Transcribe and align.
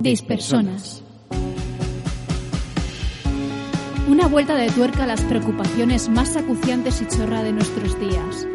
Dispersonas. 0.00 1.02
Una 4.06 4.28
vuelta 4.28 4.54
de 4.54 4.70
tuerca 4.70 5.02
a 5.02 5.06
las 5.08 5.20
preocupaciones 5.22 6.08
más 6.08 6.36
acuciantes 6.36 7.02
y 7.02 7.08
chorra 7.08 7.42
de 7.42 7.52
nuestros 7.52 7.98
días. 7.98 8.46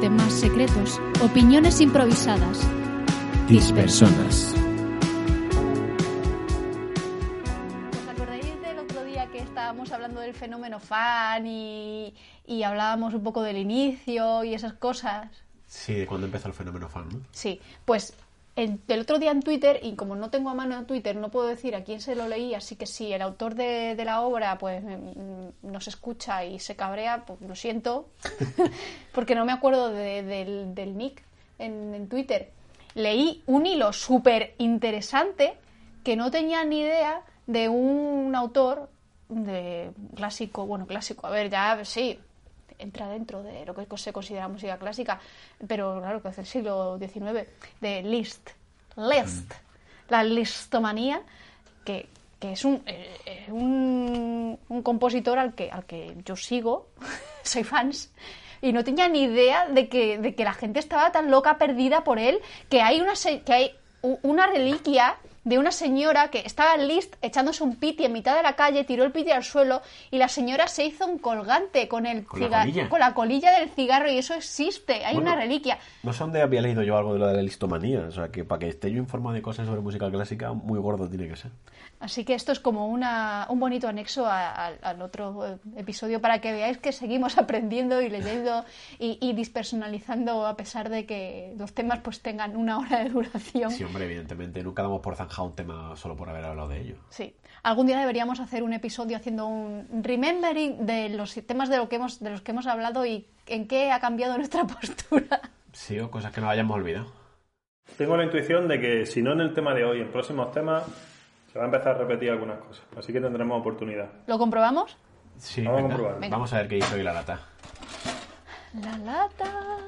Temas 0.00 0.32
secretos, 0.32 1.00
opiniones 1.20 1.80
improvisadas. 1.80 2.60
Dispersonas. 3.48 4.54
¿Os 8.00 8.08
acordáis 8.08 8.44
del 8.62 8.78
otro 8.78 9.04
día 9.04 9.26
que 9.32 9.38
estábamos 9.38 9.90
hablando 9.90 10.20
del 10.20 10.32
fenómeno 10.32 10.78
fan 10.78 11.44
y, 11.44 12.14
y 12.46 12.62
hablábamos 12.62 13.14
un 13.14 13.24
poco 13.24 13.42
del 13.42 13.56
inicio 13.56 14.44
y 14.44 14.54
esas 14.54 14.74
cosas? 14.74 15.28
Sí, 15.66 15.94
de 15.94 16.06
cuando 16.06 16.26
empezó 16.26 16.46
el 16.46 16.54
fenómeno 16.54 16.88
fan, 16.88 17.08
¿no? 17.08 17.20
Sí, 17.32 17.60
pues 17.84 18.14
el, 18.54 18.80
otro 19.00 19.18
día 19.18 19.30
en 19.30 19.42
Twitter, 19.42 19.80
y 19.82 19.94
como 19.94 20.14
no 20.14 20.28
tengo 20.30 20.50
a 20.50 20.54
mano 20.54 20.84
Twitter, 20.84 21.16
no 21.16 21.30
puedo 21.30 21.46
decir 21.46 21.74
a 21.74 21.84
quién 21.84 22.00
se 22.00 22.14
lo 22.14 22.28
leí, 22.28 22.54
así 22.54 22.76
que 22.76 22.86
si 22.86 23.12
el 23.12 23.22
autor 23.22 23.54
de, 23.54 24.00
la 24.04 24.20
obra 24.20 24.58
pues 24.58 24.82
mm, 24.82 25.70
nos 25.70 25.88
escucha 25.88 26.44
y 26.44 26.58
se 26.58 26.76
cabrea, 26.76 27.24
pues 27.24 27.40
lo 27.40 27.54
siento, 27.54 28.08
porque 29.12 29.34
no 29.34 29.44
me 29.44 29.52
acuerdo 29.52 29.90
de- 29.90 30.22
del, 30.22 30.74
del 30.74 30.96
nick 30.96 31.22
en, 31.58 31.94
en 31.94 32.08
Twitter. 32.08 32.50
Leí 32.94 33.42
un 33.46 33.64
hilo 33.64 33.92
súper 33.92 34.54
interesante 34.58 35.54
que 36.04 36.16
no 36.16 36.30
tenía 36.30 36.64
ni 36.64 36.80
idea 36.80 37.22
de 37.46 37.68
un 37.70 38.34
autor 38.36 38.90
de 39.28 39.92
clásico, 40.14 40.66
bueno, 40.66 40.86
clásico, 40.86 41.26
a 41.26 41.30
ver, 41.30 41.48
ya 41.48 41.82
sí, 41.84 42.18
entra 42.82 43.08
dentro 43.08 43.42
de 43.42 43.64
lo 43.64 43.74
que 43.74 43.86
se 43.96 44.12
considera 44.12 44.48
música 44.48 44.76
clásica, 44.76 45.20
pero 45.66 46.00
claro, 46.00 46.22
que 46.22 46.28
es 46.28 46.36
del 46.36 46.46
siglo 46.46 46.98
XIX, 46.98 47.46
de 47.80 48.02
Liszt. 48.02 48.50
Liszt. 48.96 49.52
La 50.08 50.22
listomanía, 50.24 51.22
que, 51.84 52.08
que 52.38 52.52
es 52.52 52.64
un, 52.64 52.82
eh, 52.86 53.16
eh, 53.24 53.46
un, 53.48 54.58
un 54.68 54.82
compositor 54.82 55.38
al 55.38 55.54
que, 55.54 55.70
al 55.70 55.84
que 55.84 56.16
yo 56.24 56.36
sigo, 56.36 56.88
soy 57.42 57.64
fans, 57.64 58.12
y 58.60 58.72
no 58.72 58.84
tenía 58.84 59.08
ni 59.08 59.24
idea 59.24 59.68
de 59.68 59.88
que, 59.88 60.18
de 60.18 60.34
que 60.34 60.44
la 60.44 60.52
gente 60.52 60.78
estaba 60.78 61.10
tan 61.12 61.30
loca 61.30 61.58
perdida 61.58 62.04
por 62.04 62.18
él, 62.18 62.40
que 62.68 62.80
hay 62.80 63.00
una, 63.00 63.14
que 63.44 63.52
hay 63.52 63.74
una 64.22 64.46
reliquia 64.46 65.16
de 65.44 65.58
una 65.58 65.72
señora 65.72 66.28
que 66.28 66.40
estaba 66.46 66.74
en 66.74 66.86
Liszt 66.86 67.14
echándose 67.20 67.64
un 67.64 67.76
piti 67.76 68.04
en 68.04 68.12
mitad 68.12 68.36
de 68.36 68.42
la 68.42 68.54
calle, 68.54 68.84
tiró 68.84 69.02
el 69.04 69.10
piti 69.12 69.30
al 69.32 69.42
suelo 69.42 69.82
y 70.10 70.18
la 70.18 70.28
señora 70.28 70.68
se 70.68 70.84
hizo 70.84 71.04
un 71.06 71.18
colgante 71.18 71.88
con 71.88 72.06
el 72.06 72.24
¿Con 72.24 72.40
la 72.48 72.60
colilla? 72.60 72.88
con 72.88 73.00
la 73.00 73.12
colilla 73.14 73.58
del 73.58 73.68
cigarro 73.70 74.10
y 74.10 74.18
eso 74.18 74.34
existe, 74.34 75.04
hay 75.04 75.14
Bueno. 75.14 75.32
una 75.32 75.40
reliquia. 75.40 75.78
No 76.04 76.12
sé 76.12 76.20
dónde 76.20 76.42
había 76.42 76.60
leído 76.62 76.82
yo 76.82 76.96
algo 76.96 77.14
de 77.14 77.18
lo 77.18 77.26
de 77.26 77.34
la 77.34 77.42
listomanía. 77.42 78.00
O 78.08 78.12
sea, 78.12 78.28
que 78.28 78.44
para 78.44 78.60
que 78.60 78.68
esté 78.68 78.90
yo 78.90 78.98
informado 78.98 79.34
de 79.34 79.42
cosas 79.42 79.66
sobre 79.66 79.80
música 79.80 80.10
clásica, 80.10 80.52
muy 80.52 80.78
gordo 80.78 81.08
tiene 81.08 81.26
que 81.28 81.36
ser. 81.36 81.50
Así 82.02 82.24
que 82.24 82.34
esto 82.34 82.50
es 82.50 82.58
como 82.58 82.88
una, 82.88 83.46
un 83.48 83.60
bonito 83.60 83.86
anexo 83.86 84.26
a- 84.26 84.50
a- 84.50 84.72
al 84.82 85.00
otro 85.02 85.46
eh, 85.46 85.56
episodio 85.76 86.20
para 86.20 86.40
que 86.40 86.52
veáis 86.52 86.78
que 86.78 86.90
seguimos 86.90 87.38
aprendiendo 87.38 88.02
y 88.02 88.10
leyendo 88.10 88.64
y, 88.98 89.18
y 89.20 89.32
dispersonalizando 89.34 90.44
a 90.46 90.56
pesar 90.56 90.88
de 90.88 91.06
que 91.06 91.54
los 91.56 91.72
temas 91.72 92.00
pues 92.00 92.20
tengan 92.20 92.56
una 92.56 92.78
hora 92.78 93.04
de 93.04 93.10
duración. 93.10 93.70
Sí, 93.70 93.84
hombre, 93.84 94.04
evidentemente. 94.06 94.62
Nunca 94.64 94.82
damos 94.82 95.00
por 95.00 95.14
zanjado 95.14 95.46
un 95.48 95.54
tema 95.54 95.94
solo 95.96 96.16
por 96.16 96.28
haber 96.28 96.44
hablado 96.44 96.68
de 96.68 96.80
ello. 96.80 96.96
Sí. 97.10 97.36
Algún 97.62 97.86
día 97.86 97.98
deberíamos 98.00 98.40
hacer 98.40 98.64
un 98.64 98.72
episodio 98.72 99.16
haciendo 99.16 99.46
un 99.46 99.86
remembering 100.02 100.84
de 100.84 101.08
los 101.10 101.32
temas 101.46 101.68
de, 101.68 101.76
lo 101.76 101.88
que 101.88 101.96
hemos, 101.96 102.18
de 102.18 102.30
los 102.30 102.42
que 102.42 102.50
hemos 102.50 102.66
hablado 102.66 103.06
y 103.06 103.28
en 103.46 103.68
qué 103.68 103.92
ha 103.92 104.00
cambiado 104.00 104.36
nuestra 104.38 104.64
postura. 104.64 105.40
Sí, 105.72 106.00
o 106.00 106.10
cosas 106.10 106.32
que 106.32 106.40
nos 106.40 106.50
hayamos 106.50 106.74
olvidado. 106.76 107.06
Tengo 107.96 108.16
la 108.16 108.24
intuición 108.24 108.66
de 108.66 108.80
que 108.80 109.06
si 109.06 109.22
no 109.22 109.32
en 109.32 109.40
el 109.40 109.54
tema 109.54 109.72
de 109.74 109.84
hoy, 109.84 110.00
en 110.00 110.10
próximos 110.10 110.50
temas, 110.52 110.82
se 111.52 111.58
va 111.58 111.64
a 111.64 111.66
empezar 111.66 111.96
a 111.96 111.98
repetir 111.98 112.30
algunas 112.30 112.58
cosas. 112.60 112.82
Así 112.96 113.12
que 113.12 113.20
tendremos 113.20 113.60
oportunidad. 113.60 114.08
¿Lo 114.26 114.38
comprobamos? 114.38 114.96
Sí, 115.38 115.62
Vamos 115.62 115.78
a 115.78 115.82
venga. 115.82 115.94
comprobar. 115.96 116.20
Venga. 116.20 116.36
Vamos 116.36 116.52
a 116.52 116.56
ver 116.58 116.68
qué 116.68 116.78
hizo 116.78 116.94
hoy 116.94 117.02
la 117.02 117.12
lata. 117.12 117.40
La 118.80 118.96
lata. 118.98 119.78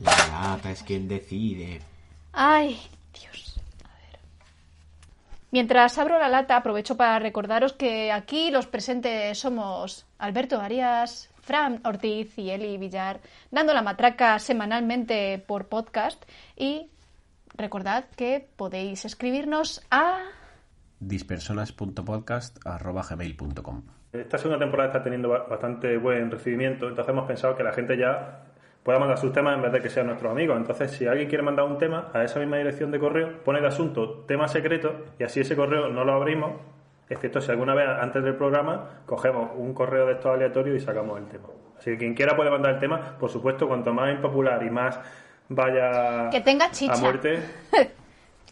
La 0.00 0.12
lata 0.50 0.70
es 0.70 0.82
quien 0.82 1.08
decide. 1.08 1.80
Ay, 2.32 2.80
Dios. 3.12 3.60
A 3.84 3.88
ver. 4.10 4.20
Mientras 5.50 5.98
abro 5.98 6.18
la 6.18 6.28
lata, 6.28 6.56
aprovecho 6.56 6.96
para 6.96 7.18
recordaros 7.18 7.72
que 7.72 8.12
aquí 8.12 8.50
los 8.50 8.66
presentes 8.66 9.38
somos 9.38 10.06
Alberto 10.18 10.60
Arias, 10.60 11.30
Fran 11.42 11.80
Ortiz 11.84 12.38
y 12.38 12.50
Eli 12.50 12.78
Villar, 12.78 13.20
dando 13.50 13.74
la 13.74 13.82
matraca 13.82 14.38
semanalmente 14.38 15.42
por 15.46 15.66
podcast. 15.66 16.22
Y 16.56 16.88
recordad 17.54 18.04
que 18.16 18.46
podéis 18.56 19.04
escribirnos 19.04 19.82
a. 19.90 20.20
dispersonas.podcast.gmail.com 21.08 23.82
Esta 24.12 24.38
segunda 24.38 24.58
temporada 24.58 24.88
está 24.90 25.02
teniendo 25.02 25.28
ba- 25.28 25.44
bastante 25.48 25.96
buen 25.98 26.30
recibimiento, 26.30 26.88
entonces 26.88 27.10
hemos 27.12 27.26
pensado 27.26 27.56
que 27.56 27.62
la 27.62 27.72
gente 27.72 27.96
ya 27.96 28.44
pueda 28.82 28.98
mandar 28.98 29.16
sus 29.18 29.32
temas 29.32 29.54
en 29.56 29.62
vez 29.62 29.72
de 29.72 29.80
que 29.80 29.88
sean 29.88 30.06
nuestros 30.06 30.30
amigos. 30.32 30.56
Entonces, 30.56 30.90
si 30.90 31.06
alguien 31.06 31.28
quiere 31.28 31.44
mandar 31.44 31.64
un 31.66 31.78
tema 31.78 32.10
a 32.12 32.24
esa 32.24 32.40
misma 32.40 32.56
dirección 32.56 32.90
de 32.90 32.98
correo, 32.98 33.42
pone 33.44 33.60
de 33.60 33.68
asunto 33.68 34.24
tema 34.26 34.48
secreto 34.48 35.04
y 35.18 35.24
así 35.24 35.40
ese 35.40 35.54
correo 35.56 35.88
no 35.88 36.04
lo 36.04 36.12
abrimos, 36.14 36.52
excepto 37.08 37.40
si 37.40 37.50
alguna 37.52 37.74
vez 37.74 37.88
antes 37.88 38.22
del 38.24 38.34
programa 38.36 39.02
cogemos 39.06 39.50
un 39.56 39.72
correo 39.72 40.06
de 40.06 40.14
estos 40.14 40.34
aleatorios 40.34 40.76
y 40.76 40.80
sacamos 40.84 41.18
el 41.18 41.26
tema. 41.26 41.46
Así 41.78 41.90
que 41.92 41.98
quien 41.98 42.14
quiera 42.14 42.36
puede 42.36 42.50
mandar 42.50 42.74
el 42.74 42.80
tema, 42.80 43.16
por 43.18 43.30
supuesto, 43.30 43.66
cuanto 43.68 43.92
más 43.92 44.12
impopular 44.12 44.62
y 44.64 44.70
más 44.70 44.98
vaya 45.48 46.28
Que 46.30 46.40
tenga 46.40 46.70
chicha. 46.70 46.92
a 46.94 46.98
muerte. 46.98 47.38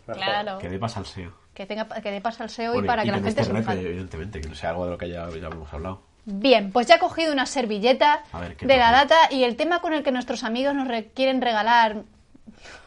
mejor. 0.07 0.23
Claro. 0.23 0.59
Que 0.59 0.69
dé 0.69 0.89
salseo. 0.89 1.33
Que, 1.55 1.67
tenga, 1.67 1.87
que 1.89 2.11
dé 2.11 2.21
paso 2.21 2.43
al 2.43 2.51
SEO 2.51 2.73
y 2.73 2.75
Bueno, 2.77 2.87
para 2.87 3.03
que 3.03 3.09
la 3.11 3.19
que 3.19 3.25
gente 3.25 3.45
se 3.45 3.51
evidentemente, 3.81 4.41
que 4.41 4.49
no 4.49 4.55
sea 4.55 4.71
algo 4.71 4.85
de 4.87 4.93
lo 4.93 4.99
que 4.99 5.09
ya, 5.09 5.29
ya 5.29 5.49
hemos 5.49 5.73
hablado. 5.73 6.03
Bien, 6.25 6.71
pues 6.71 6.87
ya 6.87 6.97
he 6.97 6.99
cogido 6.99 7.33
una 7.33 7.47
servilleta 7.47 8.23
A 8.33 8.41
ver, 8.41 8.57
¿qué 8.57 8.67
de 8.67 8.77
la 8.77 8.93
lata 8.93 9.17
y 9.31 9.43
el 9.45 9.57
tema 9.57 9.81
con 9.81 9.93
el 9.93 10.03
que 10.03 10.13
nuestros 10.13 10.45
amigos 10.45 10.75
nos 10.75 10.87
re- 10.87 11.09
quieren 11.15 11.41
regalar 11.41 12.03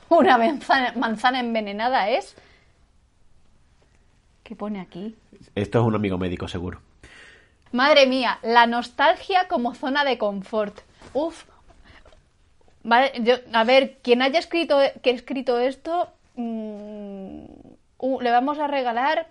una 0.10 0.38
manzana, 0.38 0.94
manzana 0.96 1.40
envenenada 1.40 2.10
es... 2.10 2.36
¿Qué 4.44 4.56
pone 4.56 4.80
aquí? 4.82 5.16
Esto 5.56 5.80
es 5.80 5.86
un 5.86 5.96
amigo 5.96 6.18
médico, 6.18 6.48
seguro. 6.48 6.82
Madre 7.72 8.06
mía, 8.08 8.40
la 8.44 8.66
nostalgia 8.68 9.48
como 9.48 9.74
zona 9.74 10.04
de 10.06 10.18
confort. 10.18 10.80
Uf. 11.14 11.46
Vale, 12.84 13.12
yo- 13.22 13.38
a 13.54 13.64
ver, 13.64 13.98
quien 14.04 14.22
haya 14.22 14.40
escrito, 14.40 14.78
que 15.02 15.10
ha 15.12 15.14
escrito 15.14 15.60
esto, 15.60 16.10
mm, 16.36 17.23
le 18.22 18.32
vamos 18.32 18.60
a 18.60 18.68
regalar 18.68 19.28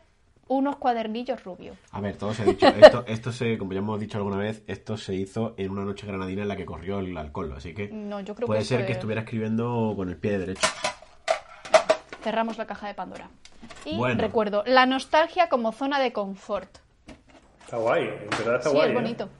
unos 0.48 0.76
cuadernillos 0.76 1.42
rubios. 1.44 1.76
A 1.92 2.00
ver, 2.00 2.16
todo 2.16 2.34
se 2.34 2.42
ha 2.42 2.44
dicho. 2.46 2.66
Esto, 2.66 3.04
esto 3.06 3.32
se, 3.32 3.56
como 3.58 3.72
ya 3.72 3.78
hemos 3.78 3.98
dicho 4.00 4.18
alguna 4.18 4.36
vez, 4.36 4.62
esto 4.66 4.96
se 4.96 5.14
hizo 5.14 5.54
en 5.56 5.70
una 5.70 5.84
noche 5.84 6.06
granadina 6.06 6.42
en 6.42 6.48
la 6.48 6.56
que 6.56 6.66
corrió 6.66 6.98
el 6.98 7.16
alcohol. 7.16 7.54
Así 7.56 7.74
que 7.74 7.88
No, 7.88 8.20
yo 8.20 8.34
creo 8.34 8.46
puede 8.46 8.60
que 8.60 8.66
ser 8.66 8.80
esto 8.80 8.86
que 8.86 8.92
es- 8.92 8.98
estuviera 8.98 9.22
escribiendo 9.22 9.92
con 9.96 10.08
el 10.10 10.16
pie 10.16 10.38
derecho. 10.38 10.66
Cerramos 12.22 12.58
la 12.58 12.66
caja 12.66 12.86
de 12.88 12.94
Pandora. 12.94 13.28
Y 13.84 13.96
Bueno. 13.96 14.20
recuerdo, 14.20 14.62
la 14.66 14.86
nostalgia 14.86 15.48
como 15.48 15.72
zona 15.72 15.98
de 16.00 16.12
confort. 16.12 16.78
Está 17.64 17.76
guay, 17.78 18.02
en 18.08 18.30
verdad 18.30 18.56
está 18.56 18.70
sí, 18.70 18.74
guay. 18.76 18.86
es 18.88 18.92
¿eh? 18.92 18.94
bonito. 18.94 19.28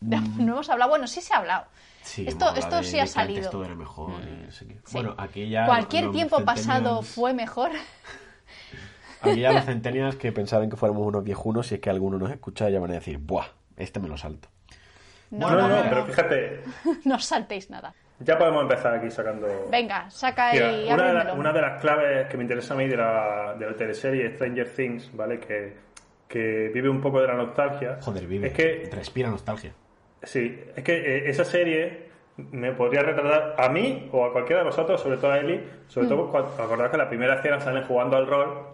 No 0.00 0.52
hemos 0.52 0.70
hablado, 0.70 0.90
bueno, 0.90 1.06
sí 1.06 1.20
se 1.20 1.34
ha 1.34 1.38
hablado. 1.38 1.64
Sí, 2.02 2.24
esto 2.26 2.46
hemos 2.46 2.58
esto 2.58 2.76
de- 2.76 2.84
sí 2.84 2.92
de 2.92 3.00
ha 3.00 3.04
que 3.04 3.10
antes 3.10 3.14
salido. 3.14 3.50
todo 3.50 3.64
era 3.64 3.74
mejor 3.74 4.12
y 4.22 4.46
no 4.46 4.52
sé 4.52 4.66
qué. 4.66 4.74
Sí. 4.74 4.80
Bueno, 4.92 5.14
aquí 5.18 5.48
ya. 5.48 5.66
Cualquier 5.66 6.10
tiempo 6.12 6.44
pasado 6.44 7.02
fue 7.02 7.32
mejor. 7.34 7.70
Ya 9.36 9.52
los 9.52 9.64
centenias 9.64 10.16
que 10.16 10.32
pensaban 10.32 10.70
que 10.70 10.76
fuéramos 10.76 11.06
unos 11.06 11.24
viejunos, 11.24 11.66
si 11.66 11.74
es 11.76 11.80
que 11.80 11.90
alguno 11.90 12.18
nos 12.18 12.30
escucha, 12.30 12.68
ya 12.70 12.78
van 12.80 12.90
a 12.92 12.94
decir, 12.94 13.18
¡buah! 13.18 13.46
Este 13.76 14.00
me 14.00 14.08
lo 14.08 14.16
salto. 14.16 14.48
No, 15.30 15.50
No, 15.50 15.56
no, 15.56 15.68
no, 15.68 15.82
pero 15.88 16.06
fíjate, 16.06 16.60
No 17.04 17.16
os 17.16 17.24
saltéis 17.24 17.68
nada. 17.70 17.92
ya 18.20 18.38
podemos 18.38 18.62
empezar 18.62 18.94
aquí 18.94 19.10
sacando. 19.10 19.46
Venga, 19.70 20.08
saca 20.10 20.52
Mira, 20.52 20.72
y 20.72 20.92
una, 20.92 21.02
de 21.08 21.12
la- 21.24 21.32
una 21.34 21.52
de 21.52 21.60
las 21.62 21.80
claves 21.80 22.28
que 22.28 22.36
me 22.36 22.44
interesa 22.44 22.74
a 22.74 22.76
mí 22.76 22.86
de 22.88 22.96
la, 22.96 23.54
de 23.58 23.66
la 23.66 23.76
teleserie 23.76 24.34
Stranger 24.34 24.68
Things, 24.74 25.10
¿vale? 25.14 25.38
Que, 25.38 25.74
que 26.26 26.70
vive 26.72 26.88
un 26.88 27.00
poco 27.00 27.20
de 27.20 27.26
la 27.28 27.34
nostalgia. 27.34 27.98
Joder, 28.00 28.26
vive. 28.26 28.48
Es 28.48 28.52
que, 28.54 28.88
Respira 28.92 29.28
nostalgia. 29.30 29.72
sí, 30.22 30.58
es 30.74 30.82
que 30.82 30.92
eh, 30.96 31.28
esa 31.30 31.44
serie 31.44 32.08
me 32.36 32.72
podría 32.72 33.02
retratar 33.02 33.56
a 33.58 33.68
mí 33.68 34.08
o 34.12 34.24
a 34.24 34.32
cualquiera 34.32 34.60
de 34.62 34.66
vosotros, 34.66 35.00
sobre 35.00 35.16
todo 35.18 35.32
a 35.32 35.38
Eli, 35.38 35.60
sobre 35.88 36.06
Mm. 36.06 36.10
todo 36.10 36.30
cuando 36.30 36.50
acordad 36.62 36.90
que 36.90 36.96
la 36.96 37.08
primera 37.08 37.34
escena 37.34 37.60
salen 37.60 37.84
jugando 37.84 38.16
al 38.16 38.26
rol 38.26 38.67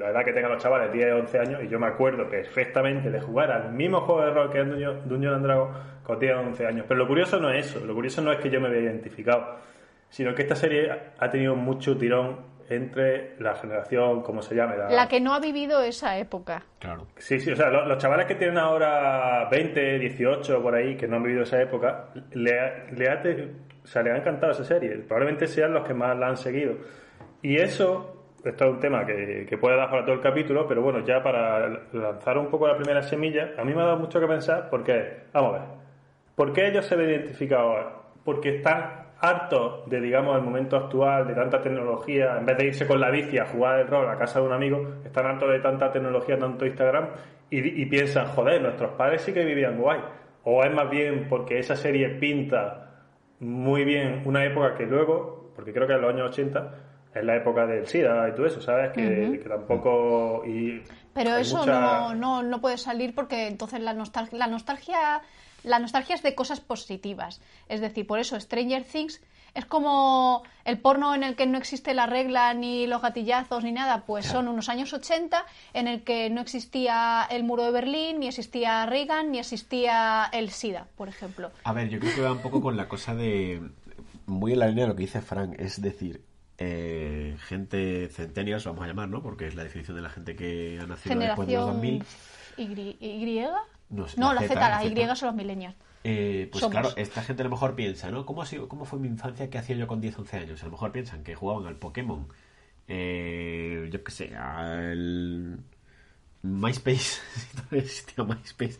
la 0.00 0.10
edad 0.10 0.24
que 0.24 0.32
tengan 0.32 0.50
los 0.52 0.62
chavales, 0.62 0.92
10 0.92 1.12
o 1.12 1.16
11 1.18 1.38
años, 1.38 1.62
y 1.62 1.68
yo 1.68 1.78
me 1.78 1.86
acuerdo 1.86 2.28
perfectamente 2.28 3.10
de 3.10 3.20
jugar 3.20 3.52
al 3.52 3.72
mismo 3.72 4.00
juego 4.00 4.22
de 4.24 4.30
rol 4.32 4.50
que 4.50 4.60
es 4.60 4.66
Dungeon- 4.66 5.34
and 5.34 6.02
con 6.02 6.18
10 6.18 6.34
o 6.34 6.40
11 6.40 6.66
años. 6.66 6.84
Pero 6.88 6.98
lo 6.98 7.06
curioso 7.06 7.38
no 7.38 7.50
es 7.50 7.66
eso, 7.66 7.84
lo 7.86 7.94
curioso 7.94 8.20
no 8.22 8.32
es 8.32 8.38
que 8.38 8.50
yo 8.50 8.60
me 8.60 8.68
vea 8.68 8.80
identificado, 8.80 9.56
sino 10.08 10.34
que 10.34 10.42
esta 10.42 10.56
serie 10.56 10.90
ha 11.18 11.30
tenido 11.30 11.54
mucho 11.54 11.96
tirón 11.96 12.48
entre 12.68 13.34
la 13.40 13.54
generación, 13.56 14.22
¿cómo 14.22 14.42
se 14.42 14.54
llame? 14.54 14.76
La 14.90 15.08
que 15.08 15.20
no 15.20 15.34
ha 15.34 15.40
vivido 15.40 15.82
esa 15.82 16.16
época. 16.18 16.62
Claro. 16.78 17.08
Sí, 17.16 17.40
sí, 17.40 17.50
o 17.50 17.56
sea, 17.56 17.68
lo- 17.68 17.84
los, 17.86 17.98
chavales 17.98 18.26
que 18.26 18.36
tienen 18.36 18.58
ahora 18.58 19.48
20, 19.50 19.98
18 19.98 20.62
por 20.62 20.74
ahí, 20.76 20.96
que 20.96 21.08
no 21.08 21.16
han 21.16 21.22
vivido 21.24 21.42
esa 21.42 21.60
época, 21.60 22.10
le 22.32 22.60
ha, 22.60 22.86
le 22.92 23.08
ha 23.10 23.20
te- 23.20 23.50
o 23.82 23.86
sea, 23.86 24.02
le 24.02 24.12
ha 24.12 24.16
encantado 24.16 24.52
esa 24.52 24.64
serie. 24.64 24.90
Probablemente 24.98 25.46
sean 25.48 25.72
los 25.74 25.84
que 25.84 25.94
más 25.94 26.16
la 26.16 26.28
han 26.28 26.36
seguido. 26.36 26.74
Y 27.42 27.56
eso 27.56 28.19
esto 28.44 28.64
es 28.64 28.70
un 28.70 28.80
tema 28.80 29.04
que, 29.04 29.46
que 29.48 29.58
puede 29.58 29.76
dar 29.76 29.90
para 29.90 30.04
todo 30.04 30.14
el 30.14 30.20
capítulo, 30.20 30.66
pero 30.66 30.82
bueno, 30.82 31.00
ya 31.00 31.22
para 31.22 31.68
lanzar 31.92 32.38
un 32.38 32.48
poco 32.48 32.66
la 32.66 32.76
primera 32.76 33.02
semilla, 33.02 33.52
a 33.58 33.64
mí 33.64 33.74
me 33.74 33.82
ha 33.82 33.86
dado 33.86 33.98
mucho 33.98 34.20
que 34.20 34.26
pensar 34.26 34.68
porque, 34.70 35.24
vamos 35.32 35.54
a 35.54 35.58
ver, 35.58 35.68
¿por 36.34 36.52
qué 36.52 36.68
ellos 36.68 36.86
se 36.86 36.96
ven 36.96 37.10
identificados? 37.10 37.86
Porque 38.24 38.56
están 38.56 39.08
hartos 39.20 39.88
de, 39.88 40.00
digamos, 40.00 40.36
el 40.36 40.42
momento 40.42 40.76
actual, 40.76 41.26
de 41.26 41.34
tanta 41.34 41.60
tecnología, 41.60 42.36
en 42.38 42.46
vez 42.46 42.56
de 42.56 42.66
irse 42.66 42.86
con 42.86 43.00
la 43.00 43.10
bici 43.10 43.38
a 43.38 43.46
jugar 43.46 43.80
el 43.80 43.86
rol 43.86 44.08
a 44.08 44.16
casa 44.16 44.40
de 44.40 44.46
un 44.46 44.52
amigo, 44.52 44.94
están 45.04 45.26
hartos 45.26 45.50
de 45.50 45.60
tanta 45.60 45.92
tecnología, 45.92 46.38
tanto 46.38 46.64
Instagram, 46.64 47.08
y, 47.50 47.82
y 47.82 47.86
piensan, 47.86 48.26
joder, 48.28 48.62
nuestros 48.62 48.92
padres 48.92 49.22
sí 49.22 49.32
que 49.32 49.44
vivían 49.44 49.78
guay. 49.78 50.00
O 50.44 50.64
es 50.64 50.72
más 50.72 50.88
bien 50.88 51.26
porque 51.28 51.58
esa 51.58 51.76
serie 51.76 52.08
pinta 52.10 52.90
muy 53.40 53.84
bien 53.84 54.22
una 54.24 54.44
época 54.44 54.74
que 54.74 54.86
luego, 54.86 55.52
porque 55.54 55.72
creo 55.72 55.86
que 55.86 55.94
en 55.94 56.00
los 56.00 56.14
años 56.14 56.30
80, 56.30 56.89
es 57.14 57.24
la 57.24 57.36
época 57.36 57.66
del 57.66 57.86
SIDA 57.86 58.28
y 58.28 58.32
todo 58.34 58.46
eso, 58.46 58.60
¿sabes? 58.60 58.92
Que, 58.92 59.40
que 59.42 59.48
tampoco... 59.48 60.42
Y 60.46 60.82
Pero 61.12 61.36
eso 61.36 61.58
mucha- 61.58 61.80
no, 61.80 62.14
no, 62.14 62.42
no 62.42 62.60
puede 62.60 62.78
salir 62.78 63.14
porque 63.14 63.46
entonces 63.48 63.80
la 63.80 63.92
nostalgia, 63.94 64.38
la 64.38 64.46
nostalgia, 64.46 65.20
la 65.64 65.78
nostalgia 65.78 66.14
es 66.14 66.22
de 66.22 66.34
cosas 66.34 66.60
positivas. 66.60 67.40
Es 67.68 67.80
decir, 67.80 68.06
por 68.06 68.18
eso 68.20 68.38
Stranger 68.38 68.84
Things 68.84 69.20
es 69.52 69.64
como 69.66 70.44
el 70.64 70.78
porno 70.78 71.12
en 71.12 71.24
el 71.24 71.34
que 71.34 71.44
no 71.46 71.58
existe 71.58 71.92
la 71.92 72.06
regla 72.06 72.54
ni 72.54 72.86
los 72.86 73.02
gatillazos 73.02 73.64
ni 73.64 73.72
nada, 73.72 74.04
pues 74.06 74.26
son 74.26 74.46
unos 74.46 74.68
años 74.68 74.92
80 74.92 75.44
en 75.74 75.88
el 75.88 76.04
que 76.04 76.30
no 76.30 76.40
existía 76.40 77.26
el 77.28 77.42
muro 77.42 77.64
de 77.64 77.72
Berlín, 77.72 78.20
ni 78.20 78.28
existía 78.28 78.86
Reagan, 78.86 79.32
ni 79.32 79.40
existía 79.40 80.30
el 80.32 80.50
SIDA, 80.50 80.86
por 80.96 81.08
ejemplo. 81.08 81.50
A 81.64 81.72
ver, 81.72 81.88
yo 81.88 81.98
creo 81.98 82.14
que 82.14 82.20
va 82.20 82.30
un 82.30 82.38
poco 82.42 82.60
con 82.62 82.76
la 82.76 82.86
cosa 82.88 83.16
de. 83.16 83.60
Muy 84.26 84.52
en 84.52 84.60
la 84.60 84.68
línea 84.68 84.84
de 84.84 84.90
lo 84.90 84.94
que 84.94 85.02
dice 85.02 85.20
Frank, 85.20 85.56
es 85.58 85.82
decir, 85.82 86.22
eh, 86.60 87.36
gente 87.48 88.08
centennials, 88.12 88.64
vamos 88.66 88.84
a 88.84 88.86
llamar, 88.86 89.08
¿no? 89.08 89.22
Porque 89.22 89.46
es 89.46 89.54
la 89.54 89.64
definición 89.64 89.96
de 89.96 90.02
la 90.02 90.10
gente 90.10 90.36
que 90.36 90.78
ha 90.80 90.86
nacido 90.86 91.18
después 91.18 91.48
de 91.48 91.54
los 91.54 91.64
Generación 91.66 91.66
2000. 91.66 92.04
Y, 92.58 92.64
y- 93.00 93.44
No 93.88 94.06
sé, 94.06 94.20
no, 94.20 94.34
la 94.34 94.42
la 94.42 94.46
Z, 94.46 94.54
la 94.60 94.68
las. 94.68 94.84
Y 94.84 95.16
son 95.18 95.26
los 95.28 95.34
millennials. 95.34 95.74
Eh, 96.04 96.48
pues 96.52 96.60
Somos. 96.60 96.72
claro, 96.78 96.96
esta 96.96 97.22
gente 97.22 97.42
a 97.42 97.44
lo 97.44 97.50
mejor 97.50 97.74
piensa, 97.74 98.10
¿no? 98.10 98.24
¿Cómo, 98.26 98.42
ha 98.42 98.46
sido, 98.46 98.68
¿Cómo 98.68 98.84
fue 98.84 98.98
mi 98.98 99.08
infancia? 99.08 99.48
¿Qué 99.50 99.58
hacía 99.58 99.76
yo 99.76 99.86
con 99.86 100.00
10, 100.00 100.18
11 100.18 100.36
años? 100.36 100.62
A 100.62 100.66
lo 100.66 100.72
mejor 100.72 100.92
piensan 100.92 101.24
que 101.24 101.34
jugaban 101.34 101.66
al 101.66 101.76
Pokémon, 101.76 102.26
eh, 102.88 103.88
yo 103.90 104.04
qué 104.04 104.10
sé, 104.12 104.36
al 104.36 105.60
MySpace, 106.42 106.98
si 107.34 107.56
todavía 107.56 107.80
existía 107.80 108.24
MySpace. 108.24 108.78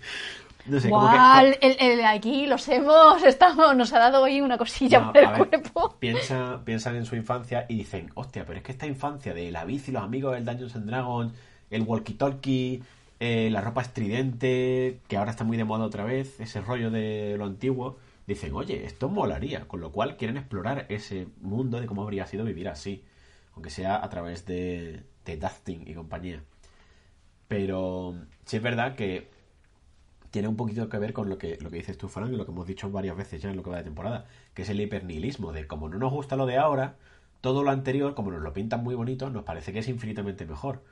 No 0.66 0.78
sé, 0.80 0.90
como 0.90 1.10
que... 1.10 1.56
El, 1.60 1.76
el- 1.80 2.04
aquí 2.04 2.46
los 2.46 2.68
hemos, 2.68 3.22
estamos, 3.24 3.74
nos 3.76 3.92
ha 3.92 3.98
dado 3.98 4.22
hoy 4.22 4.40
una 4.40 4.58
cosilla 4.58 5.00
No, 5.00 5.12
por 5.12 5.22
el 5.22 5.28
ver, 5.30 5.48
cuerpo. 5.48 5.96
Piensa, 5.98 6.60
piensan 6.64 6.96
en 6.96 7.06
su 7.06 7.16
infancia 7.16 7.66
y 7.68 7.76
dicen, 7.76 8.10
hostia, 8.14 8.44
pero 8.46 8.58
es 8.58 8.64
que 8.64 8.72
esta 8.72 8.86
infancia 8.86 9.34
de 9.34 9.50
la 9.50 9.64
bici, 9.64 9.90
los 9.92 10.02
amigos 10.02 10.34
del 10.34 10.44
Dungeons 10.44 10.76
and 10.76 10.86
Dragons, 10.86 11.32
el 11.70 11.86
walkie-talkie, 11.86 12.82
eh, 13.20 13.48
la 13.50 13.60
ropa 13.60 13.82
estridente, 13.82 15.00
que 15.08 15.16
ahora 15.16 15.30
está 15.30 15.44
muy 15.44 15.56
de 15.56 15.64
moda 15.64 15.84
otra 15.84 16.04
vez, 16.04 16.38
ese 16.40 16.60
rollo 16.60 16.90
de 16.90 17.34
lo 17.38 17.44
antiguo, 17.46 17.98
dicen, 18.26 18.54
oye, 18.54 18.84
esto 18.84 19.08
molaría, 19.08 19.66
con 19.66 19.80
lo 19.80 19.90
cual 19.92 20.16
quieren 20.16 20.36
explorar 20.36 20.86
ese 20.88 21.26
mundo 21.40 21.80
de 21.80 21.86
cómo 21.86 22.02
habría 22.02 22.26
sido 22.26 22.44
vivir 22.44 22.68
así, 22.68 23.02
aunque 23.54 23.70
sea 23.70 24.02
a 24.02 24.08
través 24.08 24.46
de, 24.46 25.02
de 25.24 25.36
Dustin 25.36 25.84
y 25.86 25.94
compañía. 25.94 26.42
Pero 27.48 28.14
sí 28.44 28.56
es 28.56 28.62
verdad 28.62 28.94
que 28.94 29.28
tiene 30.30 30.48
un 30.48 30.56
poquito 30.56 30.88
que 30.88 30.98
ver 30.98 31.12
con 31.12 31.28
lo 31.28 31.38
que, 31.38 31.58
lo 31.60 31.70
que 31.70 31.76
dices 31.76 31.98
tú, 31.98 32.08
Fran, 32.08 32.32
y 32.32 32.36
lo 32.36 32.44
que 32.44 32.52
hemos 32.52 32.66
dicho 32.66 32.90
varias 32.90 33.16
veces 33.16 33.42
ya 33.42 33.50
en 33.50 33.56
lo 33.56 33.62
que 33.62 33.70
va 33.70 33.78
de 33.78 33.84
temporada, 33.84 34.26
que 34.54 34.62
es 34.62 34.68
el 34.68 34.80
hipernihilismo, 34.80 35.52
de 35.52 35.66
como 35.66 35.88
no 35.88 35.98
nos 35.98 36.12
gusta 36.12 36.36
lo 36.36 36.46
de 36.46 36.56
ahora, 36.56 36.96
todo 37.40 37.62
lo 37.62 37.70
anterior, 37.70 38.14
como 38.14 38.30
nos 38.30 38.42
lo 38.42 38.52
pintan 38.52 38.82
muy 38.82 38.94
bonito, 38.94 39.30
nos 39.30 39.44
parece 39.44 39.72
que 39.72 39.80
es 39.80 39.88
infinitamente 39.88 40.46
mejor. 40.46 40.82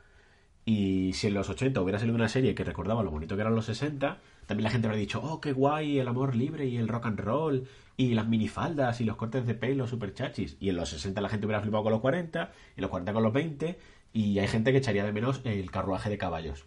Y 0.64 1.12
si 1.14 1.28
en 1.28 1.34
los 1.34 1.48
80 1.48 1.80
hubiera 1.80 1.98
salido 1.98 2.14
una 2.14 2.28
serie 2.28 2.54
que 2.54 2.64
recordaba 2.64 3.02
lo 3.02 3.10
bonito 3.10 3.36
que 3.36 3.40
eran 3.40 3.54
los 3.54 3.64
60, 3.66 4.18
también 4.46 4.64
la 4.64 4.70
gente 4.70 4.86
habría 4.86 5.00
dicho, 5.00 5.20
oh, 5.22 5.40
qué 5.40 5.52
guay 5.52 5.98
el 5.98 6.08
amor 6.08 6.36
libre 6.36 6.66
y 6.66 6.76
el 6.76 6.88
rock 6.88 7.06
and 7.06 7.20
roll 7.20 7.66
y 7.96 8.14
las 8.14 8.28
minifaldas 8.28 9.00
y 9.00 9.04
los 9.04 9.16
cortes 9.16 9.46
de 9.46 9.54
pelo 9.54 9.86
super 9.86 10.12
chachis. 10.12 10.56
Y 10.60 10.68
en 10.68 10.76
los 10.76 10.90
60 10.90 11.20
la 11.20 11.28
gente 11.28 11.46
hubiera 11.46 11.62
flipado 11.62 11.84
con 11.84 11.92
los 11.92 12.00
40 12.02 12.52
y 12.76 12.80
los 12.80 12.90
40 12.90 13.12
con 13.14 13.22
los 13.22 13.32
20 13.32 13.78
y 14.12 14.38
hay 14.38 14.48
gente 14.48 14.72
que 14.72 14.78
echaría 14.78 15.04
de 15.04 15.12
menos 15.12 15.40
el 15.44 15.70
carruaje 15.70 16.10
de 16.10 16.18
caballos. 16.18 16.66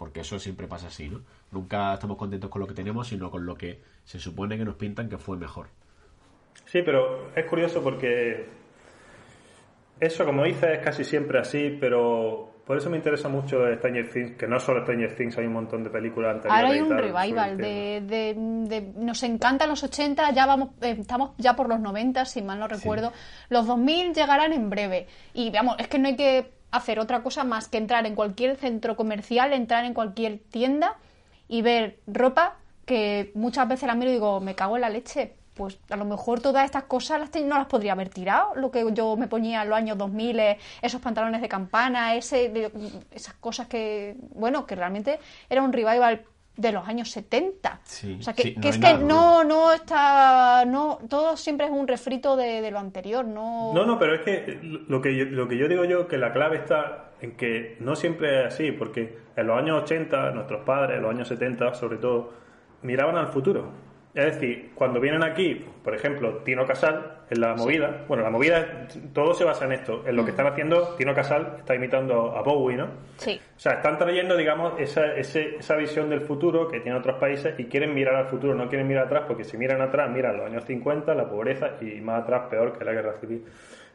Porque 0.00 0.20
eso 0.20 0.38
siempre 0.38 0.66
pasa 0.66 0.86
así, 0.86 1.10
¿no? 1.10 1.20
Nunca 1.52 1.92
estamos 1.92 2.16
contentos 2.16 2.48
con 2.48 2.60
lo 2.60 2.66
que 2.66 2.72
tenemos, 2.72 3.06
sino 3.08 3.30
con 3.30 3.44
lo 3.44 3.54
que 3.54 3.82
se 4.02 4.18
supone 4.18 4.56
que 4.56 4.64
nos 4.64 4.76
pintan 4.76 5.10
que 5.10 5.18
fue 5.18 5.36
mejor. 5.36 5.66
Sí, 6.64 6.80
pero 6.82 7.30
es 7.36 7.44
curioso 7.44 7.82
porque 7.82 8.46
eso, 10.00 10.24
como 10.24 10.44
dices, 10.44 10.70
es 10.70 10.78
casi 10.78 11.04
siempre 11.04 11.38
así, 11.38 11.76
pero 11.78 12.48
por 12.64 12.78
eso 12.78 12.88
me 12.88 12.96
interesa 12.96 13.28
mucho 13.28 13.58
Stranger 13.76 14.08
Things, 14.10 14.30
que 14.38 14.46
no 14.46 14.58
solo 14.58 14.80
Stranger 14.84 15.14
Things, 15.16 15.36
hay 15.36 15.44
un 15.46 15.52
montón 15.52 15.84
de 15.84 15.90
películas 15.90 16.36
anteriores. 16.36 16.64
Ahora 16.64 16.74
hay 16.74 16.80
un 16.80 16.88
tal 16.88 16.98
revival 16.98 17.50
el 17.50 17.56
de, 17.58 18.00
de- 18.06 18.80
de- 18.80 18.92
Nos 18.96 19.22
encantan 19.22 19.68
los 19.68 19.82
80, 19.82 20.30
ya 20.30 20.46
vamos, 20.46 20.70
eh, 20.80 20.96
estamos 20.98 21.32
ya 21.36 21.54
por 21.54 21.68
los 21.68 21.78
90, 21.78 22.24
si 22.24 22.40
mal 22.40 22.58
no 22.58 22.68
recuerdo. 22.68 23.12
Los 23.50 23.66
2000 23.66 24.14
llegarán 24.14 24.54
en 24.54 24.70
breve. 24.70 25.06
Y 25.34 25.50
vamos, 25.50 25.76
es 25.78 25.88
que 25.88 25.98
no 25.98 26.08
hay 26.08 26.16
que 26.16 26.58
hacer 26.70 26.98
otra 26.98 27.22
cosa 27.22 27.44
más 27.44 27.68
que 27.68 27.78
entrar 27.78 28.06
en 28.06 28.14
cualquier 28.14 28.56
centro 28.56 28.96
comercial, 28.96 29.52
entrar 29.52 29.84
en 29.84 29.94
cualquier 29.94 30.38
tienda 30.38 30.96
y 31.48 31.62
ver 31.62 31.98
ropa 32.06 32.56
que 32.86 33.32
muchas 33.34 33.68
veces 33.68 33.86
la 33.86 33.94
miro 33.94 34.10
y 34.10 34.14
digo, 34.14 34.40
me 34.40 34.54
cago 34.54 34.76
en 34.76 34.82
la 34.82 34.88
leche. 34.88 35.36
Pues 35.54 35.78
a 35.90 35.96
lo 35.96 36.04
mejor 36.04 36.40
todas 36.40 36.64
estas 36.64 36.84
cosas 36.84 37.20
las 37.20 37.44
no 37.44 37.58
las 37.58 37.66
podría 37.66 37.92
haber 37.92 38.08
tirado. 38.08 38.54
Lo 38.54 38.70
que 38.70 38.86
yo 38.92 39.16
me 39.16 39.28
ponía 39.28 39.62
en 39.62 39.68
los 39.68 39.76
años 39.76 39.98
2000, 39.98 40.38
eh, 40.38 40.58
esos 40.80 41.00
pantalones 41.00 41.40
de 41.40 41.48
campana, 41.48 42.14
ese, 42.14 42.72
esas 43.10 43.34
cosas 43.34 43.66
que, 43.66 44.16
bueno, 44.34 44.64
que 44.66 44.74
realmente 44.74 45.18
era 45.50 45.62
un 45.62 45.72
revival 45.72 46.24
de 46.56 46.72
los 46.72 46.86
años 46.86 47.10
70. 47.10 47.80
Sí, 47.84 48.16
o 48.20 48.22
sea, 48.22 48.34
que, 48.34 48.42
sí, 48.42 48.54
no 48.56 48.60
que 48.60 48.68
es 48.68 48.78
nada 48.78 48.98
que 48.98 49.04
no, 49.04 49.44
no 49.44 49.72
está, 49.72 50.64
no, 50.66 50.98
todo 51.08 51.36
siempre 51.36 51.66
es 51.66 51.72
un 51.72 51.88
refrito 51.88 52.36
de, 52.36 52.60
de 52.60 52.70
lo 52.70 52.78
anterior, 52.78 53.24
no... 53.24 53.72
No, 53.74 53.86
no, 53.86 53.98
pero 53.98 54.14
es 54.14 54.20
que 54.22 54.58
lo 54.62 55.00
que 55.00 55.16
yo, 55.16 55.24
lo 55.24 55.48
que 55.48 55.56
yo 55.56 55.68
digo 55.68 55.84
yo, 55.84 56.06
que 56.06 56.18
la 56.18 56.32
clave 56.32 56.56
está 56.58 57.12
en 57.20 57.36
que 57.36 57.76
no 57.80 57.96
siempre 57.96 58.40
es 58.40 58.54
así, 58.54 58.72
porque 58.72 59.18
en 59.36 59.46
los 59.46 59.58
años 59.58 59.82
80, 59.84 60.32
nuestros 60.32 60.64
padres, 60.64 60.96
en 60.96 61.02
los 61.02 61.10
años 61.10 61.28
70 61.28 61.74
sobre 61.74 61.98
todo, 61.98 62.32
miraban 62.82 63.16
al 63.16 63.28
futuro. 63.28 63.70
Es 64.12 64.24
decir, 64.24 64.72
cuando 64.74 64.98
vienen 64.98 65.22
aquí, 65.22 65.64
por 65.84 65.94
ejemplo, 65.94 66.38
Tino 66.38 66.66
Casal, 66.66 67.18
en 67.30 67.40
la 67.40 67.54
movida, 67.54 68.04
bueno, 68.08 68.24
la 68.24 68.30
movida, 68.30 68.88
todo 69.12 69.34
se 69.34 69.44
basa 69.44 69.66
en 69.66 69.72
esto, 69.72 70.02
en 70.04 70.16
lo 70.16 70.24
que 70.24 70.32
están 70.32 70.48
haciendo, 70.48 70.96
Tino 70.96 71.14
Casal 71.14 71.54
está 71.58 71.76
imitando 71.76 72.36
a 72.36 72.42
Bowie, 72.42 72.76
¿no? 72.76 72.88
Sí. 73.18 73.40
O 73.56 73.60
sea, 73.60 73.74
están 73.74 73.98
trayendo, 73.98 74.36
digamos, 74.36 74.72
esa, 74.80 75.14
ese- 75.14 75.56
esa 75.58 75.76
visión 75.76 76.10
del 76.10 76.22
futuro 76.22 76.66
que 76.66 76.80
tienen 76.80 77.00
otros 77.00 77.20
países 77.20 77.54
y 77.60 77.66
quieren 77.66 77.94
mirar 77.94 78.16
al 78.16 78.26
futuro, 78.26 78.52
no 78.56 78.68
quieren 78.68 78.88
mirar 78.88 79.04
atrás, 79.06 79.24
porque 79.28 79.44
si 79.44 79.56
miran 79.56 79.80
atrás, 79.80 80.10
miran 80.10 80.36
los 80.38 80.46
años 80.46 80.64
50, 80.64 81.14
la 81.14 81.28
pobreza 81.30 81.70
y 81.80 82.00
más 82.00 82.24
atrás, 82.24 82.48
peor 82.50 82.76
que 82.76 82.84
la 82.84 82.92
guerra 82.92 83.12
civil. 83.20 83.44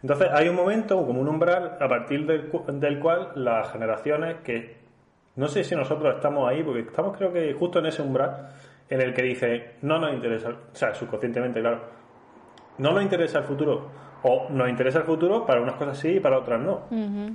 Entonces, 0.01 0.30
hay 0.32 0.48
un 0.48 0.56
momento, 0.56 1.06
como 1.06 1.20
un 1.20 1.28
umbral, 1.28 1.78
a 1.80 1.88
partir 1.89 2.25
del, 2.25 2.50
del 2.80 3.00
cual 3.00 3.32
las 3.36 3.70
generaciones 3.74 4.38
que. 4.46 4.86
No 5.36 5.50
sé 5.50 5.66
si 5.66 5.75
nosotros 5.75 6.16
estamos 6.16 6.48
ahí, 6.50 6.63
porque 6.63 6.80
estamos, 6.80 7.18
creo 7.18 7.34
que, 7.34 7.51
justo 7.54 7.80
en 7.80 7.88
ese 7.88 8.01
umbral 8.01 8.51
en 8.89 9.01
el 9.01 9.13
que 9.13 9.24
dice, 9.24 9.72
no 9.82 10.00
nos 10.00 10.13
interesa, 10.13 10.50
o 10.50 10.75
sea, 10.75 10.94
subconscientemente, 10.94 11.60
claro, 11.60 11.82
no 12.77 12.92
nos 12.92 13.04
interesa 13.04 13.39
el 13.39 13.46
futuro. 13.46 14.06
O 14.27 14.48
nos 14.50 14.70
interesa 14.70 15.00
el 15.00 15.04
futuro 15.06 15.46
para 15.46 15.62
unas 15.62 15.75
cosas 15.75 16.00
sí 16.00 16.10
y 16.10 16.20
para 16.20 16.39
otras 16.39 16.60
no. 16.60 16.88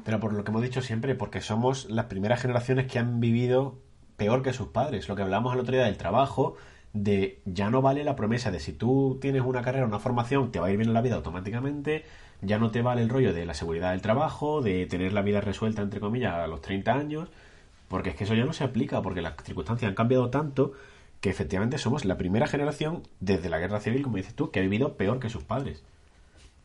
Pero 0.05 0.19
por 0.19 0.33
lo 0.33 0.43
que 0.43 0.51
hemos 0.51 0.63
dicho 0.63 0.83
siempre, 0.83 1.15
porque 1.15 1.41
somos 1.41 1.89
las 1.89 2.07
primeras 2.07 2.43
generaciones 2.43 2.87
que 2.87 2.99
han 2.99 3.21
vivido 3.21 3.79
peor 4.17 4.43
que 4.43 4.53
sus 4.53 4.69
padres. 4.69 5.09
Lo 5.09 5.15
que 5.15 5.23
hablamos 5.23 5.55
el 5.55 5.61
otro 5.61 5.73
día 5.73 5.85
del 5.85 5.97
trabajo, 5.97 6.57
de 6.93 7.41
ya 7.45 7.71
no 7.71 7.81
vale 7.81 8.03
la 8.03 8.17
promesa 8.17 8.51
de 8.51 8.59
si 8.59 8.73
tú 8.73 9.19
tienes 9.21 9.43
una 9.43 9.63
carrera, 9.63 9.87
una 9.87 10.01
formación, 10.01 10.51
te 10.51 10.59
va 10.59 10.67
a 10.67 10.71
ir 10.71 10.79
bien 10.79 10.89
en 10.89 10.95
la 10.95 11.01
vida 11.01 11.15
automáticamente, 11.15 12.05
ya 12.41 12.59
no 12.59 12.71
te 12.71 12.83
vale 12.83 13.03
el 13.03 13.09
rollo 13.09 13.33
de 13.33 13.47
la 13.47 13.55
seguridad 13.55 13.93
del 13.93 14.03
trabajo, 14.03 14.61
de 14.61 14.87
tener 14.87 15.13
la 15.13 15.23
vida 15.23 15.41
resuelta, 15.41 15.83
entre 15.83 16.01
comillas, 16.01 16.35
a 16.35 16.47
los 16.49 16.61
30 16.61 16.93
años, 16.93 17.29
porque 17.89 18.11
es 18.11 18.17
que 18.17 18.25
eso 18.25 18.35
ya 18.35 18.45
no 18.45 18.53
se 18.53 18.65
aplica, 18.65 19.01
porque 19.01 19.23
las 19.23 19.35
circunstancias 19.45 19.89
han 19.89 19.95
cambiado 19.95 20.29
tanto 20.31 20.73
que 21.21 21.31
efectivamente 21.31 21.79
somos 21.79 22.05
la 22.05 22.17
primera 22.17 22.47
generación 22.47 23.03
desde 23.21 23.51
la 23.51 23.59
guerra 23.59 23.81
civil, 23.81 24.03
como 24.03 24.17
dices 24.17 24.35
tú, 24.35 24.51
que 24.51 24.59
ha 24.61 24.63
vivido 24.63 24.97
peor 24.97 25.21
que 25.21 25.29
sus 25.29 25.45
padres. 25.45 25.85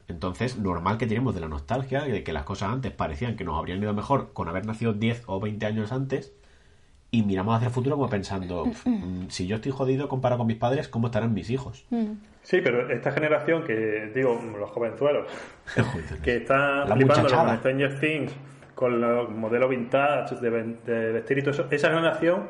Entonces, 0.07 0.57
normal 0.57 0.97
que 0.97 1.07
tenemos 1.07 1.33
de 1.35 1.41
la 1.41 1.47
nostalgia, 1.47 2.01
de 2.03 2.23
que 2.23 2.31
las 2.31 2.43
cosas 2.43 2.71
antes 2.71 2.91
parecían 2.91 3.35
que 3.35 3.43
nos 3.43 3.57
habrían 3.57 3.81
ido 3.81 3.93
mejor 3.93 4.33
con 4.33 4.47
haber 4.47 4.65
nacido 4.65 4.93
10 4.93 5.23
o 5.25 5.39
20 5.39 5.65
años 5.65 5.91
antes, 5.91 6.31
y 7.11 7.23
miramos 7.23 7.55
hacia 7.55 7.67
el 7.67 7.73
futuro 7.73 7.95
como 7.95 8.09
pensando, 8.09 8.65
"Pf, 8.65 8.89
mm, 8.89 9.29
si 9.29 9.47
yo 9.47 9.55
estoy 9.55 9.71
jodido 9.71 10.07
comparado 10.07 10.39
con 10.39 10.47
mis 10.47 10.57
padres, 10.57 10.87
¿cómo 10.87 11.07
estarán 11.07 11.33
mis 11.33 11.49
hijos? 11.49 11.85
Sí, 12.43 12.59
pero 12.63 12.89
esta 12.91 13.11
generación 13.11 13.63
que, 13.63 14.11
digo, 14.13 14.39
los 14.57 14.69
jovenzuelos, 14.69 15.27
que 16.23 16.37
están 16.37 16.87
flipando 16.87 17.29
con 17.35 17.57
Stranger 17.57 17.99
Things, 17.99 18.31
con 18.75 19.01
los 19.01 19.29
modelos 19.29 19.69
vintage 19.69 20.35
de, 20.35 20.49
de 20.85 21.11
vestir 21.13 21.37
y 21.39 21.41
todo 21.41 21.51
eso, 21.51 21.67
esa 21.71 21.89
generación 21.89 22.43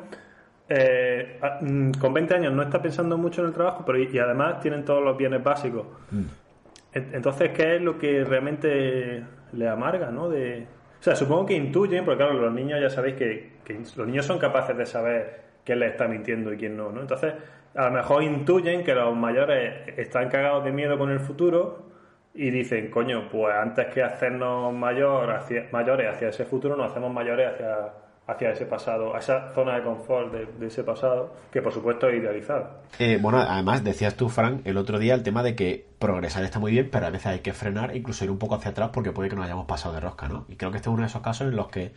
eh, 0.68 1.38
a- 1.42 1.58
mm, 1.60 1.92
con 2.00 2.12
20 2.14 2.34
años 2.34 2.52
no 2.52 2.62
está 2.62 2.80
pensando 2.82 3.16
mucho 3.16 3.40
en 3.42 3.48
el 3.48 3.52
trabajo, 3.54 3.84
pero 3.86 3.98
y, 3.98 4.08
y 4.12 4.18
además 4.18 4.60
tienen 4.60 4.84
todos 4.84 5.02
los 5.04 5.16
bienes 5.16 5.42
básicos. 5.42 5.86
En- 6.92 7.14
Entonces, 7.14 7.50
¿qué 7.50 7.76
es 7.76 7.82
lo 7.82 7.98
que 7.98 8.24
realmente 8.24 9.22
le 9.52 9.68
amarga, 9.68 10.10
no? 10.10 10.28
De, 10.28 10.66
o 10.98 11.02
sea, 11.02 11.14
supongo 11.14 11.46
que 11.46 11.54
intuyen, 11.54 12.04
porque 12.04 12.18
claro, 12.24 12.34
los 12.34 12.52
niños 12.52 12.80
ya 12.80 12.90
sabéis 12.90 13.16
que, 13.16 13.52
que 13.64 13.74
los 13.74 14.06
niños 14.06 14.26
son 14.26 14.38
capaces 14.38 14.76
de 14.76 14.86
saber 14.86 15.40
quién 15.64 15.78
les 15.80 15.92
está 15.92 16.08
mintiendo 16.08 16.52
y 16.52 16.56
quién 16.56 16.76
no, 16.76 16.90
¿no? 16.90 17.00
Entonces, 17.00 17.34
a 17.74 17.84
lo 17.86 17.90
mejor 17.90 18.22
intuyen 18.22 18.82
que 18.82 18.94
los 18.94 19.14
mayores 19.14 19.88
están 19.98 20.28
cagados 20.28 20.64
de 20.64 20.72
miedo 20.72 20.96
con 20.98 21.10
el 21.10 21.20
futuro 21.20 21.84
y 22.34 22.50
dicen, 22.50 22.90
coño, 22.90 23.28
pues 23.30 23.54
antes 23.54 23.86
que 23.86 24.02
hacernos 24.02 24.72
mayor 24.72 25.30
hacia- 25.30 25.68
mayores 25.72 26.08
hacia 26.12 26.28
ese 26.28 26.44
futuro, 26.44 26.76
nos 26.76 26.90
hacemos 26.90 27.12
mayores 27.12 27.52
hacia, 27.52 27.76
hacia 28.26 28.50
ese 28.50 28.66
pasado, 28.66 29.14
a 29.14 29.20
esa 29.20 29.52
zona 29.54 29.76
de 29.76 29.84
confort 29.84 30.32
de, 30.32 30.66
ese 30.66 30.82
pasado, 30.82 31.32
que 31.52 31.62
por 31.62 31.72
supuesto 31.72 32.08
es 32.08 32.20
idealizado. 32.20 32.80
Eh, 32.98 33.18
bueno, 33.20 33.38
además 33.38 33.84
decías 33.84 34.16
tú, 34.16 34.28
Frank, 34.28 34.62
el 34.64 34.76
otro 34.76 34.98
día 34.98 35.14
el 35.14 35.22
tema 35.22 35.42
de 35.42 35.54
que 35.54 35.86
progresar 35.98 36.42
está 36.44 36.58
muy 36.58 36.72
bien, 36.72 36.88
pero 36.90 37.06
a 37.06 37.10
veces 37.10 37.26
hay 37.26 37.38
que 37.40 37.52
frenar, 37.52 37.94
incluso 37.94 38.24
ir 38.24 38.30
un 38.30 38.38
poco 38.38 38.56
hacia 38.56 38.72
atrás 38.72 38.90
porque 38.92 39.12
puede 39.12 39.28
que 39.28 39.36
nos 39.36 39.44
hayamos 39.44 39.66
pasado 39.66 39.94
de 39.94 40.00
rosca, 40.00 40.28
¿no? 40.28 40.44
Y 40.48 40.56
creo 40.56 40.72
que 40.72 40.78
este 40.78 40.88
es 40.88 40.92
uno 40.92 41.02
de 41.02 41.08
esos 41.08 41.22
casos 41.22 41.48
en 41.48 41.56
los 41.56 41.68
que 41.68 41.92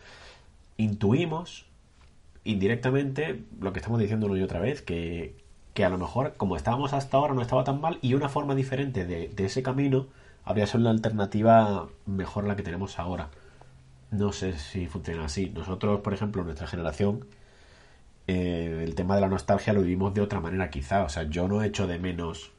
intuimos 0.76 1.66
indirectamente 2.44 3.42
lo 3.60 3.72
que 3.72 3.80
estamos 3.80 4.00
diciendo 4.00 4.26
una 4.26 4.38
y 4.38 4.42
otra 4.42 4.60
vez, 4.60 4.82
que, 4.82 5.36
que 5.74 5.84
a 5.84 5.90
lo 5.90 5.98
mejor 5.98 6.34
como 6.36 6.56
estábamos 6.56 6.92
hasta 6.92 7.16
ahora 7.16 7.34
no 7.34 7.42
estaba 7.42 7.64
tan 7.64 7.80
mal 7.80 7.98
y 8.02 8.14
una 8.14 8.28
forma 8.28 8.54
diferente 8.54 9.04
de, 9.04 9.28
de 9.28 9.44
ese 9.44 9.62
camino 9.62 10.06
habría 10.44 10.66
sido 10.66 10.80
una 10.80 10.90
alternativa 10.90 11.88
mejor 12.06 12.44
a 12.44 12.48
la 12.48 12.56
que 12.56 12.62
tenemos 12.62 12.98
ahora. 12.98 13.30
No 14.10 14.32
sé 14.32 14.58
si 14.58 14.86
funciona 14.86 15.26
así. 15.26 15.50
Nosotros, 15.50 16.00
por 16.00 16.14
ejemplo, 16.14 16.42
nuestra 16.44 16.66
generación, 16.66 17.26
eh, 18.26 18.82
el 18.84 18.94
tema 18.94 19.14
de 19.14 19.20
la 19.20 19.28
nostalgia 19.28 19.72
lo 19.72 19.82
vivimos 19.82 20.14
de 20.14 20.20
otra 20.20 20.40
manera 20.40 20.70
quizá. 20.70 21.04
O 21.04 21.08
sea, 21.08 21.24
yo 21.24 21.48
no 21.48 21.62
echo 21.62 21.86
de 21.86 21.98
menos 21.98 22.52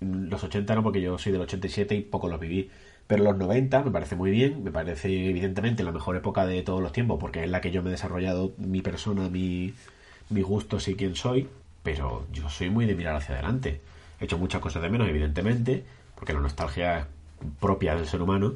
los 0.00 0.44
80 0.44 0.74
no 0.74 0.82
porque 0.82 1.00
yo 1.00 1.18
soy 1.18 1.32
del 1.32 1.42
87 1.42 1.94
y 1.94 2.00
poco 2.02 2.28
los 2.28 2.40
viví. 2.40 2.70
Pero 3.06 3.24
los 3.24 3.36
90 3.36 3.82
me 3.82 3.90
parece 3.90 4.16
muy 4.16 4.30
bien, 4.30 4.64
me 4.64 4.70
parece 4.70 5.28
evidentemente 5.28 5.82
la 5.82 5.92
mejor 5.92 6.16
época 6.16 6.46
de 6.46 6.62
todos 6.62 6.82
los 6.82 6.92
tiempos 6.92 7.18
porque 7.20 7.44
es 7.44 7.50
la 7.50 7.60
que 7.60 7.70
yo 7.70 7.82
me 7.82 7.90
he 7.90 7.92
desarrollado 7.92 8.54
mi 8.56 8.80
persona, 8.80 9.28
mi, 9.28 9.74
mis 10.30 10.44
gustos 10.44 10.88
y 10.88 10.94
quién 10.96 11.16
soy. 11.16 11.48
Pero 11.82 12.26
yo 12.32 12.48
soy 12.48 12.70
muy 12.70 12.86
de 12.86 12.94
mirar 12.94 13.16
hacia 13.16 13.34
adelante. 13.34 13.80
He 14.20 14.24
hecho 14.24 14.38
muchas 14.38 14.60
cosas 14.60 14.82
de 14.82 14.88
menos, 14.88 15.08
evidentemente, 15.08 15.84
porque 16.14 16.32
la 16.32 16.40
nostalgia 16.40 17.00
es 17.00 17.06
propia 17.60 17.94
del 17.94 18.06
ser 18.06 18.22
humano. 18.22 18.54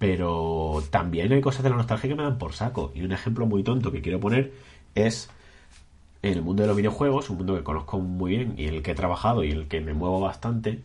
Pero 0.00 0.82
también 0.90 1.32
hay 1.32 1.42
cosas 1.42 1.62
de 1.62 1.70
la 1.70 1.76
nostalgia 1.76 2.08
que 2.08 2.16
me 2.16 2.24
dan 2.24 2.38
por 2.38 2.54
saco. 2.54 2.90
Y 2.94 3.02
un 3.02 3.12
ejemplo 3.12 3.46
muy 3.46 3.62
tonto 3.62 3.92
que 3.92 4.02
quiero 4.02 4.18
poner 4.18 4.52
es 4.96 5.30
en 6.22 6.32
el 6.32 6.42
mundo 6.42 6.62
de 6.62 6.68
los 6.68 6.76
videojuegos, 6.76 7.30
un 7.30 7.36
mundo 7.36 7.54
que 7.54 7.62
conozco 7.62 7.98
muy 8.00 8.30
bien 8.30 8.54
y 8.56 8.66
en 8.66 8.74
el 8.74 8.82
que 8.82 8.92
he 8.92 8.94
trabajado 8.94 9.44
y 9.44 9.50
en 9.52 9.58
el 9.58 9.68
que 9.68 9.80
me 9.82 9.94
muevo 9.94 10.20
bastante, 10.20 10.80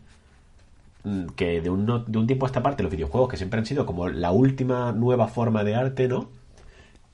mm, 1.04 1.28
que 1.38 1.62
de 1.62 1.70
un, 1.70 1.86
de 1.86 2.18
un 2.20 2.28
tiempo 2.28 2.46
a 2.46 2.50
esta 2.50 2.62
parte 2.64 2.84
los 2.84 2.92
videojuegos, 2.92 3.30
que 3.30 3.38
siempre 3.38 3.60
han 3.60 3.66
sido 3.66 3.86
como 3.86 4.10
la 4.10 4.32
última 4.32 4.92
nueva 4.92 5.28
forma 5.28 5.64
de 5.64 5.76
arte, 5.76 6.08
¿no? 6.10 6.30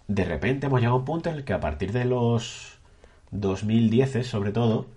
De 0.08 0.25
repente 0.25 0.67
hemos 0.67 0.79
llegado 0.81 0.98
a 0.98 1.00
un 1.00 1.05
punto 1.05 1.29
en 1.29 1.36
el 1.38 1.43
que 1.46 1.53
a 1.53 1.60
partir 1.60 1.91
de 1.91 2.05
los 2.05 2.79
2010 3.31 4.27
sobre 4.27 4.51
todo, 4.51 4.88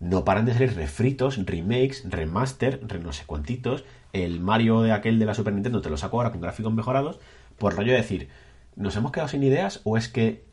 no 0.00 0.24
paran 0.24 0.46
de 0.46 0.52
salir 0.52 0.74
refritos, 0.74 1.38
remakes, 1.46 2.04
remaster, 2.10 2.80
re 2.86 2.98
no 2.98 3.12
sé 3.12 3.24
cuantitos. 3.24 3.84
El 4.12 4.40
Mario 4.40 4.82
de 4.82 4.92
aquel 4.92 5.18
de 5.18 5.26
la 5.26 5.34
Super 5.34 5.54
Nintendo 5.54 5.80
te 5.80 5.90
lo 5.90 5.96
saco 5.96 6.16
ahora 6.16 6.30
con 6.30 6.40
gráficos 6.40 6.72
mejorados. 6.72 7.18
Por 7.58 7.74
rollo 7.74 7.92
de 7.92 7.98
decir, 7.98 8.28
¿nos 8.76 8.96
hemos 8.96 9.12
quedado 9.12 9.28
sin 9.28 9.42
ideas 9.42 9.80
o 9.84 9.96
es 9.96 10.08
que, 10.08 10.44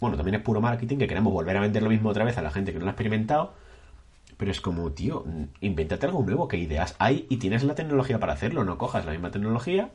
bueno, 0.00 0.16
también 0.16 0.34
es 0.34 0.42
puro 0.42 0.60
marketing 0.60 0.98
que 0.98 1.06
queremos 1.06 1.32
volver 1.32 1.56
a 1.56 1.60
vender 1.60 1.82
lo 1.82 1.90
mismo 1.90 2.10
otra 2.10 2.24
vez 2.24 2.36
a 2.38 2.42
la 2.42 2.50
gente 2.50 2.72
que 2.72 2.78
no 2.78 2.84
lo 2.84 2.90
ha 2.90 2.92
experimentado? 2.92 3.54
Pero 4.36 4.50
es 4.50 4.60
como, 4.60 4.90
tío, 4.92 5.24
invéntate 5.60 6.06
algo 6.06 6.22
nuevo, 6.22 6.48
¿qué 6.48 6.58
ideas 6.58 6.94
hay? 6.98 7.26
Y 7.30 7.38
tienes 7.38 7.64
la 7.64 7.74
tecnología 7.74 8.20
para 8.20 8.34
hacerlo, 8.34 8.64
no 8.64 8.76
cojas 8.76 9.06
la 9.06 9.12
misma 9.12 9.30
tecnología 9.30 9.90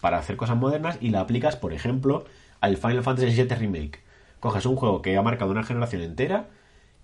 para 0.00 0.18
hacer 0.18 0.36
cosas 0.36 0.56
modernas 0.56 0.98
y 1.00 1.10
la 1.10 1.20
aplicas, 1.20 1.56
por 1.56 1.72
ejemplo, 1.72 2.24
al 2.60 2.76
Final 2.76 3.02
Fantasy 3.02 3.42
VII 3.42 3.56
Remake. 3.56 4.00
Coges 4.40 4.66
un 4.66 4.76
juego 4.76 5.00
que 5.00 5.16
ha 5.16 5.22
marcado 5.22 5.50
una 5.52 5.62
generación 5.62 6.02
entera 6.02 6.48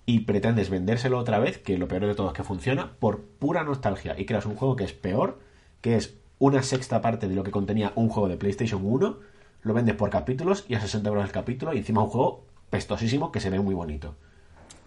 y 0.04 0.20
pretendes 0.20 0.68
vendérselo 0.68 1.18
otra 1.18 1.38
vez, 1.38 1.58
que 1.58 1.78
lo 1.78 1.88
peor 1.88 2.06
de 2.06 2.14
todo 2.14 2.28
es 2.28 2.34
que 2.34 2.42
funciona, 2.42 2.92
por 2.98 3.22
pura 3.22 3.62
nostalgia. 3.62 4.18
Y 4.18 4.26
creas 4.26 4.46
un 4.46 4.56
juego 4.56 4.76
que 4.76 4.84
es 4.84 4.92
peor, 4.92 5.38
que 5.80 5.96
es 5.96 6.18
una 6.38 6.62
sexta 6.62 7.00
parte 7.00 7.28
de 7.28 7.34
lo 7.34 7.42
que 7.42 7.50
contenía 7.50 7.92
un 7.94 8.08
juego 8.08 8.28
de 8.28 8.36
PlayStation 8.36 8.80
1, 8.84 9.18
lo 9.62 9.74
vendes 9.74 9.94
por 9.94 10.10
capítulos 10.10 10.64
y 10.68 10.74
a 10.74 10.80
60 10.80 11.08
euros 11.08 11.24
el 11.24 11.32
capítulo, 11.32 11.72
y 11.74 11.78
encima 11.78 12.02
un 12.02 12.08
juego 12.08 12.44
pestosísimo 12.70 13.30
que 13.32 13.40
se 13.40 13.50
ve 13.50 13.58
muy 13.60 13.74
bonito. 13.74 14.14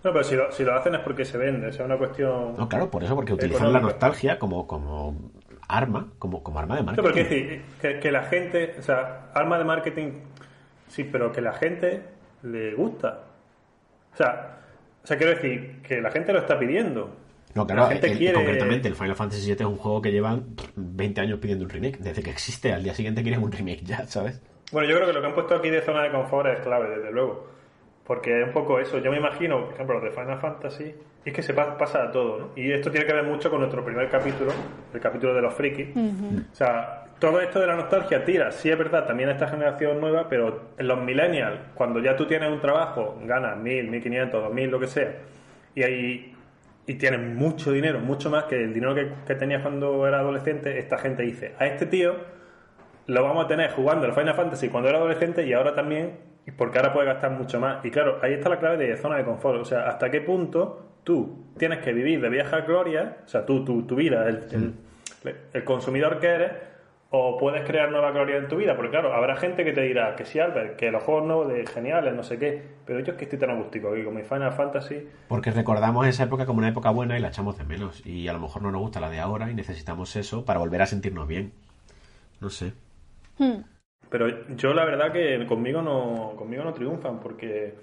No, 0.03 0.11
pero 0.11 0.23
si 0.23 0.35
lo, 0.35 0.51
si 0.51 0.63
lo 0.63 0.75
hacen 0.75 0.95
es 0.95 1.01
porque 1.01 1.23
se 1.25 1.37
vende, 1.37 1.67
o 1.67 1.71
sea, 1.71 1.85
es 1.85 1.85
una 1.85 1.97
cuestión... 1.97 2.55
No, 2.57 2.67
claro, 2.67 2.89
por 2.89 3.03
eso, 3.03 3.15
porque 3.15 3.33
utilizan 3.33 3.71
la 3.71 3.79
nostalgia 3.79 4.37
como, 4.39 4.67
como 4.67 5.15
arma, 5.67 6.11
como, 6.19 6.43
como 6.43 6.59
arma 6.59 6.75
de 6.75 6.81
No, 6.81 6.85
marketing. 6.87 7.03
pero 7.03 7.13
quiero 7.13 7.29
decir, 7.29 7.61
que, 7.81 7.99
que 7.99 8.11
la 8.11 8.23
gente, 8.23 8.75
o 8.79 8.81
sea, 8.81 9.29
arma 9.33 9.57
de 9.57 9.63
marketing, 9.63 10.11
sí, 10.89 11.03
pero 11.05 11.31
que 11.31 11.41
la 11.41 11.53
gente 11.53 12.01
le 12.41 12.73
gusta. 12.75 13.21
O 14.13 14.17
sea, 14.17 14.57
o 15.03 15.07
sea, 15.07 15.17
quiero 15.17 15.33
decir, 15.35 15.81
que 15.83 16.01
la 16.01 16.11
gente 16.11 16.33
lo 16.33 16.39
está 16.39 16.59
pidiendo. 16.59 17.15
No, 17.55 17.65
claro, 17.67 17.83
la 17.83 17.87
gente 17.89 18.11
el- 18.11 18.17
quiere... 18.17 18.33
concretamente 18.35 18.87
el 18.87 18.95
Final 18.95 19.15
Fantasy 19.15 19.45
VII 19.45 19.53
es 19.53 19.61
un 19.67 19.77
juego 19.77 20.01
que 20.01 20.11
llevan 20.11 20.55
pff, 20.55 20.69
20 20.75 21.21
años 21.21 21.39
pidiendo 21.39 21.65
un 21.65 21.69
remake. 21.69 21.97
Desde 21.99 22.23
que 22.23 22.29
existe, 22.31 22.73
al 22.73 22.83
día 22.83 22.93
siguiente 22.93 23.21
quieren 23.21 23.43
un 23.43 23.51
remake 23.51 23.83
ya, 23.83 24.05
¿sabes? 24.07 24.41
Bueno, 24.71 24.89
yo 24.89 24.95
creo 24.95 25.07
que 25.07 25.13
lo 25.13 25.21
que 25.21 25.27
han 25.27 25.33
puesto 25.35 25.55
aquí 25.55 25.69
de 25.69 25.81
zona 25.81 26.01
de 26.03 26.11
confort 26.11 26.47
es 26.49 26.59
clave, 26.61 26.89
desde 26.97 27.11
luego. 27.11 27.47
Porque 28.05 28.41
es 28.41 28.47
un 28.47 28.53
poco 28.53 28.79
eso. 28.79 28.97
Yo 28.99 29.11
me 29.11 29.17
imagino, 29.17 29.65
por 29.65 29.73
ejemplo, 29.75 29.95
los 29.99 30.03
de 30.03 30.11
Final 30.11 30.39
Fantasy, 30.39 30.93
y 31.25 31.29
es 31.29 31.33
que 31.33 31.41
se 31.41 31.53
pa- 31.53 31.77
pasa 31.77 32.03
a 32.03 32.11
todo, 32.11 32.39
¿no? 32.39 32.49
Y 32.55 32.71
esto 32.71 32.91
tiene 32.91 33.05
que 33.05 33.13
ver 33.13 33.23
mucho 33.23 33.49
con 33.49 33.59
nuestro 33.59 33.85
primer 33.85 34.09
capítulo, 34.09 34.51
el 34.93 34.99
capítulo 34.99 35.33
de 35.33 35.41
los 35.41 35.53
frikis. 35.53 35.87
O 35.95 36.55
sea, 36.55 37.05
todo 37.19 37.39
esto 37.39 37.61
de 37.61 37.67
la 37.67 37.75
nostalgia 37.75 38.25
tira, 38.25 38.51
sí 38.51 38.69
es 38.69 38.77
verdad, 38.77 39.05
también 39.05 39.29
a 39.29 39.33
esta 39.33 39.47
generación 39.47 40.01
nueva, 40.01 40.27
pero 40.27 40.71
en 40.77 40.87
los 40.87 40.99
millennials, 41.01 41.59
cuando 41.75 42.01
ya 42.01 42.15
tú 42.17 42.25
tienes 42.25 42.49
un 42.49 42.59
trabajo, 42.59 43.17
ganas 43.23 43.57
mil, 43.57 43.89
mil 43.89 44.01
quinientos, 44.03 44.43
dos 44.43 44.53
mil, 44.53 44.69
lo 44.69 44.79
que 44.81 44.87
sea, 44.87 45.15
y 45.75 45.83
ahí 45.83 46.32
y 46.85 46.95
tienes 46.95 47.19
mucho 47.21 47.71
dinero, 47.71 47.99
mucho 47.99 48.29
más 48.29 48.43
que 48.45 48.61
el 48.63 48.73
dinero 48.73 48.93
que, 48.95 49.09
que 49.25 49.35
tenías 49.35 49.61
cuando 49.61 50.05
era 50.07 50.19
adolescente, 50.19 50.77
esta 50.79 50.97
gente 50.97 51.23
dice, 51.23 51.53
a 51.59 51.65
este 51.65 51.85
tío 51.85 52.15
lo 53.07 53.23
vamos 53.23 53.45
a 53.45 53.47
tener 53.47 53.71
jugando 53.71 54.05
el 54.05 54.13
Final 54.13 54.33
Fantasy 54.33 54.69
cuando 54.69 54.89
era 54.89 54.97
adolescente 54.97 55.45
y 55.45 55.53
ahora 55.53 55.73
también, 55.75 56.17
y 56.45 56.51
porque 56.51 56.77
ahora 56.79 56.93
puede 56.93 57.07
gastar 57.07 57.31
mucho 57.31 57.59
más. 57.59 57.83
Y 57.85 57.91
claro, 57.91 58.19
ahí 58.21 58.33
está 58.33 58.49
la 58.49 58.59
clave 58.59 58.77
de 58.77 58.95
zona 58.97 59.17
de 59.17 59.23
confort. 59.25 59.59
O 59.61 59.65
sea, 59.65 59.87
hasta 59.87 60.09
qué 60.11 60.21
punto 60.21 60.97
tú 61.03 61.47
tienes 61.57 61.79
que 61.79 61.91
vivir 61.93 62.21
de 62.21 62.29
vieja 62.29 62.61
gloria, 62.61 63.17
o 63.25 63.27
sea, 63.27 63.45
tú, 63.45 63.63
tu, 63.65 63.83
tu 63.85 63.95
vida, 63.95 64.27
el, 64.27 64.43
el- 64.51 64.73
el 65.53 65.63
consumidor 65.63 66.19
que 66.19 66.27
eres, 66.27 66.51
o 67.15 67.37
puedes 67.37 67.63
crear 67.63 67.91
nueva 67.91 68.09
gloria 68.09 68.37
en 68.37 68.47
tu 68.47 68.55
vida. 68.55 68.75
Porque 68.75 68.89
claro, 68.89 69.13
habrá 69.13 69.35
gente 69.35 69.63
que 69.63 69.71
te 69.71 69.81
dirá 69.81 70.15
que 70.15 70.25
sí, 70.25 70.39
Albert, 70.39 70.77
que 70.77 70.89
los 70.89 71.03
juegos 71.03 71.25
nuevos 71.25 71.47
de 71.47 71.63
geniales, 71.67 72.15
no 72.15 72.23
sé 72.23 72.39
qué, 72.39 72.59
pero 72.87 73.01
yo 73.01 73.11
es 73.11 73.17
que 73.19 73.25
estoy 73.25 73.37
tan 73.37 73.51
agústico 73.51 73.91
aquí 73.91 74.03
con 74.03 74.15
mi 74.15 74.23
Final 74.23 74.51
Fantasy. 74.51 75.07
Porque 75.27 75.51
recordamos 75.51 76.07
esa 76.07 76.23
época 76.23 76.47
como 76.47 76.57
una 76.57 76.69
época 76.69 76.89
buena 76.89 77.15
y 77.15 77.21
la 77.21 77.27
echamos 77.27 77.55
de 77.55 77.65
menos. 77.65 78.03
Y 78.03 78.27
a 78.27 78.33
lo 78.33 78.39
mejor 78.39 78.63
no 78.63 78.71
nos 78.71 78.81
gusta 78.81 78.99
la 78.99 79.11
de 79.11 79.19
ahora 79.19 79.51
y 79.51 79.53
necesitamos 79.53 80.15
eso 80.15 80.43
para 80.43 80.57
volver 80.57 80.81
a 80.81 80.87
sentirnos 80.87 81.27
bien. 81.27 81.53
No 82.41 82.49
sé. 82.49 82.73
Pero 84.09 84.47
yo 84.55 84.73
la 84.73 84.83
verdad 84.83 85.11
que 85.11 85.45
conmigo 85.45 85.83
no, 85.83 86.33
conmigo 86.35 86.63
no 86.63 86.73
triunfan 86.73 87.19
porque 87.19 87.75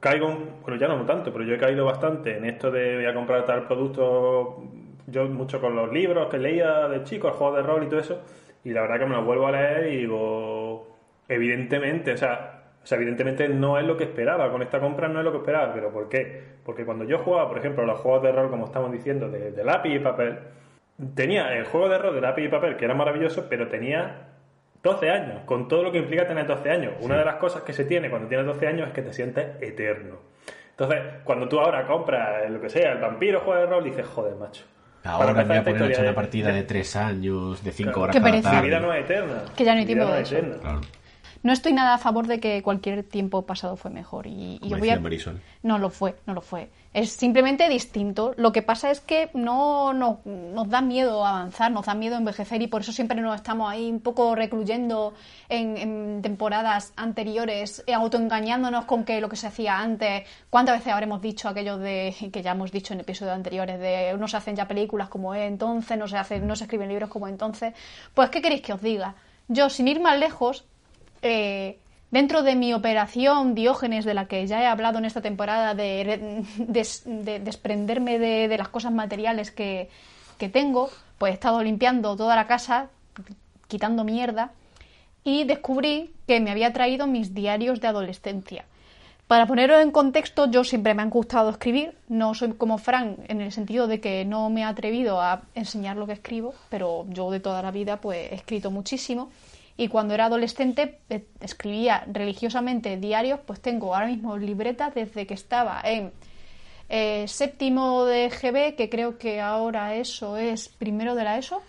caigo, 0.00 0.36
bueno 0.62 0.80
ya 0.80 0.88
no 0.88 1.06
tanto, 1.06 1.32
pero 1.32 1.44
yo 1.44 1.54
he 1.54 1.58
caído 1.58 1.84
bastante 1.84 2.36
en 2.36 2.44
esto 2.44 2.72
de 2.72 2.96
voy 2.96 3.06
a 3.06 3.14
comprar 3.14 3.44
tal 3.44 3.68
producto, 3.68 4.64
yo 5.06 5.26
mucho 5.26 5.60
con 5.60 5.76
los 5.76 5.92
libros 5.92 6.28
que 6.28 6.38
leía 6.38 6.88
de 6.88 7.04
chico, 7.04 7.30
juegos 7.30 7.56
de 7.56 7.62
rol 7.62 7.84
y 7.84 7.88
todo 7.88 8.00
eso, 8.00 8.20
y 8.68 8.72
la 8.72 8.82
verdad 8.82 8.98
que 8.98 9.06
me 9.06 9.16
los 9.16 9.24
vuelvo 9.24 9.46
a 9.46 9.52
leer 9.52 9.94
y 9.94 9.96
digo, 10.00 10.94
evidentemente, 11.26 12.12
o 12.12 12.16
sea, 12.18 12.64
o 12.82 12.86
sea, 12.86 12.96
evidentemente 12.96 13.48
no 13.48 13.78
es 13.78 13.86
lo 13.86 13.96
que 13.96 14.04
esperaba, 14.04 14.50
con 14.50 14.60
esta 14.60 14.78
compra 14.78 15.08
no 15.08 15.20
es 15.20 15.24
lo 15.24 15.32
que 15.32 15.38
esperaba, 15.38 15.72
pero 15.72 15.90
¿por 15.90 16.10
qué? 16.10 16.42
Porque 16.66 16.84
cuando 16.84 17.04
yo 17.04 17.18
jugaba, 17.18 17.48
por 17.48 17.56
ejemplo, 17.56 17.86
los 17.86 17.98
juegos 18.00 18.22
de 18.24 18.32
rol, 18.32 18.50
como 18.50 18.66
estamos 18.66 18.92
diciendo, 18.92 19.30
de, 19.30 19.52
de 19.52 19.64
lápiz 19.64 19.94
y 19.94 20.00
papel, 20.00 20.38
tenía 21.14 21.56
el 21.56 21.64
juego 21.64 21.88
de 21.88 21.96
rol 21.96 22.14
de 22.14 22.20
lápiz 22.20 22.44
y 22.44 22.48
papel, 22.48 22.76
que 22.76 22.84
era 22.84 22.94
maravilloso, 22.94 23.46
pero 23.48 23.68
tenía 23.68 24.28
12 24.82 25.10
años, 25.10 25.40
con 25.46 25.66
todo 25.66 25.82
lo 25.82 25.90
que 25.90 25.98
implica 25.98 26.26
tener 26.26 26.46
12 26.46 26.70
años. 26.70 26.92
Una 27.00 27.16
de 27.16 27.24
las 27.24 27.36
cosas 27.36 27.62
que 27.62 27.72
se 27.72 27.86
tiene 27.86 28.10
cuando 28.10 28.28
tienes 28.28 28.44
12 28.44 28.66
años 28.66 28.88
es 28.88 28.92
que 28.92 29.00
te 29.00 29.14
sientes 29.14 29.62
eterno. 29.62 30.16
Entonces, 30.72 31.00
cuando 31.24 31.48
tú 31.48 31.58
ahora 31.58 31.86
compras 31.86 32.50
lo 32.50 32.60
que 32.60 32.68
sea, 32.68 32.92
el 32.92 32.98
vampiro 32.98 33.40
juego 33.40 33.60
de 33.62 33.66
rol, 33.66 33.82
dices, 33.82 34.06
joder, 34.06 34.36
macho. 34.36 34.66
Ahora 35.08 35.32
me 35.34 35.44
voy 35.44 35.56
a 35.56 35.64
poner 35.64 35.82
a 35.82 35.86
echar 35.88 36.04
una 36.04 36.14
partida 36.14 36.52
de 36.52 36.62
3 36.62 36.96
años, 36.96 37.64
de 37.64 37.72
5 37.72 37.90
Claro. 37.90 38.02
horas 38.02 38.14
Qué 38.14 38.20
cada 38.20 38.30
pereza. 38.30 38.50
Tarde. 38.50 38.66
vida 38.68 38.80
no 38.80 38.92
es 38.92 39.04
eterna. 39.04 39.34
Que 39.56 39.64
ya 39.64 39.72
no 39.74 39.80
hay 39.80 39.86
tiempo 39.86 40.06
de 40.06 40.20
es 40.20 40.26
eso. 40.28 40.36
eterna. 40.36 40.56
Claro. 40.60 40.80
No 41.42 41.52
estoy 41.52 41.72
nada 41.72 41.94
a 41.94 41.98
favor 41.98 42.26
de 42.26 42.40
que 42.40 42.62
cualquier 42.62 43.04
tiempo 43.04 43.42
pasado 43.42 43.76
fue 43.76 43.90
mejor. 43.90 44.26
Y, 44.26 44.58
y 44.62 44.68
yo 44.68 44.78
voy 44.78 44.90
a... 44.90 44.98
Marisol. 44.98 45.40
No 45.62 45.78
lo 45.78 45.90
fue, 45.90 46.16
no 46.26 46.34
lo 46.34 46.40
fue. 46.40 46.68
Es 46.94 47.12
simplemente 47.12 47.68
distinto. 47.68 48.32
Lo 48.36 48.50
que 48.50 48.62
pasa 48.62 48.90
es 48.90 49.00
que 49.00 49.30
no, 49.34 49.92
no- 49.92 50.20
nos 50.24 50.68
da 50.68 50.80
miedo 50.80 51.24
avanzar, 51.24 51.70
nos 51.70 51.86
da 51.86 51.94
miedo 51.94 52.16
envejecer 52.16 52.60
y 52.62 52.66
por 52.66 52.80
eso 52.80 52.92
siempre 52.92 53.20
nos 53.20 53.36
estamos 53.36 53.70
ahí 53.70 53.88
un 53.90 54.00
poco 54.00 54.34
recluyendo 54.34 55.14
en, 55.48 55.76
en 55.76 56.22
temporadas 56.22 56.92
anteriores, 56.96 57.84
eh, 57.86 57.94
autoengañándonos 57.94 58.84
con 58.86 59.04
que 59.04 59.20
lo 59.20 59.28
que 59.28 59.36
se 59.36 59.46
hacía 59.46 59.78
antes. 59.78 60.24
¿Cuántas 60.50 60.78
veces 60.78 60.92
habremos 60.92 61.20
dicho 61.20 61.48
aquello 61.48 61.78
de 61.78 62.14
que 62.32 62.42
ya 62.42 62.52
hemos 62.52 62.72
dicho 62.72 62.94
en 62.94 63.00
episodios 63.00 63.36
anteriores 63.36 63.78
de 63.78 64.16
no 64.18 64.26
se 64.26 64.36
hacen 64.36 64.56
ya 64.56 64.66
películas 64.66 65.08
como 65.08 65.34
es 65.34 65.46
entonces, 65.48 65.96
no 65.96 66.08
se 66.08 66.16
hacen, 66.16 66.46
no 66.46 66.56
se 66.56 66.64
escriben 66.64 66.88
libros 66.88 67.10
como 67.10 67.28
entonces? 67.28 67.74
Pues 68.14 68.30
¿qué 68.30 68.42
queréis 68.42 68.62
que 68.62 68.72
os 68.72 68.80
diga? 68.82 69.14
Yo, 69.48 69.70
sin 69.70 69.88
ir 69.88 70.00
más 70.00 70.18
lejos, 70.18 70.64
eh, 71.22 71.78
dentro 72.10 72.42
de 72.42 72.54
mi 72.54 72.72
operación 72.74 73.54
Diógenes, 73.54 74.04
de 74.04 74.14
la 74.14 74.26
que 74.26 74.46
ya 74.46 74.62
he 74.62 74.66
hablado 74.66 74.98
en 74.98 75.04
esta 75.04 75.20
temporada, 75.20 75.74
de, 75.74 76.04
re- 76.04 76.44
des- 76.58 77.02
de 77.04 77.40
desprenderme 77.40 78.18
de, 78.18 78.56
las 78.56 78.68
cosas 78.68 78.92
materiales 78.92 79.50
que, 79.50 79.88
tengo, 80.52 80.90
pues 81.18 81.30
he 81.32 81.34
estado 81.34 81.62
limpiando 81.62 82.16
toda 82.16 82.36
la 82.36 82.46
casa, 82.46 82.88
quitando 83.66 84.04
mierda, 84.04 84.52
y 85.24 85.44
descubrí 85.44 86.12
que 86.26 86.40
me 86.40 86.50
había 86.50 86.72
traído 86.72 87.06
mis 87.06 87.34
diarios 87.34 87.80
de 87.80 87.88
adolescencia. 87.88 88.64
Para 89.26 89.46
ponerlo 89.46 89.78
en 89.78 89.90
contexto, 89.90 90.50
yo 90.50 90.64
siempre 90.64 90.94
me 90.94 91.02
han 91.02 91.10
gustado 91.10 91.50
escribir, 91.50 91.94
no 92.08 92.32
soy 92.34 92.54
como 92.54 92.78
Fran 92.78 93.16
en 93.28 93.42
el 93.42 93.52
sentido 93.52 93.86
de 93.86 94.00
que 94.00 94.24
no 94.24 94.48
me 94.48 94.62
he 94.62 94.64
atrevido 94.64 95.20
a 95.20 95.42
enseñar 95.54 95.96
lo 95.98 96.06
que 96.06 96.14
escribo, 96.14 96.54
pero 96.70 97.04
yo 97.10 97.30
de 97.30 97.40
toda 97.40 97.60
la 97.60 97.70
vida 97.70 97.98
pues 98.00 98.32
he 98.32 98.34
escrito 98.36 98.70
muchísimo 98.70 99.30
y 99.78 99.88
cuando 99.88 100.12
era 100.12 100.26
adolescente 100.26 100.98
eh, 101.08 101.24
escribía 101.40 102.04
religiosamente 102.06 102.98
diarios, 102.98 103.40
pues 103.46 103.62
tengo 103.62 103.94
ahora 103.94 104.08
mismo 104.08 104.36
libretas 104.36 104.94
desde 104.94 105.26
que 105.26 105.32
estaba 105.34 105.80
en 105.84 106.12
eh, 106.90 107.24
séptimo 107.28 108.04
de 108.04 108.28
GB, 108.28 108.76
que 108.76 108.90
creo 108.90 109.16
que 109.16 109.40
ahora 109.40 109.94
eso 109.94 110.36
es 110.36 110.68
primero 110.68 111.14
de 111.14 111.24
la 111.24 111.38
ESO, 111.38 111.62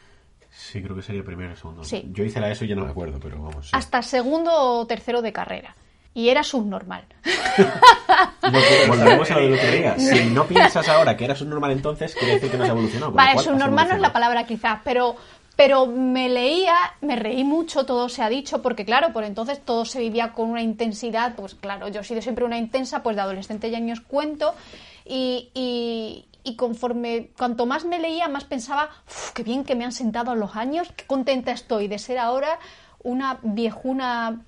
Sí, 0.52 0.82
creo 0.82 0.96
que 0.96 1.04
sería 1.04 1.24
primero 1.24 1.54
o 1.54 1.56
segundo. 1.56 1.84
Sí. 1.84 2.04
Yo 2.12 2.24
hice 2.24 2.40
la 2.40 2.52
ESO 2.52 2.66
y 2.66 2.70
ya 2.70 2.76
no 2.76 2.84
me 2.84 2.92
acuerdo, 2.92 3.20
pero 3.22 3.42
vamos. 3.42 3.68
sí. 3.68 3.72
hasta 3.74 4.02
segundo 4.02 4.52
o 4.52 4.88
tercero 4.88 5.22
de 5.22 5.32
carrera. 5.32 5.76
Y 6.14 6.30
era 6.30 6.44
subnormal. 6.44 7.06
Que- 8.42 8.88
volvemos 8.88 9.30
a 9.30 9.40
lo 9.40 9.50
día. 9.50 9.96
Si 10.00 10.26
no 10.32 10.46
piensas 10.46 10.88
ahora 10.90 11.16
que 11.16 11.26
eras 11.26 11.42
un 11.42 11.50
normal 11.50 11.72
entonces, 11.72 12.16
quiere 12.16 12.36
decir 12.36 12.50
que 12.50 12.58
no 12.58 12.64
has 12.64 12.70
evolucionado. 12.72 13.12
Vale, 13.12 13.40
subnormal 13.40 13.88
no 13.90 13.96
es 13.96 14.02
la 14.02 14.12
palabra 14.12 14.44
quizás, 14.46 14.80
pero, 14.84 15.16
pero 15.60 15.88
me 15.88 16.30
leía, 16.30 16.74
me 17.02 17.18
reí 17.18 17.44
mucho, 17.44 17.86
todo 17.86 18.08
se 18.08 18.22
ha 18.22 18.30
dicho, 18.30 18.62
porque 18.62 18.86
claro, 18.86 19.12
por 19.12 19.26
entonces 19.26 19.60
todo 19.60 19.84
se 19.84 20.00
vivía 20.00 20.32
con 20.32 20.50
una 20.50 20.62
intensidad, 20.62 21.36
pues 21.36 21.54
claro, 21.54 21.90
yo 21.90 22.00
he 22.00 22.04
sido 22.06 22.22
siempre 22.22 22.46
una 22.46 22.58
intensa, 22.58 23.04
pues 23.04 23.18
de 23.18 23.24
adolescente 23.24 23.70
ya 23.70 23.82
ni 23.82 23.92
os 23.92 24.00
cuento, 24.00 24.54
y, 25.04 25.50
y, 25.54 26.28
y 26.46 26.56
conforme, 26.56 27.32
cuanto 27.38 27.66
más 27.66 27.84
me 27.84 28.00
leía, 28.00 28.30
más 28.30 28.46
pensaba, 28.46 28.90
"Uf, 29.06 29.34
qué 29.34 29.44
bien 29.44 29.66
que 29.66 29.76
me 29.76 29.84
han 29.84 29.92
sentado 29.92 30.34
los 30.34 30.56
años, 30.56 30.94
qué 30.96 31.04
contenta 31.06 31.52
estoy 31.52 31.90
de 31.90 32.00
ser 32.00 32.20
ahora 32.20 32.58
una 33.04 33.40
viejuna 33.44 34.46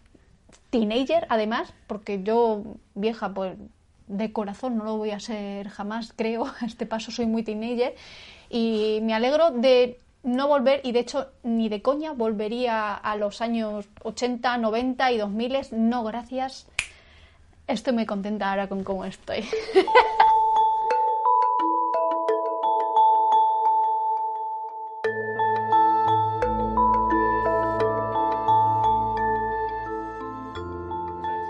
teenager, 0.69 1.27
además, 1.27 1.73
porque 1.87 2.23
yo, 2.23 2.63
vieja, 2.95 3.33
pues 3.33 3.57
de 4.07 4.31
corazón 4.31 4.77
no 4.77 4.85
lo 4.85 4.95
voy 4.95 5.11
a 5.11 5.19
ser 5.19 5.67
jamás, 5.67 6.13
creo. 6.15 6.45
A 6.61 6.65
este 6.65 6.85
paso 6.85 7.11
soy 7.11 7.25
muy 7.25 7.43
teenager. 7.43 7.95
Y 8.49 8.99
me 9.03 9.13
alegro 9.13 9.51
de 9.51 9.99
no 10.23 10.47
volver, 10.47 10.81
y 10.83 10.91
de 10.91 10.99
hecho 10.99 11.27
ni 11.43 11.67
de 11.69 11.81
coña 11.81 12.11
volvería 12.13 12.93
a 12.93 13.15
los 13.15 13.41
años 13.41 13.87
80, 14.03 14.57
90 14.57 15.11
y 15.11 15.17
2000. 15.17 15.57
No, 15.71 16.03
gracias. 16.03 16.67
Estoy 17.67 17.93
muy 17.93 18.05
contenta 18.05 18.49
ahora 18.49 18.67
con 18.67 18.83
cómo 18.83 19.05
estoy. 19.05 19.47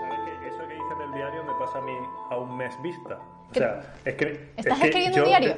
¿Sabes 0.00 0.18
que 0.40 0.48
eso 0.48 0.58
que 0.68 0.74
dices 0.74 0.98
del 0.98 1.12
diario 1.12 1.44
me 1.44 1.52
pasa 1.54 1.78
a 1.78 1.82
mí 1.82 1.92
a 2.30 2.36
un 2.36 2.56
mes 2.56 2.74
vista? 2.82 3.18
O 3.48 3.52
¿Qué- 3.52 3.60
sea, 3.60 3.94
es 4.04 4.14
que... 4.14 4.52
¿Estás 4.56 4.74
es 4.74 4.80
que 4.80 4.86
escribiendo 4.88 5.16
yo- 5.18 5.22
un 5.24 5.28
diario? 5.28 5.56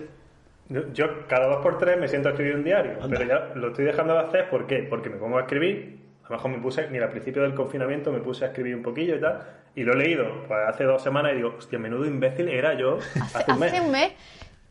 Yo, 0.69 1.27
cada 1.29 1.47
dos 1.47 1.63
por 1.63 1.79
tres 1.79 1.99
me 1.99 2.09
siento 2.09 2.29
a 2.29 2.33
escribir 2.33 2.57
un 2.57 2.65
diario, 2.65 2.93
Anda. 3.03 3.19
pero 3.19 3.25
ya 3.29 3.55
lo 3.55 3.69
estoy 3.69 3.85
dejando 3.85 4.15
de 4.15 4.21
hacer, 4.21 4.49
¿por 4.49 4.67
qué? 4.67 4.87
Porque 4.89 5.11
me 5.11 5.17
pongo 5.17 5.37
a 5.37 5.43
escribir, 5.43 5.99
a 6.25 6.31
lo 6.31 6.37
mejor 6.37 6.51
me 6.51 6.59
puse, 6.59 6.89
ni 6.91 6.99
al 6.99 7.11
principio 7.11 7.43
del 7.43 7.55
confinamiento 7.55 8.11
me 8.11 8.21
puse 8.21 8.45
a 8.45 8.49
escribir 8.49 8.75
un 8.75 8.83
poquillo 8.83 9.17
y 9.17 9.21
tal, 9.21 9.43
y 9.77 9.83
lo 9.83 9.93
he 9.93 9.97
leído 9.97 10.45
pues, 10.49 10.61
hace 10.69 10.85
dos 10.85 11.03
semanas 11.03 11.33
y 11.33 11.37
digo, 11.37 11.55
hostia, 11.59 11.79
menudo 11.79 12.07
imbécil 12.07 12.49
era 12.49 12.75
yo 12.79 12.99
hace, 13.35 13.53
un 13.53 13.59
mes. 13.59 13.73
Hace 13.73 13.81
un 13.83 13.91
mes. 13.91 14.13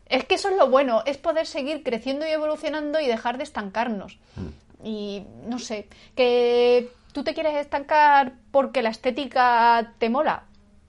Es 0.06 0.24
que 0.24 0.34
eso 0.34 0.48
es 0.48 0.56
lo 0.56 0.68
bueno, 0.68 1.02
es 1.06 1.16
poder 1.16 1.46
seguir 1.46 1.82
creciendo 1.82 2.26
y 2.26 2.30
evolucionando 2.30 3.00
y 3.00 3.06
dejar 3.06 3.38
de 3.38 3.44
estancarnos. 3.44 4.18
Y 4.82 5.24
no 5.46 5.58
sé, 5.58 5.88
que 6.14 6.90
tú 7.12 7.24
te 7.24 7.32
quieres 7.32 7.56
estancar 7.56 8.32
porque 8.50 8.82
la 8.82 8.90
estética 8.90 9.94
te 9.98 10.10
mola. 10.10 10.44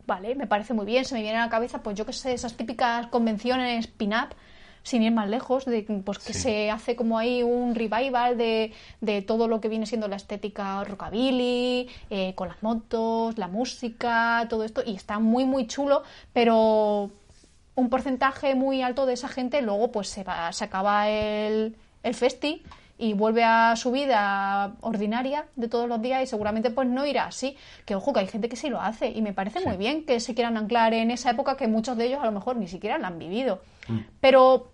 Vale, 0.06 0.36
me 0.36 0.48
parece 0.48 0.74
muy 0.74 0.86
bien, 0.86 1.06
se 1.06 1.16
me 1.16 1.22
viene 1.22 1.38
a 1.38 1.46
la 1.46 1.50
cabeza, 1.50 1.82
pues 1.82 1.96
yo 1.96 2.06
que 2.06 2.14
sé, 2.14 2.34
esas 2.34 2.58
típicas 2.58 3.08
convenciones 3.08 3.88
pin-up, 3.88 4.36
sin 4.86 5.02
ir 5.02 5.12
más 5.12 5.28
lejos, 5.28 5.66
de 5.66 5.82
pues 6.06 6.20
que 6.20 6.34
Sí. 6.34 6.40
se 6.42 6.70
hace 6.72 6.96
como 6.96 7.18
ahí 7.18 7.42
un 7.42 7.74
revival 7.74 8.38
de, 8.38 8.72
de 9.02 9.24
todo 9.24 9.48
lo 9.48 9.60
que 9.60 9.68
viene 9.68 9.88
siendo 9.88 10.08
la 10.08 10.16
estética 10.16 10.84
rockabilly, 10.84 11.88
eh, 12.12 12.34
con 12.36 12.48
las 12.50 12.62
motos, 12.62 13.36
la 13.40 13.48
música, 13.48 14.46
todo 14.48 14.64
esto, 14.64 14.84
y 14.86 14.96
está 14.96 15.18
muy 15.18 15.44
muy 15.46 15.66
chulo, 15.66 16.04
pero 16.34 17.10
un 17.74 17.90
porcentaje 17.90 18.54
muy 18.54 18.84
alto 18.84 19.08
de 19.08 19.14
esa 19.14 19.28
gente 19.28 19.62
luego 19.64 19.92
pues 19.92 20.08
se 20.08 20.24
va, 20.24 20.54
se 20.54 20.64
acaba 20.66 21.10
el, 21.10 21.76
el 22.04 22.14
festi 22.14 22.62
y 22.98 23.14
vuelve 23.14 23.44
a 23.44 23.76
su 23.76 23.92
vida 23.92 24.76
ordinaria 24.82 25.48
de 25.58 25.68
todos 25.68 25.90
los 25.90 26.00
días 26.02 26.22
y 26.24 26.28
seguramente 26.28 26.70
pues 26.70 26.88
no 26.88 27.06
irá 27.08 27.26
así. 27.26 27.58
Que 27.86 27.96
ojo, 27.96 28.14
que 28.14 28.22
hay 28.22 28.28
gente 28.28 28.48
que 28.48 28.56
sí 28.56 28.70
lo 28.70 28.80
hace 28.80 29.10
y 29.10 29.22
me 29.22 29.34
parece 29.34 29.60
muy 29.66 29.76
bien 29.78 30.06
que 30.06 30.20
se 30.22 30.34
quieran 30.36 30.56
anclar 30.56 30.94
en 30.94 31.10
esa 31.12 31.32
época 31.32 31.58
que 31.58 31.68
muchos 31.68 31.98
de 31.98 32.06
ellos 32.06 32.20
a 32.22 32.26
lo 32.26 32.32
mejor 32.32 32.56
ni 32.56 32.68
siquiera 32.70 32.98
la 33.00 33.08
han 33.08 33.20
vivido. 33.20 33.60
Pero 34.22 34.72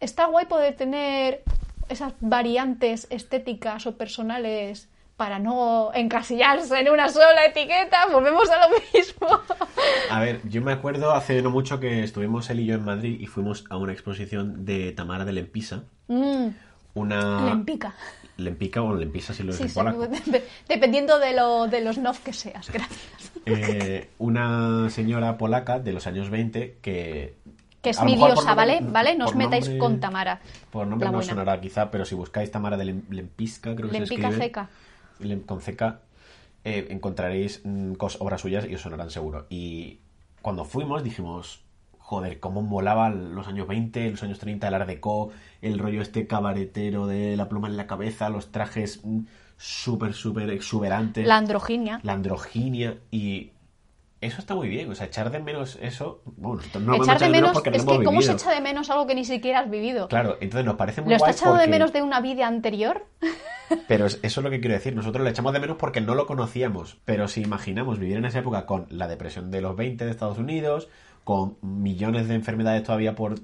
está 0.00 0.26
guay 0.26 0.46
poder 0.46 0.74
tener 0.76 1.42
esas 1.88 2.12
variantes 2.20 3.06
estéticas 3.10 3.86
o 3.86 3.96
personales 3.96 4.88
para 5.16 5.38
no 5.38 5.90
encasillarse 5.92 6.78
en 6.80 6.88
una 6.90 7.08
sola 7.10 7.44
etiqueta. 7.44 8.06
Volvemos 8.10 8.48
a 8.48 8.68
lo 8.68 8.74
mismo. 8.94 9.28
A 10.10 10.20
ver, 10.20 10.40
yo 10.48 10.62
me 10.62 10.72
acuerdo 10.72 11.12
hace 11.12 11.42
no 11.42 11.50
mucho 11.50 11.78
que 11.78 12.02
estuvimos 12.02 12.48
él 12.48 12.60
y 12.60 12.66
yo 12.66 12.74
en 12.76 12.84
Madrid 12.84 13.20
y 13.20 13.26
fuimos 13.26 13.64
a 13.68 13.76
una 13.76 13.92
exposición 13.92 14.64
de 14.64 14.92
Tamara 14.92 15.24
de 15.26 15.32
Lempisa. 15.32 15.82
Mm, 16.08 16.48
Una. 16.94 17.44
lempica. 17.50 17.94
Lempica 18.38 18.80
o 18.82 18.94
Lempisa 18.94 19.34
si 19.34 19.42
lo 19.42 19.52
Sí, 19.52 19.64
es 19.64 19.72
sí, 19.72 19.78
polaco. 19.78 20.06
de- 20.06 20.46
dependiendo 20.68 21.18
de, 21.18 21.34
lo, 21.34 21.66
de 21.66 21.82
los 21.82 21.98
nof 21.98 22.20
que 22.20 22.32
seas, 22.32 22.70
gracias. 22.72 23.32
Eh, 23.44 24.08
una 24.18 24.88
señora 24.88 25.36
polaca 25.36 25.78
de 25.80 25.92
los 25.92 26.06
años 26.06 26.30
20 26.30 26.78
que. 26.80 27.34
Que 27.82 27.90
es 27.90 28.02
mi 28.02 28.14
diosa, 28.16 28.54
¿vale? 28.54 28.80
¿Vale? 28.82 29.16
No 29.16 29.24
os 29.26 29.34
metáis 29.34 29.64
nombre- 29.66 29.78
con 29.78 30.00
Tamara. 30.00 30.40
Por 30.70 30.86
nombre 30.86 31.06
la 31.06 31.12
no 31.12 31.18
buena. 31.18 31.30
sonará 31.32 31.60
quizá, 31.60 31.90
pero 31.90 32.04
si 32.04 32.14
buscáis 32.14 32.50
Tamara 32.50 32.76
de 32.76 32.84
Lem- 32.84 33.02
Lempisca, 33.08 33.74
creo 33.74 33.88
que 33.90 33.98
Lempica 33.98 34.28
se 34.28 34.28
escribe. 34.28 34.44
ceca. 34.44 34.68
Lem- 35.20 35.46
con 35.46 35.60
CK, 35.60 36.00
eh, 36.64 36.88
encontraréis 36.90 37.62
mm, 37.64 37.92
cos- 37.94 38.18
obras 38.20 38.42
suyas 38.42 38.66
y 38.68 38.74
os 38.74 38.82
sonarán 38.82 39.10
seguro. 39.10 39.46
Y 39.48 39.98
cuando 40.42 40.64
fuimos 40.66 41.02
dijimos, 41.02 41.62
joder, 41.98 42.38
cómo 42.40 42.60
molaban 42.60 43.34
los 43.34 43.48
años 43.48 43.66
20, 43.66 44.10
los 44.10 44.22
años 44.22 44.38
30, 44.38 44.68
el 44.68 44.74
Art 44.74 44.86
Deco, 44.86 45.30
el 45.62 45.78
rollo 45.78 46.02
este 46.02 46.26
cabaretero 46.26 47.06
de 47.06 47.36
la 47.36 47.48
pluma 47.48 47.68
en 47.68 47.76
la 47.78 47.86
cabeza, 47.86 48.28
los 48.28 48.52
trajes 48.52 49.00
mm, 49.04 49.20
súper, 49.56 50.12
súper 50.12 50.50
exuberantes, 50.50 51.26
La 51.26 51.36
androginia. 51.38 52.00
la 52.02 52.12
androginia 52.12 52.98
y... 53.10 53.52
Eso 54.20 54.40
está 54.40 54.54
muy 54.54 54.68
bien, 54.68 54.90
o 54.90 54.94
sea, 54.94 55.06
echar 55.06 55.30
de 55.30 55.40
menos 55.40 55.78
eso... 55.80 56.20
Bueno, 56.36 56.60
no 56.78 56.98
lo 56.98 57.02
echar 57.02 57.18
de 57.18 57.30
menos, 57.30 57.52
porque 57.52 57.70
es 57.70 57.86
no 57.86 57.98
que 57.98 58.04
¿cómo 58.04 58.20
se 58.20 58.28
vivido. 58.32 58.44
echa 58.44 58.54
de 58.54 58.60
menos 58.60 58.90
algo 58.90 59.06
que 59.06 59.14
ni 59.14 59.24
siquiera 59.24 59.60
has 59.60 59.70
vivido? 59.70 60.08
Claro, 60.08 60.36
entonces 60.42 60.66
nos 60.66 60.76
parece 60.76 61.00
muy 61.00 61.12
¿Lo 61.12 61.18
guay 61.18 61.30
estás 61.30 61.40
echando 61.42 61.56
de 61.56 61.62
porque- 61.64 61.70
menos 61.70 61.92
de 61.94 62.02
una 62.02 62.20
vida 62.20 62.46
anterior? 62.46 63.06
pero 63.88 64.04
es- 64.04 64.18
eso 64.22 64.40
es 64.40 64.44
lo 64.44 64.50
que 64.50 64.60
quiero 64.60 64.74
decir. 64.74 64.94
Nosotros 64.94 65.24
le 65.24 65.30
echamos 65.30 65.54
de 65.54 65.60
menos 65.60 65.78
porque 65.78 66.02
no 66.02 66.14
lo 66.14 66.26
conocíamos. 66.26 66.98
Pero 67.06 67.28
si 67.28 67.40
imaginamos 67.40 67.98
vivir 67.98 68.18
en 68.18 68.26
esa 68.26 68.40
época 68.40 68.66
con 68.66 68.86
la 68.90 69.08
depresión 69.08 69.50
de 69.50 69.62
los 69.62 69.74
20 69.74 70.04
de 70.04 70.10
Estados 70.10 70.36
Unidos, 70.36 70.88
con 71.24 71.56
millones 71.62 72.28
de 72.28 72.34
enfermedades 72.34 72.82
todavía 72.82 73.14
por 73.14 73.36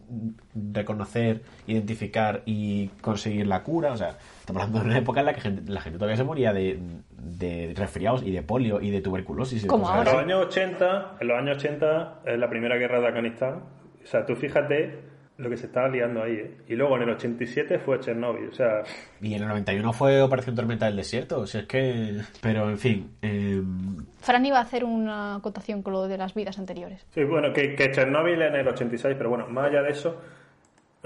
reconocer, 0.55 1.43
identificar 1.67 2.43
y 2.45 2.89
conseguir 3.01 3.47
la 3.47 3.63
cura, 3.63 3.93
o 3.93 3.97
sea, 3.97 4.19
estamos 4.47 4.63
hablando 4.63 4.81
de 4.81 4.87
una 4.87 4.99
época 4.99 5.21
en 5.21 5.27
la 5.27 5.35
que 5.35 5.41
gente- 5.41 5.71
la 5.73 5.81
gente 5.81 5.99
todavía 5.99 6.17
se 6.17 6.25
moría 6.25 6.53
de, 6.53 6.79
de 7.19 7.75
resfriados 7.77 8.23
y 8.23 8.31
de 8.31 8.43
polio 8.43 8.81
y 8.81 8.91
de 8.91 9.01
tuberculosis. 9.01 9.65
Y 9.65 9.67
Como 9.67 9.85
cosas 9.85 9.99
En 9.99 10.05
los 10.05 10.15
ahora. 10.15 10.25
años 10.25 10.47
80, 10.47 11.17
en 11.21 11.29
los 11.29 11.39
años 11.39 11.57
80 11.59 12.21
es 12.27 12.39
la 12.39 12.49
primera 12.49 12.77
guerra 12.77 13.01
de 13.01 13.09
Afganistán. 13.09 13.61
O 14.03 14.07
sea, 14.07 14.25
tú 14.25 14.37
fíjate 14.37 15.01
lo 15.39 15.51
que 15.51 15.57
se 15.59 15.67
estaba 15.67 15.89
liando 15.89 16.23
ahí. 16.23 16.33
¿eh? 16.35 16.57
Y 16.69 16.77
luego 16.77 16.97
en 16.97 17.03
el 17.03 17.11
87 17.11 17.79
fue 17.81 17.99
Chernobyl. 18.01 18.49
O 18.49 18.53
sea, 18.55 18.83
Y 19.21 19.35
en 19.35 19.43
el 19.43 19.49
91 19.49 19.93
fue 19.93 20.23
Operación 20.23 20.55
Tormenta 20.57 20.87
del 20.87 20.97
Desierto, 20.97 21.41
o 21.41 21.47
sea, 21.47 21.63
es 21.63 21.67
que... 21.67 22.21
Pero, 22.41 22.71
en 22.71 22.79
fin... 22.79 23.11
em, 23.21 23.97
Fran 24.21 24.47
iba 24.47 24.59
a 24.59 24.63
hacer 24.63 24.85
una 24.85 25.35
acotación 25.35 25.83
con 25.83 25.93
lo 25.93 26.09
de 26.09 26.17
las 26.19 26.35
vidas 26.35 26.59
anteriores. 26.59 27.05
sí, 27.11 27.23
bueno, 27.25 27.53
que, 27.53 27.75
que 27.75 27.91
Chernobyl 27.91 28.41
en 28.41 28.55
el 28.55 28.67
86, 28.69 29.15
pero 29.19 29.29
bueno, 29.29 29.47
más 29.49 29.67
allá 29.71 29.83
de 29.83 29.91
eso, 29.91 30.17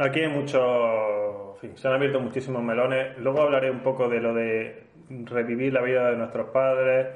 aquí 0.01 0.21
hay 0.21 0.29
mucho. 0.29 1.55
En 1.55 1.61
fin, 1.61 1.77
se 1.77 1.89
han 1.89 1.95
abierto 1.95 2.21
muchísimos 2.21 2.63
melones. 2.63 3.19
Luego 3.19 3.43
hablaré 3.43 3.71
un 3.71 3.81
poco 3.81 4.09
de 4.09 4.21
lo 4.21 4.35
de 4.35 4.85
revivir 5.25 5.73
la 5.73 5.83
vida 5.83 6.11
de 6.11 6.17
nuestros 6.17 6.49
padres. 6.51 7.09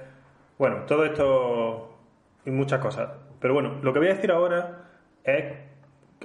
Bueno, 0.59 0.85
todo 0.87 1.05
esto 1.05 1.99
y 2.45 2.51
muchas 2.51 2.81
cosas. 2.81 3.11
Pero 3.41 3.55
bueno, 3.55 3.79
lo 3.83 3.93
que 3.93 3.99
voy 3.99 4.09
a 4.09 4.15
decir 4.15 4.31
ahora 4.31 4.85
es. 5.25 5.45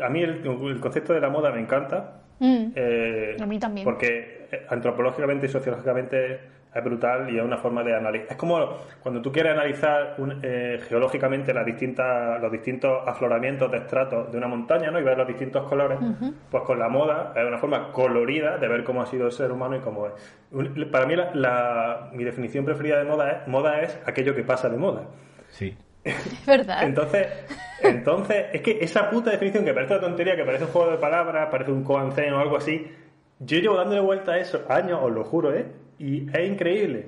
A 0.02 0.10
mí 0.10 0.22
el, 0.22 0.46
el 0.46 0.80
concepto 0.80 1.14
de 1.14 1.20
la 1.20 1.30
moda 1.30 1.52
me 1.52 1.60
encanta. 1.60 2.22
Mm. 2.40 2.72
Eh, 2.76 3.38
A 3.40 3.46
mí 3.46 3.60
también. 3.60 3.84
Porque 3.84 4.48
eh, 4.52 4.66
antropológicamente 4.70 5.48
y 5.48 5.50
sociológicamente 5.50 6.40
es 6.74 6.84
brutal 6.84 7.30
y 7.34 7.38
es 7.38 7.44
una 7.44 7.58
forma 7.58 7.84
de 7.84 7.96
analizar. 7.96 8.28
Es 8.32 8.38
como 8.38 8.78
cuando 9.02 9.22
tú 9.22 9.32
quieres 9.32 9.54
analizar 9.54 10.16
un- 10.20 10.40
eh, 10.44 10.80
geológicamente 10.88 11.54
las 11.54 11.66
distintas, 11.66 12.40
los 12.42 12.52
distintos 12.52 13.08
afloramientos 13.08 13.72
de 13.72 13.78
estratos 13.80 14.32
de 14.32 14.38
una 14.38 14.48
montaña 14.48 14.92
¿no? 14.92 15.00
y 15.00 15.04
ver 15.04 15.18
los 15.18 15.28
distintos 15.28 15.68
colores, 15.68 15.98
pues 16.52 16.64
con 16.64 16.78
la 16.78 16.88
moda 16.90 17.34
es 17.36 17.44
una 17.48 17.58
forma 17.58 17.92
colorida 17.92 18.58
de 18.58 18.68
ver 18.68 18.84
cómo 18.84 19.02
ha 19.02 19.08
sido 19.08 19.26
el 19.26 19.32
ser 19.32 19.52
humano 19.52 19.78
y 19.78 19.80
cómo 19.80 20.08
es. 20.08 20.14
Un- 20.52 20.90
Para 20.92 21.06
mí 21.08 21.16
la, 21.16 21.32
la- 21.34 22.10
mi 22.14 22.24
definición 22.24 22.66
preferida 22.66 23.00
de 23.00 23.06
moda 23.06 23.32
es, 23.32 23.48
moda 23.48 23.82
es 23.82 24.00
aquello 24.06 24.36
que 24.36 24.44
pasa 24.44 24.70
de 24.70 24.78
moda. 24.78 25.04
Sí. 25.50 25.76
Es 26.04 26.46
verdad. 26.46 26.84
Entonces, 26.84 27.28
entonces, 27.84 28.46
es 28.54 28.62
que 28.62 28.78
esa 28.82 29.10
puta 29.10 29.32
definición 29.32 29.66
que 29.66 29.74
parece 29.74 29.94
una 29.94 30.02
tontería, 30.02 30.36
que 30.36 30.44
parece 30.46 30.66
un 30.66 30.70
juego 30.72 30.92
de 30.92 30.98
palabras, 30.98 31.50
parece 31.52 31.72
un 31.72 31.84
coancén 31.84 32.34
o 32.34 32.40
algo 32.40 32.58
así, 32.58 32.90
yo 33.40 33.58
llevo 33.60 33.76
dándole 33.76 34.02
vuelta 34.02 34.34
a 34.34 34.38
eso 34.38 34.66
años, 34.70 35.00
os 35.02 35.12
lo 35.12 35.24
juro, 35.24 35.54
¿eh? 35.54 35.66
Y 36.00 36.28
es 36.36 36.50
increíble, 36.50 37.08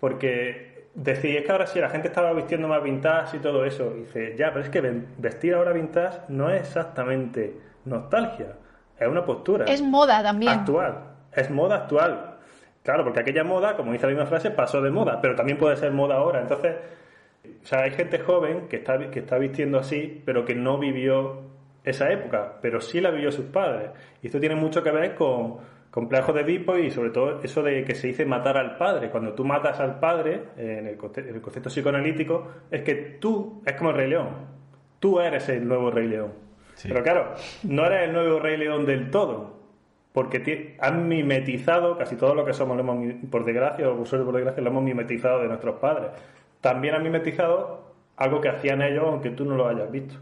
porque 0.00 0.86
decís, 0.94 1.36
es 1.36 1.44
que 1.44 1.52
ahora 1.52 1.66
sí, 1.66 1.80
la 1.80 1.88
gente 1.88 2.08
estaba 2.08 2.32
vistiendo 2.32 2.68
más 2.68 2.82
vintage 2.82 3.36
y 3.36 3.40
todo 3.40 3.64
eso, 3.64 3.92
y 3.96 4.00
dice, 4.00 4.34
ya, 4.36 4.52
pero 4.52 4.64
es 4.64 4.70
que 4.70 4.80
vestir 5.18 5.54
ahora 5.54 5.72
vintage 5.72 6.18
no 6.28 6.50
es 6.50 6.60
exactamente 6.62 7.56
nostalgia, 7.84 8.56
es 8.98 9.08
una 9.08 9.24
postura 9.24 9.64
Es 9.66 9.82
moda 9.82 10.22
también. 10.22 10.52
actual, 10.52 10.98
es 11.32 11.50
moda 11.50 11.76
actual. 11.76 12.30
Claro, 12.82 13.02
porque 13.02 13.20
aquella 13.20 13.44
moda, 13.44 13.76
como 13.76 13.92
dice 13.92 14.06
la 14.06 14.12
misma 14.12 14.26
frase, 14.26 14.50
pasó 14.50 14.82
de 14.82 14.90
moda, 14.90 15.20
pero 15.22 15.34
también 15.34 15.56
puede 15.56 15.76
ser 15.76 15.90
moda 15.90 16.16
ahora. 16.16 16.42
Entonces, 16.42 16.76
o 17.62 17.66
sea, 17.66 17.80
hay 17.84 17.92
gente 17.92 18.18
joven 18.18 18.68
que 18.68 18.76
está, 18.76 18.98
que 19.10 19.20
está 19.20 19.38
vistiendo 19.38 19.78
así, 19.78 20.22
pero 20.26 20.44
que 20.44 20.54
no 20.54 20.78
vivió 20.78 21.40
esa 21.82 22.10
época, 22.12 22.54
pero 22.60 22.80
sí 22.82 23.00
la 23.00 23.10
vivió 23.10 23.32
sus 23.32 23.46
padres. 23.46 23.90
Y 24.22 24.26
esto 24.26 24.38
tiene 24.38 24.54
mucho 24.54 24.82
que 24.82 24.90
ver 24.90 25.14
con 25.14 25.56
complejos 25.94 26.34
de 26.34 26.40
Edipo 26.40 26.76
y 26.76 26.90
sobre 26.90 27.10
todo 27.10 27.40
eso 27.44 27.62
de 27.62 27.84
que 27.84 27.94
se 27.94 28.08
dice 28.08 28.26
matar 28.26 28.56
al 28.56 28.76
padre. 28.76 29.10
Cuando 29.10 29.32
tú 29.32 29.44
matas 29.44 29.78
al 29.78 30.00
padre, 30.00 30.42
eh, 30.56 30.78
en 30.80 30.88
el, 30.88 30.98
conce- 30.98 31.20
en 31.28 31.36
el 31.36 31.40
concepto 31.40 31.70
psicoanalítico, 31.70 32.48
es 32.68 32.82
que 32.82 32.94
tú, 33.20 33.62
es 33.64 33.74
como 33.74 33.90
el 33.90 33.96
Rey 33.96 34.10
León, 34.10 34.26
tú 34.98 35.20
eres 35.20 35.48
el 35.50 35.68
nuevo 35.68 35.92
Rey 35.92 36.08
León. 36.08 36.32
Sí. 36.74 36.88
Pero 36.88 37.04
claro, 37.04 37.34
no 37.62 37.86
eres 37.86 38.08
el 38.08 38.12
nuevo 38.12 38.40
Rey 38.40 38.56
León 38.56 38.84
del 38.86 39.08
todo, 39.12 39.54
porque 40.12 40.76
han 40.80 41.06
mimetizado 41.06 41.96
casi 41.96 42.16
todo 42.16 42.34
lo 42.34 42.44
que 42.44 42.54
somos, 42.54 42.76
lo 42.76 42.82
hemos, 42.82 43.14
por 43.30 43.44
desgracia 43.44 43.88
o 43.88 43.96
por 43.96 44.08
suerte 44.08 44.24
por 44.24 44.34
desgracia, 44.34 44.64
lo 44.64 44.70
hemos 44.70 44.82
mimetizado 44.82 45.42
de 45.42 45.46
nuestros 45.46 45.76
padres. 45.78 46.10
También 46.60 46.96
han 46.96 47.04
mimetizado 47.04 47.94
algo 48.16 48.40
que 48.40 48.48
hacían 48.48 48.82
ellos, 48.82 49.04
aunque 49.06 49.30
tú 49.30 49.44
no 49.44 49.54
lo 49.54 49.68
hayas 49.68 49.88
visto. 49.92 50.16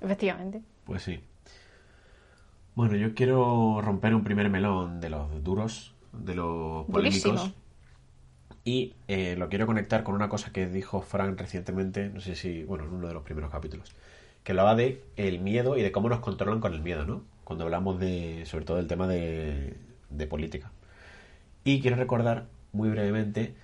Efectivamente. 0.00 0.60
Pues 0.84 1.02
sí. 1.02 1.20
Bueno, 2.74 2.96
yo 2.96 3.14
quiero 3.14 3.80
romper 3.80 4.14
un 4.14 4.24
primer 4.24 4.50
melón 4.50 5.00
de 5.00 5.10
los 5.10 5.42
duros, 5.44 5.94
de 6.12 6.34
los 6.34 6.86
polémicos. 6.86 7.22
Durísimo. 7.22 7.54
Y 8.64 8.94
eh, 9.08 9.36
lo 9.36 9.48
quiero 9.48 9.66
conectar 9.66 10.02
con 10.02 10.14
una 10.14 10.28
cosa 10.28 10.50
que 10.50 10.66
dijo 10.66 11.02
Frank 11.02 11.38
recientemente, 11.38 12.08
no 12.08 12.20
sé 12.20 12.34
si, 12.34 12.64
bueno, 12.64 12.84
en 12.84 12.94
uno 12.94 13.08
de 13.08 13.14
los 13.14 13.22
primeros 13.22 13.50
capítulos, 13.50 13.94
que 14.42 14.52
hablaba 14.52 14.74
de 14.74 15.04
el 15.16 15.38
miedo 15.38 15.76
y 15.76 15.82
de 15.82 15.92
cómo 15.92 16.08
nos 16.08 16.20
controlan 16.20 16.60
con 16.60 16.72
el 16.72 16.80
miedo, 16.80 17.04
¿no? 17.04 17.22
Cuando 17.44 17.64
hablamos 17.64 18.00
de, 18.00 18.44
sobre 18.46 18.64
todo 18.64 18.78
del 18.78 18.86
tema 18.86 19.06
de, 19.06 19.76
de 20.08 20.26
política. 20.26 20.72
Y 21.62 21.80
quiero 21.80 21.96
recordar 21.96 22.46
muy 22.72 22.88
brevemente 22.88 23.54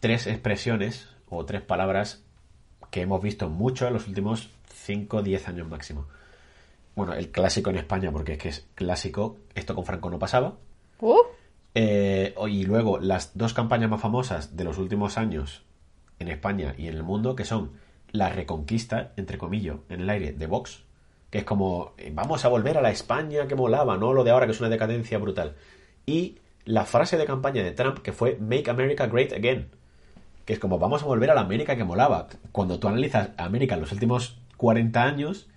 tres 0.00 0.26
expresiones 0.26 1.08
o 1.28 1.44
tres 1.44 1.62
palabras 1.62 2.24
que 2.90 3.02
hemos 3.02 3.22
visto 3.22 3.48
mucho 3.48 3.86
en 3.86 3.94
los 3.94 4.08
últimos 4.08 4.50
5 4.72 5.18
o 5.18 5.22
10 5.22 5.48
años 5.48 5.68
máximo. 5.68 6.06
Bueno, 6.94 7.14
el 7.14 7.30
clásico 7.30 7.70
en 7.70 7.76
España, 7.76 8.12
porque 8.12 8.32
es 8.32 8.38
que 8.38 8.48
es 8.48 8.66
clásico, 8.74 9.38
esto 9.54 9.74
con 9.74 9.84
Franco 9.84 10.10
no 10.10 10.18
pasaba. 10.18 10.54
Uh, 11.00 11.18
Eh, 11.74 12.34
y 12.48 12.64
luego 12.64 12.98
las 12.98 13.36
dos 13.36 13.54
campañas 13.54 13.88
más 13.88 14.00
famosas 14.00 14.56
de 14.56 14.64
los 14.64 14.76
últimos 14.76 15.16
años 15.16 15.64
en 16.18 16.28
España 16.28 16.74
y 16.76 16.88
en 16.88 16.94
el 16.94 17.02
mundo, 17.02 17.34
que 17.34 17.44
son 17.44 17.72
la 18.10 18.28
reconquista, 18.28 19.12
entre 19.16 19.38
comillas, 19.38 19.76
en 19.88 20.02
el 20.02 20.10
aire 20.10 20.32
de 20.32 20.46
Vox, 20.46 20.84
que 21.30 21.38
es 21.38 21.44
como, 21.44 21.94
eh, 21.96 22.12
vamos 22.14 22.44
a 22.44 22.48
volver 22.48 22.76
a 22.76 22.82
la 22.82 22.90
España 22.90 23.48
que 23.48 23.54
molaba, 23.54 23.96
no 23.96 24.12
lo 24.12 24.22
de 24.22 24.30
ahora 24.30 24.46
que 24.46 24.52
es 24.52 24.60
una 24.60 24.68
decadencia 24.68 25.16
brutal. 25.16 25.54
Y 26.04 26.36
la 26.66 26.84
frase 26.84 27.16
de 27.16 27.24
campaña 27.24 27.62
de 27.62 27.72
Trump 27.72 28.00
que 28.00 28.12
fue 28.12 28.36
Make 28.36 28.70
America 28.70 29.06
Great 29.06 29.32
Again, 29.32 29.70
que 30.44 30.52
es 30.52 30.58
como, 30.58 30.78
vamos 30.78 31.02
a 31.02 31.06
volver 31.06 31.30
a 31.30 31.34
la 31.34 31.40
América 31.40 31.74
que 31.74 31.84
molaba. 31.84 32.28
Cuando 32.52 32.78
tú 32.78 32.88
analizas 32.88 33.30
América 33.38 33.76
en 33.76 33.80
los 33.80 33.92
últimos 33.92 34.38
40 34.58 35.02
años, 35.02 35.48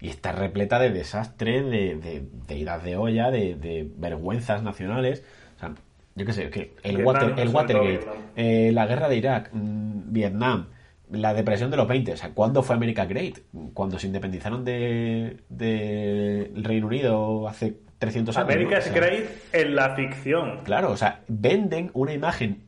y 0.00 0.08
está 0.08 0.32
repleta 0.32 0.78
de 0.78 0.90
desastres, 0.90 1.64
de, 1.64 1.96
de, 1.96 2.22
de 2.46 2.56
idas 2.56 2.82
de 2.84 2.96
olla, 2.96 3.30
de, 3.30 3.54
de 3.54 3.90
vergüenzas 3.96 4.62
nacionales. 4.62 5.24
O 5.56 5.60
sea, 5.60 5.74
yo 6.14 6.26
qué 6.26 6.32
sé, 6.32 6.50
que 6.50 6.74
el, 6.82 6.96
Vietnam, 6.96 7.06
water, 7.06 7.34
el 7.38 7.48
Watergate, 7.48 8.06
eh, 8.36 8.70
la 8.72 8.86
guerra 8.86 9.08
de 9.08 9.16
Irak, 9.16 9.50
mm, 9.52 10.12
Vietnam, 10.12 10.68
la 11.10 11.34
depresión 11.34 11.70
de 11.70 11.76
los 11.76 11.88
20. 11.88 12.12
O 12.12 12.16
sea, 12.16 12.30
¿cuándo 12.30 12.62
fue 12.62 12.76
América 12.76 13.06
Great? 13.06 13.38
Cuando 13.74 13.98
se 13.98 14.06
independizaron 14.06 14.64
del 14.64 15.42
de, 15.48 16.50
del 16.54 16.64
Reino 16.64 16.86
Unido 16.86 17.48
hace 17.48 17.78
300 17.98 18.36
años. 18.36 18.50
América 18.50 18.70
¿no? 18.70 18.76
O 18.76 18.78
es 18.78 18.94
great 18.94 19.24
en 19.52 19.74
la 19.74 19.94
ficción. 19.94 20.60
Claro, 20.64 20.92
o 20.92 20.96
sea, 20.96 21.22
venden 21.28 21.90
una 21.94 22.12
imagen 22.12 22.67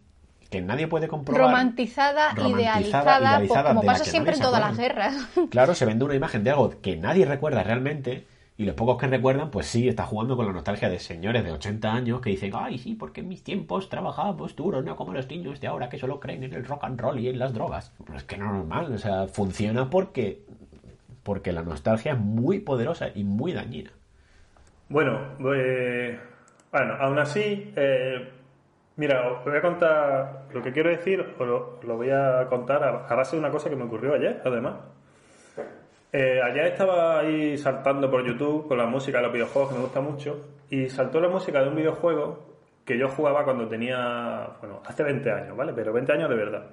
que 0.51 0.61
nadie 0.61 0.89
puede 0.89 1.09
comprobar. 1.09 1.43
romantizada, 1.43 2.35
Romantizada, 2.35 2.81
idealizada, 2.81 3.19
pues, 3.19 3.31
idealizada, 3.31 3.69
como 3.71 3.83
la 3.83 3.93
pasa 3.93 4.05
siempre 4.05 4.35
en 4.35 4.41
todas 4.41 4.61
las 4.61 4.77
guerras. 4.77 5.15
Claro, 5.51 5.75
se 5.75 5.87
vende 5.87 6.05
una 6.05 6.15
imagen 6.15 6.45
de 6.45 6.51
algo 6.51 6.75
que 6.83 6.97
nadie 6.97 7.25
recuerda 7.25 7.63
realmente 7.63 8.27
y 8.61 8.65
los 8.65 8.75
pocos 8.75 8.99
que 8.99 9.07
recuerdan, 9.07 9.51
pues 9.51 9.67
sí, 9.67 9.89
está 9.89 10.05
jugando 10.05 10.37
con 10.37 10.45
la 10.45 10.53
nostalgia 10.53 10.91
de 10.91 10.99
señores 10.99 11.45
de 11.45 11.53
80 11.53 11.91
años 11.91 12.21
que 12.21 12.29
dicen, 12.29 12.53
ay, 12.55 12.77
sí, 12.77 12.95
porque 12.95 13.23
en 13.23 13.29
mis 13.29 13.43
tiempos 13.43 13.89
trabajábamos 13.89 14.55
duro, 14.55 14.83
no 14.83 14.97
como 14.97 15.15
los 15.15 15.27
niños 15.29 15.63
de 15.63 15.67
ahora 15.67 15.89
que 15.89 15.99
solo 15.99 16.21
creen 16.21 16.45
en 16.45 16.53
el 16.53 16.67
rock 16.67 16.85
and 16.85 17.01
roll 17.01 17.19
y 17.19 17.29
en 17.29 17.39
las 17.39 17.55
drogas. 17.55 17.95
Pero 18.05 18.19
es 18.19 18.25
que 18.25 18.37
no 18.37 18.45
es 18.45 18.53
normal, 18.53 18.93
o 18.93 18.99
sea, 18.99 19.29
funciona 19.29 19.89
porque, 19.89 20.43
porque 21.23 21.53
la 21.53 21.63
nostalgia 21.63 22.13
es 22.13 22.19
muy 22.19 22.59
poderosa 22.59 23.09
y 23.15 23.25
muy 23.25 23.55
dañina. 23.55 23.93
Bueno, 24.91 25.21
eh, 25.55 26.21
bueno, 26.71 26.95
aún 27.01 27.19
así, 27.19 27.73
eh, 27.77 28.29
mira, 29.01 29.27
os 29.33 29.45
voy 29.47 29.57
a 29.57 29.63
contar 29.63 30.43
lo 30.53 30.63
que 30.63 30.73
quiero 30.73 30.91
decir, 30.91 31.21
os 31.39 31.47
lo, 31.47 31.97
voy 31.97 32.11
a 32.11 32.47
contar 32.51 32.85
a, 32.85 33.15
base 33.15 33.35
de 33.35 33.41
una 33.41 33.51
cosa 33.51 33.71
que 33.71 33.77
me 33.77 33.85
ocurrió 33.85 34.13
ayer, 34.13 34.43
además. 34.45 34.75
Eh, 36.13 36.39
ayer 36.43 36.67
estaba 36.67 37.21
ahí 37.21 37.57
saltando 37.57 38.11
por 38.11 38.27
YouTube 38.27 38.69
con 38.69 38.77
la 38.77 38.85
música 38.85 39.17
de 39.19 39.25
los 39.25 39.33
videojuegos 39.33 39.71
que 39.71 39.77
me 39.77 39.85
gusta 39.85 40.01
mucho 40.03 40.49
y 40.69 40.91
saltó 40.91 41.19
la 41.19 41.29
música 41.29 41.63
de 41.63 41.69
un 41.69 41.77
videojuego 41.77 42.51
que 42.85 42.99
yo 42.99 43.09
jugaba 43.09 43.43
cuando 43.45 43.67
tenía, 43.67 44.51
bueno, 44.61 44.83
hace 44.85 45.03
20 45.03 45.31
años, 45.31 45.57
¿vale? 45.57 45.73
Pero 45.73 45.95
20 45.95 46.13
años 46.13 46.29
de 46.29 46.37
verdad. 46.37 46.67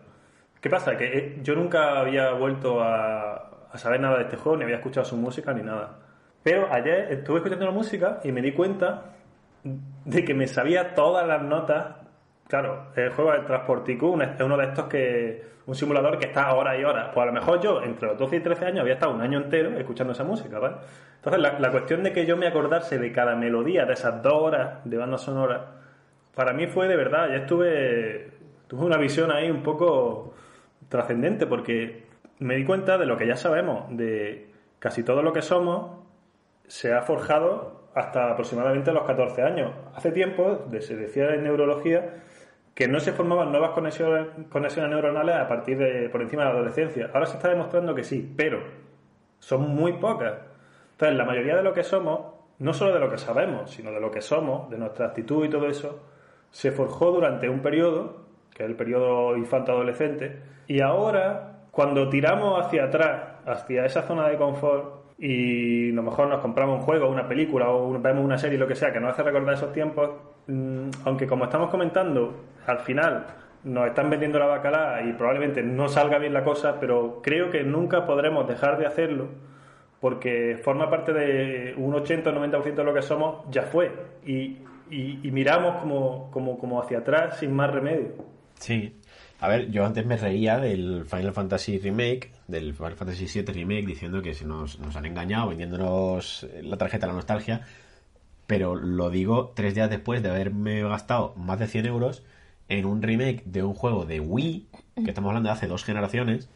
¿Qué 0.60 0.70
pasa? 0.70 0.98
Que 0.98 1.06
eh, 1.18 1.40
yo 1.44 1.56
nunca 1.56 2.00
había 2.00 2.34
vuelto 2.34 2.82
a 2.82 3.70
saber 3.76 4.02
nada 4.02 4.18
de 4.18 4.24
este 4.24 4.36
juego, 4.36 4.58
ni 4.58 4.66
había 4.66 4.78
escuchado 4.78 5.06
su 5.06 5.16
música 5.16 5.54
ni 5.54 5.62
nada. 5.62 6.00
Pero 6.44 6.68
ayer 6.74 7.14
estuve 7.14 7.38
escuchando 7.38 7.66
la 7.66 7.72
música 7.72 8.20
y 8.26 8.34
me 8.34 8.42
di 8.42 8.52
cuenta 8.52 9.14
de 10.06 10.24
que 10.24 10.34
me 10.34 10.48
sabía 10.48 10.94
todas 10.96 11.28
las 11.28 11.42
notas. 11.42 12.07
Claro, 12.48 12.92
el 12.96 13.10
juego 13.12 13.34
de 13.34 13.40
Transportico 13.40 14.20
es 14.22 14.42
uno 14.42 14.58
de 14.58 14.66
estos 14.66 14.86
que. 14.86 15.58
Un 15.68 15.76
simulador 15.76 16.18
que 16.18 16.28
está 16.28 16.54
horas 16.54 16.80
y 16.80 16.84
horas. 16.86 17.10
Pues 17.14 17.24
a 17.24 17.26
lo 17.26 17.34
mejor 17.34 17.60
yo, 17.60 17.84
entre 17.84 18.08
los 18.08 18.18
12 18.18 18.38
y 18.38 18.40
13 18.40 18.66
años, 18.68 18.80
había 18.82 18.94
estado 18.94 19.14
un 19.14 19.22
año 19.22 19.38
entero 19.38 19.78
escuchando 19.78 20.14
esa 20.14 20.24
música, 20.24 20.60
¿vale? 20.60 20.78
Entonces, 21.18 21.42
la, 21.42 21.60
la 21.60 21.72
cuestión 21.72 22.04
de 22.04 22.14
que 22.14 22.26
yo 22.26 22.38
me 22.38 22.48
acordase 22.48 22.98
de 22.98 23.12
cada 23.12 23.36
melodía 23.36 23.86
de 23.86 23.92
esas 23.92 24.24
dos 24.24 24.34
horas 24.34 24.80
de 24.86 24.96
banda 24.96 25.18
sonora, 25.18 25.74
para 26.34 26.54
mí 26.54 26.68
fue 26.68 26.88
de 26.88 26.96
verdad. 26.96 27.28
Ya 27.30 27.36
estuve. 27.38 28.32
Tuve 28.68 28.86
una 28.86 28.98
visión 28.98 29.30
ahí 29.30 29.52
un 29.52 29.62
poco 29.62 30.34
trascendente, 30.88 31.48
porque 31.48 32.06
me 32.40 32.56
di 32.56 32.64
cuenta 32.64 32.98
de 32.98 33.06
lo 33.06 33.18
que 33.18 33.28
ya 33.28 33.36
sabemos, 33.36 33.86
de 33.90 34.50
casi 34.80 35.04
todo 35.04 35.22
lo 35.22 35.34
que 35.34 35.42
somos, 35.42 35.98
se 36.68 36.94
ha 36.94 37.02
forjado 37.02 37.90
hasta 37.96 38.32
aproximadamente 38.32 38.92
los 38.92 39.04
14 39.04 39.42
años. 39.42 39.74
Hace 39.96 40.12
tiempo, 40.12 40.68
se 40.80 40.96
decía 40.96 41.34
en 41.34 41.44
neurología, 41.44 42.24
que 42.78 42.88
no 42.88 43.00
se 43.00 43.12
formaban 43.12 43.52
nuevas 43.52 43.72
conexiones, 43.72 44.28
neuronales 44.54 45.36
a 45.36 45.48
partir 45.48 45.80
de 45.80 46.10
por 46.10 46.22
encima 46.22 46.44
de 46.44 46.50
la 46.50 46.56
adolescencia. 46.58 47.10
Ahora 47.12 47.26
se 47.26 47.38
está 47.38 47.50
demostrando 47.50 47.96
que 47.96 48.04
sí, 48.04 48.32
pero 48.38 48.62
son 49.40 49.74
muy 49.74 49.94
pocas. 49.94 50.36
Entonces, 50.92 51.18
la 51.18 51.26
mayoría 51.26 51.56
de 51.56 51.64
lo 51.64 51.74
que 51.74 51.82
somos, 51.82 52.36
no 52.60 52.74
solo 52.74 52.94
de 52.94 53.00
lo 53.00 53.10
que 53.10 53.18
sabemos, 53.18 53.72
sino 53.72 53.90
de 53.90 54.00
lo 54.00 54.12
que 54.12 54.22
somos, 54.22 54.70
de 54.70 54.78
nuestra 54.78 55.08
actitud 55.08 55.44
y 55.44 55.50
todo 55.50 55.66
eso, 55.66 56.04
se 56.52 56.72
forjó 56.72 57.10
durante 57.10 57.50
un 57.50 57.64
periodo, 57.64 58.28
que 58.54 58.62
es 58.62 58.70
el 58.70 58.76
periodo 58.76 59.36
infanto-adolescente, 59.36 60.40
y 60.68 60.80
ahora, 60.82 61.62
cuando 61.72 62.10
tiramos 62.10 62.64
hacia 62.64 62.84
atrás, 62.84 63.40
hacia 63.48 63.88
esa 63.88 64.04
zona 64.04 64.30
de 64.30 64.38
confort, 64.38 64.97
y 65.18 65.92
a 65.92 65.96
lo 65.96 66.04
mejor 66.04 66.28
nos 66.28 66.42
compramos 66.42 66.80
un 66.80 66.86
juego, 66.86 67.10
una 67.10 67.28
película 67.28 67.70
o 67.70 68.00
vemos 68.00 68.24
una 68.24 68.38
serie, 68.38 68.58
lo 68.58 68.68
que 68.68 68.76
sea, 68.76 68.94
que 68.94 69.00
nos 69.00 69.14
hace 69.14 69.24
recordar 69.24 69.56
esos 69.56 69.74
tiempos, 69.74 70.12
mm, 70.48 70.90
aunque 71.06 71.28
como 71.28 71.46
estamos 71.46 71.70
comentando, 71.70 72.36
al 72.66 72.80
final 72.80 73.26
nos 73.64 73.88
están 73.88 74.10
vendiendo 74.10 74.40
la 74.40 74.46
bacalá 74.46 75.02
y 75.04 75.14
probablemente 75.14 75.64
no 75.64 75.88
salga 75.90 76.20
bien 76.20 76.34
la 76.34 76.44
cosa, 76.44 76.80
pero 76.80 77.22
creo 77.24 77.50
que 77.50 77.64
nunca 77.64 78.06
podremos 78.06 78.48
dejar 78.48 78.78
de 78.78 78.86
hacerlo 78.86 79.28
porque 80.00 80.60
forma 80.64 80.90
parte 80.90 81.12
de 81.12 81.74
un 81.76 81.96
80 81.96 82.30
o 82.30 82.34
90% 82.34 82.76
de 82.76 82.84
lo 82.84 82.94
que 82.94 83.02
somos, 83.02 83.46
ya 83.50 83.64
fue. 83.64 83.92
Y 84.26 84.60
y, 84.90 85.20
y 85.28 85.32
miramos 85.32 85.82
como, 85.82 86.30
como, 86.32 86.58
como 86.58 86.82
hacia 86.82 87.00
atrás 87.00 87.40
sin 87.40 87.54
más 87.54 87.72
remedio. 87.72 88.14
Sí. 88.60 89.00
A 89.40 89.48
ver, 89.48 89.70
yo 89.70 89.86
antes 89.86 90.06
me 90.06 90.18
reía 90.18 90.58
del 90.58 91.06
Final 91.06 91.34
Fantasy 91.34 91.78
Remake, 91.78 92.32
del 92.48 92.74
Final 92.74 92.96
Fantasy 92.96 93.26
VII 93.26 93.54
Remake, 93.54 93.86
diciendo 93.86 94.22
que 94.22 94.34
se 94.34 94.46
nos, 94.46 94.80
nos 94.80 94.96
han 94.96 95.06
engañado 95.06 95.50
vendiéndonos 95.50 96.48
la 96.62 96.78
tarjeta 96.78 97.06
de 97.06 97.12
la 97.12 97.18
nostalgia, 97.18 97.62
pero 98.48 98.76
lo 98.76 99.10
digo 99.10 99.52
tres 99.56 99.76
días 99.76 99.90
después 99.90 100.24
de 100.24 100.30
haberme 100.30 100.82
gastado 100.84 101.34
más 101.36 101.60
de 101.60 101.68
100 101.68 101.86
euros 101.86 102.24
en 102.70 102.86
un 102.86 103.02
remake 103.02 103.44
de 103.46 103.64
un 103.64 103.74
juego 103.74 104.06
de 104.06 104.20
Wii, 104.20 104.68
que 104.96 105.10
estamos 105.10 105.30
hablando 105.30 105.50
de 105.50 105.54
hace 105.54 105.68
dos 105.68 105.84
generaciones, 105.84 106.50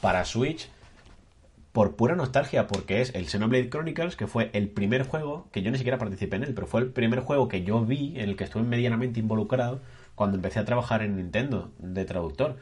para 0.00 0.24
Switch, 0.24 0.68
por 1.72 1.96
pura 1.96 2.16
nostalgia, 2.16 2.66
porque 2.66 3.00
es 3.00 3.14
el 3.14 3.28
Xenoblade 3.28 3.68
Chronicles, 3.68 4.16
que 4.16 4.26
fue 4.26 4.50
el 4.52 4.68
primer 4.68 5.04
juego, 5.04 5.48
que 5.52 5.62
yo 5.62 5.70
ni 5.70 5.78
siquiera 5.78 5.98
participé 5.98 6.36
en 6.36 6.44
él, 6.44 6.54
pero 6.54 6.66
fue 6.66 6.80
el 6.80 6.88
primer 6.90 7.20
juego 7.20 7.48
que 7.48 7.62
yo 7.62 7.84
vi, 7.84 8.14
en 8.16 8.30
el 8.30 8.36
que 8.36 8.44
estuve 8.44 8.62
medianamente 8.62 9.20
involucrado, 9.20 9.80
cuando 10.14 10.36
empecé 10.36 10.58
a 10.58 10.64
trabajar 10.64 11.02
en 11.02 11.16
Nintendo 11.16 11.70
de 11.78 12.04
traductor. 12.04 12.56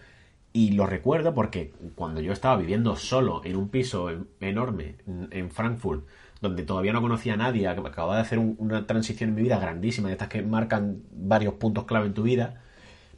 Y 0.56 0.72
lo 0.72 0.86
recuerdo 0.86 1.34
porque 1.34 1.74
cuando 1.96 2.22
yo 2.22 2.32
estaba 2.32 2.56
viviendo 2.56 2.96
solo 2.96 3.42
en 3.44 3.56
un 3.56 3.68
piso 3.68 4.08
en- 4.08 4.26
enorme 4.40 4.94
en- 5.30 5.50
Frankfurt, 5.50 6.06
donde 6.40 6.62
todavía 6.62 6.94
no 6.94 7.02
conocía 7.02 7.34
a 7.34 7.36
nadie, 7.36 7.68
ac- 7.68 7.86
acababa 7.86 8.14
de 8.16 8.22
hacer 8.22 8.38
un- 8.38 8.56
una 8.58 8.86
transición 8.86 9.28
en 9.28 9.34
mi 9.36 9.42
vida 9.42 9.58
grandísima, 9.58 10.08
de 10.08 10.14
estas 10.14 10.28
que 10.28 10.40
marcan 10.40 11.02
varios 11.12 11.52
puntos 11.54 11.84
clave 11.84 12.06
en 12.06 12.14
tu 12.14 12.22
vida, 12.22 12.62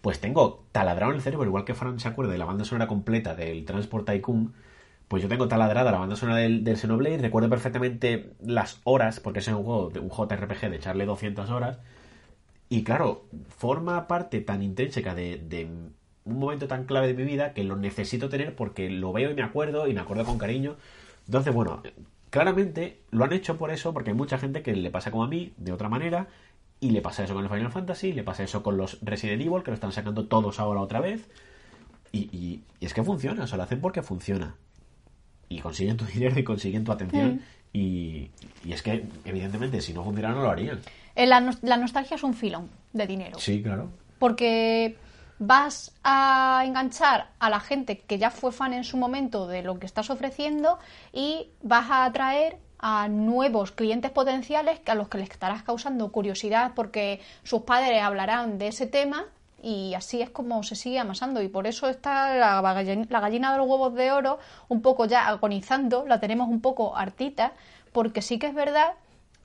pues 0.01 0.19
tengo 0.21 0.65
taladrado 0.73 1.13
en 1.13 1.19
el 1.19 1.23
cerebro, 1.23 1.47
igual 1.47 1.65
que 1.65 1.75
Fran 1.75 2.01
se 2.01 2.09
acuerda 2.09 2.33
de 2.33 2.39
la 2.39 2.45
banda 2.45 2.65
sonora 2.65 2.89
completa 2.89 3.37
del 3.37 3.65
Transport 3.65 4.05
Tycoon, 4.07 4.53
pues 5.07 5.23
yo 5.23 5.29
tengo 5.29 5.47
taladrada 5.47 5.93
la 5.93 5.99
banda 5.99 6.17
sonora 6.17 6.39
del, 6.39 6.65
Xenoblade, 6.77 7.19
recuerdo 7.19 7.49
perfectamente 7.51 8.33
las 8.45 8.81
horas, 8.83 9.21
porque 9.21 9.39
es 9.41 9.47
un 9.49 9.63
juego, 9.63 9.91
de- 9.91 10.01
un 10.01 10.11
JRPG 10.11 10.71
de 10.71 10.77
echarle 10.77 11.07
200 11.07 11.51
horas, 11.51 11.79
y 12.69 12.85
claro, 12.85 13.27
forma 13.49 14.09
parte 14.09 14.41
tan 14.41 14.63
intrínseca 14.63 15.15
de 15.15 15.39
un 16.29 16.39
momento 16.39 16.69
tan 16.69 16.85
clave 16.85 17.09
de 17.09 17.15
mi 17.15 17.25
vida 17.25 17.53
que 17.55 17.65
lo 17.65 17.77
necesito 17.77 18.29
tener 18.29 18.55
porque 18.55 18.91
lo 18.91 19.13
veo 19.13 19.31
y 19.31 19.35
me 19.35 19.43
acuerdo 19.43 19.89
y 19.89 19.95
me 19.95 20.01
acuerdo 20.01 20.25
con 20.25 20.39
cariño. 20.39 20.77
Entonces, 21.27 21.53
bueno, 21.55 21.83
claramente 22.31 22.99
lo 23.11 23.25
han 23.25 23.33
hecho 23.33 23.57
por 23.57 23.71
eso, 23.71 23.93
porque 23.93 24.11
hay 24.11 24.17
mucha 24.17 24.39
gente 24.39 24.63
que 24.63 24.75
le 24.75 24.91
pasa 24.91 25.11
como 25.11 25.25
a 25.25 25.29
mí, 25.29 25.53
de 25.57 25.73
otra 25.73 25.89
manera, 25.89 26.27
y 26.81 26.91
le 26.91 27.01
pasa 27.01 27.25
eso 27.25 27.35
con 27.35 27.45
el 27.45 27.51
Final 27.51 27.73
Fantasy, 27.73 28.13
le 28.13 28.23
pasa 28.23 28.43
eso 28.45 28.63
con 28.63 28.77
los 28.77 28.99
Resident 29.03 29.43
Evil, 29.43 29.63
que 29.63 29.71
lo 29.71 29.75
están 29.75 29.93
sacando 29.93 30.27
todos 30.27 30.61
ahora 30.61 30.81
otra 30.81 31.01
vez. 31.01 31.29
Y, 32.13 32.29
y- 32.37 32.63
y 32.81 32.87
es 32.87 32.95
que 32.95 33.03
funciona, 33.03 33.45
o 33.45 33.47
sea, 33.47 33.57
lo 33.59 33.65
hacen 33.65 33.81
porque 33.81 34.03
funciona. 34.03 34.55
Y 35.49 35.59
consiguen 35.61 35.97
tu 35.97 36.05
dinero 36.15 36.39
y 36.39 36.45
consiguen 36.45 36.85
tu 36.85 36.93
atención. 36.93 37.41
Y, 37.73 38.31
y 38.65 38.73
es 38.73 38.83
que, 38.83 39.05
evidentemente, 39.25 39.81
si 39.81 39.93
no 39.93 40.05
funcionara, 40.05 40.35
no 40.35 40.43
lo 40.43 40.51
harían. 40.51 40.81
Eh, 41.17 41.27
la 41.27 41.41
nostalgia 41.77 42.15
es 42.17 42.23
un 42.23 42.33
filón 42.35 42.69
de 42.93 43.07
dinero. 43.07 43.39
Sí, 43.39 43.63
claro. 43.63 43.91
Porque 44.19 44.97
vas 45.39 45.93
a 46.05 46.63
enganchar 46.67 47.29
a 47.39 47.51
la 47.51 47.61
gente 47.61 47.99
que 48.01 48.19
ya 48.19 48.31
fue 48.31 48.53
fan 48.53 48.73
en 48.73 48.85
su 48.85 48.97
momento 48.97 49.47
de 49.47 49.63
lo 49.63 49.79
que 49.79 49.87
estás 49.87 50.11
ofreciendo 50.11 50.79
y 51.13 51.49
vas 51.63 51.91
a 51.91 52.05
atraer 52.05 52.59
a 52.81 53.09
nuevos 53.09 53.73
clientes 53.73 54.11
potenciales 54.11 54.81
a 54.87 54.95
los 54.95 55.09
que 55.09 55.19
les 55.19 55.31
estarás 55.31 55.63
causando 55.63 56.11
curiosidad 56.13 56.73
porque 56.75 57.21
sus 57.43 57.63
padres 57.63 58.03
hablarán 58.03 58.59
de 58.59 58.69
ese 58.69 58.87
tema 58.87 59.25
y 59.61 59.95
así 59.95 60.23
es 60.23 60.31
como 60.31 60.63
se 60.63 60.77
sigue 60.77 61.01
amasando. 61.01 61.43
Y 61.43 61.49
por 61.49 61.67
eso 61.67 61.89
está 61.89 62.35
la, 62.37 62.63
gallin- 62.63 63.09
la 63.11 63.19
gallina 63.21 63.51
de 63.53 63.59
los 63.59 63.67
huevos 63.69 63.95
de 63.95 64.13
oro 64.13 64.39
un 64.69 64.81
poco 64.83 65.07
ya 65.07 65.27
agonizando, 65.27 66.05
la 66.07 66.21
tenemos 66.21 66.49
un 66.49 66.61
poco 66.61 66.97
hartita 66.97 67.53
porque 67.93 68.23
sí 68.23 68.39
que 68.39 68.47
es 68.47 68.55
verdad 68.55 68.93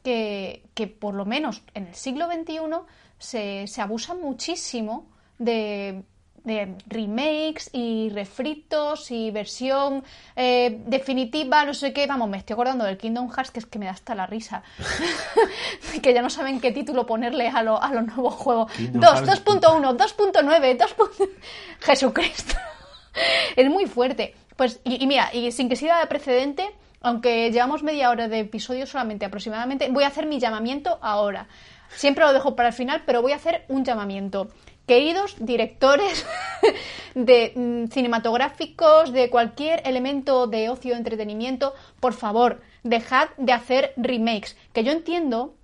que, 0.03 0.63
que 0.73 0.87
por 0.87 1.15
lo 1.15 1.25
menos 1.25 1.61
en 1.73 1.87
el 1.87 1.95
siglo 1.95 2.27
XXI 2.27 2.85
se, 3.17 3.67
se 3.67 3.81
abusa 3.81 4.13
muchísimo 4.13 5.05
de, 5.39 6.03
de 6.43 6.75
remakes 6.87 7.69
y 7.73 8.09
refritos 8.13 9.11
y 9.11 9.31
versión 9.31 10.03
eh, 10.35 10.81
definitiva, 10.87 11.63
no 11.65 11.73
sé 11.73 11.93
qué. 11.93 12.05
Vamos, 12.07 12.29
me 12.29 12.37
estoy 12.37 12.53
acordando 12.53 12.85
del 12.85 12.97
Kingdom 12.97 13.29
Hearts, 13.31 13.51
que 13.51 13.59
es 13.59 13.65
que 13.65 13.79
me 13.79 13.85
da 13.85 13.91
hasta 13.91 14.15
la 14.15 14.25
risa. 14.27 14.63
que 16.01 16.13
ya 16.13 16.21
no 16.21 16.29
saben 16.29 16.59
qué 16.59 16.71
título 16.71 17.05
ponerle 17.05 17.47
a, 17.49 17.63
lo- 17.63 17.81
a 17.81 17.91
los 17.93 18.05
nuevos 18.07 18.33
juegos. 18.35 18.71
Kingdom 18.73 19.01
2, 19.01 19.13
Hearts. 19.29 19.45
2.1, 19.45 19.97
2.9, 19.97 20.77
2. 20.77 21.29
Jesucristo. 21.81 22.55
es 23.55 23.69
muy 23.69 23.85
fuerte. 23.85 24.35
Pues, 24.55 24.79
y, 24.83 25.01
y 25.03 25.07
mira, 25.07 25.29
y 25.33 25.51
sin 25.51 25.69
que 25.69 25.75
sirva 25.75 25.99
de 25.99 26.07
precedente, 26.07 26.69
aunque 27.01 27.51
llevamos 27.51 27.83
media 27.83 28.09
hora 28.09 28.27
de 28.27 28.39
episodio 28.41 28.85
solamente 28.85 29.25
aproximadamente, 29.25 29.89
voy 29.89 30.03
a 30.03 30.07
hacer 30.07 30.25
mi 30.25 30.39
llamamiento 30.39 30.99
ahora. 31.01 31.47
Siempre 31.95 32.23
lo 32.25 32.33
dejo 32.33 32.55
para 32.55 32.69
el 32.69 32.73
final, 32.73 33.03
pero 33.05 33.21
voy 33.21 33.33
a 33.33 33.35
hacer 33.35 33.65
un 33.67 33.83
llamamiento. 33.83 34.49
Queridos 34.85 35.35
directores 35.39 36.25
de 37.15 37.53
mm, 37.55 37.91
cinematográficos, 37.91 39.13
de 39.13 39.29
cualquier 39.29 39.81
elemento 39.87 40.47
de 40.47 40.69
ocio, 40.69 40.95
entretenimiento, 40.95 41.73
por 42.01 42.13
favor, 42.13 42.61
dejad 42.83 43.29
de 43.37 43.53
hacer 43.53 43.93
remakes. 43.95 44.57
Que 44.73 44.83
yo 44.83 44.91
entiendo 44.91 45.55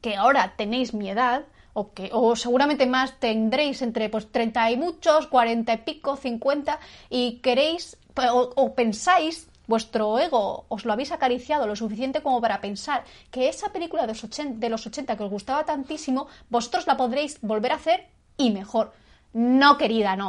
que 0.00 0.14
ahora 0.14 0.54
tenéis 0.56 0.94
mi 0.94 1.10
edad, 1.10 1.46
o, 1.72 1.92
que, 1.92 2.10
o 2.12 2.36
seguramente 2.36 2.86
más 2.86 3.18
tendréis 3.18 3.82
entre 3.82 4.08
pues 4.08 4.30
30 4.30 4.70
y 4.70 4.76
muchos, 4.76 5.26
40 5.26 5.72
y 5.72 5.78
pico, 5.78 6.16
50, 6.16 6.78
y 7.10 7.38
queréis 7.38 7.98
o, 8.14 8.52
o 8.54 8.74
pensáis, 8.74 9.48
vuestro 9.66 10.18
ego 10.20 10.64
os 10.68 10.84
lo 10.84 10.92
habéis 10.92 11.10
acariciado 11.10 11.66
lo 11.66 11.74
suficiente 11.74 12.22
como 12.22 12.40
para 12.40 12.60
pensar 12.60 13.02
que 13.32 13.48
esa 13.48 13.72
película 13.72 14.02
de 14.02 14.08
los 14.08 14.22
80, 14.22 14.58
de 14.58 14.68
los 14.68 14.86
80 14.86 15.16
que 15.16 15.24
os 15.24 15.30
gustaba 15.30 15.64
tantísimo, 15.64 16.28
vosotros 16.48 16.86
la 16.86 16.96
podréis 16.96 17.40
volver 17.42 17.72
a 17.72 17.76
hacer 17.76 18.06
y 18.36 18.50
mejor. 18.50 18.92
No, 19.32 19.76
querida, 19.78 20.16
no. 20.16 20.28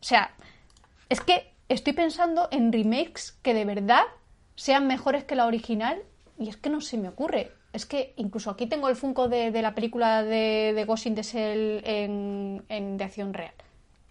O 0.00 0.02
sea, 0.04 0.30
es 1.08 1.20
que 1.20 1.52
estoy 1.68 1.92
pensando 1.92 2.48
en 2.50 2.72
remakes 2.72 3.38
que 3.42 3.54
de 3.54 3.64
verdad 3.64 4.02
sean 4.56 4.86
mejores 4.86 5.24
que 5.24 5.36
la 5.36 5.46
original 5.46 5.98
y 6.38 6.48
es 6.48 6.56
que 6.56 6.70
no 6.70 6.80
se 6.80 6.96
me 6.98 7.08
ocurre. 7.08 7.52
Es 7.72 7.86
que 7.86 8.14
incluso 8.16 8.50
aquí 8.50 8.66
tengo 8.66 8.88
el 8.88 8.96
Funko 8.96 9.28
de, 9.28 9.50
de 9.52 9.62
la 9.62 9.74
película 9.74 10.22
de, 10.24 10.72
de 10.74 10.84
Ghost 10.84 11.06
in 11.06 11.14
the 11.14 11.22
Shell 11.22 11.82
en, 11.84 12.64
en- 12.68 12.96
de 12.96 13.04
acción 13.04 13.32
real. 13.32 13.52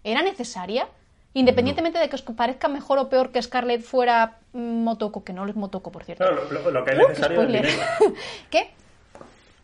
¿Era 0.03 0.21
necesaria? 0.21 0.87
Independientemente 1.33 1.99
de 1.99 2.07
que 2.09 2.15
os 2.15 2.21
parezca 2.21 2.67
mejor 2.69 2.97
o 2.99 3.09
peor 3.09 3.31
que 3.31 3.41
Scarlett 3.41 3.81
fuera 3.81 4.37
mm, 4.53 4.83
Motoko, 4.83 5.23
que 5.23 5.33
no 5.33 5.45
es 5.45 5.55
Motoko, 5.55 5.91
por 5.91 6.03
cierto. 6.05 6.23
Claro, 6.23 6.49
lo, 6.49 6.71
lo 6.71 6.85
que 6.85 6.91
es 6.93 6.97
Uh, 6.99 7.07
necesario 7.09 7.41
es 7.41 7.47
dinero. 7.47 7.69
¿Qué? 8.49 8.71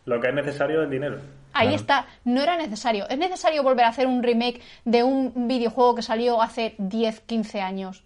Lo 0.04 0.20
que 0.20 0.28
es 0.28 0.34
necesario 0.34 0.82
es 0.82 0.90
dinero. 0.90 1.20
Ahí 1.58 1.68
Claro. 1.68 1.76
está, 1.80 2.06
no 2.24 2.42
era 2.42 2.56
necesario. 2.56 3.08
¿Es 3.08 3.18
necesario 3.18 3.62
volver 3.62 3.84
a 3.84 3.88
hacer 3.88 4.06
un 4.06 4.22
remake 4.22 4.60
de 4.84 5.02
un 5.02 5.48
videojuego 5.48 5.94
que 5.94 6.02
salió 6.02 6.42
hace 6.42 6.74
10, 6.78 7.20
15 7.20 7.60
años? 7.60 8.04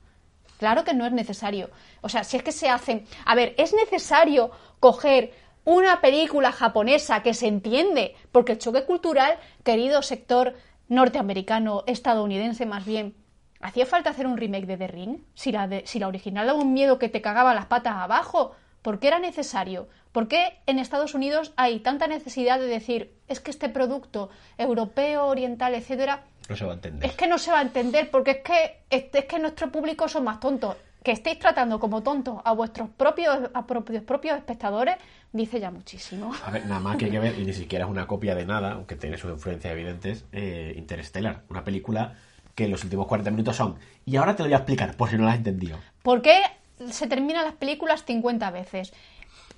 Claro 0.59 0.85
que 0.85 0.95
no 0.95 1.07
es 1.07 1.13
necesario. 1.13 1.71
O 2.03 2.09
sea, 2.09 2.23
si 2.25 2.37
es 2.37 2.43
que 2.43 2.53
se 2.53 2.69
hacen... 2.69 3.07
A 3.25 3.35
ver, 3.35 3.55
¿es 3.59 3.73
necesario 3.75 4.51
coger 4.79 5.33
una 5.65 6.01
película 6.01 6.53
japonesa 6.53 7.23
que 7.23 7.35
se 7.35 7.47
entiende? 7.49 8.15
Porque 8.31 8.53
el 8.53 8.59
choque 8.59 8.85
cultural, 8.85 9.39
querido 9.65 10.03
sector 10.03 10.55
norteamericano, 10.89 11.83
estadounidense 11.87 12.67
más 12.67 12.85
bien, 12.85 13.15
¿hacía 13.61 13.87
falta 13.87 14.11
hacer 14.11 14.27
un 14.27 14.37
remake 14.37 14.67
de 14.67 14.77
The 14.77 14.87
Ring? 14.89 15.19
Si 15.35 15.51
la, 15.51 15.67
de- 15.67 15.87
si 15.87 15.99
la 15.99 16.09
original 16.09 16.47
daba 16.47 16.59
un 16.59 16.75
miedo 16.75 16.99
que 16.99 17.09
te 17.09 17.23
cagaba 17.23 17.55
las 17.55 17.67
patas 17.67 17.95
abajo, 17.97 18.53
¿por 18.83 18.99
qué 18.99 19.09
era 19.09 19.19
necesario? 19.19 19.89
¿Por 20.13 20.27
qué 20.29 20.59
en 20.67 20.79
Estados 20.79 21.15
Unidos 21.15 21.53
hay 21.57 21.81
tanta 21.81 22.07
necesidad 22.09 22.59
de 22.59 22.67
decir, 22.67 23.13
es 23.29 23.41
que 23.41 23.51
este 23.51 23.69
producto 23.69 24.31
europeo, 24.59 25.27
oriental, 25.27 25.75
etcétera, 25.75 26.25
No 26.49 26.57
se 26.57 26.65
va 26.65 26.73
a 26.73 26.75
entender. 26.75 27.09
es 27.09 27.17
que 27.17 27.27
no 27.29 27.39
se 27.39 27.53
va 27.53 27.61
a 27.61 27.63
entender 27.63 28.11
porque 28.11 28.31
es 28.33 28.39
que 28.39 28.79
es, 28.91 29.05
es 29.13 29.25
que 29.27 29.39
nuestro 29.39 29.71
público 29.71 30.09
son 30.09 30.25
más 30.25 30.41
tontos. 30.41 30.77
Que 31.03 31.13
estéis 31.13 31.39
tratando 31.39 31.81
como 31.81 32.03
tontos 32.03 32.41
a 32.45 32.53
vuestros 32.53 32.91
propios 32.91 33.51
a 33.55 33.67
propios, 33.67 34.03
propios 34.03 34.37
espectadores 34.37 34.97
dice 35.33 35.59
ya 35.59 35.71
muchísimo. 35.71 36.33
A 36.45 36.51
ver, 36.51 36.67
nada 36.67 36.81
más 36.81 36.97
que 36.99 37.07
hay 37.07 37.11
que 37.11 37.19
ver, 37.21 37.39
y 37.39 37.45
ni 37.47 37.55
siquiera 37.55 37.87
es 37.87 37.91
una 37.91 38.07
copia 38.07 38.35
de 38.35 38.45
nada, 38.45 38.73
aunque 38.73 38.97
tiene 38.97 39.17
sus 39.17 39.31
influencias 39.31 39.73
evidentes, 39.73 40.27
eh, 40.33 40.75
Interstellar. 40.77 41.45
Una 41.49 41.65
película 41.65 42.17
que 42.55 42.69
los 42.69 42.85
últimos 42.85 43.07
40 43.07 43.31
minutos 43.31 43.57
son. 43.57 43.77
Y 44.05 44.17
ahora 44.17 44.37
te 44.37 44.43
lo 44.43 44.49
voy 44.49 44.55
a 44.55 44.59
explicar, 44.59 44.95
por 44.97 45.09
si 45.09 45.17
no 45.17 45.23
lo 45.23 45.31
has 45.31 45.37
entendido. 45.37 45.79
¿Por 46.03 46.21
qué 46.21 46.43
se 46.91 47.07
terminan 47.07 47.45
las 47.45 47.55
películas 47.55 48.05
50 48.05 48.51
veces? 48.51 48.93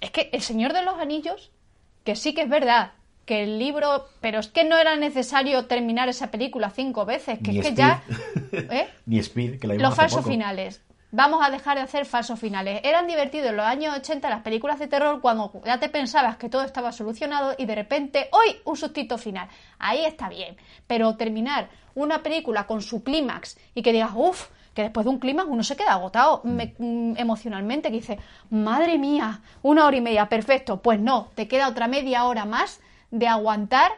Es 0.03 0.11
que 0.11 0.29
El 0.33 0.43
Señor 0.43 0.73
de 0.73 0.83
los 0.83 0.99
Anillos, 0.99 1.51
que 2.05 2.17
sí 2.17 2.35
que 2.35 2.43
es 2.43 2.49
verdad 2.49 2.93
que 3.25 3.45
el 3.45 3.59
libro, 3.61 4.09
pero 4.21 4.41
es 4.41 4.49
que 4.49 4.65
no 4.65 4.77
era 4.77 4.97
necesario 4.97 5.67
terminar 5.67 6.09
esa 6.09 6.33
película 6.33 6.71
cinco 6.71 7.05
veces, 7.07 7.39
que 7.39 7.53
Ni 7.53 7.59
es 7.61 7.67
que 7.69 7.75
ya 7.75 8.03
¿eh? 8.53 8.89
Ni 9.07 9.21
Speed, 9.21 9.61
que 9.61 9.69
la 9.69 9.75
Los 9.75 9.95
falsos 9.95 10.19
poco. 10.23 10.31
finales. 10.31 10.83
Vamos 11.13 11.47
a 11.47 11.51
dejar 11.51 11.77
de 11.77 11.85
hacer 11.85 12.05
falsos 12.05 12.41
finales. 12.41 12.81
Eran 12.83 13.07
divertidos 13.07 13.51
en 13.51 13.59
los 13.59 13.67
años 13.67 13.97
80 13.97 14.29
las 14.29 14.43
películas 14.43 14.81
de 14.81 14.89
terror 14.89 15.21
cuando 15.21 15.53
ya 15.65 15.79
te 15.79 15.89
pensabas 15.89 16.37
que 16.37 16.49
todo 16.49 16.63
estaba 16.63 16.91
solucionado 16.91 17.55
y 17.57 17.67
de 17.67 17.75
repente, 17.77 18.29
¡hoy! 18.33 18.57
Un 18.65 18.77
sustito 18.77 19.19
final. 19.19 19.47
Ahí 19.79 20.05
está 20.05 20.29
bien. 20.29 20.57
Pero 20.87 21.17
terminar 21.17 21.69
una 21.95 22.23
película 22.23 22.67
con 22.67 22.81
su 22.83 23.05
clímax 23.05 23.59
y 23.75 23.83
que 23.83 23.93
digas, 23.93 24.13
uff, 24.15 24.49
que 24.75 24.83
después 24.83 25.05
de 25.05 25.11
un 25.11 25.19
clímax 25.19 25.49
uno 25.51 25.63
se 25.63 25.77
queda 25.77 25.93
agotado 25.93 26.41
me- 26.45 26.75
mm, 26.79 27.15
emocionalmente, 27.19 27.89
que 27.91 27.97
dice, 27.97 28.19
madre 28.51 28.99
mía, 28.99 29.41
una 29.63 29.87
hora 29.87 29.97
y 29.97 30.01
media, 30.01 30.29
perfecto. 30.29 30.81
Pues 30.81 30.99
no, 31.01 31.29
te 31.35 31.49
queda 31.49 31.69
otra 31.69 31.89
media 31.89 32.25
hora 32.25 32.45
más 32.45 32.81
de 33.11 33.29
aguantar, 33.29 33.93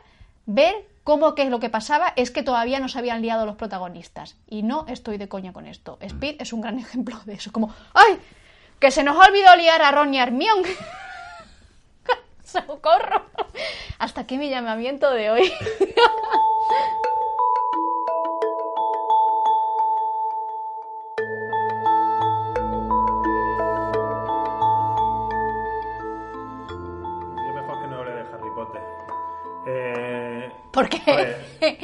ver 0.47 0.75
cómo 1.05 1.35
qué 1.35 1.43
es 1.43 1.51
lo 1.51 1.61
que 1.61 1.69
pasaba, 1.71 2.13
es 2.17 2.31
que 2.31 2.43
todavía 2.43 2.81
no 2.81 2.89
se 2.89 2.99
habían 2.99 3.23
liado 3.23 3.45
los 3.47 3.57
protagonistas. 3.57 4.37
Y 4.49 4.63
no 4.63 4.87
estoy 4.89 5.19
de 5.19 5.29
coña 5.29 5.53
con 5.53 5.67
esto. 5.67 5.99
Speed 6.01 6.37
es 6.41 6.53
un 6.53 6.61
gran 6.63 6.79
ejemplo 6.81 7.19
de 7.25 7.35
eso. 7.35 7.53
Como, 7.53 7.73
¡ay! 7.93 8.19
Que 8.81 8.91
se 8.91 9.05
nos 9.05 9.17
ha 9.17 9.29
olvidado 9.29 9.57
liar 9.57 9.81
a 9.83 9.93
Ron 9.93 10.13
y 10.15 10.19
a 10.19 10.25
Hermione. 10.25 10.69
¡Socorro! 12.45 13.25
Hasta 13.99 14.23
aquí 14.23 14.39
mi 14.39 14.51
llamamiento 14.51 15.11
de 15.11 15.31
hoy. 15.31 15.53
Porque 30.75 30.99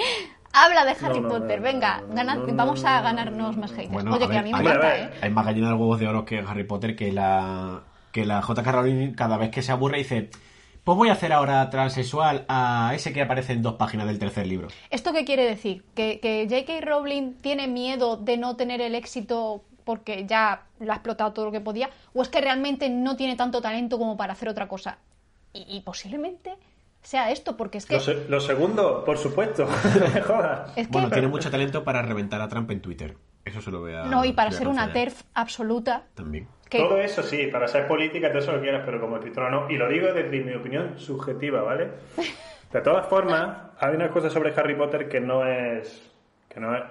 habla 0.53 0.85
de 0.85 0.90
Harry 0.90 1.20
No, 1.20 1.29
no, 1.29 1.29
Potter. 1.29 1.59
no, 1.59 1.64
Venga, 1.64 2.00
no, 2.00 2.07
no, 2.09 2.14
gana- 2.14 2.35
no, 2.35 2.46
no, 2.46 2.55
vamos 2.55 2.85
a 2.85 2.96
no, 2.98 3.03
ganarnos 3.05 3.57
no, 3.57 3.61
más 3.62 3.70
haters. 3.72 3.92
Bueno, 3.92 4.14
Oye, 4.14 4.24
a 4.24 4.29
que 4.29 4.38
a 4.38 4.42
mí 4.42 4.53
me 4.53 4.59
encanta, 4.61 4.98
¿eh? 4.98 5.11
Hay 5.22 5.31
más 5.31 5.46
gallina 5.46 5.68
de 5.68 5.74
huevos 5.74 6.00
de 6.00 6.09
oro 6.09 6.24
que 6.24 6.38
en 6.38 6.46
Harry 6.46 6.64
Potter 6.64 6.96
que 6.96 7.12
la 7.12 7.83
que 8.12 8.24
la 8.26 8.42
J.K. 8.42 8.72
Rowling 8.72 9.12
cada 9.14 9.37
vez 9.37 9.50
que 9.50 9.62
se 9.62 9.70
aburre 9.72 9.98
dice 9.98 10.31
pues 10.83 10.96
voy 10.96 11.11
a 11.11 11.12
hacer 11.12 11.33
ahora 11.33 11.68
transexual 11.70 12.46
a 12.48 12.92
ese 12.94 13.12
que 13.12 13.20
aparece 13.22 13.53
en 13.53 13.62
dos 13.62 13.74
páginas 13.74 14.07
del 14.07 14.18
tercer 14.18 14.46
libro. 14.46 14.68
¿Esto 14.88 15.12
qué 15.12 15.24
quiere 15.24 15.44
decir? 15.44 15.85
¿Que, 15.94 16.18
que 16.20 16.46
J.K. 16.50 16.81
Rowling 16.85 17.35
tiene 17.35 17.68
miedo 17.68 18.16
de 18.16 18.37
no 18.38 18.57
tener 18.57 18.81
el 18.81 18.94
éxito 18.94 19.62
porque 19.85 20.24
ya 20.26 20.62
lo 20.81 20.90
ha 20.92 20.96
explotado 20.96 21.33
todo 21.33 21.44
lo 21.44 21.53
que 21.53 21.61
podía? 21.61 21.90
¿O 22.14 22.22
es 22.22 22.29
que 22.31 22.40
realmente 22.40 22.88
no 22.88 23.14
tiene 23.16 23.37
tanto 23.37 23.61
talento 23.61 23.98
como 23.98 24.16
para 24.16 24.33
hacer 24.33 24.48
otra 24.48 24.66
cosa? 24.68 24.98
Y, 25.53 25.66
y 25.76 25.81
posiblemente 25.83 26.55
sea 27.02 27.30
esto, 27.30 27.56
porque 27.56 27.78
es 27.78 27.86
que... 27.86 27.94
Lo, 27.94 28.00
se- 28.00 28.28
lo 28.28 28.40
segundo, 28.40 29.04
por 29.04 29.18
supuesto. 29.18 29.66
Es 30.76 30.86
que 30.86 30.92
Bueno, 30.92 31.10
tiene 31.10 31.28
mucho 31.28 31.50
talento 31.50 31.84
para 31.84 32.02
reventar 32.02 32.40
a 32.40 32.48
Trump 32.48 32.70
en 32.70 32.80
Twitter. 32.80 33.16
Eso 33.44 33.60
se 33.62 33.70
lo 33.70 33.80
voy 33.80 33.94
a 33.94 34.04
no, 34.04 34.24
y 34.24 34.32
para 34.32 34.50
ser 34.50 34.68
una. 34.68 34.92
TERF 34.92 35.22
absoluta, 35.34 36.04
también. 36.14 36.46
que 36.68 36.78
Todo 36.78 36.98
eso 36.98 37.22
sí, 37.22 37.46
para 37.46 37.66
ser 37.68 37.86
política, 37.88 38.28
todo 38.28 38.38
eso 38.40 38.52
lo 38.52 38.60
quieras, 38.60 38.82
pero 38.84 39.00
como 39.00 39.16
escritora 39.16 39.50
no. 39.50 39.70
Y 39.70 39.76
lo 39.76 39.88
digo 39.88 40.12
desde 40.12 40.40
mi 40.40 40.52
opinión 40.54 40.98
subjetiva, 40.98 41.62
¿vale? 41.62 41.88
De 42.72 42.80
todas 42.82 43.06
formas, 43.08 43.56
hay 43.80 43.96
una 43.96 44.10
cosa 44.10 44.30
sobre 44.30 44.52
Harry 44.54 44.76
Potter 44.76 45.08
que 45.08 45.20
no 45.20 45.44
es. 45.44 46.02
que 46.48 46.60
no 46.60 46.76
es. 46.76 46.82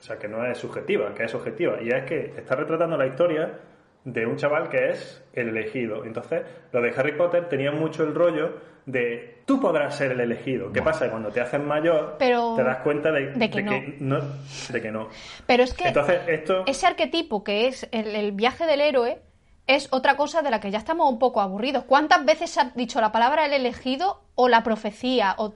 O 0.00 0.02
sea, 0.06 0.16
que 0.18 0.28
no 0.28 0.46
es 0.46 0.56
subjetiva, 0.56 1.12
que 1.12 1.24
es 1.24 1.34
objetiva. 1.34 1.82
Y 1.82 1.90
es 1.90 2.04
que 2.04 2.32
está 2.36 2.54
retratando 2.54 2.96
la 2.96 3.06
historia 3.08 3.58
de 4.06 4.24
un 4.24 4.36
chaval 4.36 4.68
que 4.70 4.90
es 4.90 5.22
el 5.34 5.48
elegido. 5.48 6.04
Entonces, 6.04 6.42
lo 6.72 6.80
de 6.80 6.90
Harry 6.96 7.12
Potter 7.16 7.48
tenía 7.48 7.72
mucho 7.72 8.04
el 8.04 8.14
rollo 8.14 8.54
de 8.86 9.42
tú 9.44 9.60
podrás 9.60 9.96
ser 9.96 10.12
el 10.12 10.20
elegido. 10.20 10.72
¿Qué 10.72 10.80
pasa? 10.80 11.10
Cuando 11.10 11.30
te 11.30 11.40
haces 11.40 11.60
mayor, 11.60 12.14
Pero- 12.18 12.54
te 12.56 12.62
das 12.62 12.78
cuenta 12.78 13.10
de, 13.10 13.32
de 13.32 13.50
que 13.50 13.62
no. 13.98 14.20
De 14.70 14.80
que 14.80 14.90
no. 14.92 15.08
Pero 15.44 15.64
es 15.64 15.74
que 15.74 15.88
Entonces, 15.88 16.20
esto. 16.28 16.62
ese 16.66 16.86
arquetipo 16.86 17.42
que 17.42 17.66
es 17.66 17.88
el, 17.90 18.14
el 18.14 18.30
viaje 18.30 18.64
del 18.64 18.80
héroe 18.80 19.18
es 19.66 19.88
otra 19.90 20.16
cosa 20.16 20.40
de 20.42 20.50
la 20.52 20.60
que 20.60 20.70
ya 20.70 20.78
estamos 20.78 21.10
un 21.10 21.18
poco 21.18 21.40
aburridos. 21.40 21.82
¿Cuántas 21.82 22.24
veces 22.24 22.50
se 22.50 22.60
ha 22.60 22.70
dicho 22.76 23.00
la 23.00 23.10
palabra 23.10 23.44
el 23.44 23.52
elegido 23.54 24.22
o 24.36 24.48
la 24.48 24.62
profecía? 24.62 25.34
O... 25.38 25.54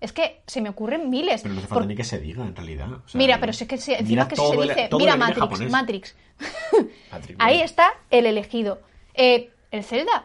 Es 0.00 0.12
que 0.12 0.40
se 0.46 0.60
me 0.62 0.68
ocurren 0.70 1.10
miles. 1.10 1.42
Pero 1.42 1.54
no 1.54 1.60
hace 1.60 1.68
falta 1.68 1.80
Por- 1.82 1.86
ni 1.88 1.94
que 1.94 2.04
se 2.04 2.18
diga, 2.18 2.42
en 2.44 2.56
realidad. 2.56 2.90
O 2.90 3.08
sea, 3.08 3.18
Mira, 3.18 3.38
pero 3.38 3.52
si 3.52 3.64
es 3.64 3.68
que 3.68 3.76
se, 3.78 3.96
encima 3.98 4.26
que 4.28 4.36
si 4.36 4.42
se 4.46 4.54
el- 4.54 4.60
dice, 4.68 4.88
mira 4.96 5.12
el 5.12 5.18
Matrix, 5.18 5.40
japonés. 5.40 5.70
Matrix. 5.70 6.16
Matrix, 7.12 7.36
Ahí 7.38 7.60
está 7.60 7.92
el 8.10 8.26
elegido. 8.26 8.80
Eh, 9.14 9.50
el 9.70 9.84
Zelda, 9.84 10.24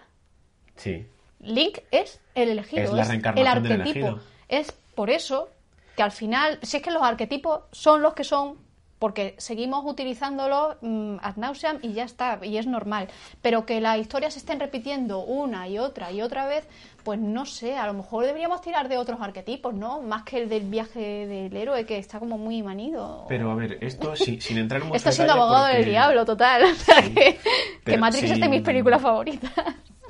Sí. 0.76 1.06
Link 1.40 1.80
es 1.92 2.20
el 2.36 2.50
elegido, 2.50 2.84
Es 2.84 2.92
la 2.94 3.02
el 3.04 3.08
reencarnación 3.10 3.64
del 3.64 3.82
arquetipo. 3.82 4.20
Es 4.50 4.72
por 4.96 5.10
eso 5.10 5.50
que 5.96 6.04
al 6.04 6.12
final, 6.12 6.60
si 6.62 6.78
es 6.78 6.84
que 6.84 6.92
los 6.92 7.04
arquetipos 7.04 7.62
son 7.72 8.02
los 8.02 8.14
que 8.14 8.24
son, 8.24 8.58
porque 9.00 9.36
seguimos 9.38 9.84
utilizándolos 9.86 10.78
mm, 10.82 11.18
ad 11.22 11.36
nauseam 11.36 11.80
y 11.82 11.94
ya 11.94 12.04
está, 12.06 12.40
y 12.44 12.58
es 12.58 12.66
normal. 12.66 13.10
Pero 13.42 13.66
que 13.66 13.80
las 13.82 14.00
historias 14.00 14.34
se 14.34 14.40
estén 14.40 14.60
repitiendo 14.60 15.20
una 15.20 15.68
y 15.68 15.78
otra 15.78 16.12
y 16.12 16.22
otra 16.22 16.48
vez, 16.48 16.68
pues 17.06 17.20
no 17.20 17.46
sé, 17.46 17.78
a 17.78 17.86
lo 17.86 17.94
mejor 17.94 18.26
deberíamos 18.26 18.62
tirar 18.62 18.90
de 18.90 18.98
otros 18.98 19.22
arquetipos, 19.22 19.74
¿no? 19.74 20.02
Más 20.02 20.24
que 20.24 20.40
el 20.42 20.50
del 20.50 20.64
viaje 20.64 21.26
del 21.28 21.56
héroe, 21.56 21.86
que 21.86 21.98
está 21.98 22.20
como 22.20 22.38
muy 22.38 22.62
manido. 22.64 23.26
Pero 23.30 23.52
a 23.52 23.56
ver, 23.56 23.78
esto 23.80 24.16
sin, 24.18 24.42
sin 24.42 24.58
entrar 24.58 24.82
en 24.82 24.88
mucho 24.90 24.98
Esto 24.98 25.12
siendo 25.14 25.34
abogado 25.34 25.68
del 25.68 25.86
diablo, 25.86 26.26
total. 26.26 26.64
O 26.72 26.76
sea, 26.76 27.02
que, 27.02 27.98
Matrix 27.98 28.32
es 28.32 28.40
de 28.42 28.50
mis 28.50 28.62
películas 28.62 29.02
favoritas. 29.02 29.52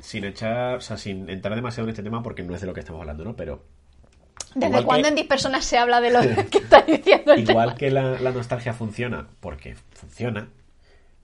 Sin 0.00 0.24
echar, 0.24 0.76
o 0.76 0.80
sea, 0.80 0.96
sin 0.96 1.28
entrar 1.30 1.54
demasiado 1.54 1.86
en 1.86 1.90
este 1.90 2.02
tema 2.02 2.22
porque 2.22 2.42
no 2.42 2.54
es 2.54 2.60
de 2.62 2.66
lo 2.66 2.74
que 2.74 2.80
estamos 2.80 3.00
hablando, 3.00 3.22
¿no? 3.24 3.36
Pero 3.36 3.62
¿Desde 4.54 4.82
cuándo 4.84 5.04
que- 5.04 5.08
en 5.10 5.14
Dispersonas 5.16 5.64
se 5.64 5.76
habla 5.78 6.00
de 6.00 6.10
lo 6.10 6.20
que 6.50 6.58
está 6.58 6.80
diciendo 6.82 7.32
el 7.34 7.40
Igual 7.48 7.68
tema? 7.68 7.76
que 7.78 7.90
la, 7.90 8.18
la 8.20 8.30
nostalgia 8.32 8.72
funciona, 8.72 9.26
porque 9.40 9.76
funciona, 9.92 10.48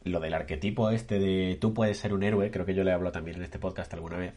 lo 0.04 0.20
del 0.20 0.34
arquetipo 0.34 0.90
este 0.90 1.18
de 1.18 1.56
tú 1.60 1.72
puedes 1.72 1.96
ser 1.98 2.12
un 2.12 2.22
héroe, 2.22 2.50
creo 2.50 2.66
que 2.66 2.74
yo 2.74 2.84
le 2.84 2.92
hablo 2.92 3.10
también 3.12 3.38
en 3.38 3.44
este 3.44 3.58
podcast 3.58 3.92
alguna 3.94 4.16
vez, 4.18 4.34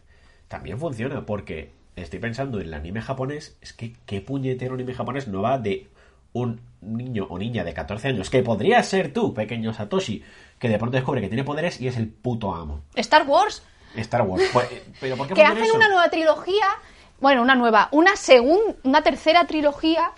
también 0.47 0.79
funciona, 0.79 1.25
porque 1.25 1.71
estoy 1.95 2.19
pensando 2.19 2.59
en 2.59 2.67
el 2.67 2.73
anime 2.73 3.01
japonés, 3.01 3.57
es 3.61 3.73
que 3.73 3.93
qué 4.05 4.21
puñetero 4.21 4.75
anime 4.75 4.93
japonés 4.93 5.27
no 5.27 5.41
va 5.41 5.57
de 5.57 5.87
un 6.33 6.61
niño 6.81 7.27
o 7.29 7.37
niña 7.37 7.63
de 7.63 7.73
14 7.73 8.09
años, 8.09 8.29
que 8.29 8.43
podría 8.43 8.83
ser 8.83 9.13
tú, 9.13 9.33
pequeño 9.33 9.73
Satoshi, 9.73 10.23
que 10.59 10.69
de 10.69 10.77
pronto 10.77 10.97
descubre 10.97 11.21
que 11.21 11.27
tiene 11.27 11.43
poderes 11.43 11.79
y 11.79 11.87
es 11.87 11.97
el 11.97 12.09
puto 12.09 12.53
amo. 12.53 12.81
Star 12.95 13.25
Wars, 13.25 13.63
Star 13.95 14.21
Wars. 14.23 14.43
Pues, 14.53 14.67
pero 14.99 15.17
¿por 15.17 15.27
qué 15.27 15.33
que 15.33 15.43
hacen 15.43 15.63
eso? 15.63 15.75
una 15.75 15.87
nueva 15.87 16.09
trilogía, 16.09 16.65
bueno, 17.19 17.41
una 17.41 17.55
nueva, 17.55 17.87
una 17.91 18.15
segunda, 18.15 18.75
una 18.83 19.01
tercera 19.01 19.47
trilogía 19.47 20.11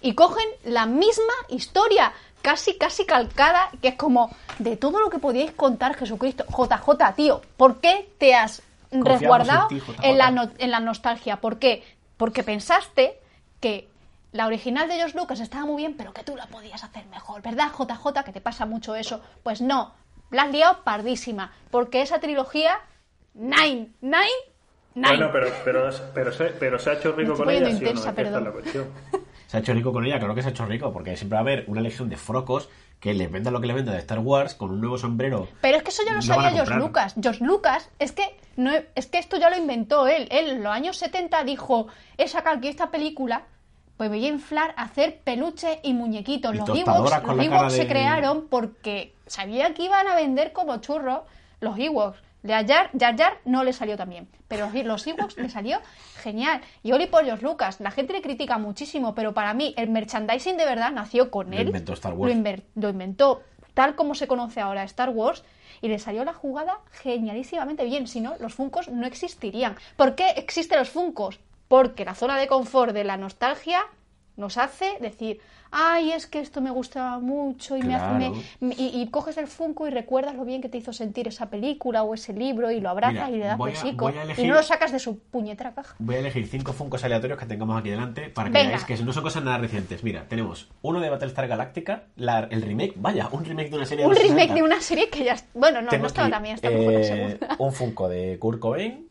y 0.00 0.14
cogen 0.14 0.46
la 0.64 0.86
misma 0.86 1.34
historia, 1.48 2.12
casi, 2.42 2.76
casi 2.76 3.04
calcada, 3.04 3.70
que 3.82 3.88
es 3.88 3.94
como 3.96 4.30
de 4.58 4.76
todo 4.76 5.00
lo 5.00 5.10
que 5.10 5.18
podíais 5.18 5.52
contar 5.52 5.96
Jesucristo. 5.96 6.44
JJ, 6.48 7.14
tío, 7.16 7.42
¿por 7.56 7.80
qué 7.80 8.08
te 8.18 8.34
has 8.34 8.62
resguardado 9.02 9.68
en 9.70 9.80
ti, 9.80 9.80
JJ. 9.80 10.04
en 10.04 10.18
la, 10.18 10.30
no- 10.30 10.50
en 10.58 10.70
la 10.70 10.80
nostalgia? 10.80 11.40
¿Por 11.40 11.58
qué? 11.58 11.82
Porque 12.16 12.42
pensaste 12.42 13.18
que 13.60 13.88
la 14.32 14.46
original 14.46 14.88
de 14.88 14.96
George 14.96 15.16
Lucas 15.16 15.40
estaba 15.40 15.64
muy 15.64 15.76
bien, 15.76 15.96
pero 15.96 16.12
que 16.12 16.22
tú 16.24 16.36
la 16.36 16.46
podías 16.46 16.82
hacer 16.84 17.06
mejor, 17.06 17.42
¿verdad, 17.42 17.70
JJ? 17.76 18.24
Que 18.24 18.32
te 18.32 18.40
pasa 18.40 18.66
mucho 18.66 18.94
eso. 18.94 19.20
Pues 19.42 19.60
no, 19.60 19.94
la 20.30 20.42
has 20.42 20.50
liado 20.50 20.82
pardísima, 20.84 21.52
porque 21.70 22.02
esa 22.02 22.18
trilogía, 22.20 22.78
Nine, 23.34 23.90
Nine, 24.00 24.28
Nine. 24.94 25.08
Bueno, 25.08 25.30
pero, 25.32 25.48
pero, 25.64 25.90
pero, 26.14 26.32
se, 26.32 26.44
pero 26.46 26.78
se 26.78 26.90
ha 26.90 26.92
hecho 26.94 27.12
rico 27.12 27.34
con 27.36 27.48
ella, 27.50 27.68
la 28.40 28.50
cuestión. 28.52 28.88
Se 29.54 29.58
ha 29.58 29.60
hecho 29.60 29.72
rico 29.72 29.92
con 29.92 30.04
ella, 30.04 30.18
claro 30.18 30.34
que 30.34 30.42
se 30.42 30.48
ha 30.48 30.50
hecho 30.50 30.66
rico, 30.66 30.92
porque 30.92 31.16
siempre 31.16 31.36
va 31.36 31.38
a 31.38 31.42
haber 31.42 31.64
una 31.68 31.80
legión 31.80 32.08
de 32.08 32.16
frocos 32.16 32.68
que 32.98 33.14
le 33.14 33.28
venda 33.28 33.52
lo 33.52 33.60
que 33.60 33.68
le 33.68 33.72
venda 33.74 33.92
de 33.92 33.98
Star 33.98 34.18
Wars 34.18 34.56
con 34.56 34.70
un 34.72 34.80
nuevo 34.80 34.98
sombrero. 34.98 35.46
Pero 35.60 35.76
es 35.76 35.84
que 35.84 35.90
eso 35.90 36.02
ya 36.04 36.12
lo 36.14 36.18
a 36.18 36.22
sabía 36.22 36.50
George. 36.50 36.74
Lucas. 36.74 37.14
George 37.22 37.44
Lucas, 37.44 37.88
es 38.00 38.10
que 38.10 38.36
no 38.56 38.72
es 38.96 39.06
que 39.06 39.18
esto 39.18 39.36
ya 39.36 39.50
lo 39.50 39.56
inventó 39.56 40.08
él. 40.08 40.26
Él 40.32 40.48
en 40.50 40.62
los 40.64 40.72
años 40.72 40.96
70 40.96 41.44
dijo, 41.44 41.86
he 42.18 42.26
sacado 42.26 42.56
aquí 42.56 42.66
esta 42.66 42.90
película, 42.90 43.42
pues 43.96 44.10
voy 44.10 44.24
a 44.24 44.28
inflar, 44.28 44.74
hacer 44.76 45.20
peluches 45.22 45.78
y 45.84 45.94
muñequitos. 45.94 46.52
Y 46.52 46.58
los 46.58 46.68
Ewoks, 46.68 47.22
los 47.24 47.44
Ewoks 47.46 47.72
se 47.74 47.82
de- 47.82 47.86
crearon 47.88 48.48
porque 48.50 49.14
sabía 49.28 49.72
que 49.72 49.84
iban 49.84 50.08
a 50.08 50.16
vender 50.16 50.52
como 50.52 50.78
churros 50.78 51.20
los 51.60 51.78
Ewoks. 51.78 52.18
Jar, 52.46 52.90
Jar 52.98 53.16
Jar 53.16 53.38
no 53.44 53.64
le 53.64 53.72
salió 53.72 53.96
tan 53.96 54.10
bien, 54.10 54.28
pero 54.48 54.68
los 54.84 55.06
Ewoks 55.06 55.36
le 55.38 55.48
salió 55.48 55.80
genial. 56.16 56.60
Y 56.82 56.92
Oli 56.92 57.08
George 57.10 57.42
Lucas, 57.42 57.80
la 57.80 57.90
gente 57.90 58.12
le 58.12 58.20
critica 58.22 58.58
muchísimo, 58.58 59.14
pero 59.14 59.32
para 59.32 59.54
mí 59.54 59.74
el 59.78 59.88
merchandising 59.88 60.56
de 60.58 60.64
verdad 60.66 60.92
nació 60.92 61.30
con 61.30 61.50
Lo 61.50 61.56
él. 61.56 61.66
inventó 61.68 61.94
Star 61.94 62.12
Wars. 62.12 62.34
Lo, 62.34 62.40
inver- 62.40 62.64
lo 62.74 62.90
inventó 62.90 63.42
tal 63.72 63.94
como 63.96 64.14
se 64.14 64.26
conoce 64.28 64.60
ahora 64.60 64.84
Star 64.84 65.08
Wars 65.10 65.42
y 65.80 65.88
le 65.88 65.98
salió 65.98 66.24
la 66.24 66.32
jugada 66.34 66.78
genialísimamente 66.92 67.84
bien. 67.84 68.06
Si 68.06 68.20
no, 68.20 68.34
los 68.38 68.54
Funcos 68.54 68.88
no 68.88 69.06
existirían. 69.06 69.76
¿Por 69.96 70.14
qué 70.14 70.30
existen 70.36 70.78
los 70.78 70.90
Funcos? 70.90 71.40
Porque 71.68 72.04
la 72.04 72.14
zona 72.14 72.36
de 72.38 72.46
confort 72.46 72.92
de 72.92 73.04
la 73.04 73.16
nostalgia 73.16 73.80
nos 74.36 74.58
hace 74.58 74.98
decir, 75.00 75.40
ay, 75.76 76.12
es 76.12 76.26
que 76.28 76.38
esto 76.38 76.60
me 76.60 76.70
gustaba 76.70 77.18
mucho 77.18 77.76
y, 77.76 77.82
me 77.82 77.96
hace, 77.96 78.30
me- 78.60 78.74
y, 78.74 79.02
y 79.02 79.08
coges 79.10 79.36
el 79.38 79.48
Funko 79.48 79.88
y 79.88 79.90
recuerdas 79.90 80.34
lo 80.36 80.44
bien 80.44 80.62
que 80.62 80.68
te 80.68 80.78
hizo 80.78 80.92
sentir 80.92 81.26
esa 81.26 81.50
película 81.50 82.04
o 82.04 82.14
ese 82.14 82.32
libro 82.32 82.70
y 82.70 82.80
lo 82.80 82.88
abrazas 82.90 83.28
Mira, 83.28 83.30
y 83.30 83.38
le 83.40 83.44
das 83.46 83.58
besico 83.58 84.08
elegir- 84.08 84.44
y 84.44 84.48
no 84.48 84.54
lo 84.54 84.62
sacas 84.62 84.92
de 84.92 84.98
su 85.00 85.18
puñetera 85.18 85.74
caja. 85.74 85.96
Voy 85.98 86.14
a 86.14 86.18
elegir 86.20 86.46
cinco 86.46 86.72
funcos 86.72 87.02
aleatorios 87.04 87.38
que 87.38 87.46
tengamos 87.46 87.78
aquí 87.80 87.90
delante 87.90 88.28
para 88.28 88.48
que 88.50 88.54
Venga. 88.58 88.68
veáis 88.68 88.84
que 88.84 88.96
no 88.98 89.12
son 89.12 89.22
cosas 89.24 89.42
nada 89.42 89.58
recientes. 89.58 90.04
Mira, 90.04 90.26
tenemos 90.28 90.68
uno 90.82 91.00
de 91.00 91.10
Battlestar 91.10 91.48
Galactica, 91.48 92.04
la- 92.16 92.46
el 92.50 92.62
remake, 92.62 92.94
vaya, 92.96 93.28
un 93.32 93.44
remake 93.44 93.70
de 93.70 93.76
una 93.76 93.86
serie 93.86 94.04
Un 94.06 94.10
los 94.12 94.18
remake 94.22 94.34
60. 94.50 94.54
de 94.54 94.62
una 94.62 94.80
serie 94.80 95.10
que 95.10 95.24
ya... 95.24 95.36
Bueno, 95.54 95.82
no, 95.82 95.90
no 95.90 96.06
estaba 96.06 96.30
también, 96.30 96.54
está 96.54 96.70
mejor 96.70 96.92
la 96.92 97.00
eh, 97.00 97.04
segunda. 97.04 97.56
Un 97.58 97.72
Funko 97.72 98.08
de 98.08 98.38
Kurt 98.38 98.60
Cobain. 98.60 99.08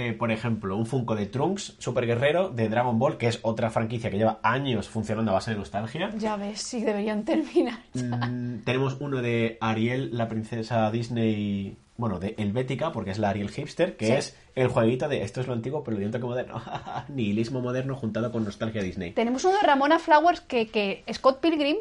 Eh, 0.00 0.12
por 0.12 0.30
ejemplo, 0.30 0.76
un 0.76 0.86
Funko 0.86 1.16
de 1.16 1.26
Trunks, 1.26 1.74
Super 1.78 2.06
Guerrero, 2.06 2.50
de 2.50 2.68
Dragon 2.68 3.00
Ball, 3.00 3.16
que 3.18 3.26
es 3.26 3.40
otra 3.42 3.68
franquicia 3.70 4.10
que 4.10 4.16
lleva 4.18 4.38
años 4.44 4.88
funcionando 4.88 5.32
a 5.32 5.34
base 5.34 5.50
de 5.50 5.56
nostalgia. 5.56 6.10
Ya 6.16 6.36
ves, 6.36 6.60
sí 6.60 6.82
deberían 6.84 7.24
terminar. 7.24 7.80
Mm, 7.94 8.58
tenemos 8.64 8.96
uno 9.00 9.20
de 9.20 9.58
Ariel, 9.60 10.10
la 10.16 10.28
princesa 10.28 10.88
Disney 10.92 11.76
bueno, 11.96 12.20
de 12.20 12.36
Helvética, 12.38 12.92
porque 12.92 13.10
es 13.10 13.18
la 13.18 13.30
Ariel 13.30 13.50
Hipster, 13.50 13.96
que 13.96 14.06
Sí. 14.06 14.12
es 14.12 14.36
el 14.54 14.68
jueguito 14.68 15.08
de 15.08 15.22
esto 15.24 15.40
es 15.40 15.48
lo 15.48 15.52
antiguo, 15.52 15.82
pero 15.82 15.96
lo 15.96 16.00
de 16.00 16.06
un 16.06 16.12
toque 16.12 16.26
moderno. 16.26 16.62
Nihilismo 17.08 17.60
moderno 17.60 17.96
juntado 17.96 18.30
con 18.30 18.44
nostalgia 18.44 18.84
Disney. 18.84 19.10
Tenemos 19.10 19.44
uno 19.44 19.54
de 19.56 19.66
Ramona 19.66 19.98
Flowers 19.98 20.40
que, 20.42 20.68
que 20.68 21.02
Scott 21.12 21.40
Pilgrim 21.40 21.78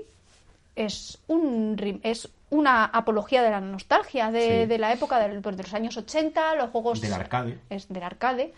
es 0.75 1.19
un 1.27 1.75
es 2.01 2.29
una 2.49 2.85
apología 2.85 3.41
de 3.43 3.49
la 3.51 3.59
nostalgia 3.61 4.31
de, 4.31 4.61
Sí. 4.61 4.65
de 4.67 4.77
la 4.77 4.93
época 4.93 5.19
del- 5.19 5.41
pues, 5.41 5.57
de 5.57 5.63
los 5.63 5.73
años 5.73 5.97
80, 5.97 6.55
los 6.55 6.69
juegos 6.69 7.01
Del 7.01 7.13
arcade. 7.13 7.57
es 7.69 7.87
del 7.89 8.03
arcade. 8.03 8.53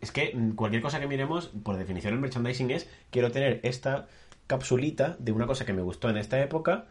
Es 0.00 0.10
que 0.12 0.32
mm, 0.34 0.52
cualquier 0.52 0.82
cosa 0.82 0.98
que 1.00 1.06
miremos, 1.06 1.48
por 1.62 1.76
definición 1.76 2.14
el 2.14 2.20
merchandising 2.20 2.70
es, 2.70 2.88
quiero 3.10 3.30
tener 3.30 3.60
esta 3.62 4.06
capsulita 4.46 5.16
de 5.18 5.32
una 5.32 5.46
cosa 5.46 5.64
que 5.66 5.72
me 5.72 5.82
gustó 5.82 6.08
en 6.08 6.16
esta 6.16 6.40
época 6.40 6.86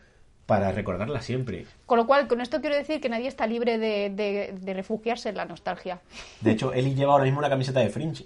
para 0.46 0.72
recordarla 0.72 1.22
siempre. 1.22 1.66
Con 1.88 1.98
lo 1.98 2.06
cual, 2.06 2.28
con 2.28 2.40
esto 2.42 2.62
quiero 2.62 2.76
decir 2.76 3.02
que 3.02 3.10
nadie 3.10 3.28
está 3.28 3.48
libre 3.48 3.80
de, 3.80 4.12
de- 4.12 4.54
de 4.60 4.74
refugiarse 4.76 5.30
en 5.30 5.38
la 5.38 5.46
nostalgia. 5.46 6.02
De 6.42 6.52
hecho, 6.52 6.74
Eli 6.74 6.94
lleva 6.94 7.14
ahora 7.14 7.24
mismo 7.26 7.40
una 7.40 7.50
camiseta 7.50 7.80
de 7.80 7.90
Fringe. 7.90 8.26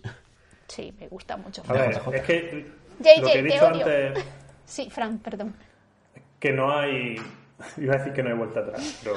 Sí, 0.67 0.93
me 0.99 1.07
gusta 1.07 1.37
mucho. 1.37 1.63
A 1.67 1.71
ver, 1.73 1.93
JJ. 1.95 2.15
es 2.17 2.23
que 2.23 2.65
JJ, 2.99 3.21
lo 3.21 3.27
que 3.27 3.39
he 3.39 3.43
te 3.43 3.43
dicho 3.43 3.65
odio. 3.67 3.85
antes, 3.85 4.25
Sí, 4.65 4.89
Fran, 4.89 5.19
perdón. 5.19 5.55
que 6.39 6.51
no 6.51 6.77
hay. 6.77 7.15
Iba 7.77 7.95
a 7.95 7.97
decir 7.97 8.13
que 8.13 8.23
no 8.23 8.29
hay 8.29 8.35
vuelta 8.35 8.59
atrás, 8.61 8.99
pero. 9.03 9.15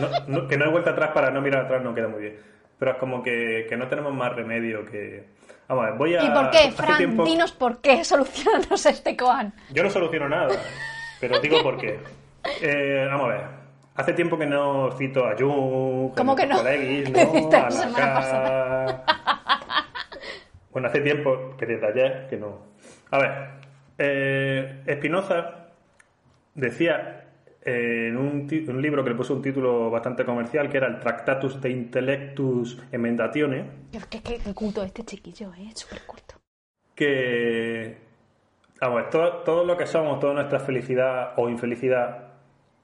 no- 0.00 0.40
no- 0.42 0.48
que 0.48 0.56
no 0.56 0.64
hay 0.66 0.70
vuelta 0.70 0.90
atrás 0.90 1.10
para 1.12 1.30
no 1.30 1.40
mirar 1.40 1.64
atrás 1.64 1.82
no 1.82 1.94
queda 1.94 2.08
muy 2.08 2.20
bien. 2.20 2.36
Pero 2.78 2.92
es 2.92 2.96
como 2.98 3.22
que, 3.22 3.66
que 3.68 3.76
no 3.76 3.88
tenemos 3.88 4.14
más 4.14 4.32
remedio 4.34 4.84
que. 4.84 5.26
Vamos 5.66 5.84
a 5.84 5.88
ver, 5.90 5.98
voy 5.98 6.14
a. 6.16 6.22
¿Y 6.22 6.30
por 6.30 6.50
qué, 6.50 6.70
Fran? 6.70 6.96
tiempo- 6.98 7.24
Dinos 7.24 7.52
por 7.52 7.80
qué. 7.80 8.04
Solucionanos 8.04 8.86
este 8.86 9.16
koan. 9.16 9.52
Yo 9.72 9.82
no 9.82 9.90
soluciono 9.90 10.28
nada, 10.28 10.48
pero 11.20 11.40
digo 11.40 11.62
por 11.62 11.76
qué. 11.78 11.98
Eh, 12.62 13.06
vamos 13.10 13.26
a 13.26 13.28
ver. 13.32 13.58
Hace 13.96 14.12
tiempo 14.12 14.38
que 14.38 14.46
no 14.46 14.92
cito 14.92 15.26
a 15.26 15.34
Jung, 15.36 16.14
¿Cómo 16.16 16.36
que 16.36 16.46
no? 16.46 16.58
Colegis, 16.58 17.10
¿no? 17.12 17.20
hiciste 17.20 17.58
la 17.58 17.66
a 17.66 17.70
semana 17.72 18.14
pasada. 18.14 19.04
Bueno, 20.70 20.86
hace 20.88 21.00
tiempo 21.00 21.56
que 21.58 21.66
desde 21.66 21.86
ayer 21.88 22.26
que 22.30 22.36
no. 22.36 22.58
A 23.10 23.18
ver, 23.18 23.32
eh, 23.98 24.84
Spinoza 24.96 25.66
decía 26.54 27.24
en 27.68 28.16
un, 28.16 28.46
libro 28.80 29.02
que 29.04 29.10
le 29.10 29.16
puso 29.16 29.34
un 29.34 29.42
título 29.42 29.90
bastante 29.90 30.24
comercial, 30.24 30.68
que 30.68 30.76
era 30.78 30.86
el 30.86 30.98
Tractatus 30.98 31.60
de 31.60 31.70
Intellectus 31.70 32.78
Emendatione, 32.92 33.64
Qué, 33.92 34.00
qué, 34.22 34.22
qué- 34.38 34.54
culto 34.54 34.82
este 34.82 35.04
chiquillo, 35.04 35.52
¿eh? 35.54 35.70
Súper 35.74 36.02
culto. 36.06 36.34
que 36.94 37.96
vamos, 38.80 39.10
todo, 39.10 39.32
todo 39.44 39.64
lo 39.64 39.76
que 39.76 39.86
somos, 39.86 40.18
toda 40.20 40.34
nuestra 40.34 40.60
felicidad 40.60 41.34
o 41.36 41.48
infelicidad 41.48 42.28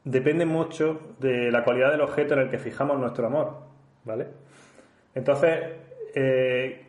depende 0.05 0.45
mucho 0.47 1.15
de 1.19 1.51
la 1.51 1.65
cualidad 1.65 1.91
del 1.91 2.01
objeto 2.03 2.35
en 2.35 2.41
el 2.41 2.51
que 2.51 2.59
fijamos 2.59 2.99
nuestro 2.99 3.27
amor, 3.27 3.59
¿vale? 4.05 4.29
Entonces, 5.15 5.59
eh, 6.15 6.85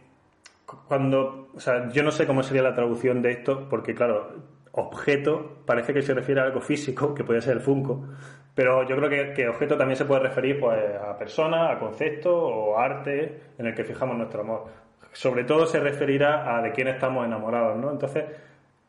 cu- 0.65 0.77
cuando, 0.87 1.49
o 1.55 1.59
sea, 1.59 1.89
yo 1.89 2.03
no 2.03 2.11
sé 2.11 2.25
cómo 2.27 2.43
sería 2.43 2.61
la 2.63 2.73
traducción 2.75 3.21
de 3.21 3.31
esto, 3.31 3.67
porque 3.69 3.93
claro, 3.95 4.33
objeto 4.77 5.63
parece 5.65 5.93
que 5.93 6.01
se 6.01 6.13
refiere 6.13 6.41
a 6.41 6.45
algo 6.45 6.61
físico, 6.61 7.13
que 7.13 7.23
puede 7.23 7.41
ser 7.41 7.53
el 7.53 7.61
Funko, 7.61 8.05
pero 8.53 8.87
yo 8.87 8.95
creo 8.97 9.09
que, 9.09 9.47
objeto 9.47 9.77
también 9.77 9.97
se 9.97 10.05
puede 10.05 10.21
referir 10.21 10.59
pues, 10.59 10.79
a 10.95 11.17
persona, 11.17 11.71
a 11.71 11.79
concepto 11.79 12.35
o 12.35 12.77
arte 12.77 13.39
en 13.57 13.67
el 13.67 13.73
que 13.75 13.83
fijamos 13.83 14.17
nuestro 14.17 14.41
amor. 14.41 14.65
Sobre 15.11 15.43
todo 15.43 15.65
se 15.65 15.79
referirá 15.79 16.57
a 16.57 16.61
de 16.61 16.71
quién 16.71 16.87
estamos 16.87 17.25
enamorados, 17.25 17.77
¿no? 17.77 17.91
Entonces, 17.91 18.25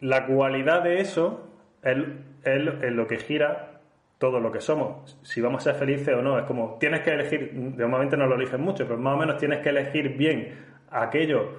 la 0.01 0.27
cualidad 0.27 0.83
de 0.83 1.01
eso 1.01 1.49
es, 1.83 1.97
es 2.45 2.93
lo- 2.93 3.07
que 3.07 3.17
gira 3.19 3.81
todo 4.19 4.41
lo 4.41 4.51
que 4.51 4.61
somos. 4.61 5.19
Si 5.23 5.41
vamos 5.41 5.67
a 5.67 5.71
ser 5.73 5.79
felices 5.79 6.15
o 6.15 6.23
no. 6.23 6.39
Es 6.39 6.45
como, 6.45 6.77
tienes 6.81 7.01
que 7.03 7.11
elegir, 7.11 7.53
momento 7.87 8.17
no 8.17 8.27
lo 8.27 8.35
eliges 8.35 8.59
mucho, 8.59 8.85
pero 8.87 8.99
más 8.99 9.15
o 9.15 9.19
menos 9.19 9.37
tienes 9.37 9.61
que 9.61 9.69
elegir 9.69 10.17
bien 10.17 10.55
aquello 10.91 11.51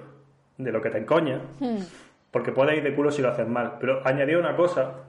de 0.56 0.72
lo 0.72 0.80
que 0.82 0.90
te 0.90 0.98
encoña, 0.98 1.40
porque 2.30 2.52
puedes 2.52 2.76
ir 2.76 2.82
de 2.82 2.94
culo 2.94 3.10
si 3.10 3.22
lo 3.22 3.28
haces 3.30 3.48
mal. 3.48 3.74
Pero 3.80 4.00
añadió 4.04 4.38
una 4.38 4.54
cosa, 4.56 5.04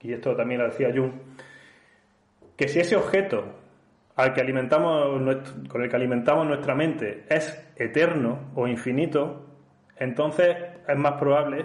y 0.00 0.12
esto 0.12 0.34
también 0.34 0.60
lo 0.60 0.66
decía 0.66 0.90
Jung, 0.94 1.12
que 2.56 2.68
si 2.68 2.80
ese 2.80 2.96
objeto 2.96 3.44
al 4.16 4.34
que 4.34 4.40
alimentamos 4.40 5.20
nuestro- 5.20 5.54
con 5.68 5.82
el 5.82 5.88
que 5.88 5.96
alimentamos 5.96 6.46
nuestra 6.46 6.74
mente 6.74 7.24
es 7.28 7.72
eterno 7.76 8.50
o 8.54 8.66
infinito, 8.66 9.46
entonces 9.96 10.56
es 10.86 10.96
más 10.98 11.12
probable 11.12 11.64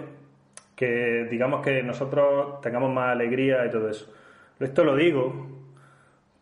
que 0.74 1.26
digamos 1.30 1.60
que 1.62 1.82
nosotros 1.82 2.60
tengamos 2.60 2.92
más 2.92 3.10
alegría 3.10 3.66
y 3.66 3.70
todo 3.70 3.88
eso. 3.88 4.12
Esto 4.60 4.84
lo 4.84 4.94
digo 4.96 5.46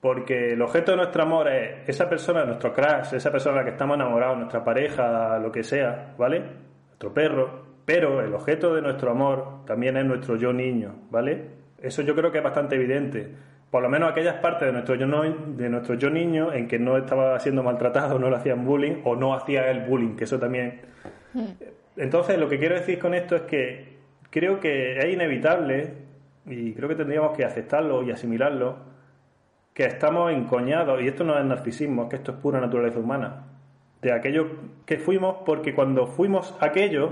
porque 0.01 0.53
el 0.53 0.63
objeto 0.63 0.93
de 0.93 0.99
nuestro 0.99 1.23
amor 1.23 1.49
es 1.49 1.89
esa 1.89 2.09
persona, 2.09 2.45
nuestro 2.45 2.73
crush, 2.73 3.15
esa 3.15 3.33
persona 3.33 3.57
a 3.57 3.59
la 3.61 3.65
que 3.65 3.71
estamos 3.73 3.97
enamorados, 3.97 4.37
nuestra 4.37 4.63
pareja, 4.63 5.39
lo 5.39 5.51
que 5.51 5.65
sea, 5.65 6.15
¿vale? 6.17 6.41
Nuestro 6.89 7.13
perro. 7.13 7.66
Pero 7.87 8.21
el 8.21 8.35
objeto 8.35 8.75
de 8.75 8.83
nuestro 8.83 9.11
amor 9.11 9.65
también 9.65 9.97
es 9.97 10.05
nuestro 10.05 10.37
yo 10.37 10.53
niño, 10.53 10.95
¿vale? 11.11 11.47
Eso 11.81 12.03
yo 12.03 12.15
creo 12.15 12.31
que 12.31 12.39
es 12.39 12.45
bastante 12.45 12.75
evidente. 12.75 13.29
Por 13.71 13.83
lo 13.83 13.89
menos 13.89 14.11
aquellas 14.11 14.35
partes 14.37 14.67
de 14.67 14.73
nuestro 14.73 14.95
yo, 14.97 15.07
no- 15.07 15.23
de 15.23 15.69
nuestro 15.71 15.95
yo 15.95 16.11
niño 16.11 16.53
en 16.53 16.69
que 16.69 16.79
no 16.79 16.99
estaba 16.99 17.39
siendo 17.41 17.63
maltratado, 17.63 18.19
no 18.19 18.29
le 18.29 18.37
hacían 18.37 18.65
bullying 18.67 18.97
o 19.05 19.17
no 19.17 19.35
hacía 19.35 19.71
el 19.71 19.81
bullying, 19.81 20.17
que 20.17 20.25
eso 20.25 20.39
también 20.39 20.81
entonces, 21.97 22.39
lo 22.39 22.49
que 22.49 22.59
quiero 22.59 22.75
decir 22.75 22.99
con 22.99 23.15
esto 23.15 23.37
es 23.37 23.43
que 23.43 23.97
creo 24.31 24.61
que 24.61 24.99
es 24.99 25.05
inevitable, 25.13 25.93
y 26.47 26.73
creo 26.75 26.89
que 26.89 26.95
tendríamos 26.95 27.37
que 27.37 27.45
aceptarlo 27.45 28.03
y 28.03 28.11
asimilarlo, 28.11 28.77
que 29.75 29.85
estamos 29.85 30.33
encoñados, 30.33 31.03
y 31.03 31.09
esto 31.09 31.25
no 31.25 31.39
es 31.39 31.45
narcisismo, 31.45 32.05
es 32.05 32.09
que 32.11 32.17
esto 32.17 32.33
es 32.33 32.39
pura 32.39 32.61
naturaleza 32.61 32.99
humana, 32.99 33.45
de 34.03 34.13
aquello 34.13 34.47
que 34.85 34.99
fuimos, 34.99 35.37
porque 35.45 35.75
cuando 35.75 36.07
fuimos 36.07 36.55
aquello, 36.61 37.11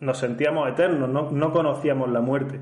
nos 0.00 0.18
sentíamos 0.18 0.68
eternos, 0.68 1.08
no, 1.08 1.30
no 1.30 1.52
conocíamos 1.52 2.10
la 2.10 2.20
muerte. 2.20 2.60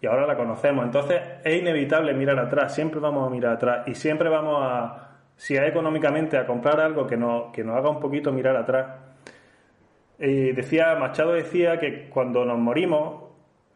Y 0.00 0.06
ahora 0.06 0.26
la 0.26 0.36
conocemos. 0.36 0.84
Entonces 0.84 1.20
es 1.44 1.60
inevitable 1.60 2.12
mirar 2.14 2.38
atrás, 2.38 2.74
siempre 2.74 3.00
vamos 3.00 3.26
a 3.26 3.30
mirar 3.30 3.54
atrás 3.54 3.88
y 3.88 3.94
siempre 3.94 4.28
vamos 4.28 4.58
a, 4.60 5.10
si 5.36 5.56
es 5.56 5.62
económicamente, 5.62 6.36
a 6.36 6.46
comprar 6.46 6.80
algo 6.80 7.06
que 7.06 7.16
nos, 7.16 7.52
que 7.52 7.64
nos 7.64 7.76
haga 7.76 7.90
un 7.90 8.00
poquito 8.00 8.32
mirar 8.32 8.56
atrás. 8.56 8.86
Decía, 10.18 10.94
Machado 10.96 11.32
decía 11.32 11.78
que 11.78 12.08
cuando 12.08 12.44
nos 12.44 12.58
morimos, 12.58 13.24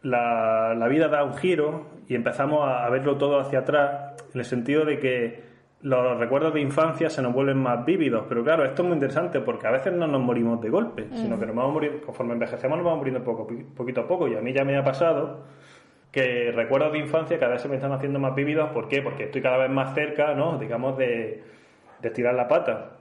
la, 0.03 0.75
la 0.75 0.89
vida 0.89 1.09
da 1.09 1.23
un 1.23 1.37
giro 1.37 1.89
y 2.09 2.15
empezamos 2.15 2.67
a 2.67 2.89
verlo 2.89 3.19
todo 3.19 3.39
hacia 3.39 3.59
atrás, 3.59 4.15
en 4.33 4.41
el 4.41 4.47
sentido 4.47 4.87
de 4.87 4.99
que 4.99 5.50
los 5.83 6.19
recuerdos 6.19 6.53
de 6.53 6.61
infancia 6.61 7.09
se 7.09 7.23
nos 7.23 7.33
vuelven 7.33 7.59
más 7.59 7.85
vívidos. 7.85 8.27
Pero 8.29 8.45
claro, 8.45 8.65
esto 8.65 8.83
es 8.83 8.89
muy 8.89 8.95
interesante 8.95 9.41
porque 9.41 9.67
a 9.67 9.71
veces 9.71 9.93
no 9.93 10.07
nos 10.07 10.21
morimos 10.21 10.61
de 10.61 10.71
golpe, 10.71 11.09
sino 11.15 11.39
que 11.39 11.47
nos 11.47 11.57
vamos 11.57 11.73
muriendo, 11.73 12.05
conforme 12.05 12.35
envejecemos 12.35 12.77
nos 12.77 12.85
vamos 12.85 12.99
muriendo 12.99 13.25
poco, 13.25 13.49
poquito 13.77 14.03
a 14.03 14.07
poco. 14.09 14.29
Y 14.29 14.37
a 14.37 14.41
mí 14.41 14.53
ya 14.53 14.65
me 14.65 14.77
ha 14.77 14.85
pasado 14.85 15.45
que 16.13 16.53
recuerdos 16.53 16.93
de 16.93 16.99
infancia 16.99 17.39
cada 17.39 17.53
vez 17.53 17.63
se 17.63 17.69
me 17.69 17.77
están 17.77 17.93
haciendo 17.93 18.19
más 18.19 18.35
vívidos. 18.35 18.71
¿Por 18.71 18.89
qué? 18.89 19.01
Porque 19.01 19.25
estoy 19.25 19.43
cada 19.43 19.57
vez 19.57 19.71
más 19.71 19.95
cerca, 19.95 20.35
¿no? 20.35 20.59
Digamos, 20.59 20.99
de, 20.99 21.43
de 22.01 22.09
estirar 22.09 22.35
la 22.35 22.47
pata. 22.47 22.97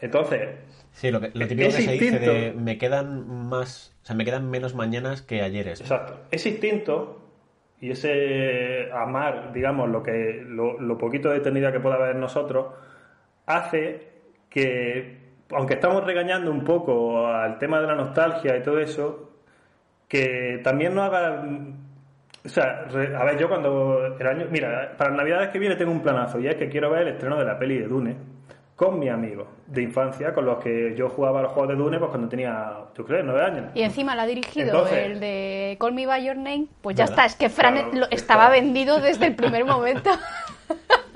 Entonces, 0.00 0.48
Sí, 0.92 1.10
lo, 1.10 1.20
que, 1.20 1.30
lo 1.32 1.46
típico 1.48 1.68
que 1.68 1.82
se 1.82 1.92
dice 1.92 2.18
de 2.18 2.52
me 2.52 2.76
quedan 2.78 3.48
más, 3.48 3.94
o 4.02 4.06
sea, 4.06 4.16
me 4.16 4.24
quedan 4.24 4.50
menos 4.50 4.74
mañanas 4.74 5.22
que 5.22 5.42
ayeres. 5.42 5.80
¿no? 5.80 5.86
Exacto. 5.86 6.16
Ese 6.30 6.50
instinto 6.50 7.21
y 7.82 7.90
ese 7.90 8.92
amar, 8.92 9.52
digamos, 9.52 9.90
lo 9.90 10.04
que 10.04 10.40
lo, 10.46 10.78
lo 10.80 10.96
poquito 10.96 11.30
de 11.30 11.38
eternidad 11.38 11.72
que 11.72 11.80
pueda 11.80 11.96
haber 11.96 12.14
en 12.14 12.20
nosotros, 12.20 12.74
hace 13.44 14.08
que, 14.48 15.18
aunque 15.50 15.74
estamos 15.74 16.04
regañando 16.04 16.52
un 16.52 16.62
poco 16.62 17.26
al 17.26 17.58
tema 17.58 17.80
de 17.80 17.88
la 17.88 17.96
nostalgia 17.96 18.56
y 18.56 18.62
todo 18.62 18.78
eso, 18.78 19.32
que 20.06 20.60
también 20.62 20.94
nos 20.94 21.08
haga... 21.08 21.44
O 22.44 22.48
sea, 22.48 22.86
a 23.18 23.24
ver, 23.24 23.36
yo 23.36 23.48
cuando 23.48 24.16
el 24.16 24.26
año... 24.28 24.46
Mira, 24.48 24.94
para 24.96 25.10
Navidades 25.10 25.48
que 25.48 25.58
viene 25.58 25.74
tengo 25.74 25.90
un 25.90 26.02
planazo 26.02 26.38
y 26.38 26.46
es 26.46 26.54
que 26.54 26.68
quiero 26.68 26.88
ver 26.88 27.02
el 27.02 27.14
estreno 27.14 27.36
de 27.36 27.44
la 27.44 27.58
peli 27.58 27.78
de 27.78 27.88
Dune 27.88 28.16
con 28.76 28.98
mis 28.98 29.10
amigos 29.10 29.46
de 29.66 29.82
infancia, 29.82 30.32
con 30.34 30.44
los 30.46 30.58
que 30.62 30.94
yo 30.96 31.08
jugaba 31.08 31.42
los 31.42 31.52
juegos 31.52 31.68
de 31.70 31.76
Dune 31.76 31.98
pues 31.98 32.10
cuando 32.10 32.28
tenía, 32.28 32.72
yo 32.96 33.04
creo, 33.04 33.22
nueve 33.22 33.42
años. 33.42 33.64
Y 33.74 33.82
encima 33.82 34.16
la 34.16 34.22
ha 34.22 34.26
dirigido 34.26 34.66
Entonces- 34.68 35.06
el 35.06 35.20
de 35.20 35.76
Call 35.78 35.92
Me 35.92 36.06
By 36.06 36.24
Your 36.24 36.36
Name. 36.36 36.66
Pues 36.80 36.96
ya 36.96 37.04
¿Verdad? 37.04 37.26
está, 37.26 37.26
es 37.26 37.36
que 37.36 37.48
Fran 37.48 37.74
Claro, 37.74 37.88
lo- 37.92 38.04
está. 38.04 38.14
estaba 38.16 38.48
vendido 38.50 39.00
desde 39.00 39.26
el 39.26 39.34
primer 39.36 39.64
momento. 39.64 40.10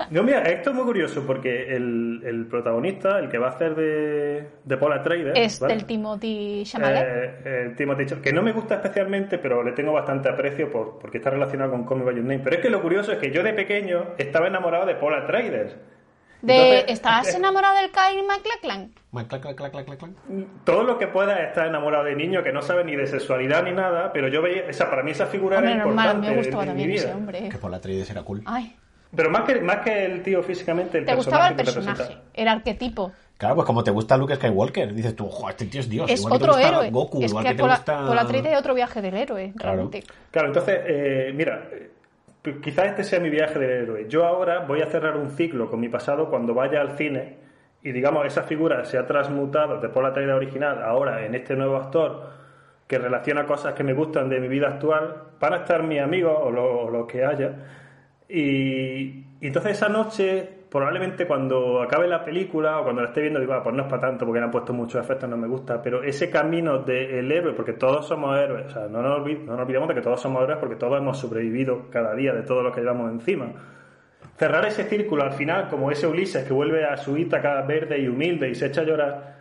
No, 0.09 0.23
mira, 0.23 0.41
esto 0.43 0.69
es 0.69 0.75
muy 0.75 0.85
curioso 0.85 1.25
porque 1.27 1.75
el, 1.75 2.21
el 2.23 2.45
protagonista, 2.45 3.19
el 3.19 3.27
que 3.27 3.37
va 3.39 3.47
a 3.47 3.49
hacer 3.49 3.75
de, 3.75 4.47
de 4.63 4.77
Paul 4.77 4.93
Atreides, 4.93 5.33
es 5.35 5.59
¿vale? 5.59 5.73
del 5.73 5.85
Timothy 5.85 6.63
Chalamet. 6.65 7.03
Eh, 7.05 7.63
el 7.65 7.75
Timothy 7.75 8.05
que 8.21 8.31
no 8.31 8.41
me 8.41 8.53
gusta 8.53 8.75
especialmente, 8.75 9.37
pero 9.37 9.63
le 9.63 9.73
tengo 9.73 9.91
bastante 9.91 10.29
aprecio 10.29 10.71
por, 10.71 10.97
porque 10.99 11.17
está 11.17 11.31
relacionado 11.31 11.71
con 11.71 11.85
Call 11.85 11.97
Me 11.97 12.03
By 12.05 12.15
Your 12.15 12.23
Name. 12.23 12.39
Pero 12.41 12.55
es 12.55 12.61
que 12.61 12.69
lo 12.69 12.81
curioso 12.81 13.11
es 13.11 13.17
que 13.17 13.31
yo 13.31 13.43
de 13.43 13.51
pequeño 13.53 14.05
estaba 14.17 14.47
enamorado 14.47 14.85
de 14.85 14.95
Paul 14.95 15.13
Atreides. 15.15 15.75
De, 16.41 16.85
¿Estás 16.87 17.33
enamorado 17.35 17.75
del 17.77 17.91
Kyle 17.91 18.23
MacLachlan? 18.25 18.91
Clac, 19.11 19.27
clac, 19.27 19.41
clac, 19.55 19.71
clac, 19.71 19.85
clac, 19.85 19.97
clac. 19.99 20.11
Todo 20.63 20.83
lo 20.83 20.97
que 20.97 21.07
pueda 21.07 21.41
estar 21.43 21.65
enamorado 21.67 22.03
de 22.05 22.15
niño 22.15 22.43
que 22.43 22.51
no 22.51 22.61
sabe 22.61 22.83
ni 22.83 22.95
de 22.95 23.07
sexualidad 23.07 23.63
ni 23.63 23.71
nada, 23.71 24.11
pero 24.13 24.27
yo 24.27 24.41
veía, 24.41 24.63
esa, 24.69 24.89
para 24.89 25.01
mí 25.03 25.11
esa 25.11 25.25
figura 25.25 25.57
Hombre, 25.57 25.73
era 25.73 25.83
normal, 25.85 26.05
importante 26.17 26.29
me 26.31 26.37
gustaba 26.37 26.63
en, 26.63 26.69
en 26.69 26.75
mi 26.75 26.81
también 26.83 26.99
ese 27.03 27.13
hombre. 27.13 27.49
Que 27.49 27.57
por 27.57 27.71
la 27.71 27.77
Atreides 27.77 28.09
era 28.11 28.21
cool. 28.23 28.43
Ay, 28.45 28.75
Pero 29.15 29.29
más 29.31 29.43
que, 29.43 29.59
más 29.61 29.77
que 29.77 30.05
el 30.05 30.21
tío 30.21 30.43
físicamente, 30.43 30.99
el 30.99 31.05
¿Te 31.05 31.15
gustaba 31.15 31.47
el 31.47 31.55
personaje 31.55 31.81
que 31.81 31.93
personaje? 31.95 32.13
representa. 32.13 32.41
El 32.41 32.47
arquetipo. 32.47 33.11
Claro, 33.37 33.55
pues 33.55 33.65
como 33.67 33.83
te 33.83 33.91
gusta 33.91 34.17
Luke 34.17 34.35
Skywalker, 34.35 34.93
dices 34.93 35.15
tú, 35.15 35.27
"Joder, 35.29 35.51
este 35.51 35.65
tío 35.67 35.79
es 35.81 35.89
Dios. 35.89 36.09
Es 36.11 36.19
igual 36.19 36.33
que 36.33 36.37
te 36.39 36.43
otro 36.43 36.53
gusta 36.53 36.67
héroe. 36.69 36.89
Goku, 36.91 37.21
es 37.23 37.29
igual 37.31 37.43
que, 37.45 37.49
que 37.51 37.55
te 37.55 37.61
por, 37.61 37.69
la, 37.69 37.75
gusta... 37.75 38.05
por 38.05 38.15
la 38.15 38.23
3D 38.27 38.45
hay 38.47 38.55
otro 38.55 38.73
viaje 38.73 39.01
del 39.01 39.15
héroe, 39.17 39.53
Claro. 39.55 39.75
realmente. 39.75 40.03
Claro, 40.31 40.47
entonces, 40.47 40.79
eh, 40.85 41.31
mira, 41.35 41.67
eh, 41.71 41.91
quizás 42.61 42.87
este 42.87 43.03
sea 43.03 43.19
mi 43.19 43.29
viaje 43.29 43.59
del 43.59 43.69
héroe. 43.69 44.05
Yo 44.07 44.25
ahora 44.25 44.65
voy 44.65 44.81
a 44.81 44.87
cerrar 44.87 45.17
un 45.17 45.31
ciclo 45.31 45.69
con 45.69 45.79
mi 45.79 45.89
pasado 45.89 46.29
cuando 46.29 46.53
vaya 46.53 46.81
al 46.81 46.97
cine 46.97 47.37
y, 47.83 47.91
digamos, 47.91 48.25
esa 48.25 48.43
figura 48.43 48.83
se 48.85 48.97
ha 48.97 49.05
transmutado 49.05 49.79
después 49.79 50.03
de 50.03 50.09
la 50.09 50.13
traída 50.13 50.35
original, 50.35 50.81
ahora 50.83 51.25
en 51.25 51.35
este 51.35 51.55
nuevo 51.55 51.77
actor 51.77 52.29
que 52.87 52.97
relaciona 52.97 53.45
cosas 53.45 53.73
que 53.73 53.83
me 53.83 53.93
gustan 53.93 54.29
de 54.29 54.39
mi 54.39 54.47
vida 54.47 54.69
actual, 54.69 55.23
van 55.39 55.53
a 55.53 55.57
estar 55.57 55.83
mis 55.83 55.99
amigos 55.99 56.37
o 56.41 56.51
lo, 56.51 56.81
o 56.81 56.89
lo 56.89 57.05
que 57.05 57.25
haya. 57.25 57.53
Y 58.29 59.25
entonces 59.41 59.73
esa 59.73 59.89
noche, 59.89 60.56
probablemente 60.69 61.25
cuando 61.25 61.81
acabe 61.81 62.07
la 62.07 62.23
película 62.25 62.79
o 62.79 62.83
cuando 62.83 63.01
la 63.01 63.07
esté 63.09 63.21
viendo, 63.21 63.39
digo, 63.39 63.53
ah, 63.53 63.63
pues 63.63 63.75
no 63.75 63.83
es 63.83 63.89
para 63.89 64.01
tanto 64.01 64.25
porque 64.25 64.39
le 64.39 64.45
han 64.45 64.51
puesto 64.51 64.73
muchos 64.73 65.01
efectos, 65.03 65.29
no 65.29 65.37
me 65.37 65.47
gusta, 65.47 65.81
pero 65.81 66.03
ese 66.03 66.29
camino 66.29 66.79
del 66.79 67.31
héroe, 67.31 67.53
porque 67.53 67.73
todos 67.73 68.05
somos 68.07 68.37
héroes, 68.37 68.65
o 68.67 68.69
sea, 68.69 68.87
no 68.87 69.01
nos, 69.01 69.19
olvid- 69.21 69.43
no 69.45 69.53
nos 69.53 69.61
olvidemos 69.61 69.87
de 69.89 69.95
que 69.95 70.01
todos 70.01 70.19
somos 70.21 70.43
héroes 70.43 70.59
porque 70.59 70.75
todos 70.75 70.97
hemos 70.99 71.17
sobrevivido 71.17 71.89
cada 71.89 72.13
día 72.15 72.33
de 72.33 72.41
todo 72.43 72.61
lo 72.63 72.71
que 72.71 72.81
llevamos 72.81 73.11
encima. 73.11 73.47
Cerrar 74.37 74.65
ese 74.65 74.83
círculo 74.83 75.23
al 75.23 75.31
final, 75.33 75.67
como 75.69 75.89
ese 75.89 76.05
Ulises 76.05 76.43
que 76.45 76.53
vuelve 76.53 76.85
a 76.85 76.97
su 76.97 77.17
Ítaca 77.17 77.61
verde 77.63 77.99
y 77.99 78.07
humilde 78.07 78.49
y 78.49 78.55
se 78.55 78.67
echa 78.67 78.81
a 78.81 78.83
llorar, 78.83 79.35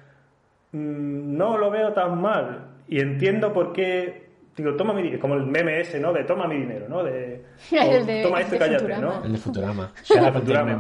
mm, 0.72 1.37
no 1.37 1.59
lo 1.59 1.70
veo 1.70 1.93
tan 1.93 2.20
mal. 2.20 2.66
Y 2.89 3.01
entiendo 3.01 3.53
por 3.53 3.72
qué. 3.72 4.24
Digo, 4.57 4.74
toma 4.74 4.95
mi 4.95 5.03
dinero, 5.03 5.20
como 5.20 5.35
el 5.35 5.45
meme 5.45 5.81
ese, 5.81 6.01
¿no? 6.01 6.14
De 6.14 6.24
toma 6.24 6.47
mi 6.47 6.57
dinero, 6.57 6.87
¿no? 6.89 7.05
De, 7.05 7.45
El 7.72 8.03
o 8.03 8.07
de- 8.07 8.22
toma 8.22 8.41
esto 8.41 8.55
y 8.55 8.59
de 8.59 8.64
cállate, 8.64 8.85
Futurama. 8.85 9.14
¿no? 9.18 9.24
El 9.24 9.33
de 9.33 9.39
Futurama. 9.39 9.83
And 10.11 10.24
take 10.24 10.33
Futurama. 10.33 10.72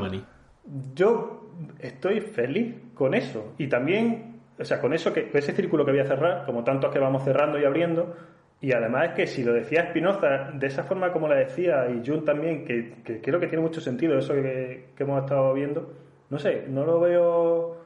Yo 0.94 1.50
estoy 1.78 2.20
feliz 2.20 2.74
con 2.94 3.14
eso. 3.14 3.54
Y 3.58 3.68
también, 3.68 4.40
o 4.58 4.64
sea, 4.64 4.80
con 4.80 4.92
eso 4.92 5.12
que 5.12 5.30
ese 5.32 5.52
círculo 5.52 5.84
que 5.84 5.92
voy 5.92 6.00
a 6.00 6.06
cerrar, 6.06 6.44
como 6.44 6.64
tantos 6.64 6.92
que 6.92 6.98
vamos 6.98 7.24
cerrando 7.24 7.58
y 7.58 7.64
abriendo. 7.64 8.16
Y 8.60 8.72
además 8.72 9.10
es 9.10 9.14
que 9.14 9.26
si 9.26 9.44
lo 9.44 9.52
decía 9.52 9.90
Spinoza 9.90 10.50
de 10.54 10.66
esa 10.66 10.84
forma 10.84 11.12
como 11.12 11.28
la 11.28 11.36
decía, 11.36 11.88
y 11.90 12.06
Jung 12.06 12.24
también, 12.24 12.64
que, 12.64 12.94
que 13.04 13.20
creo 13.20 13.38
que 13.38 13.48
tiene 13.48 13.62
mucho 13.62 13.80
sentido 13.80 14.18
eso 14.18 14.32
que, 14.32 14.88
que 14.96 15.02
hemos 15.02 15.22
estado 15.22 15.52
viendo, 15.52 15.92
no 16.30 16.38
sé, 16.38 16.64
no 16.68 16.84
lo 16.84 17.00
veo. 17.00 17.76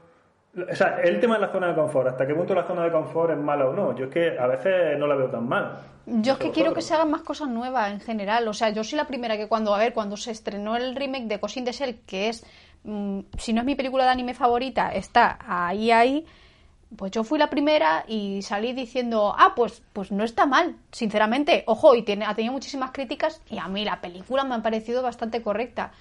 O 0.55 0.75
sea, 0.75 1.01
el 1.03 1.21
tema 1.21 1.35
de 1.35 1.43
la 1.43 1.53
zona 1.53 1.69
de 1.69 1.75
confort, 1.75 2.09
hasta 2.09 2.27
qué 2.27 2.35
punto 2.35 2.55
la 2.55 2.67
zona 2.67 2.85
de 2.85 2.91
confort 2.91 3.33
es 3.33 3.39
mala 3.39 3.69
o 3.69 3.73
no. 3.73 3.95
Yo 3.95 4.07
es 4.07 4.11
que 4.11 4.39
a 4.39 4.47
veces 4.47 4.99
no 4.99 5.07
la 5.07 5.15
veo 5.15 5.29
tan 5.29 5.49
mal. 5.49 5.79
Yo 6.07 6.33
es 6.33 6.39
que 6.39 6.51
quiero 6.51 6.75
que 6.75 6.83
se 6.83 6.95
hagan 6.95 7.11
más 7.11 7.23
cosas 7.23 7.49
nuevas 7.49 7.93
en 7.93 8.01
general. 8.01 8.49
O 8.49 8.55
sea, 8.55 8.71
yo 8.71 8.83
soy 8.83 8.97
la 8.97 9.07
primera 9.07 9.37
que 9.37 9.47
cuando, 9.47 9.75
a 9.75 9.79
ver, 9.79 9.93
cuando 9.93 10.17
se 10.17 10.33
estrenó 10.33 10.77
el 10.77 10.97
remake 10.97 11.27
de 11.27 11.39
Cosin 11.39 11.65
de 11.65 11.73
Shell, 11.73 12.01
que 12.05 12.31
es, 12.31 12.45
mm, 12.85 13.21
si 13.39 13.53
no 13.53 13.61
es 13.61 13.67
mi 13.67 13.75
película 13.75 14.05
de 14.05 14.11
anime 14.11 14.35
favorita, 14.35 14.93
está 14.95 15.39
ahí, 15.47 15.91
ahí, 15.91 16.27
pues 16.97 17.13
yo 17.13 17.23
fui 17.23 17.39
la 17.39 17.49
primera 17.51 18.05
y 18.09 18.43
salí 18.43 18.73
diciendo, 18.73 19.35
ah, 19.39 19.53
pues, 19.55 19.83
pues 19.93 20.11
no 20.11 20.25
está 20.25 20.47
mal, 20.47 20.75
sinceramente. 20.91 21.63
Ojo, 21.67 21.95
y 21.95 22.03
tiene, 22.03 22.25
ha 22.25 22.35
tenido 22.35 22.53
muchísimas 22.53 22.91
críticas 22.91 23.41
y 23.49 23.59
a 23.59 23.69
mí 23.69 23.85
la 23.85 24.01
película 24.01 24.43
me 24.45 24.57
ha 24.57 24.63
parecido 24.63 25.01
bastante 25.03 25.41
correcta. 25.43 25.93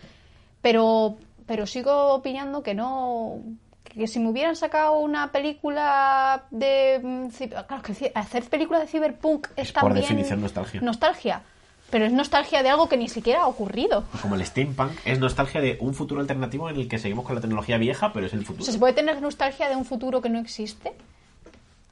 Pero, 0.62 1.18
pero 1.46 1.66
sigo 1.68 2.14
opinando 2.14 2.64
que 2.64 2.74
no. 2.74 3.38
Que 3.84 4.08
si 4.08 4.20
me 4.20 4.30
hubieran 4.30 4.56
sacado 4.56 5.00
una 5.00 5.32
película 5.32 6.44
de. 6.52 7.00
mm, 7.02 7.28
Claro, 7.68 7.82
que 7.84 8.12
hacer 8.14 8.44
películas 8.46 8.82
de 8.82 8.88
Cyberpunk 8.88 9.48
es, 9.56 9.68
Es 9.70 9.72
por 9.74 9.84
también. 9.84 10.02
definición 10.04 10.42
nostalgia. 10.42 10.82
Nostalgia. 10.82 11.42
Pero 11.90 12.06
es 12.06 12.12
nostalgia 12.12 12.64
de 12.64 12.70
algo 12.70 12.88
que 12.88 12.98
ni 12.98 13.10
siquiera 13.10 13.42
ha 13.42 13.48
ocurrido. 13.48 14.04
Como 14.22 14.36
el 14.36 14.46
steampunk, 14.46 14.92
es 15.06 15.20
nostalgia 15.20 15.62
de 15.62 15.78
un 15.80 15.94
futuro 15.94 16.22
alternativo 16.22 16.70
en 16.70 16.76
el 16.76 16.88
que 16.88 17.00
seguimos 17.00 17.26
con 17.26 17.36
la 17.36 17.42
tecnología 17.42 17.78
vieja, 17.78 18.14
pero 18.14 18.28
es 18.28 18.34
el 18.34 18.46
futuro. 18.46 18.72
¿Se 18.72 18.78
puede 18.78 18.94
tener 18.94 19.22
nostalgia 19.22 19.70
de 19.70 19.76
un 19.76 19.86
futuro 19.86 20.22
que 20.22 20.30
no 20.30 20.40
existe? 20.40 20.94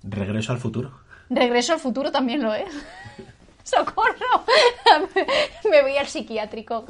Regreso 0.04 0.52
al 0.52 0.60
futuro. 0.60 0.92
Regreso 1.30 1.74
al 1.74 1.80
futuro 1.80 2.12
también 2.12 2.44
lo 2.44 2.54
es. 2.54 2.70
¡Socorro! 3.64 4.46
me 5.70 5.82
voy 5.82 5.98
al 5.98 6.08
psiquiátrico. 6.08 6.86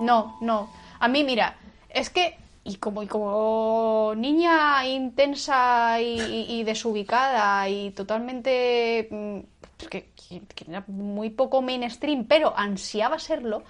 No? 0.00 0.36
No. 0.40 0.68
A 0.98 1.08
mí, 1.08 1.24
mira, 1.24 1.56
es 1.88 2.10
que, 2.10 2.36
y 2.64 2.76
como, 2.76 3.02
y 3.02 3.06
como 3.06 4.14
niña 4.16 4.86
intensa 4.86 6.00
y, 6.00 6.62
desubicada 6.64 7.68
y 7.68 7.90
totalmente. 7.90 9.08
mm, 9.10 9.38
que, 9.88 10.10
era 10.68 10.84
muy 10.88 11.30
poco 11.30 11.62
mainstream, 11.62 12.24
pero 12.24 12.52
ansiaba 12.56 13.18
serlo, 13.18 13.62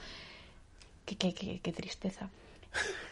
qué, 1.04 1.72
tristeza. 1.74 2.30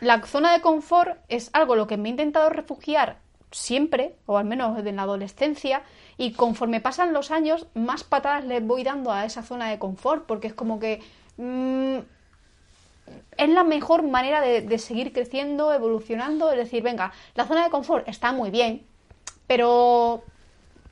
La 0.01 0.23
zona 0.23 0.53
de 0.53 0.61
confort 0.61 1.19
es 1.29 1.51
algo 1.53 1.77
lo 1.77 1.87
que 1.87 1.97
me 1.97 2.09
he 2.09 2.11
intentado 2.11 2.51
refugiar 2.51 3.19
siempre, 3.51 4.17
o 4.27 4.37
al 4.37 4.45
menos 4.45 4.79
en 4.85 4.97
la 4.97 5.03
adolescencia, 5.03 5.83
y 6.17 6.33
conforme 6.33 6.81
pasan 6.81 7.13
los 7.13 7.31
años, 7.31 7.67
más 7.75 8.05
patadas 8.05 8.45
le 8.45 8.61
voy 8.61 8.83
dando 8.83 9.13
a 9.13 9.25
esa 9.25 9.43
zona 9.43 9.71
de 9.71 9.79
confort, 9.79 10.25
porque 10.27 10.49
es 10.49 10.55
como 10.55 10.79
que. 10.79 11.03
mm, 11.37 11.99
es 13.37 13.49
la 13.49 13.65
mejor 13.65 14.03
manera 14.03 14.41
de, 14.41 14.63
de 14.63 14.79
seguir 14.79 15.13
creciendo, 15.13 15.73
evolucionando, 15.73 16.51
es 16.51 16.59
decir, 16.59 16.83
venga, 16.83 17.13
la 17.35 17.47
zona 17.47 17.65
de 17.65 17.71
confort 17.71 18.09
está 18.09 18.33
muy 18.33 18.51
bien, 18.51 18.83
pero 19.47 20.23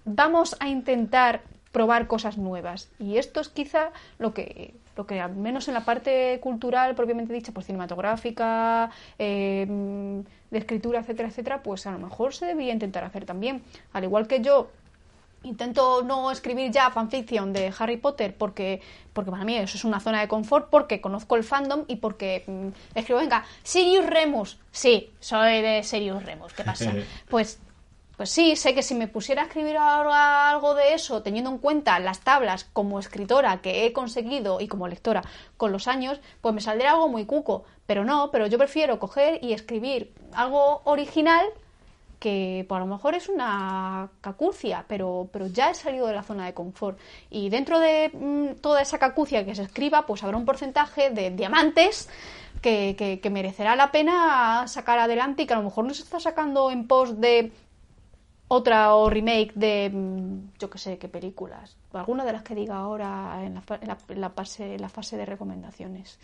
vamos 0.05 0.57
a 0.61 0.69
intentar 0.69 1.43
probar 1.73 2.07
cosas 2.07 2.37
nuevas. 2.39 2.91
Y 2.99 3.17
esto 3.17 3.41
es 3.41 3.49
quizá 3.49 3.91
lo 4.19 4.35
que, 4.35 4.75
lo 4.97 5.07
que 5.07 5.21
al 5.21 5.35
menos 5.35 5.69
en 5.69 5.75
la 5.75 5.85
parte 5.85 6.39
cultural 6.41 6.95
propiamente 6.95 7.33
dicha, 7.33 7.53
pues 7.53 7.67
cinematográfica, 7.67 8.91
eh, 9.19 9.67
de 10.51 10.59
escritura, 10.59 11.01
etcétera, 11.01 11.29
etcétera, 11.29 11.63
pues 11.63 11.87
a 11.87 11.93
lo 11.93 11.99
mejor 11.99 12.35
se 12.35 12.47
debería 12.47 12.75
intentar 12.75 13.05
hacer 13.05 13.25
también. 13.25 13.63
Al 13.93 14.05
igual 14.05 14.27
que 14.27 14.41
yo 14.41 14.71
Intento 15.45 16.03
no 16.03 16.31
escribir 16.31 16.71
ya 16.71 16.91
fanfiction 16.91 17.53
de 17.53 17.73
Harry 17.79 17.97
Potter 17.97 18.37
porque, 18.37 18.81
porque 19.13 19.31
para 19.31 19.45
mí 19.45 19.57
eso 19.57 19.77
es 19.77 19.85
una 19.85 20.01
zona 20.01 20.21
de 20.21 20.29
confort, 20.29 20.71
porque 20.71 21.01
conozco 21.01 21.37
el 21.37 21.45
fandom 21.45 21.85
y 21.89 21.97
porque 21.97 22.45
mm, 22.47 22.69
escribo, 22.95 23.21
venga, 23.21 23.45
Sirius 23.63 24.07
Remus. 24.07 24.59
Sí, 24.71 25.11
soy 25.21 25.63
de 25.63 25.83
Sirius 25.83 26.25
Remus. 26.25 26.53
¿Qué 26.53 26.65
pasa? 26.65 26.93
Pues, 27.29 27.59
pues 28.17 28.31
sí, 28.31 28.57
sé 28.57 28.75
que 28.75 28.83
si 28.83 28.95
me 28.95 29.09
pusiera 29.09 29.43
a 29.43 29.45
escribir 29.47 29.77
ahora 29.77 30.51
algo 30.51 30.75
de 30.75 30.95
eso, 30.95 31.23
teniendo 31.23 31.51
en 31.51 31.59
cuenta 31.59 31.99
las 31.99 32.21
tablas 32.21 32.65
como 32.73 33.01
escritora 33.01 33.61
que 33.63 33.87
he 33.87 33.93
conseguido 33.93 34.61
y 34.61 34.69
como 34.69 34.87
lectora 34.87 35.23
con 35.57 35.73
los 35.73 35.89
años, 35.89 36.21
pues 36.41 36.55
me 36.55 36.61
saldría 36.61 36.93
algo 36.93 37.09
muy 37.09 37.25
cuco. 37.25 37.65
Pero 37.87 38.05
no, 38.05 38.31
pero 38.31 38.47
yo 38.47 38.59
prefiero 38.59 38.99
coger 38.99 39.43
y 39.43 39.55
escribir 39.55 40.13
algo 40.33 40.83
original 40.85 41.47
que 42.23 42.65
por 42.69 42.79
lo 42.79 42.87
mejor 42.87 43.17
es 43.17 43.29
una 43.29 44.09
cacucia, 44.21 44.85
pero, 44.87 45.29
pero 45.33 45.49
ya 45.49 45.71
he 45.71 45.75
salido 45.75 46.07
de 46.07 46.15
la 46.15 46.23
zona 46.23 46.47
de 46.47 46.55
confort. 46.55 46.97
Y 47.31 47.49
dentro 47.51 47.81
de 47.81 48.13
mm, 48.15 48.61
toda 48.61 48.81
esa 48.81 48.99
cacucia 49.01 49.45
que 49.45 49.57
se 49.57 49.63
escriba, 49.65 50.07
pues 50.07 50.23
habrá 50.23 50.37
un 50.37 50.45
porcentaje 50.45 51.11
de 51.11 51.31
diamantes 51.33 52.09
que, 52.61 52.95
que- 52.97 53.19
que 53.19 53.29
merecerá 53.31 53.75
la 53.75 53.91
pena 53.91 54.69
sacar 54.69 55.01
adelante 55.01 55.43
y 55.43 55.47
que 55.47 55.55
a 55.55 55.57
lo 55.57 55.65
mejor 55.65 55.85
no 55.85 55.93
se 55.95 56.05
está 56.05 56.21
sacando 56.21 56.71
en 56.71 56.87
pos 56.87 57.21
de 57.21 57.51
otra 58.47 58.95
o 58.95 59.11
remake 59.11 59.53
de 59.57 59.91
mm, 59.93 60.59
yo 60.61 60.71
que 60.71 60.79
sé 60.79 60.99
qué 60.99 61.09
películas. 61.09 61.75
Alguna 61.93 62.25
de 62.25 62.35
las 62.35 62.45
que 62.45 62.55
diga 62.55 62.77
ahora 62.77 63.41
en 63.45 63.55
la, 63.55 63.63
en 63.81 63.91
en 64.15 64.21
la 64.21 64.31
fase, 64.31 64.77
en 64.77 64.81
la 64.81 64.89
fase 64.89 65.17
de 65.17 65.27
recomendaciones. 65.27 66.21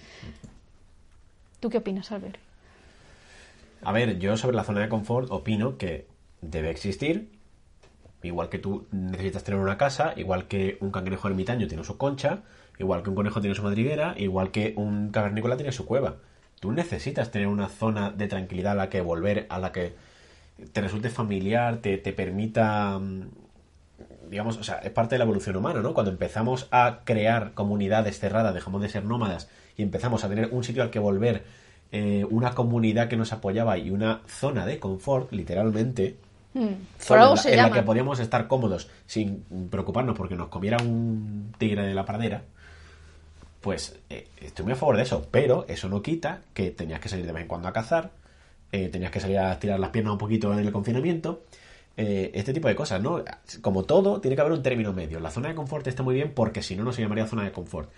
¿Tú 1.58 1.68
qué 1.70 1.78
opinas, 1.78 2.12
Albert? 2.12 2.38
A 3.82 3.92
ver, 3.92 4.18
yo 4.18 4.36
sobre 4.36 4.56
la 4.56 4.64
zona 4.64 4.80
de 4.80 4.88
confort 4.88 5.30
opino 5.30 5.78
que 5.78 6.06
debe 6.40 6.70
existir. 6.70 7.30
Igual 8.22 8.48
que 8.48 8.58
tú 8.58 8.86
necesitas 8.90 9.44
tener 9.44 9.60
una 9.60 9.78
casa, 9.78 10.12
igual 10.16 10.48
que 10.48 10.76
un 10.80 10.90
cangrejo 10.90 11.28
ermitaño 11.28 11.68
tiene 11.68 11.84
su 11.84 11.96
concha, 11.96 12.42
igual 12.78 13.02
que 13.02 13.10
un 13.10 13.16
conejo 13.16 13.40
tiene 13.40 13.54
su 13.54 13.62
madriguera, 13.62 14.14
igual 14.16 14.50
que 14.50 14.74
un 14.76 15.10
cavernícola 15.10 15.56
tiene 15.56 15.70
su 15.72 15.86
cueva. 15.86 16.16
Tú 16.60 16.72
necesitas 16.72 17.30
tener 17.30 17.46
una 17.46 17.68
zona 17.68 18.10
de 18.10 18.26
tranquilidad 18.26 18.72
a 18.72 18.74
la 18.74 18.88
que 18.88 19.00
volver, 19.00 19.46
a 19.50 19.60
la 19.60 19.70
que 19.70 19.94
te 20.72 20.80
resulte 20.80 21.10
familiar, 21.10 21.76
te, 21.76 21.96
te 21.98 22.12
permita 22.12 22.98
mm, 22.98 23.28
digamos, 24.30 24.56
o 24.58 24.62
sea, 24.62 24.76
es 24.76 24.90
parte 24.90 25.14
de 25.14 25.18
la 25.18 25.24
evolución 25.24 25.56
humana, 25.56 25.80
¿no? 25.80 25.94
Cuando 25.94 26.10
empezamos 26.10 26.68
a 26.70 27.00
crear 27.04 27.52
comunidades 27.54 28.18
cerradas, 28.18 28.54
dejamos 28.54 28.82
de 28.82 28.88
ser 28.88 29.04
nómadas 29.04 29.48
y 29.76 29.82
empezamos 29.82 30.24
a 30.24 30.28
tener 30.28 30.48
un 30.52 30.64
sitio 30.64 30.82
al 30.82 30.90
que 30.90 30.98
volver, 30.98 31.44
eh, 31.92 32.26
una 32.28 32.54
comunidad 32.54 33.08
que 33.08 33.16
nos 33.16 33.32
apoyaba 33.32 33.78
y 33.78 33.90
una 33.90 34.20
zona 34.26 34.66
de 34.66 34.78
confort, 34.78 35.32
literalmente, 35.32 36.16
Por 37.06 37.18
algo 37.18 37.30
en 37.32 37.36
la, 37.36 37.42
se 37.42 37.50
en 37.50 37.56
la 37.56 37.62
llama. 37.64 37.76
que 37.76 37.82
podíamos 37.82 38.20
estar 38.20 38.46
cómodos 38.48 38.90
sin 39.06 39.44
preocuparnos 39.70 40.16
porque 40.16 40.36
nos 40.36 40.48
comiera 40.48 40.76
un 40.82 41.52
tigre 41.58 41.86
de 41.86 41.94
la 41.94 42.04
pradera, 42.04 42.42
pues 43.60 43.98
eh, 44.10 44.28
estoy 44.40 44.64
muy 44.64 44.72
a 44.72 44.76
favor 44.76 44.96
de 44.96 45.02
eso, 45.02 45.26
pero 45.30 45.64
eso 45.68 45.88
no 45.88 46.02
quita 46.02 46.42
que 46.54 46.70
tenías 46.70 47.00
que 47.00 47.08
salir 47.08 47.26
de 47.26 47.32
vez 47.32 47.42
en 47.42 47.48
cuando 47.48 47.68
a 47.68 47.72
cazar, 47.72 48.10
eh, 48.72 48.88
tenías 48.88 49.10
que 49.10 49.20
salir 49.20 49.38
a 49.38 49.58
tirar 49.58 49.80
las 49.80 49.90
piernas 49.90 50.12
un 50.12 50.18
poquito 50.18 50.52
en 50.52 50.60
el 50.60 50.72
confinamiento, 50.72 51.42
eh, 51.96 52.30
este 52.34 52.52
tipo 52.52 52.68
de 52.68 52.76
cosas, 52.76 53.02
¿no? 53.02 53.24
Como 53.60 53.82
todo, 53.84 54.20
tiene 54.20 54.36
que 54.36 54.40
haber 54.40 54.52
un 54.52 54.62
término 54.62 54.92
medio. 54.92 55.18
La 55.18 55.30
zona 55.32 55.48
de 55.48 55.56
confort 55.56 55.84
está 55.88 56.04
muy 56.04 56.14
bien 56.14 56.32
porque 56.32 56.62
si 56.62 56.76
no, 56.76 56.84
no 56.84 56.92
se 56.92 57.02
llamaría 57.02 57.26
zona 57.26 57.42
de 57.42 57.50
confort. 57.50 57.90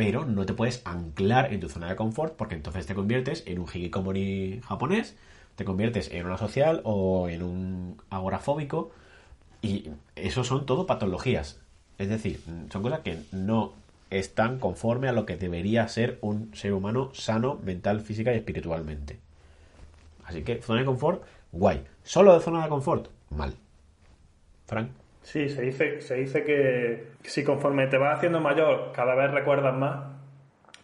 Pero 0.00 0.24
no 0.24 0.46
te 0.46 0.54
puedes 0.54 0.80
anclar 0.86 1.52
en 1.52 1.60
tu 1.60 1.68
zona 1.68 1.90
de 1.90 1.94
confort 1.94 2.34
porque 2.34 2.54
entonces 2.54 2.86
te 2.86 2.94
conviertes 2.94 3.42
en 3.46 3.58
un 3.58 3.66
hikikomori 3.66 4.62
japonés, 4.66 5.14
te 5.56 5.66
conviertes 5.66 6.10
en 6.10 6.24
una 6.24 6.38
social 6.38 6.80
o 6.84 7.28
en 7.28 7.42
un 7.42 8.00
agorafóbico 8.08 8.92
y 9.60 9.90
eso 10.16 10.42
son 10.42 10.64
todo 10.64 10.86
patologías. 10.86 11.60
Es 11.98 12.08
decir, 12.08 12.40
son 12.72 12.82
cosas 12.82 13.00
que 13.00 13.18
no 13.30 13.74
están 14.08 14.58
conforme 14.58 15.06
a 15.06 15.12
lo 15.12 15.26
que 15.26 15.36
debería 15.36 15.86
ser 15.86 16.16
un 16.22 16.50
ser 16.54 16.72
humano 16.72 17.10
sano 17.12 17.60
mental, 17.62 18.00
física 18.00 18.32
y 18.32 18.38
espiritualmente. 18.38 19.20
Así 20.24 20.40
que 20.44 20.62
zona 20.62 20.80
de 20.80 20.86
confort, 20.86 21.24
guay. 21.52 21.84
Solo 22.04 22.32
de 22.32 22.40
zona 22.40 22.62
de 22.62 22.70
confort, 22.70 23.08
mal. 23.28 23.54
Frank. 24.64 24.99
Sí, 25.22 25.48
se 25.48 25.62
dice, 25.62 26.00
se 26.00 26.14
dice 26.14 26.44
que 26.44 27.08
si 27.22 27.44
conforme 27.44 27.86
te 27.86 27.98
vas 27.98 28.16
haciendo 28.16 28.40
mayor 28.40 28.92
cada 28.92 29.14
vez 29.14 29.30
recuerdas 29.30 29.76
más, 29.76 30.04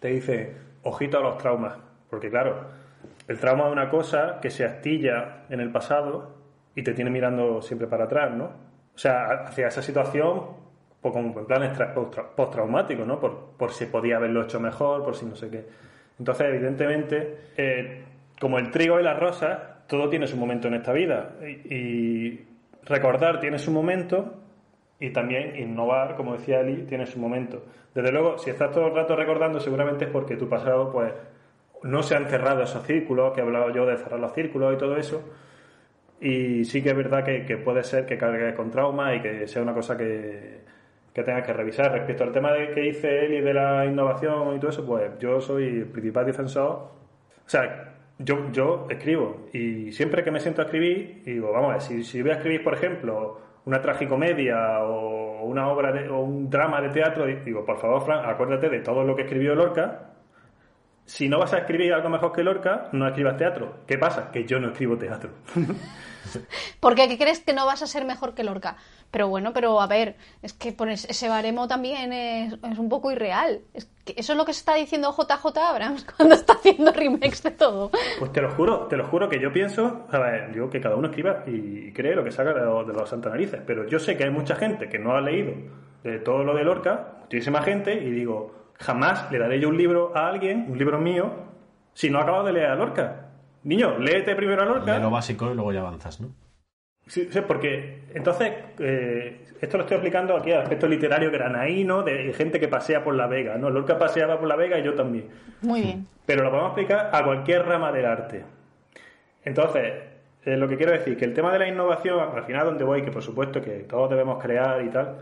te 0.01 0.09
dice, 0.09 0.55
ojito 0.83 1.19
a 1.19 1.23
los 1.23 1.39
traumas. 1.39 1.79
Porque 2.11 2.31
claro, 2.31 2.67
el 3.29 3.39
trauma 3.39 3.67
es 3.67 3.73
una 3.73 3.89
cosa 3.91 4.39
que 4.41 4.51
se 4.51 4.65
astilla 4.65 5.45
en 5.49 5.61
el 5.61 5.71
pasado 5.71 6.37
y 6.75 6.83
te 6.83 6.93
tiene 6.93 7.11
mirando 7.11 7.63
siempre 7.63 7.89
para 7.89 8.05
atrás, 8.05 8.33
¿no? 8.33 8.45
O 8.95 8.99
sea, 8.99 9.45
hacia 9.47 9.69
esa 9.69 9.83
situación, 9.83 10.43
pues 11.01 11.15
en 11.17 11.33
plan 11.47 11.73
postraumático, 12.37 13.05
¿no? 13.05 13.19
Por, 13.19 13.53
por 13.57 13.73
si 13.73 13.87
podía 13.87 14.17
haberlo 14.17 14.43
hecho 14.43 14.61
mejor, 14.61 15.05
por 15.05 15.17
si 15.17 15.27
no 15.27 15.35
sé 15.35 15.51
qué. 15.51 15.65
Entonces, 16.19 16.47
evidentemente, 16.49 17.39
eh, 17.57 18.05
como 18.41 18.59
el 18.59 18.71
trigo 18.71 19.01
y 19.01 19.03
las 19.03 19.19
rosas, 19.19 19.87
todo 19.87 20.09
tiene 20.09 20.27
su 20.27 20.37
momento 20.37 20.69
en 20.69 20.75
esta 20.75 20.93
vida. 20.93 21.37
Y 21.43 22.41
recordar 22.87 23.41
tiene 23.41 23.59
su 23.59 23.71
momento 23.71 24.35
y 24.99 25.11
también 25.11 25.57
innovar, 25.57 26.17
como 26.17 26.35
decía 26.35 26.61
Eli, 26.61 26.85
tiene 26.85 27.07
su 27.07 27.19
momento. 27.19 27.65
Desde 27.95 28.13
luego, 28.13 28.39
si 28.39 28.51
estás 28.51 28.71
todo 28.71 28.87
el 28.87 28.95
rato 28.95 29.15
recordando, 29.15 29.61
seguramente 29.61 30.07
es 30.07 30.11
porque 30.11 30.37
tu 30.37 30.49
pasado, 30.49 30.91
pues, 30.91 31.13
no 31.83 32.03
se 32.03 32.15
han 32.15 32.27
cerrado 32.27 32.63
esos 32.63 32.85
círculos, 32.87 33.33
que 33.33 33.41
he 33.41 33.45
hablado 33.45 33.71
yo 33.71 33.87
de 33.87 33.97
cerrar 33.97 34.21
los 34.21 34.33
círculos 34.33 34.75
y 34.75 34.79
todo 34.79 34.97
eso. 34.97 35.23
Y 36.21 36.65
sí 36.65 36.83
que 36.83 36.91
es 36.91 36.97
verdad 36.97 37.25
que, 37.25 37.45
que 37.45 37.59
puede 37.59 37.85
ser 37.85 38.07
que 38.07 38.17
cargues 38.17 38.55
con 38.55 38.71
trauma 38.71 39.15
y 39.15 39.21
que 39.21 39.47
sea 39.47 39.63
una 39.63 39.75
cosa 39.75 39.97
que, 39.97 40.61
que 41.17 41.23
tengas 41.23 41.47
que 41.47 41.53
revisar. 41.55 41.93
Respecto 41.93 42.25
al 42.25 42.33
tema 42.33 42.53
de 42.53 42.73
que 42.73 42.81
dice 42.83 43.25
Eli 43.25 43.41
de 43.41 43.55
la 43.55 43.87
innovación 43.87 44.55
y 44.55 44.59
todo 44.59 44.71
eso, 44.71 44.85
pues 44.85 45.19
yo 45.19 45.41
soy 45.41 45.85
principal 45.85 46.27
defensor. 46.27 46.71
O 46.73 47.49
sea, 47.49 47.96
yo, 48.19 48.51
yo 48.53 48.87
escribo 48.91 49.49
y 49.53 49.93
siempre 49.93 50.25
que 50.25 50.31
me 50.31 50.41
siento 50.41 50.63
a 50.63 50.65
escribir, 50.65 51.23
digo, 51.25 51.53
vamos 51.53 51.71
a 51.71 51.73
ver, 51.75 51.83
si, 51.83 52.03
si 52.05 52.23
voy 52.23 52.31
a 52.31 52.35
escribir, 52.35 52.63
por 52.65 52.75
ejemplo, 52.75 53.41
una 53.67 53.81
tragicomedia 53.81 54.83
o 54.85 55.45
una 55.45 55.69
obra 55.69 55.93
de- 55.93 56.09
o 56.09 56.21
un 56.21 56.49
drama 56.49 56.81
de 56.81 56.89
teatro, 56.91 57.27
digo, 57.27 57.65
por 57.65 57.79
favor, 57.79 58.05
Fran, 58.05 58.25
acuérdate 58.29 58.69
de 58.69 58.81
todo 58.81 59.03
lo 59.05 59.15
que 59.17 59.23
escribió 59.23 59.55
Lorca. 59.55 60.13
Si 61.05 61.29
no 61.29 61.39
vas 61.39 61.53
a 61.55 61.59
escribir 61.59 61.93
algo 61.93 62.09
mejor 62.09 62.33
que 62.33 62.43
Lorca, 62.43 62.89
no 62.93 63.07
escribas 63.07 63.37
teatro. 63.37 63.81
¿Qué 63.87 63.97
pasa? 63.97 64.31
Que 64.33 64.45
yo 64.45 64.59
no 64.59 64.71
escribo 64.71 64.97
teatro. 64.99 65.31
Porque 66.81 67.07
¿qué 67.09 67.17
crees 67.17 67.41
que 67.41 67.53
no 67.53 67.65
vas 67.67 67.83
a 67.83 67.87
ser 67.87 68.05
mejor 68.05 68.35
que 68.35 68.43
Lorca? 68.43 68.77
Pero 69.17 69.29
bueno, 69.29 69.55
pero 69.55 69.81
a 69.81 69.87
ver, 69.87 70.17
es 70.43 70.53
que 70.53 70.73
pones 70.73 71.07
ese 71.09 71.27
baremo 71.31 71.67
también 71.67 72.13
es, 72.13 72.53
es 72.53 72.79
un 72.79 72.91
poco 72.91 73.11
irreal. 73.11 73.61
Es 73.73 73.89
que 74.05 74.13
eso 74.19 74.35
es 74.35 74.37
lo 74.37 74.45
que 74.45 74.53
se 74.53 74.59
está 74.59 74.75
diciendo 74.75 75.11
JJ 75.17 75.57
Abrams 75.59 76.05
cuando 76.17 76.35
está 76.35 76.53
haciendo 76.53 76.93
remakes 76.93 77.43
de 77.43 77.53
todo. 77.53 77.91
Pues 78.19 78.31
te 78.31 78.43
lo 78.43 78.51
juro, 78.51 78.81
te 78.89 78.99
lo 78.99 79.07
juro 79.07 79.31
que 79.31 79.41
yo 79.41 79.51
pienso, 79.55 80.05
a 80.13 80.19
ver, 80.19 80.53
digo 80.53 80.69
que 80.69 80.83
cada 80.83 80.97
uno 80.97 81.09
escriba 81.09 81.45
y 81.47 81.93
cree 81.93 82.15
lo 82.15 82.23
que 82.25 82.31
saca 82.31 82.53
de, 82.53 82.61
los- 82.61 82.87
de 82.87 82.93
los 82.93 83.09
santas 83.09 83.33
narices, 83.33 83.63
pero 83.67 83.89
yo 83.89 83.99
sé 83.99 84.19
que 84.19 84.25
hay 84.25 84.31
mucha 84.31 84.55
gente 84.57 84.91
que 84.91 84.99
no 84.99 85.17
ha 85.17 85.23
leído 85.23 85.55
de 86.05 86.19
todo 86.19 86.45
lo 86.45 86.55
de 86.55 86.65
Lorca, 86.65 87.15
muchísima 87.23 87.63
gente, 87.63 87.95
y 87.95 88.11
digo, 88.11 88.55
jamás 88.75 89.33
le 89.33 89.39
daré 89.39 89.59
yo 89.61 89.71
un 89.71 89.79
libro 89.79 90.13
a 90.15 90.29
alguien, 90.29 90.67
un 90.69 90.77
libro 90.77 90.99
mío, 91.01 91.31
si 91.95 92.11
no 92.11 92.19
ha 92.19 92.23
acabado 92.25 92.45
de 92.45 92.53
leer 92.53 92.67
a 92.67 92.75
Lorca. 92.77 93.29
Niño, 93.65 93.97
léete 93.99 94.37
primero 94.37 94.61
a 94.61 94.67
Lorca. 94.67 94.95
Lee 94.99 95.03
lo 95.03 95.11
básico 95.11 95.51
y 95.51 95.55
luego 95.55 95.73
ya 95.73 95.81
avanzas, 95.81 96.21
¿no? 96.21 96.29
Sí, 97.07 97.29
sí, 97.31 97.41
porque 97.47 98.01
entonces, 98.15 98.53
eh, 98.81 99.41
esto 99.61 99.77
lo 99.77 99.85
estoy 99.85 99.99
aplicando 99.99 100.37
aquí 100.37 100.51
al 100.53 100.63
aspecto 100.63 100.89
literario 100.89 101.31
granaíno 101.31 102.03
de 102.03 102.33
gente 102.33 102.59
que 102.59 102.67
pasea 102.67 103.05
por 103.05 103.15
la 103.15 103.27
Vega, 103.27 103.57
¿no? 103.59 103.71
Lorca 103.71 103.99
paseaba 103.99 104.39
por 104.39 104.49
la 104.49 104.57
Vega 104.57 104.79
y 104.79 104.83
yo 104.83 104.95
también. 104.95 105.29
Muy 105.63 105.83
bien. 105.83 106.07
Pero 106.25 106.43
lo 106.43 106.51
podemos 106.51 106.73
aplicar 106.73 107.11
a 107.13 107.25
cualquier 107.25 107.65
rama 107.65 107.93
del 107.93 108.07
arte. 108.07 108.45
Entonces, 109.45 109.93
eh, 110.45 110.57
lo 110.57 110.69
que 110.69 110.77
quiero 110.77 110.93
decir, 110.93 111.17
que 111.17 111.25
el 111.25 111.35
tema 111.35 111.53
de 111.53 111.59
la 111.61 111.69
innovación, 111.69 112.19
al 112.35 112.45
final 112.45 112.67
donde 112.67 112.85
voy, 112.85 113.03
que 113.03 113.11
por 113.11 113.23
supuesto 113.23 113.61
que 113.61 113.81
todos 113.81 114.11
debemos 114.11 114.43
crear 114.43 114.85
y 114.85 114.89
tal, 114.89 115.17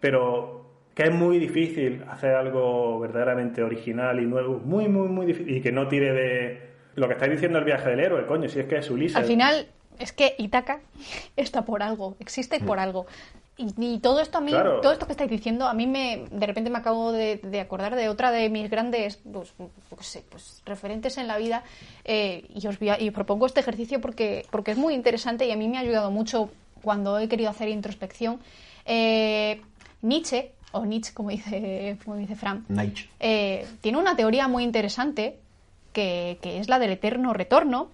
pero 0.00 0.64
que 0.94 1.04
es 1.04 1.12
muy 1.12 1.38
difícil 1.38 2.04
hacer 2.08 2.34
algo 2.34 2.98
verdaderamente 3.00 3.62
original 3.62 4.20
y 4.20 4.26
nuevo, 4.26 4.58
muy, 4.64 4.88
muy, 4.88 5.08
muy 5.08 5.26
difícil, 5.26 5.56
y 5.56 5.60
que 5.60 5.72
no 5.72 5.88
tire 5.88 6.12
de 6.12 6.60
lo 6.94 7.06
que 7.06 7.14
estáis 7.14 7.32
diciendo 7.32 7.58
el 7.58 7.64
viaje 7.64 7.90
del 7.90 8.00
héroe, 8.00 8.26
coño, 8.26 8.48
si 8.48 8.60
es 8.60 8.66
que 8.66 8.76
es 8.76 8.90
Ulises. 8.90 9.16
Al 9.16 9.24
final, 9.24 9.66
es 10.00 10.12
que 10.12 10.34
Itaca 10.38 10.80
está 11.36 11.62
por 11.64 11.82
algo, 11.82 12.16
existe 12.18 12.58
por 12.60 12.78
algo. 12.80 13.06
Y, 13.56 13.74
y 13.78 13.98
todo 13.98 14.20
esto 14.20 14.38
a 14.38 14.40
mí, 14.40 14.52
Claro. 14.52 14.80
todo 14.80 14.92
esto 14.92 15.04
que 15.06 15.12
estáis 15.12 15.30
diciendo, 15.30 15.66
a 15.68 15.74
mí 15.74 15.86
me, 15.86 16.24
de 16.30 16.46
repente 16.46 16.70
me 16.70 16.78
acabo 16.78 17.12
de, 17.12 17.36
de 17.42 17.60
acordar 17.60 17.94
de 17.94 18.08
otra 18.08 18.30
de 18.30 18.48
mis 18.48 18.70
grandes, 18.70 19.18
pues, 19.30 19.52
sé, 20.00 20.24
pues, 20.30 20.62
referentes 20.64 21.18
en 21.18 21.26
la 21.28 21.36
vida. 21.36 21.62
eh, 22.04 22.46
y 22.54 22.66
os 22.66 22.78
voy 22.78 22.88
a- 22.88 23.00
y 23.00 23.08
os 23.08 23.14
propongo 23.14 23.44
este 23.46 23.60
ejercicio 23.60 24.00
porque, 24.00 24.46
porque 24.50 24.70
es 24.70 24.78
muy 24.78 24.94
interesante 24.94 25.46
y 25.46 25.50
a 25.52 25.56
mí 25.56 25.68
me 25.68 25.76
ha 25.76 25.80
ayudado 25.80 26.10
mucho 26.10 26.50
cuando 26.82 27.18
he 27.18 27.28
querido 27.28 27.50
hacer 27.50 27.68
introspección. 27.68 28.40
Eh, 28.86 29.60
Nietzsche, 30.02 30.52
o 30.72 30.86
Nietzsche 30.86 31.12
como 31.12 31.28
dice, 31.28 31.98
como 32.04 32.16
dice 32.16 32.36
Fran, 32.36 32.64
eh, 33.20 33.66
tiene 33.82 33.98
una 33.98 34.16
teoría 34.16 34.48
muy 34.48 34.64
interesante 34.64 35.38
que, 35.92 36.38
que 36.40 36.58
es 36.60 36.68
la 36.70 36.78
del 36.78 36.92
eterno 36.92 37.34
retorno, 37.34 37.88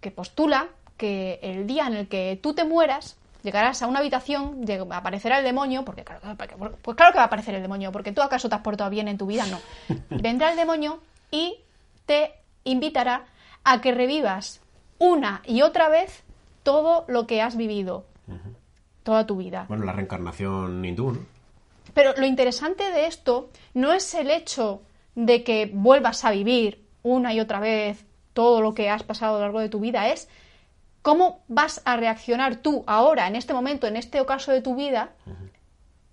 que 0.00 0.10
postula 0.12 0.68
que 1.00 1.40
el 1.42 1.66
día 1.66 1.86
en 1.86 1.94
el 1.94 2.08
que 2.08 2.38
tú 2.42 2.52
te 2.52 2.64
mueras, 2.64 3.16
llegarás 3.42 3.80
a 3.80 3.86
una 3.86 4.00
habitación, 4.00 4.66
aparecerá 4.90 5.38
el 5.38 5.44
demonio, 5.44 5.82
porque 5.82 6.04
claro, 6.04 6.20
que- 6.36 6.46
pues 6.82 6.94
claro 6.94 7.12
que 7.12 7.16
va 7.18 7.22
a 7.24 7.26
aparecer 7.28 7.54
el 7.54 7.62
demonio, 7.62 7.90
porque 7.90 8.12
tú 8.12 8.20
acaso 8.20 8.50
te 8.50 8.54
has 8.56 8.60
portado 8.60 8.90
bien 8.90 9.08
en 9.08 9.16
tu 9.16 9.24
vida, 9.24 9.46
no. 9.46 9.58
Vendrá 10.10 10.50
el 10.50 10.56
demonio 10.58 11.00
y 11.30 11.56
te 12.04 12.34
invitará 12.64 13.24
a 13.64 13.80
que 13.80 13.92
revivas 13.92 14.60
una 14.98 15.40
y 15.46 15.62
otra 15.62 15.88
vez 15.88 16.22
todo 16.64 17.06
lo 17.08 17.26
que 17.26 17.40
has 17.40 17.56
vivido, 17.56 18.04
toda 19.02 19.24
tu 19.26 19.36
vida. 19.36 19.64
Bueno, 19.68 19.86
la 19.86 19.92
reencarnación 19.92 20.84
hindú, 20.84 21.12
¿no? 21.12 21.20
Pero 21.94 22.12
lo 22.18 22.26
interesante 22.26 22.84
de 22.92 23.06
esto 23.06 23.48
no 23.72 23.94
es 23.94 24.12
el 24.14 24.30
hecho 24.30 24.82
de 25.14 25.42
que 25.44 25.70
vuelvas 25.72 26.26
a 26.26 26.30
vivir 26.30 26.84
una 27.02 27.32
y 27.32 27.40
otra 27.40 27.58
vez 27.58 28.04
todo 28.34 28.60
lo 28.60 28.74
que 28.74 28.90
has 28.90 29.02
pasado 29.02 29.36
a 29.36 29.38
lo 29.38 29.44
largo 29.46 29.60
de 29.60 29.68
tu 29.70 29.80
vida, 29.80 30.08
es 30.08 30.28
cómo 31.02 31.40
vas 31.48 31.82
a 31.84 31.96
reaccionar 31.96 32.56
tú 32.56 32.84
ahora, 32.86 33.26
en 33.26 33.36
este 33.36 33.54
momento, 33.54 33.86
en 33.86 33.96
este 33.96 34.20
ocaso 34.20 34.52
de 34.52 34.60
tu 34.60 34.74
vida, 34.74 35.10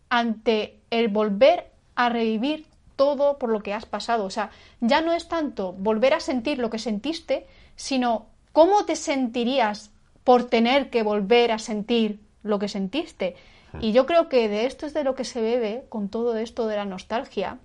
ante 0.09 0.79
el 0.89 1.09
volver 1.09 1.71
a 1.95 2.09
revivir 2.09 2.67
todo 2.95 3.37
por 3.37 3.49
lo 3.49 3.61
que 3.61 3.73
has 3.73 3.85
pasado. 3.85 4.25
O 4.25 4.29
sea, 4.29 4.49
ya 4.81 5.01
no 5.01 5.13
es 5.13 5.27
tanto 5.27 5.73
volver 5.73 6.13
a 6.13 6.19
sentir 6.19 6.57
lo 6.59 6.69
que 6.69 6.79
sentiste, 6.79 7.45
sino 7.75 8.27
cómo 8.51 8.85
te 8.85 8.95
sentirías 8.95 9.91
por 10.23 10.45
tener 10.45 10.89
que 10.89 11.03
volver 11.03 11.51
a 11.51 11.59
sentir 11.59 12.19
lo 12.43 12.59
que 12.59 12.67
sentiste. 12.67 13.35
Y 13.79 13.91
yo 13.91 14.05
creo 14.05 14.29
que 14.29 14.49
de 14.49 14.65
esto 14.65 14.85
es 14.85 14.93
de 14.93 15.03
lo 15.03 15.15
que 15.15 15.25
se 15.25 15.41
bebe 15.41 15.85
con 15.89 16.09
todo 16.09 16.35
esto 16.37 16.67
de 16.67 16.77
la 16.77 16.85
nostalgia, 16.85 17.59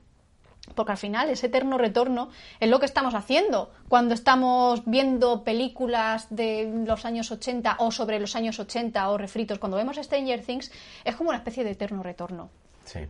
porque 0.75 0.93
al 0.93 0.99
final 0.99 1.31
ese 1.31 1.47
eterno 1.47 1.79
retorno 1.79 2.31
es 2.61 2.69
lo 2.69 2.81
que 2.81 2.87
estamos 2.87 3.15
haciendo 3.15 3.73
cuando 3.89 4.15
estamos 4.15 4.83
viendo 4.87 5.45
películas 5.45 6.27
de 6.31 6.85
los 6.87 7.05
años 7.05 7.31
80 7.31 7.77
o 7.79 7.91
sobre 7.91 8.21
los 8.21 8.37
años 8.37 8.59
80 8.59 9.09
o 9.11 9.19
refritos. 9.19 9.59
Cuando 9.59 9.77
vemos 9.77 9.97
Stranger 9.97 10.43
Things 10.45 10.73
es 11.05 11.17
como 11.17 11.31
una 11.31 11.39
especie 11.39 11.65
de 11.65 11.73
eterno 11.73 12.03
retorno. 12.03 12.51
Sí. 12.85 13.01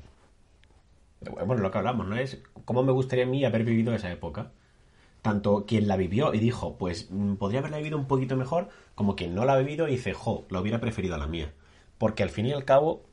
Bueno, 1.20 1.62
lo 1.62 1.70
que 1.70 1.78
hablamos, 1.78 2.06
¿no? 2.06 2.16
Es 2.16 2.42
cómo 2.64 2.82
me 2.82 2.92
gustaría 2.92 3.24
a 3.24 3.28
mí 3.28 3.44
haber 3.44 3.64
vivido 3.64 3.94
esa 3.94 4.10
época. 4.10 4.50
Tanto 5.22 5.66
quien 5.66 5.86
la 5.86 5.96
vivió 5.96 6.34
y 6.34 6.40
dijo, 6.40 6.76
pues 6.78 7.08
mm, 7.10 7.34
podría 7.34 7.60
haberla 7.60 7.76
vivido 7.76 7.96
un 7.96 8.06
poquito 8.06 8.36
mejor, 8.36 8.70
como 8.96 9.14
quien 9.14 9.34
no 9.34 9.44
la 9.44 9.52
ha 9.52 9.58
vivido 9.58 9.86
y 9.86 9.92
dice, 9.92 10.14
jo, 10.14 10.46
lo 10.50 10.60
hubiera 10.60 10.80
preferido 10.80 11.14
a 11.14 11.18
la 11.18 11.28
mía. 11.28 11.52
Porque 11.98 12.24
al 12.24 12.30
fin 12.30 12.46
y 12.46 12.52
al 12.52 12.64
cabo, 12.64 13.04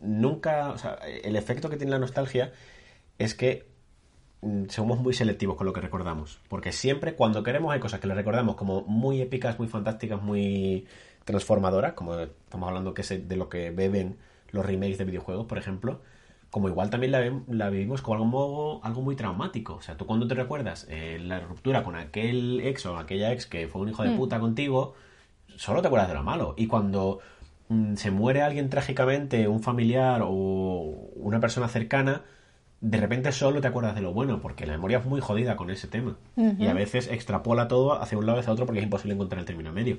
nunca, 0.00 0.70
o 0.70 0.78
sea, 0.78 0.98
el 1.22 1.36
efecto 1.36 1.70
que 1.70 1.76
tiene 1.76 1.92
la 1.92 1.98
nostalgia 2.00 2.52
es 3.18 3.34
que 3.34 3.68
somos 4.68 4.98
muy 4.98 5.14
selectivos 5.14 5.56
con 5.56 5.66
lo 5.66 5.72
que 5.72 5.80
recordamos. 5.80 6.40
Porque 6.48 6.72
siempre 6.72 7.14
cuando 7.14 7.42
queremos 7.42 7.72
hay 7.72 7.80
cosas 7.80 8.00
que 8.00 8.06
le 8.06 8.14
recordamos 8.14 8.56
como 8.56 8.82
muy 8.82 9.20
épicas, 9.20 9.58
muy 9.58 9.68
fantásticas, 9.68 10.22
muy 10.22 10.86
transformadoras, 11.24 11.94
como 11.94 12.18
estamos 12.18 12.68
hablando 12.68 12.94
que 12.94 13.02
es 13.02 13.28
de 13.28 13.36
lo 13.36 13.48
que 13.48 13.70
beben 13.70 14.16
los 14.50 14.64
remakes 14.64 14.98
de 14.98 15.04
videojuegos, 15.04 15.46
por 15.46 15.58
ejemplo. 15.58 16.00
como 16.50 16.68
igual 16.68 16.90
también 16.90 17.12
la, 17.12 17.42
la 17.48 17.70
vivimos 17.70 18.00
como 18.02 18.16
algo, 18.16 18.80
algo 18.84 19.02
muy 19.02 19.16
traumático. 19.16 19.74
O 19.74 19.82
sea, 19.82 19.96
tú 19.96 20.06
cuando 20.06 20.26
te 20.26 20.34
recuerdas 20.34 20.86
eh, 20.88 21.18
la 21.20 21.40
ruptura 21.40 21.82
con 21.82 21.96
aquel 21.96 22.60
ex 22.60 22.86
o 22.86 22.96
aquella 22.98 23.32
ex 23.32 23.46
que 23.46 23.68
fue 23.68 23.82
un 23.82 23.88
hijo 23.90 24.02
de 24.04 24.10
puta 24.16 24.40
contigo, 24.40 24.94
solo 25.56 25.82
te 25.82 25.88
acuerdas 25.88 26.08
de 26.08 26.14
lo 26.14 26.22
malo. 26.22 26.54
Y 26.56 26.66
cuando 26.66 27.20
mm, 27.68 27.96
se 27.96 28.10
muere 28.10 28.42
alguien 28.42 28.70
trágicamente, 28.70 29.48
un 29.48 29.62
familiar 29.62 30.22
o 30.24 31.10
una 31.16 31.40
persona 31.40 31.68
cercana, 31.68 32.22
de 32.80 32.98
repente 32.98 33.32
solo 33.32 33.60
te 33.60 33.68
acuerdas 33.68 33.94
de 33.94 34.02
lo 34.02 34.12
bueno, 34.12 34.40
porque 34.40 34.66
la 34.66 34.72
memoria 34.72 34.98
es 34.98 35.04
muy 35.06 35.20
jodida 35.20 35.56
con 35.56 35.70
ese 35.70 35.88
tema. 35.88 36.16
Y 36.36 36.66
a 36.66 36.74
veces 36.74 37.08
extrapola 37.10 37.68
todo 37.68 38.00
hacia 38.00 38.18
un 38.18 38.26
lado 38.26 38.38
y 38.38 38.40
hacia 38.40 38.52
otro 38.52 38.66
porque 38.66 38.80
es 38.80 38.84
imposible 38.84 39.14
encontrar 39.14 39.40
el 39.40 39.46
término 39.46 39.72
medio. 39.72 39.98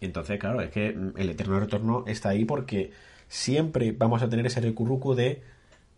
Y 0.00 0.06
entonces, 0.06 0.38
claro, 0.38 0.60
es 0.60 0.70
que 0.70 0.92
mm, 0.92 1.12
el 1.16 1.30
eterno 1.30 1.60
retorno 1.60 2.04
está 2.06 2.30
ahí 2.30 2.44
porque 2.44 2.92
siempre 3.28 3.92
vamos 3.92 4.22
a 4.22 4.28
tener 4.28 4.46
ese 4.46 4.60
recurruco 4.60 5.14
de 5.14 5.42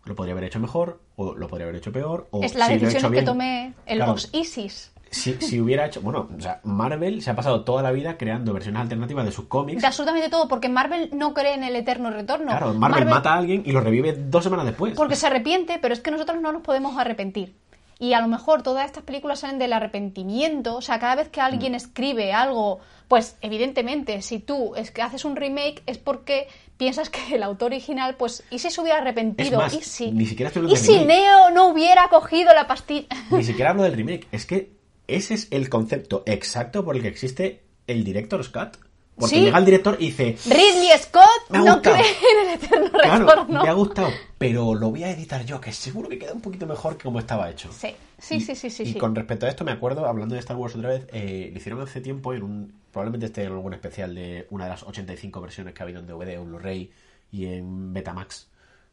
lo 0.04 0.14
podría 0.14 0.32
haber 0.32 0.44
hecho 0.44 0.60
mejor 0.60 1.00
o 1.16 1.34
lo 1.34 1.48
podría 1.48 1.64
haber 1.66 1.76
hecho 1.76 1.90
peor 1.90 2.28
o 2.30 2.42
es 2.42 2.52
si 2.52 2.58
he 2.60 2.64
hecho 2.74 2.84
decisiones 2.86 3.18
que 3.20 3.24
tomé 3.26 3.72
en 3.86 3.96
Claro. 3.96 4.14
ISIS. 4.32 4.92
Si, 5.16 5.34
si 5.40 5.60
hubiera 5.60 5.86
hecho, 5.86 6.00
bueno, 6.00 6.28
o 6.36 6.40
sea, 6.40 6.60
Marvel 6.64 7.22
se 7.22 7.30
ha 7.30 7.34
pasado 7.36 7.62
toda 7.64 7.82
la 7.82 7.90
vida 7.92 8.16
creando 8.16 8.52
versiones 8.52 8.80
alternativas 8.82 9.24
de 9.24 9.32
sus 9.32 9.46
cómics. 9.46 9.80
De 9.80 9.86
absolutamente 9.86 10.28
todo, 10.28 10.48
porque 10.48 10.68
Marvel 10.68 11.10
no 11.12 11.34
cree 11.34 11.54
en 11.54 11.64
el 11.64 11.74
eterno 11.76 12.10
retorno. 12.10 12.46
Claro, 12.46 12.74
Marvel, 12.74 13.06
mata 13.06 13.34
a 13.34 13.38
alguien 13.38 13.62
y 13.64 13.72
lo 13.72 13.80
revive 13.80 14.12
dos 14.12 14.44
semanas 14.44 14.66
después. 14.66 14.94
Porque 14.94 15.16
se 15.16 15.26
arrepiente, 15.26 15.78
pero 15.80 15.94
es 15.94 16.00
que 16.00 16.10
nosotros 16.10 16.40
no 16.40 16.52
nos 16.52 16.62
podemos 16.62 16.96
arrepentir. 16.98 17.54
Y 17.98 18.12
a 18.12 18.20
lo 18.20 18.28
mejor 18.28 18.62
todas 18.62 18.84
estas 18.84 19.04
películas 19.04 19.40
salen 19.40 19.58
del 19.58 19.72
arrepentimiento. 19.72 20.76
O 20.76 20.82
sea, 20.82 20.98
cada 20.98 21.14
vez 21.14 21.30
que 21.30 21.40
alguien 21.40 21.72
Mm. 21.72 21.76
escribe 21.76 22.32
algo, 22.34 22.78
pues 23.08 23.36
evidentemente, 23.40 24.20
si 24.20 24.38
tú 24.38 24.74
es 24.76 24.90
que 24.90 25.00
haces 25.00 25.24
un 25.24 25.34
remake 25.34 25.82
es 25.86 25.96
porque 25.96 26.46
piensas 26.76 27.08
que 27.08 27.36
el 27.36 27.42
autor 27.42 27.72
original, 27.72 28.14
pues, 28.16 28.44
¿y 28.50 28.58
si 28.58 28.70
se 28.70 28.80
hubiera 28.82 28.98
arrepentido? 28.98 29.58
Más, 29.58 29.72
¿Y 29.72 29.80
si? 29.80 30.10
ni 30.10 30.26
siquiera 30.26 30.52
¿Y 30.68 30.76
si. 30.76 31.06
Neo 31.06 31.48
no 31.54 31.68
hubiera 31.68 32.08
cogido 32.08 32.52
la 32.52 32.66
pastilla? 32.66 33.06
Ni 33.30 33.42
siquiera 33.42 33.70
hablo 33.70 33.84
del 33.84 33.94
remake. 33.94 34.28
Es 34.30 34.44
que 34.44 34.75
ese 35.08 35.34
es 35.34 35.48
el 35.50 35.68
concepto 35.68 36.22
exacto 36.26 36.84
por 36.84 36.96
el 36.96 37.02
que 37.02 37.08
existe 37.08 37.62
el 37.86 38.04
Director's 38.04 38.48
Cut. 38.48 38.76
Porque 39.18 39.34
Sí. 39.36 39.40
llega 39.44 39.56
el 39.56 39.64
director 39.64 39.96
y 39.98 40.08
dice, 40.08 40.36
Ridley 40.44 40.90
Scott 40.98 41.24
Me 41.48 41.56
ha 41.56 41.62
no 41.62 41.72
gustado. 41.76 41.96
cree 41.96 42.10
en 42.42 42.48
el 42.50 42.54
eterno 42.62 42.90
claro, 42.90 43.24
retorno. 43.26 43.62
me 43.62 43.68
ha 43.70 43.72
gustado, 43.72 44.08
pero 44.36 44.74
lo 44.74 44.90
voy 44.90 45.04
a 45.04 45.10
editar 45.10 45.42
yo, 45.46 45.58
que 45.58 45.72
seguro 45.72 46.10
que 46.10 46.18
queda 46.18 46.34
un 46.34 46.42
poquito 46.42 46.66
mejor 46.66 46.98
que 46.98 47.04
como 47.04 47.18
estaba 47.18 47.48
hecho. 47.48 47.72
Sí, 47.72 47.94
sí, 48.18 48.34
Y- 48.34 48.40
sí, 48.42 48.54
sí, 48.54 48.68
sí. 48.68 48.82
Y 48.82 48.92
sí. 48.92 48.98
con 48.98 49.14
respecto 49.14 49.46
a 49.46 49.48
esto, 49.48 49.64
me 49.64 49.72
acuerdo, 49.72 50.04
hablando 50.04 50.34
de 50.34 50.40
Star 50.40 50.58
Wars 50.58 50.76
otra 50.76 50.90
vez, 50.90 51.06
eh, 51.14 51.48
lo 51.50 51.56
hicieron 51.58 51.80
hace 51.80 52.02
tiempo 52.02 52.34
en 52.34 52.42
un. 52.42 52.74
Probablemente 52.92 53.24
esté 53.24 53.44
en 53.44 53.52
algún 53.52 53.72
especial 53.72 54.14
de 54.14 54.46
una 54.50 54.64
de 54.64 54.70
las 54.70 54.82
85 54.82 55.40
versiones 55.40 55.72
que 55.72 55.82
ha 55.82 55.84
habido 55.84 56.00
en 56.00 56.06
DVD 56.06 56.36
o 56.38 56.44
Blu-ray 56.44 56.90
y 57.32 57.46
en 57.46 57.94
Betamax 57.94 58.48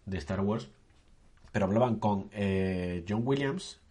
de 0.05 0.17
Star 0.19 0.39
Wars. 0.39 0.69
Pero 1.51 1.65
hablaban 1.65 1.97
con 1.97 2.29
eh, 2.31 3.03
John 3.09 3.23
Williams 3.25 3.81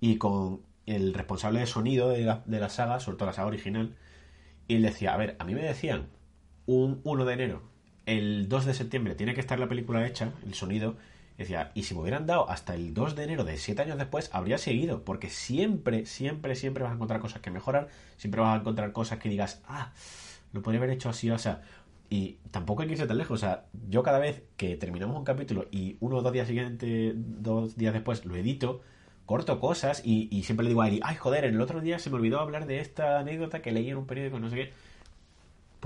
y 0.00 0.16
con 0.16 0.62
el 0.86 1.14
responsable 1.14 1.60
de 1.60 1.66
sonido 1.66 2.08
de 2.08 2.24
la, 2.24 2.42
de 2.46 2.60
la 2.60 2.68
saga, 2.68 3.00
sobre 3.00 3.18
todo 3.18 3.26
la 3.26 3.32
saga 3.32 3.48
original. 3.48 3.96
Y 4.68 4.76
él 4.76 4.82
decía: 4.82 5.14
A 5.14 5.16
ver, 5.16 5.36
a 5.38 5.44
mí 5.44 5.54
me 5.54 5.62
decían 5.62 6.08
un 6.66 7.00
1 7.04 7.24
de 7.24 7.32
enero, 7.34 7.62
el 8.06 8.48
2 8.48 8.66
de 8.66 8.74
septiembre 8.74 9.14
tiene 9.14 9.34
que 9.34 9.40
estar 9.40 9.58
la 9.58 9.68
película 9.68 10.06
hecha, 10.06 10.32
el 10.44 10.54
sonido. 10.54 10.96
Y 11.36 11.42
Decía, 11.42 11.70
y 11.74 11.82
si 11.82 11.94
me 11.94 12.00
hubieran 12.00 12.26
dado 12.26 12.48
hasta 12.48 12.74
el 12.74 12.94
2 12.94 13.14
de 13.14 13.24
enero 13.24 13.44
de 13.44 13.58
7 13.58 13.82
años 13.82 13.98
después, 13.98 14.30
habría 14.32 14.56
seguido, 14.56 15.04
porque 15.04 15.28
siempre, 15.28 16.06
siempre, 16.06 16.54
siempre 16.54 16.82
vas 16.82 16.92
a 16.92 16.94
encontrar 16.94 17.20
cosas 17.20 17.42
que 17.42 17.50
mejorar, 17.50 17.88
siempre 18.16 18.40
vas 18.40 18.56
a 18.56 18.60
encontrar 18.60 18.92
cosas 18.92 19.18
que 19.18 19.28
digas, 19.28 19.60
ah, 19.68 19.92
lo 20.52 20.62
podría 20.62 20.78
haber 20.78 20.90
hecho 20.90 21.10
así, 21.10 21.30
o 21.30 21.38
sea, 21.38 21.62
y 22.08 22.38
tampoco 22.52 22.82
hay 22.82 22.88
que 22.88 22.94
irse 22.94 23.06
tan 23.06 23.18
lejos, 23.18 23.42
o 23.42 23.44
sea, 23.44 23.66
yo 23.90 24.02
cada 24.02 24.18
vez 24.18 24.44
que 24.56 24.76
terminamos 24.76 25.16
un 25.16 25.24
capítulo 25.24 25.66
y 25.70 25.98
uno 26.00 26.16
o 26.16 26.22
dos 26.22 26.32
días 26.32 26.48
siguientes, 26.48 27.14
dos 27.16 27.76
días 27.76 27.92
después 27.92 28.24
lo 28.24 28.34
edito, 28.36 28.80
corto 29.26 29.60
cosas 29.60 30.02
y, 30.04 30.42
siempre 30.44 30.64
le 30.64 30.70
digo 30.70 30.82
a 30.82 30.88
Eli, 30.88 31.00
ay, 31.02 31.16
joder, 31.16 31.44
el 31.44 31.60
otro 31.60 31.80
día 31.80 31.98
se 31.98 32.10
me 32.10 32.16
olvidó 32.16 32.40
hablar 32.40 32.66
de 32.66 32.80
esta 32.80 33.18
anécdota 33.18 33.60
que 33.60 33.72
leí 33.72 33.90
en 33.90 33.98
un 33.98 34.06
periódico, 34.06 34.38
no 34.38 34.48
sé 34.48 34.56
qué 34.56 34.72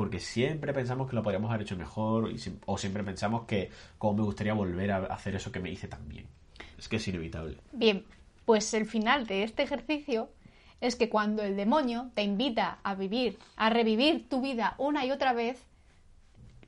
porque 0.01 0.21
siempre 0.21 0.73
pensamos 0.73 1.11
que 1.11 1.17
lo 1.17 1.23
podríamos 1.23 1.51
haber 1.51 1.63
hecho 1.63 1.77
mejor 1.77 2.33
o 2.65 2.79
siempre 2.79 3.05
pensamos 3.05 3.45
que 3.45 3.71
como 3.99 4.15
me 4.15 4.23
gustaría 4.23 4.55
volver 4.55 4.93
a 4.93 4.99
hacer 5.07 5.35
eso 5.35 5.53
que 5.53 5.61
me 5.61 5.71
hice 5.71 5.89
tan 5.89 6.09
bien. 6.09 6.27
Es 6.79 6.89
que 6.89 6.97
es 6.97 7.09
inevitable. 7.09 7.59
Bien, 7.73 8.07
pues 8.47 8.73
el 8.73 8.87
final 8.87 9.27
de 9.27 9.43
este 9.43 9.63
ejercicio 9.63 10.31
es 10.81 10.97
que 10.97 11.11
cuando 11.11 11.43
el 11.43 11.57
demonio 11.57 12.11
te 12.15 12.23
invita 12.23 12.79
a 12.83 12.95
vivir, 12.95 13.39
a 13.57 13.69
revivir 13.69 14.27
tu 14.29 14.41
vida 14.41 14.75
una 14.79 15.05
y 15.05 15.11
otra 15.11 15.35
vez, 15.35 15.63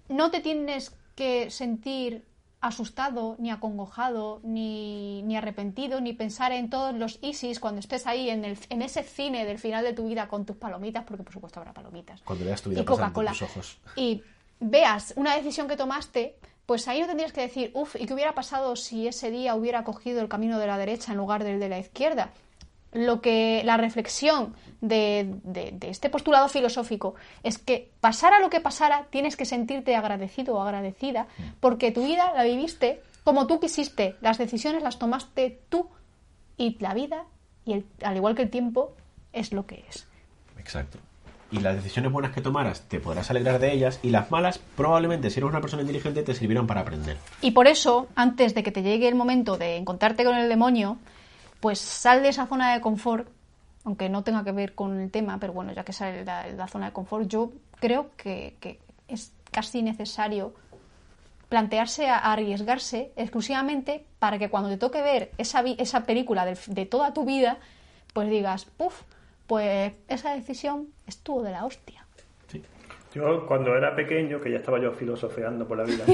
no 0.08 0.30
te 0.30 0.40
tienes 0.40 0.94
que 1.14 1.50
sentir 1.50 2.24
asustado, 2.62 3.36
ni 3.38 3.50
acongojado, 3.50 4.40
ni, 4.44 5.22
ni 5.24 5.36
arrepentido, 5.36 6.00
ni 6.00 6.12
pensar 6.14 6.52
en 6.52 6.70
todos 6.70 6.94
los 6.94 7.18
ISIS 7.20 7.60
cuando 7.60 7.80
estés 7.80 8.06
ahí 8.06 8.30
en, 8.30 8.44
el, 8.44 8.56
en 8.70 8.82
ese 8.82 9.02
cine 9.02 9.44
del 9.44 9.58
final 9.58 9.84
de 9.84 9.92
tu 9.92 10.06
vida 10.06 10.28
con 10.28 10.46
tus 10.46 10.56
palomitas, 10.56 11.04
porque 11.04 11.24
por 11.24 11.32
supuesto 11.32 11.58
habrá 11.58 11.74
palomitas 11.74 12.22
Cuando 12.22 12.44
veas 12.44 12.62
tu 12.62 12.70
vida 12.70 12.80
y 12.80 12.84
Coca-Cola 12.84 13.32
ojos. 13.32 13.78
y 13.96 14.22
veas 14.60 15.12
una 15.16 15.34
decisión 15.34 15.66
que 15.66 15.76
tomaste, 15.76 16.36
pues 16.64 16.86
ahí 16.86 17.00
no 17.00 17.08
tendrías 17.08 17.32
que 17.32 17.40
decir, 17.40 17.72
uff, 17.74 17.96
¿y 17.96 18.06
qué 18.06 18.14
hubiera 18.14 18.34
pasado 18.34 18.76
si 18.76 19.08
ese 19.08 19.32
día 19.32 19.56
hubiera 19.56 19.82
cogido 19.82 20.20
el 20.20 20.28
camino 20.28 20.60
de 20.60 20.68
la 20.68 20.78
derecha 20.78 21.10
en 21.10 21.18
lugar 21.18 21.42
del 21.42 21.58
de 21.58 21.68
la 21.68 21.80
izquierda? 21.80 22.30
Lo 22.92 23.20
que 23.22 23.62
la 23.64 23.76
reflexión 23.78 24.54
de, 24.82 25.34
de- 25.44 25.70
de 25.72 25.88
este 25.88 26.10
postulado 26.10 26.48
filosófico 26.48 27.14
es 27.42 27.56
que 27.58 27.90
pasara 28.00 28.38
lo 28.40 28.50
que 28.50 28.60
pasara, 28.60 29.06
tienes 29.10 29.36
que 29.36 29.44
sentirte 29.46 29.96
agradecido 29.96 30.54
o 30.56 30.60
agradecida 30.62 31.26
porque 31.60 31.90
tu 31.90 32.04
vida 32.04 32.32
la 32.34 32.44
viviste 32.44 33.00
como 33.24 33.46
tú 33.46 33.60
quisiste, 33.60 34.16
las 34.20 34.36
decisiones 34.38 34.82
las 34.82 34.98
tomaste 34.98 35.60
tú 35.68 35.88
y 36.58 36.76
la 36.80 36.92
vida, 36.92 37.24
y 37.64 37.72
el- 37.74 37.86
al 38.02 38.16
igual 38.16 38.34
que 38.34 38.42
el 38.42 38.50
tiempo, 38.50 38.94
es 39.32 39.52
lo 39.52 39.64
que 39.66 39.84
es. 39.88 40.06
Exacto. 40.58 40.98
Y 41.50 41.60
las 41.60 41.76
decisiones 41.76 42.10
buenas 42.10 42.32
que 42.32 42.40
tomaras 42.40 42.82
te 42.88 42.98
podrás 42.98 43.30
alegrar 43.30 43.58
de 43.58 43.72
ellas 43.72 44.00
y 44.02 44.10
las 44.10 44.30
malas 44.30 44.58
probablemente 44.76 45.30
si 45.30 45.38
eres 45.38 45.50
una 45.50 45.60
persona 45.60 45.82
inteligente 45.82 46.22
te 46.22 46.34
sirvieron 46.34 46.66
para 46.66 46.80
aprender. 46.80 47.16
Y 47.42 47.52
por 47.52 47.68
eso, 47.68 48.08
antes 48.16 48.54
de 48.54 48.62
que 48.62 48.72
te 48.72 48.82
llegue 48.82 49.06
el 49.08 49.14
momento 49.14 49.56
de 49.56 49.76
encontrarte 49.76 50.24
con 50.24 50.36
el 50.36 50.48
demonio, 50.48 50.98
pues 51.62 51.78
sal 51.78 52.24
de 52.24 52.30
esa 52.30 52.46
zona 52.46 52.74
de 52.74 52.80
confort, 52.80 53.28
aunque 53.84 54.08
no 54.08 54.24
tenga 54.24 54.42
que 54.42 54.50
ver 54.50 54.74
con 54.74 55.00
el 55.00 55.12
tema, 55.12 55.38
pero 55.38 55.52
bueno, 55.52 55.72
ya 55.72 55.84
que 55.84 55.92
sale 55.92 56.18
de 56.18 56.24
la, 56.24 56.42
de 56.42 56.54
la 56.54 56.66
zona 56.66 56.86
de 56.86 56.92
confort, 56.92 57.28
yo 57.28 57.52
creo 57.78 58.10
que, 58.16 58.56
que 58.58 58.80
es 59.06 59.32
casi 59.52 59.80
necesario 59.80 60.54
plantearse 61.48 62.08
a, 62.08 62.18
a 62.18 62.32
arriesgarse 62.32 63.12
exclusivamente 63.14 64.04
para 64.18 64.40
que 64.40 64.50
cuando 64.50 64.70
te 64.70 64.76
toque 64.76 65.02
ver 65.02 65.30
esa, 65.38 65.60
esa 65.78 66.04
película 66.04 66.44
de, 66.44 66.58
de 66.66 66.84
toda 66.84 67.14
tu 67.14 67.24
vida, 67.24 67.58
pues 68.12 68.28
digas, 68.28 68.64
puff, 68.64 69.02
pues 69.46 69.92
esa 70.08 70.34
decisión 70.34 70.88
estuvo 71.06 71.44
de 71.44 71.52
la 71.52 71.64
hostia. 71.64 72.04
Sí. 72.48 72.60
Yo, 73.14 73.46
cuando 73.46 73.76
era 73.76 73.94
pequeño, 73.94 74.40
que 74.40 74.50
ya 74.50 74.56
estaba 74.56 74.80
yo 74.80 74.90
filosofeando 74.90 75.68
por 75.68 75.78
la 75.78 75.84
vida, 75.84 76.04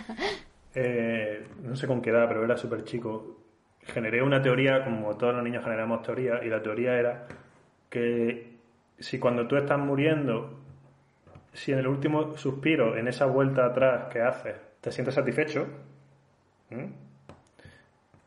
eh, 0.74 1.46
no 1.62 1.74
sé 1.74 1.86
con 1.86 2.02
qué 2.02 2.10
edad, 2.10 2.28
pero 2.28 2.44
era 2.44 2.58
súper 2.58 2.84
chico, 2.84 3.45
generé 3.86 4.22
una 4.22 4.42
teoría, 4.42 4.84
como 4.84 5.16
todos 5.16 5.34
los 5.34 5.42
niños 5.42 5.64
generamos 5.64 6.02
teorías, 6.02 6.44
y 6.44 6.48
la 6.48 6.62
teoría 6.62 6.98
era 6.98 7.26
que 7.88 8.56
si 8.98 9.18
cuando 9.18 9.46
tú 9.46 9.56
estás 9.56 9.78
muriendo, 9.78 10.58
si 11.52 11.72
en 11.72 11.78
el 11.78 11.86
último 11.86 12.36
suspiro, 12.36 12.96
en 12.96 13.08
esa 13.08 13.26
vuelta 13.26 13.66
atrás 13.66 14.04
que 14.12 14.20
haces, 14.20 14.54
te 14.80 14.90
sientes 14.90 15.14
satisfecho, 15.14 15.66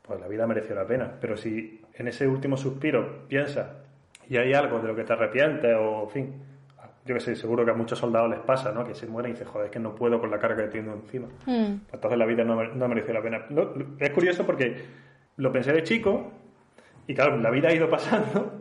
pues 0.02 0.20
la 0.20 0.28
vida 0.28 0.48
mereció 0.48 0.76
la 0.76 0.86
pena. 0.86 1.12
Pero 1.20 1.38
si 1.38 1.82
en 1.94 2.08
ese 2.08 2.28
último 2.28 2.58
suspiro 2.58 3.28
piensas 3.28 3.68
y 4.28 4.38
hay 4.38 4.54
algo 4.54 4.80
de 4.80 4.88
lo 4.88 4.96
que 4.96 5.04
te 5.04 5.14
arrepientes 5.14 5.76
o, 5.76 6.04
en 6.04 6.10
fin, 6.10 6.34
yo 7.06 7.16
que 7.16 7.22
sé, 7.22 7.36
seguro 7.36 7.66
que 7.66 7.72
a 7.72 7.74
muchos 7.74 7.98
soldados 7.98 8.30
les 8.30 8.40
pasa, 8.40 8.72
¿no? 8.72 8.86
Que 8.86 8.94
se 8.94 9.08
mueren 9.08 9.32
y 9.32 9.34
dicen, 9.34 9.48
joder, 9.48 9.68
es 9.68 9.72
que 9.72 9.80
no 9.80 9.96
puedo 9.96 10.20
con 10.20 10.30
la 10.30 10.40
carga 10.40 10.66
que 10.66 10.70
tengo 10.70 10.94
encima. 10.94 11.28
Mm. 11.46 11.82
Entonces 11.92 12.20
la 12.20 12.26
vida 12.26 12.44
no, 12.44 12.64
no 12.64 12.88
mereció 12.88 13.14
la 13.14 13.22
pena. 13.22 13.46
No, 13.50 13.74
es 14.00 14.10
curioso 14.12 14.46
porque 14.46 14.86
lo 15.40 15.52
pensé 15.52 15.74
de 15.74 15.84
chico 15.84 16.32
y 17.08 17.16
claro, 17.16 17.38
la 17.38 17.50
vida 17.50 17.70
ha 17.70 17.74
ido 17.74 17.90
pasando 17.90 18.54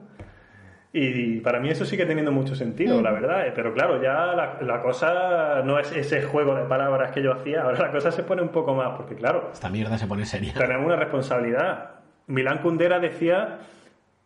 y 0.93 1.41
para 1.41 1.61
mí 1.61 1.69
eso 1.69 1.85
sigue 1.85 2.07
teniendo 2.07 2.33
mucho 2.33 2.55
sentido, 2.55 3.03
la 3.03 3.13
verdad. 3.13 3.47
eh, 3.47 3.53
Pero 3.55 3.75
claro, 3.75 4.03
ya 4.03 4.33
la, 4.35 4.59
la 4.63 4.81
cosa 4.81 5.61
no 5.63 5.79
es 5.79 5.93
ese 5.95 6.23
juego 6.23 6.55
de 6.55 6.65
palabras 6.65 7.13
que 7.13 7.23
yo 7.23 7.33
hacía, 7.35 7.63
ahora 7.63 7.79
la 7.87 7.91
cosa 7.93 8.11
se 8.11 8.23
pone 8.23 8.41
un 8.41 8.49
poco 8.49 8.75
más, 8.75 8.97
porque 8.97 9.15
claro, 9.15 9.51
Esta 9.53 9.69
mierda 9.69 9.99
se 9.99 10.07
pone 10.07 10.25
seria. 10.25 10.55
tenemos 10.55 10.87
una 10.87 10.97
responsabilidad. 10.97 11.91
Milán 12.29 12.59
Kundera 12.59 12.99
decía 12.99 13.59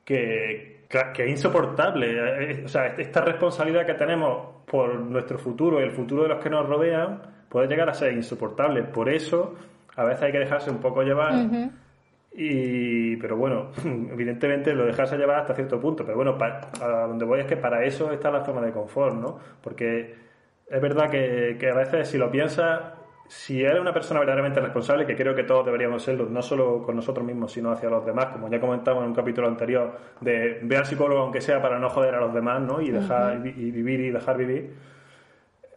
que, 0.05 0.87
que 1.15 1.25
es 1.25 1.31
insoportable. 1.31 2.07
eh, 2.53 2.63
O 2.65 2.69
sea, 2.69 2.87
esta 2.97 3.21
responsabilidad 3.23 3.87
que 3.87 3.95
tenemos 3.95 4.63
por 4.67 4.95
nuestro 5.01 5.39
futuro 5.39 5.81
y 5.81 5.85
el 5.85 5.93
futuro 5.93 6.23
de 6.25 6.29
los 6.31 6.39
que 6.43 6.51
nos 6.51 6.69
rodean 6.69 7.23
puede 7.49 7.67
llegar 7.69 7.89
a 7.89 7.95
ser 7.95 8.13
insoportable. 8.13 8.83
Por 8.85 9.09
eso, 9.09 9.55
a 9.97 10.05
veces 10.05 10.23
hay 10.23 10.33
que 10.33 10.39
dejarse 10.39 10.71
un 10.71 10.79
poco 10.79 11.03
llevar. 11.03 11.33
Y, 12.35 13.16
pero 13.16 13.37
bueno, 13.37 13.70
evidentemente 13.85 14.74
lo 14.74 14.87
dejarse 14.87 15.16
llevar 15.18 15.41
hasta 15.41 15.55
cierto 15.55 15.80
punto. 15.80 16.05
Pero 16.05 16.16
bueno, 16.16 16.39
pa- 16.39 16.61
a 16.80 17.07
donde 17.07 17.24
voy 17.24 17.41
es 17.41 17.47
que 17.47 17.57
para 17.57 17.85
eso 17.85 18.11
está 18.12 18.30
la 18.30 18.45
zona 18.45 18.61
de 18.62 18.72
confort, 18.72 19.14
¿no? 19.16 19.39
Porque 19.62 20.14
es 20.68 20.80
verdad 20.80 21.11
que, 21.11 21.57
que 21.61 21.68
a 21.70 21.74
veces 21.74 22.09
si 22.09 22.16
lo 22.18 22.30
piensas, 22.30 22.80
si 23.28 23.62
eres 23.64 23.80
una 23.80 23.93
persona 23.93 24.20
verdaderamente 24.20 24.61
responsable, 24.61 25.07
que 25.07 25.16
creo 25.16 25.35
que 25.35 25.45
todos 25.45 25.64
deberíamos 25.66 26.03
serlo, 26.03 26.26
no 26.28 26.41
solo 26.43 26.83
con 26.83 26.97
nosotros 26.97 27.24
mismos, 27.26 27.53
sino 27.53 27.70
hacia 27.70 27.91
los 27.91 28.05
demás, 28.07 28.26
como 28.26 28.49
ya 28.51 28.61
comentamos 28.61 29.03
en 29.03 29.11
un 29.11 29.14
capítulo 29.14 29.49
anterior, 29.49 29.99
de 30.20 30.61
ver 30.62 30.78
al 30.78 30.87
psicólogo 30.87 31.20
aunque 31.22 31.41
sea 31.43 31.61
para 31.61 31.78
no 31.78 31.91
joder 31.91 32.14
a 32.14 32.20
los 32.20 32.33
demás, 32.35 32.61
¿no? 32.62 32.80
Y 32.80 32.91
dejar 32.91 33.47
y 33.47 33.70
vivir 33.70 34.01
y 34.01 34.11
dejar 34.11 34.37
vivir. 34.39 34.74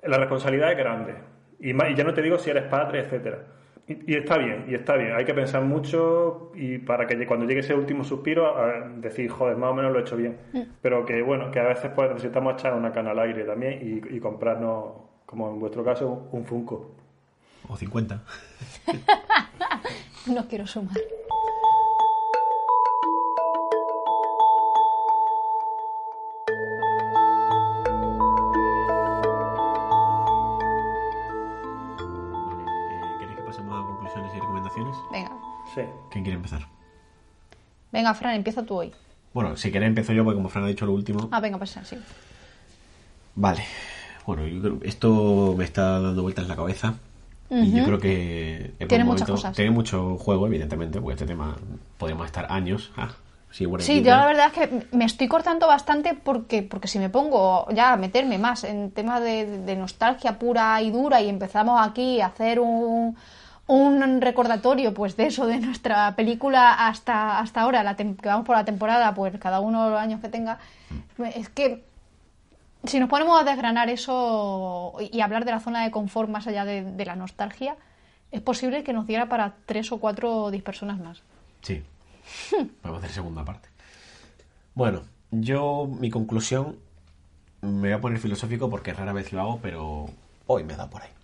La 0.04 0.18
responsabilidad 0.18 0.72
es 0.72 0.78
grande. 0.78 1.16
Y, 1.60 1.72
y 1.72 1.96
ya 1.96 2.04
no 2.04 2.14
te 2.14 2.22
digo 2.22 2.38
si 2.38 2.50
eres 2.50 2.64
padre, 2.64 3.00
etcétera. 3.00 3.40
Y, 3.88 4.16
está 4.16 4.40
bien, 4.40 4.66
y 4.68 4.74
está 4.74 4.96
bien. 4.96 5.14
Hay 5.14 5.26
que 5.26 5.34
pensar 5.36 5.62
mucho 5.64 6.52
y 6.56 6.80
para 6.80 7.06
que 7.06 7.28
cuando 7.28 7.46
llegue 7.46 7.60
ese 7.60 7.76
último 7.76 8.04
suspiro, 8.04 8.56
decir, 8.98 9.30
joder, 9.30 9.58
más 9.58 9.70
o 9.70 9.74
menos 9.76 9.92
lo 9.94 10.00
he 10.00 10.02
hecho 10.02 10.18
bien. 10.18 10.38
Mm. 10.54 10.62
Pero 10.82 11.06
que 11.06 11.22
bueno, 11.22 11.52
que 11.52 11.60
a 11.60 11.68
veces 11.68 11.92
pues 11.96 12.10
necesitamos 12.10 12.56
echar 12.56 12.74
una 12.74 12.92
cana 12.92 13.12
al 13.12 13.20
aire 13.20 13.44
también 13.44 14.04
y, 14.10 14.20
comprarnos, 14.20 14.94
como 15.28 15.52
en 15.52 15.60
vuestro 15.60 15.84
caso, 15.84 16.28
un 16.32 16.46
Funko. 16.46 16.96
O 17.68 17.78
50. 17.78 18.24
no 20.28 20.48
quiero 20.48 20.66
sumar. 20.66 20.98
¿Quién 36.12 36.24
quiere 36.24 36.38
empezar? 36.38 36.68
Venga, 37.92 38.14
Fran, 38.14 38.36
empieza 38.36 38.64
tú 38.64 38.76
hoy. 38.76 38.92
Bueno, 39.34 39.58
si 39.58 39.72
quieres 39.72 39.88
empiezo 39.88 40.14
yo, 40.14 40.24
porque 40.24 40.38
como 40.38 40.50
Fran 40.50 40.64
ha 40.64 40.68
dicho 40.68 40.86
lo 40.86 40.94
último. 40.94 41.28
Ah, 41.32 41.40
venga, 41.40 41.58
pues 41.58 41.78
sí. 41.84 41.98
Vale. 43.36 43.64
Bueno, 44.26 44.48
yo 44.48 44.62
creo 44.62 44.80
esto 44.84 45.54
me 45.58 45.66
está 45.66 46.00
dando 46.00 46.22
vueltas 46.22 46.44
en 46.44 46.50
la 46.50 46.56
cabeza. 46.56 46.96
Y 47.50 47.72
yo 47.72 47.86
creo 47.86 48.00
que. 48.00 48.74
Tiene 48.88 49.04
muchas 49.04 49.30
cosas. 49.30 49.56
Tiene 49.56 49.72
mucho 49.72 50.18
juego, 50.18 50.48
evidentemente, 50.48 51.00
porque 51.00 51.14
este 51.14 51.26
tema 51.26 51.56
podríamos 51.98 52.26
estar 52.26 52.52
años. 52.52 52.92
Ah, 52.98 53.10
sí, 53.52 53.68
sí 53.80 54.02
yo 54.02 54.16
la 54.16 54.26
verdad 54.26 54.48
es 54.48 54.54
que 54.54 54.88
me 54.92 55.06
estoy 55.06 55.28
cortando 55.28 55.68
bastante 55.68 56.16
porque, 56.16 56.64
porque 56.64 56.88
si 56.88 56.98
me 56.98 57.10
pongo 57.10 57.68
ya 57.72 57.94
a 57.94 57.98
meterme 57.98 58.40
más 58.40 58.64
en 58.64 58.90
tema 58.92 59.20
de 59.20 59.76
nostalgia 59.76 60.40
pura 60.40 60.82
y 60.82 60.92
dura 60.92 61.22
y 61.22 61.30
empezamos 61.30 61.86
aquí 61.86 62.20
a 62.20 62.28
hacer 62.28 62.60
un 62.60 63.16
un 63.68 64.22
recordatorio 64.22 64.94
pues 64.94 65.18
de 65.18 65.28
eso, 65.28 65.48
de 65.48 65.60
nuestra 65.60 66.16
película 66.16 66.88
hasta, 66.88 67.40
hasta 67.40 67.62
ahora, 67.62 67.84
la 67.84 67.96
que 67.96 68.16
vamos 68.24 68.46
por 68.46 68.56
la 68.56 68.66
temporada, 68.66 69.14
pues 69.16 69.38
cada 69.40 69.60
uno 69.60 69.86
de 69.86 69.92
los 69.92 70.00
años 70.00 70.22
que 70.22 70.30
tenga, 70.30 70.60
es 71.34 71.50
que 71.50 71.84
si 72.86 73.00
nos 73.00 73.10
ponemos 73.10 73.42
a 73.42 73.44
desgranar 73.44 73.90
eso 73.90 74.96
y 75.00 75.22
hablar 75.22 75.46
de 75.46 75.52
la 75.52 75.60
zona 75.60 75.84
de 75.84 75.92
confort 75.92 76.30
más 76.30 76.48
allá 76.48 76.66
de, 76.66 77.06
la 77.06 77.16
nostalgia, 77.16 77.76
es 78.32 78.42
posible 78.42 78.84
que 78.84 78.94
nos 78.94 79.08
diera 79.08 79.28
para 79.28 79.56
tres 79.66 79.92
o 79.92 79.98
cuatro 79.98 80.52
dispersonas 80.52 81.00
más. 81.00 81.24
Sí. 81.62 81.84
Podemos 82.82 83.04
hacer 83.04 83.16
segunda 83.16 83.44
parte. 83.44 83.70
Bueno, 84.76 85.04
yo 85.32 85.88
mi 85.88 86.10
conclusión 86.10 86.78
me 87.62 87.88
voy 87.88 87.92
a 87.94 88.02
poner 88.02 88.20
filosófico 88.20 88.70
porque 88.70 88.94
rara 88.94 89.14
vez 89.14 89.32
lo 89.34 89.42
hago, 89.42 89.60
pero 89.62 90.10
hoy 90.46 90.64
me 90.64 90.76
da 90.76 90.90
por 90.90 91.02
ahí. 91.02 91.15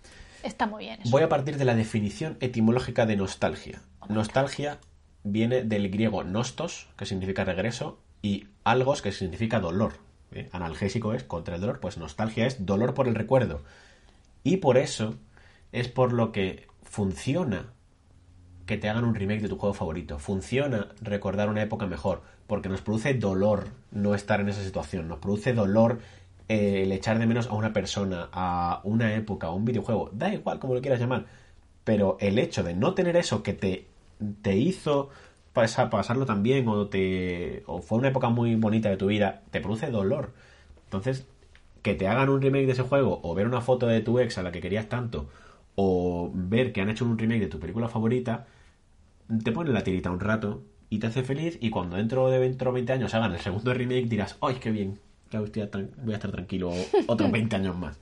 Está 0.42 0.66
muy 0.66 0.84
bien. 0.84 0.98
Voy 1.06 1.22
a 1.22 1.28
partir 1.28 1.56
de 1.56 1.64
la 1.64 1.74
definición 1.74 2.36
etimológica 2.40 3.06
de 3.06 3.16
nostalgia. 3.16 3.80
Nostalgia 4.08 4.78
viene 5.24 5.62
del 5.62 5.90
griego 5.90 6.24
nostos, 6.24 6.88
que 6.96 7.06
significa 7.06 7.44
regreso, 7.44 8.00
y 8.22 8.48
algos, 8.64 9.02
que 9.02 9.12
significa 9.12 9.60
dolor. 9.60 9.94
¿eh? 10.32 10.48
Analgésico 10.52 11.12
es 11.14 11.24
contra 11.24 11.56
el 11.56 11.60
dolor, 11.60 11.80
pues 11.80 11.98
nostalgia 11.98 12.46
es 12.46 12.66
dolor 12.66 12.94
por 12.94 13.08
el 13.08 13.14
recuerdo. 13.14 13.62
Y 14.44 14.58
por 14.58 14.78
eso 14.78 15.14
es 15.70 15.88
por 15.88 16.12
lo 16.12 16.32
que 16.32 16.66
funciona 16.82 17.72
que 18.66 18.76
te 18.76 18.88
hagan 18.88 19.04
un 19.04 19.14
remake 19.14 19.42
de 19.42 19.48
tu 19.48 19.58
juego 19.58 19.74
favorito. 19.74 20.18
Funciona 20.18 20.88
recordar 21.00 21.48
una 21.48 21.62
época 21.62 21.86
mejor, 21.86 22.22
porque 22.46 22.68
nos 22.68 22.80
produce 22.80 23.14
dolor 23.14 23.68
no 23.90 24.14
estar 24.14 24.40
en 24.40 24.48
esa 24.48 24.62
situación, 24.62 25.08
nos 25.08 25.18
produce 25.18 25.52
dolor 25.52 26.00
el 26.48 26.92
echar 26.92 27.18
de 27.18 27.26
menos 27.26 27.48
a 27.48 27.54
una 27.54 27.72
persona, 27.72 28.28
a 28.32 28.80
una 28.84 29.14
época, 29.14 29.48
a 29.48 29.52
un 29.52 29.64
videojuego, 29.64 30.10
da 30.12 30.32
igual 30.32 30.58
como 30.58 30.74
lo 30.74 30.80
quieras 30.80 31.00
llamar, 31.00 31.26
pero 31.84 32.16
el 32.20 32.38
hecho 32.38 32.62
de 32.62 32.74
no 32.74 32.94
tener 32.94 33.16
eso 33.16 33.42
que 33.42 33.52
te, 33.52 33.86
te 34.42 34.56
hizo 34.56 35.10
pasarlo 35.52 36.26
tan 36.26 36.42
bien 36.42 36.66
o, 36.68 36.88
te, 36.88 37.62
o 37.66 37.82
fue 37.82 37.98
una 37.98 38.08
época 38.08 38.30
muy 38.30 38.54
bonita 38.56 38.88
de 38.88 38.96
tu 38.96 39.06
vida, 39.06 39.42
te 39.50 39.60
produce 39.60 39.90
dolor. 39.90 40.32
Entonces, 40.84 41.26
que 41.82 41.94
te 41.94 42.08
hagan 42.08 42.28
un 42.28 42.40
remake 42.40 42.66
de 42.66 42.72
ese 42.72 42.82
juego 42.82 43.20
o 43.22 43.34
ver 43.34 43.46
una 43.46 43.60
foto 43.60 43.86
de 43.86 44.00
tu 44.00 44.18
ex 44.18 44.38
a 44.38 44.42
la 44.42 44.52
que 44.52 44.60
querías 44.60 44.88
tanto 44.88 45.28
o 45.74 46.30
ver 46.34 46.72
que 46.72 46.80
han 46.80 46.90
hecho 46.90 47.04
un 47.04 47.18
remake 47.18 47.40
de 47.40 47.46
tu 47.48 47.58
película 47.58 47.88
favorita, 47.88 48.46
te 49.44 49.52
pone 49.52 49.70
la 49.72 49.84
tirita 49.84 50.10
un 50.10 50.20
rato 50.20 50.62
y 50.90 50.98
te 50.98 51.06
hace 51.06 51.22
feliz 51.22 51.58
y 51.60 51.70
cuando 51.70 51.96
dentro 51.96 52.28
de 52.30 52.38
20 52.38 52.68
o 52.68 52.72
20 52.72 52.92
años 52.92 53.14
hagan 53.14 53.32
el 53.32 53.40
segundo 53.40 53.72
remake 53.74 54.06
dirás, 54.08 54.36
¡ay, 54.40 54.56
qué 54.56 54.70
bien! 54.70 55.00
Voy 55.40 56.12
a 56.12 56.14
estar 56.16 56.30
tranquilo 56.30 56.72
otros 57.06 57.30
20 57.32 57.56
años 57.56 57.76
más. 57.76 57.98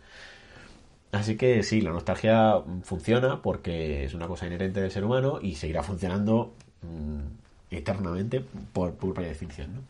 Así 1.13 1.37
que 1.37 1.63
sí, 1.63 1.81
la 1.81 1.91
nostalgia 1.91 2.63
funciona 2.83 3.43
porque 3.43 4.05
es 4.05 4.15
una 4.15 4.29
cosa 4.29 4.47
inherente 4.47 4.81
del 4.81 4.91
ser 4.93 5.05
humano 5.05 5.41
y 5.43 5.57
seguirá 5.57 5.83
funcionando 5.83 6.55
mm, 6.83 7.75
eternamente 7.75 8.45
por 8.73 8.95
pura 8.95 9.23
definición. 9.23 9.75
¿no? 9.75 9.81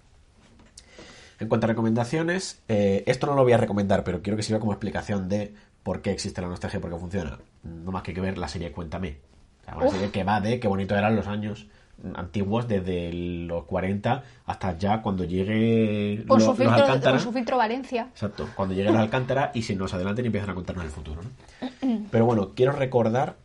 En 1.38 1.48
cuanto 1.48 1.66
a 1.66 1.68
recomendaciones, 1.68 2.62
eh, 2.68 3.02
esto 3.06 3.26
no 3.26 3.34
lo 3.34 3.42
voy 3.42 3.52
a 3.52 3.58
recomendar, 3.58 4.02
pero 4.04 4.22
quiero 4.22 4.36
que 4.36 4.42
sirva 4.42 4.60
como 4.60 4.72
explicación 4.72 5.28
de 5.28 5.54
por 5.82 6.00
qué 6.00 6.10
existe 6.10 6.40
la 6.40 6.48
nostalgia 6.48 6.78
y 6.78 6.80
por 6.80 6.90
qué 6.90 6.98
funciona. 6.98 7.38
No 7.64 7.92
más 7.92 8.02
que 8.02 8.14
que 8.14 8.20
ver 8.20 8.38
la 8.38 8.48
serie 8.48 8.72
Cuéntame. 8.72 9.18
una 9.76 9.90
serie 9.90 10.10
que 10.10 10.24
va 10.24 10.40
de 10.40 10.58
qué 10.58 10.68
bonito 10.68 10.96
eran 10.96 11.16
los 11.16 11.26
años 11.26 11.66
antiguos 12.14 12.66
desde 12.66 13.12
los 13.12 13.64
40 13.64 14.22
hasta 14.46 14.78
ya 14.78 15.02
cuando 15.02 15.24
llegue 15.24 16.24
con 16.26 16.40
su, 16.40 16.54
filtro, 16.54 17.00
con 17.00 17.20
su 17.20 17.32
filtro 17.32 17.56
Valencia. 17.56 18.08
Exacto, 18.10 18.48
cuando 18.54 18.74
llegue 18.74 18.90
los 18.90 19.00
Alcántara 19.00 19.50
y 19.54 19.62
si 19.62 19.76
nos 19.76 19.92
adelanten 19.94 20.24
y 20.24 20.28
empiezan 20.28 20.50
a 20.50 20.54
contarnos 20.54 20.84
el 20.84 20.90
futuro. 20.90 21.20
Pero 22.10 22.24
bueno, 22.24 22.50
quiero 22.54 22.72
recordar 22.72 23.36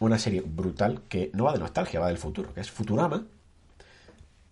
una 0.00 0.18
serie 0.18 0.42
brutal 0.44 1.02
que 1.08 1.30
no 1.34 1.44
va 1.44 1.52
de 1.52 1.58
nostalgia, 1.58 2.00
va 2.00 2.08
del 2.08 2.18
futuro, 2.18 2.52
que 2.54 2.60
es 2.60 2.70
Futurama, 2.70 3.24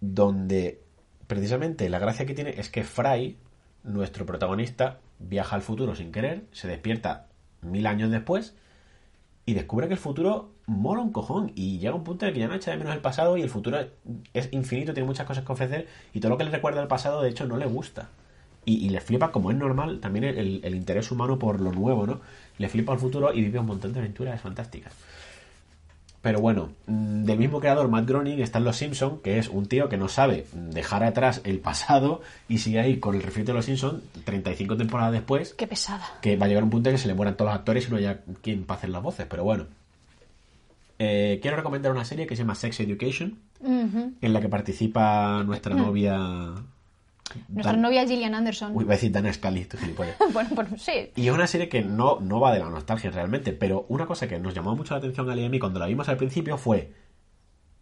donde 0.00 0.82
precisamente 1.26 1.88
la 1.88 1.98
gracia 1.98 2.26
que 2.26 2.34
tiene 2.34 2.54
es 2.58 2.68
que 2.68 2.84
Fry, 2.84 3.36
nuestro 3.82 4.26
protagonista, 4.26 4.98
viaja 5.18 5.56
al 5.56 5.62
futuro 5.62 5.94
sin 5.94 6.12
querer, 6.12 6.44
se 6.52 6.68
despierta 6.68 7.26
mil 7.62 7.86
años 7.86 8.10
después 8.10 8.54
y 9.46 9.54
descubre 9.54 9.88
que 9.88 9.94
el 9.94 10.00
futuro 10.00 10.52
mola 10.68 11.00
un 11.00 11.12
cojón 11.12 11.50
y 11.54 11.78
llega 11.78 11.94
un 11.94 12.04
punto 12.04 12.24
en 12.24 12.28
el 12.28 12.34
que 12.34 12.40
ya 12.40 12.46
no 12.46 12.54
echa 12.54 12.70
de 12.70 12.76
menos 12.76 12.94
el 12.94 13.00
pasado 13.00 13.36
y 13.36 13.42
el 13.42 13.48
futuro 13.48 13.78
es 14.34 14.48
infinito, 14.52 14.92
tiene 14.92 15.06
muchas 15.06 15.26
cosas 15.26 15.44
que 15.44 15.52
ofrecer 15.52 15.88
y 16.12 16.20
todo 16.20 16.30
lo 16.30 16.38
que 16.38 16.44
le 16.44 16.50
recuerda 16.50 16.82
al 16.82 16.88
pasado 16.88 17.22
de 17.22 17.30
hecho 17.30 17.46
no 17.46 17.56
le 17.56 17.66
gusta. 17.66 18.10
Y, 18.64 18.90
le 18.90 19.00
flipa, 19.00 19.32
como 19.32 19.50
es 19.50 19.56
normal, 19.56 19.98
también 19.98 20.24
el, 20.24 20.74
interés 20.74 21.10
humano 21.10 21.38
por 21.38 21.58
lo 21.58 21.72
nuevo, 21.72 22.06
¿no? 22.06 22.20
Le 22.58 22.68
flipa 22.68 22.92
al 22.92 22.98
futuro 22.98 23.32
y 23.32 23.40
vive 23.40 23.58
un 23.58 23.64
montón 23.64 23.94
de 23.94 24.00
aventuras 24.00 24.38
fantásticas. 24.42 24.92
Pero 26.20 26.40
bueno, 26.40 26.68
mm, 26.86 27.24
del 27.24 27.38
mismo 27.38 27.60
creador, 27.60 27.88
Matt 27.88 28.06
Groening, 28.06 28.40
está 28.40 28.58
en 28.58 28.64
Los 28.64 28.76
Simpson, 28.76 29.20
que 29.22 29.38
es 29.38 29.48
un 29.48 29.68
tío 29.68 29.88
que 29.88 29.96
no 29.96 30.08
sabe 30.08 30.44
dejar 30.52 31.02
atrás 31.02 31.40
el 31.44 31.60
pasado 31.60 32.20
y 32.46 32.58
sigue 32.58 32.80
ahí 32.80 32.98
con 32.98 33.14
el 33.14 33.22
refrito 33.22 33.52
de 33.52 33.56
Los 33.56 33.64
Simpson 33.64 34.02
35 34.24 34.76
temporadas 34.76 35.12
después. 35.14 35.54
Qué 35.54 35.66
pesada. 35.66 36.04
Que 36.20 36.36
va 36.36 36.44
a 36.44 36.48
llegar 36.50 36.62
un 36.62 36.68
punto 36.68 36.90
en 36.90 36.96
que 36.96 37.00
se 37.00 37.08
le 37.08 37.14
mueran 37.14 37.38
todos 37.38 37.50
los 37.52 37.58
actores 37.58 37.88
y 37.88 37.90
no 37.90 37.96
haya 37.96 38.20
quien 38.42 38.66
hacer 38.68 38.90
las 38.90 39.02
voces, 39.02 39.26
pero 39.30 39.44
bueno. 39.44 39.64
Eh, 40.98 41.38
quiero 41.40 41.56
recomendar 41.56 41.92
una 41.92 42.04
serie 42.04 42.26
que 42.26 42.34
se 42.34 42.42
llama 42.42 42.54
Sex 42.54 42.80
Education, 42.80 43.38
en 43.62 44.32
la 44.32 44.40
que 44.40 44.48
participa 44.48 45.42
nuestra 45.44 45.74
mm. 45.74 45.78
novia 45.78 46.54
nuestra 47.48 47.76
novia 47.76 48.06
Gillian 48.06 48.34
Anderson. 48.34 48.72
Uy, 48.74 48.84
voy 48.84 48.92
a 48.92 48.96
decir 48.96 49.12
Dana 49.12 49.32
Scully, 49.32 49.66
bueno, 50.32 50.50
pues 50.54 50.82
sí. 50.82 51.10
Y 51.14 51.28
es 51.28 51.34
una 51.34 51.46
serie 51.46 51.68
que 51.68 51.82
no, 51.82 52.20
no 52.20 52.40
va 52.40 52.52
de 52.52 52.60
la 52.60 52.70
nostalgia 52.70 53.10
realmente, 53.10 53.52
pero 53.52 53.84
una 53.88 54.06
cosa 54.06 54.28
que 54.28 54.38
nos 54.38 54.54
llamó 54.54 54.74
mucho 54.74 54.94
la 54.94 54.98
atención 54.98 55.28
a 55.28 55.36
y 55.36 55.44
a 55.44 55.48
mí 55.48 55.58
cuando 55.58 55.78
la 55.78 55.86
vimos 55.86 56.08
al 56.08 56.16
principio 56.16 56.56
fue 56.56 56.92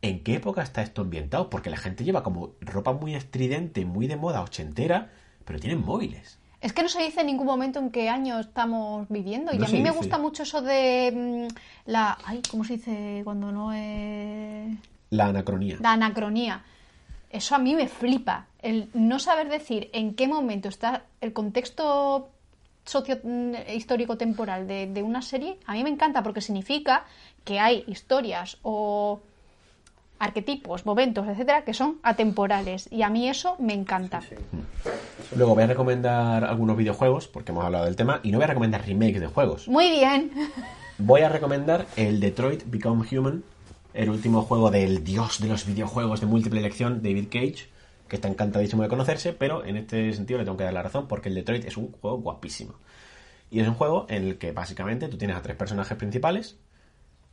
¿en 0.03 0.23
qué 0.23 0.35
época 0.35 0.63
está 0.63 0.83
esto 0.83 1.03
ambientado? 1.03 1.51
Porque 1.51 1.71
la 1.71 1.77
gente 1.77 2.05
lleva 2.05 2.23
como 2.23 2.55
ropa 2.61 2.93
muy 2.93 3.15
estridente, 3.15 3.85
muy 3.85 4.07
de 4.07 4.17
moda, 4.17 4.43
ochentera, 4.43 5.11
pero 5.45 5.59
tienen 5.59 5.85
móviles. 5.85 6.39
Es 6.61 6.73
que 6.73 6.83
no 6.83 6.89
se 6.89 7.03
dice 7.03 7.21
en 7.21 7.27
ningún 7.27 7.47
momento 7.47 7.79
en 7.79 7.91
qué 7.91 8.09
año 8.09 8.39
estamos 8.41 9.07
viviendo. 9.09 9.53
Y 9.53 9.63
a 9.63 9.69
mí 9.69 9.83
me 9.83 9.91
gusta 9.91 10.19
mucho 10.19 10.43
eso 10.43 10.63
de 10.63 11.49
mm, 11.51 11.91
la... 11.91 12.19
Ay, 12.25 12.41
¿cómo 12.51 12.65
se 12.65 12.75
dice 12.75 13.21
cuando 13.25 13.53
no 13.53 13.73
es...? 13.73 14.77
La 15.11 15.27
anacronía. 15.27 15.77
La 15.81 15.93
anacronía. 15.93 16.63
Eso 17.31 17.55
a 17.55 17.59
mí 17.59 17.75
me 17.75 17.89
flipa. 17.89 18.47
El 18.63 18.89
no 18.95 19.19
saber 19.19 19.49
decir 19.49 19.91
en 19.93 20.15
qué 20.15 20.27
momento 20.27 20.69
está 20.69 21.05
el 21.21 21.33
contexto 21.33 22.31
socio 22.85 23.19
mm, 23.23 23.55
histórico 23.75 24.17
temporal 24.17 24.67
de, 24.67 24.87
de, 24.87 25.03
una 25.03 25.21
serie, 25.21 25.59
a 25.67 25.75
mí 25.75 25.83
me 25.83 25.91
encanta 25.91 26.23
porque 26.23 26.41
significa 26.41 27.05
que 27.45 27.59
hay 27.59 27.85
historias 27.87 28.59
o 28.63 29.21
arquetipos, 30.19 30.87
momentos, 30.87 31.27
etcétera, 31.29 31.65
que 31.65 31.75
son 31.75 31.99
atemporales. 32.03 32.89
Y 32.91 33.03
a 33.03 33.11
mí 33.11 33.29
eso 33.29 33.57
me 33.59 33.75
encanta. 33.75 34.21
Luego 35.35 35.55
voy 35.55 35.65
a 35.65 35.67
recomendar 35.67 36.45
algunos 36.45 36.77
videojuegos, 36.77 37.29
porque 37.29 37.53
hemos 37.53 37.65
hablado 37.65 37.85
del 37.85 37.97
tema, 37.97 38.21
y 38.23 38.31
no 38.31 38.39
voy 38.39 38.45
a 38.45 38.49
recomendar 38.49 38.87
remakes 38.87 39.21
de 39.21 39.27
juegos. 39.27 39.69
Muy 39.69 39.91
bien. 39.91 40.31
voy 40.99 41.23
a 41.23 41.29
recomendar 41.29 41.87
el 41.97 42.21
Detroit 42.21 42.65
Become 42.67 43.07
Human, 43.11 43.43
el 43.95 44.11
último 44.11 44.43
juego 44.43 44.71
del 44.71 45.05
dios 45.05 45.41
de 45.41 45.49
los 45.49 45.67
videojuegos 45.67 46.21
de 46.21 46.27
múltiple 46.27 46.61
elección, 46.61 47.03
David 47.03 47.29
Cage, 47.31 47.69
que 48.09 48.17
está 48.17 48.29
encantadísimo 48.29 48.83
de 48.83 48.89
conocerse, 48.89 49.33
pero 49.33 49.65
en 49.65 49.77
este 49.77 50.13
sentido 50.13 50.39
le 50.39 50.45
tengo 50.45 50.57
que 50.57 50.65
dar 50.65 50.73
la 50.73 50.83
razón 50.83 51.09
porque 51.09 51.29
el 51.29 51.35
Detroit 51.35 51.65
es 51.65 51.77
un 51.77 51.93
juego 51.93 52.19
guapísimo. 52.19 52.75
Y 53.51 53.61
es 53.61 53.69
un 53.69 53.75
juego 53.75 54.07
en 54.09 54.25
el 54.25 54.39
que 54.39 54.53
básicamente 54.53 55.09
tú 55.09 55.19
tienes 55.19 55.37
a 55.37 55.43
tres 55.43 55.57
personajes 55.57 55.97
principales, 55.97 56.59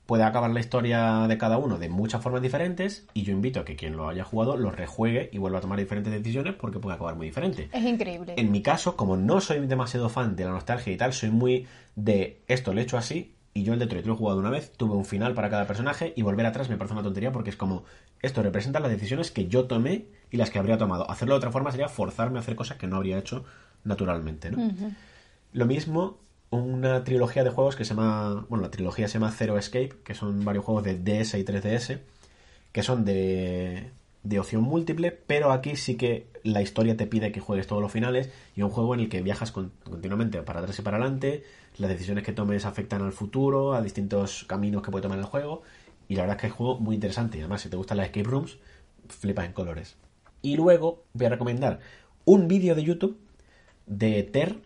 puede 0.06 0.24
acabar 0.24 0.52
la 0.52 0.60
historia 0.60 1.28
de 1.28 1.38
cada 1.38 1.58
uno 1.58 1.78
de 1.78 1.90
muchas 1.90 2.22
formas 2.22 2.42
diferentes 2.42 3.08
y 3.14 3.24
yo 3.24 3.32
invito 3.32 3.62
a 3.62 3.66
que 3.66 3.76
quien 3.76 3.96
lo 3.96 4.10
haya 4.10 4.24
jugado 4.24 4.58
lo 4.58 4.72
rejuegue 4.72 5.30
y 5.32 5.38
vuelva 5.38 5.60
a 5.60 5.62
tomar 5.62 5.80
diferentes 5.80 6.12
decisiones 6.12 6.56
porque 6.56 6.80
puede 6.80 6.96
acabar 6.96 7.16
muy 7.16 7.28
diferente. 7.28 7.70
Es 7.72 7.84
increíble. 7.84 8.34
En 8.38 8.52
mi 8.52 8.62
caso, 8.62 8.98
como 8.98 9.16
no 9.16 9.40
soy 9.40 9.66
demasiado 9.66 10.10
fan 10.10 10.36
de 10.36 10.46
la 10.46 10.52
nostalgia 10.52 10.92
y 10.92 10.98
tal, 10.98 11.14
soy 11.14 11.30
muy 11.30 11.68
de 11.96 12.42
esto 12.48 12.74
lo 12.74 12.80
he 12.80 12.84
hecho 12.84 12.98
así 12.98 13.34
y 13.54 13.64
yo 13.64 13.74
el 13.74 13.80
Detroit 13.80 14.06
lo 14.06 14.14
he 14.14 14.18
jugado 14.18 14.40
una 14.40 14.50
vez, 14.50 14.72
tuve 14.76 14.96
un 14.96 15.06
final 15.06 15.34
para 15.36 15.50
cada 15.50 15.68
personaje 15.68 16.14
y 16.16 16.22
volver 16.24 16.46
atrás 16.46 16.70
me 16.70 16.78
parece 16.78 16.94
una 16.94 17.04
tontería 17.04 17.32
porque 17.32 17.52
es 17.52 17.56
como 17.56 17.84
esto 18.22 18.42
representa 18.42 18.80
las 18.80 18.90
decisiones 18.90 19.32
que 19.32 19.48
yo 19.48 19.66
tomé 19.66 20.06
y 20.32 20.38
las 20.38 20.50
que 20.50 20.60
habría 20.60 20.78
tomado. 20.78 21.10
Hacerlo 21.10 21.36
de 21.36 21.38
otra 21.38 21.52
forma 21.52 21.72
sería 21.72 21.88
forzarme 21.88 22.40
a 22.40 22.42
hacer 22.42 22.56
cosas 22.56 22.78
que 22.78 22.88
no 22.88 22.98
habría 22.98 23.20
hecho 23.20 23.46
naturalmente, 23.84 24.50
¿no? 24.50 24.72
Lo 25.52 25.66
mismo 25.68 26.23
una 26.62 27.04
trilogía 27.04 27.44
de 27.44 27.50
juegos 27.50 27.76
que 27.76 27.86
se 27.86 27.94
llama, 27.96 28.46
bueno, 28.50 28.64
la 28.64 28.72
trilogía 28.72 29.08
se 29.08 29.16
llama 29.16 29.32
Zero 29.32 29.58
Escape, 29.58 29.94
que 30.04 30.14
son 30.14 30.44
varios 30.46 30.66
juegos 30.66 30.84
de 30.84 30.96
DS 30.98 31.38
y 31.40 31.44
3DS, 31.44 32.00
que 32.72 32.84
son 32.84 33.06
de, 33.06 33.92
de 34.24 34.40
opción 34.40 34.62
múltiple, 34.64 35.12
pero 35.12 35.52
aquí 35.52 35.76
sí 35.76 35.96
que 35.96 36.28
la 36.44 36.62
historia 36.62 36.98
te 36.98 37.08
pide 37.08 37.32
que 37.32 37.40
juegues 37.40 37.68
todos 37.68 37.82
los 37.82 37.92
finales 37.92 38.30
y 38.56 38.62
un 38.64 38.70
juego 38.70 38.94
en 38.94 39.00
el 39.02 39.10
que 39.10 39.22
viajas 39.22 39.52
con- 39.52 39.72
continuamente 39.84 40.42
para 40.42 40.60
atrás 40.60 40.78
y 40.80 40.82
para 40.82 40.98
adelante, 40.98 41.44
las 41.78 41.90
decisiones 41.90 42.24
que 42.24 42.34
tomes 42.34 42.66
afectan 42.66 43.02
al 43.02 43.14
futuro, 43.14 43.74
a 43.74 43.82
distintos 43.82 44.44
caminos 44.46 44.82
que 44.84 44.92
puede 44.92 45.04
tomar 45.04 45.20
el 45.20 45.26
juego, 45.26 45.62
y 46.10 46.16
la 46.16 46.24
verdad 46.24 46.38
es 46.38 46.42
que 46.42 46.48
es 46.48 46.52
un 46.54 46.58
juego 46.58 46.80
muy 46.80 46.96
interesante, 46.96 47.38
y 47.38 47.42
además 47.42 47.62
si 47.62 47.70
te 47.70 47.78
gustan 47.78 47.98
las 47.98 48.08
escape 48.08 48.30
rooms, 48.30 48.58
flipas 49.08 49.46
en 49.46 49.54
colores. 49.54 49.96
Y 50.42 50.56
luego 50.58 51.04
voy 51.14 51.26
a 51.28 51.30
recomendar 51.30 51.80
un 52.26 52.48
vídeo 52.48 52.76
de 52.76 52.84
YouTube 52.84 53.18
de 53.86 54.24
Ter, 54.24 54.58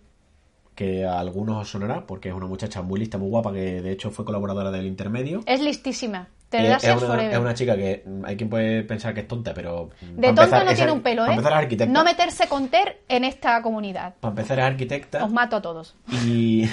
que 0.78 1.04
a 1.04 1.20
algunos 1.20 1.60
os 1.60 1.70
sonará, 1.70 2.06
porque 2.06 2.30
es 2.30 2.36
una 2.36 2.46
muchacha 2.46 2.84
muy 2.84 3.00
lista, 3.00 3.18
muy 3.18 3.30
guapa, 3.30 3.52
que 3.52 3.82
de 3.82 3.92
hecho 3.92 4.12
fue 4.12 4.24
colaboradora 4.24 4.70
del 4.70 4.86
intermedio. 4.86 5.42
Es 5.48 5.60
listísima. 5.60 6.28
Te 6.50 6.60
Eh, 6.60 6.78
es, 6.80 7.02
una, 7.02 7.32
es 7.32 7.38
una 7.40 7.54
chica 7.56 7.76
que 7.76 8.06
hay 8.24 8.38
quien 8.38 8.48
puede 8.48 8.84
pensar 8.84 9.16
que 9.16 9.22
es 9.22 9.28
tonta, 9.28 9.56
pero... 9.56 9.90
De 10.02 10.22
para 10.22 10.28
tonta 10.28 10.44
empezar 10.44 10.66
no 10.66 10.74
tiene 10.76 10.92
un 10.92 11.02
pelo, 11.02 11.24
para 11.24 11.34
¿eh? 11.34 11.36
empezar 11.36 11.52
es 11.54 11.58
arquitecta. 11.58 11.92
No 11.92 12.04
meterse 12.04 12.48
con 12.48 12.68
Ter 12.70 13.02
en 13.10 13.24
esta 13.24 13.60
comunidad. 13.64 14.14
Para 14.20 14.34
empezar 14.34 14.60
es 14.60 14.66
arquitecta. 14.66 15.26
Os 15.26 15.32
mato 15.32 15.56
a 15.56 15.62
todos. 15.64 15.96
Y, 16.24 16.70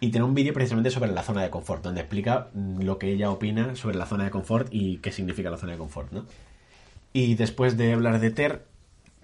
y 0.00 0.10
tiene 0.10 0.24
un 0.24 0.34
vídeo 0.34 0.54
precisamente 0.54 0.90
sobre 0.90 1.12
la 1.12 1.22
zona 1.22 1.42
de 1.42 1.50
confort, 1.50 1.84
donde 1.84 2.00
explica 2.00 2.48
lo 2.54 2.98
que 2.98 3.12
ella 3.12 3.30
opina 3.30 3.76
sobre 3.76 3.96
la 3.96 4.06
zona 4.06 4.24
de 4.24 4.30
confort 4.30 4.68
y 4.70 4.96
qué 4.96 5.12
significa 5.12 5.50
la 5.50 5.58
zona 5.58 5.72
de 5.72 5.78
confort, 5.78 6.10
¿no? 6.10 6.24
Y 7.12 7.34
después 7.34 7.76
de 7.76 7.92
hablar 7.92 8.18
de 8.18 8.30
Ter, 8.30 8.64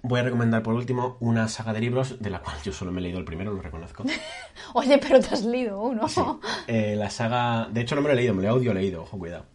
voy 0.01 0.19
a 0.19 0.23
recomendar 0.23 0.63
por 0.63 0.73
último 0.73 1.17
una 1.19 1.47
saga 1.47 1.73
de 1.73 1.81
libros, 1.81 2.21
de 2.21 2.29
la 2.29 2.41
cual 2.41 2.57
yo 2.63 2.71
solo 2.71 2.91
me 2.91 2.99
he 2.99 3.03
leído 3.03 3.19
el 3.19 3.25
primero, 3.25 3.53
lo 3.53 3.61
reconozco. 3.61 4.03
Oye, 4.73 4.97
pero 4.97 5.19
te 5.19 5.27
has 5.27 5.43
leído 5.43 5.81
uno. 5.81 6.07
Sí. 6.07 6.21
Eh, 6.67 6.95
la 6.95 7.09
saga. 7.09 7.67
De 7.71 7.81
hecho, 7.81 7.95
no 7.95 8.01
me 8.01 8.07
lo 8.07 8.13
he 8.13 8.17
leído, 8.17 8.33
me 8.33 8.41
lo 8.41 8.47
he 8.47 8.51
audio 8.51 8.73
leído, 8.73 9.03
ojo, 9.03 9.17
cuidado. 9.17 9.45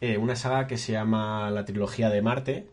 Eh, 0.00 0.16
una 0.16 0.36
saga 0.36 0.66
que 0.66 0.78
se 0.78 0.92
llama 0.92 1.50
La 1.50 1.64
trilogía 1.64 2.10
de 2.10 2.22
Marte. 2.22 2.70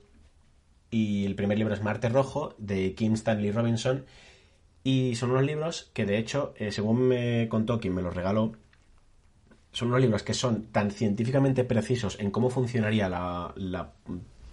Y 0.91 1.25
el 1.25 1.35
primer 1.35 1.57
libro 1.57 1.73
es 1.73 1.81
Marte 1.81 2.09
Rojo, 2.09 2.55
de 2.57 2.93
Kim 2.93 3.13
Stanley 3.13 3.51
Robinson. 3.51 4.05
Y 4.83 5.15
son 5.15 5.31
unos 5.31 5.43
libros 5.43 5.89
que, 5.93 6.05
de 6.05 6.17
hecho, 6.17 6.53
eh, 6.57 6.71
según 6.71 7.07
me 7.07 7.49
contó 7.49 7.79
quien 7.79 7.95
me 7.95 8.03
los 8.03 8.15
regaló, 8.15 8.53
son 9.71 9.89
unos 9.89 9.99
libros 9.99 10.23
que 10.23 10.33
son 10.33 10.67
tan 10.67 10.91
científicamente 10.91 11.63
precisos 11.63 12.17
en 12.19 12.31
cómo 12.31 12.49
funcionaría 12.49 13.09
la, 13.09 13.51
la 13.55 13.93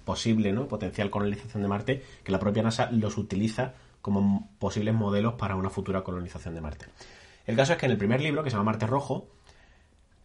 posible, 0.05 0.53
¿no? 0.53 0.68
potencial 0.68 1.11
colonización 1.11 1.62
de 1.62 1.68
Marte, 1.68 2.03
que 2.24 2.32
la 2.32 2.38
propia 2.38 2.62
NASA 2.62 2.90
los 2.90 3.18
utiliza 3.18 3.74
como 4.00 4.48
posibles 4.59 4.94
modelos 4.94 5.34
para 5.34 5.57
una 5.57 5.70
futura 5.70 6.03
colonización 6.03 6.55
de 6.55 6.61
Marte. 6.61 6.86
El 7.46 7.57
caso 7.57 7.72
es 7.72 7.78
que 7.78 7.86
en 7.86 7.92
el 7.92 7.98
primer 7.98 8.20
libro, 8.20 8.42
que 8.42 8.50
se 8.50 8.57
llama 8.57 8.72
Marte 8.72 8.86
Rojo, 8.86 9.28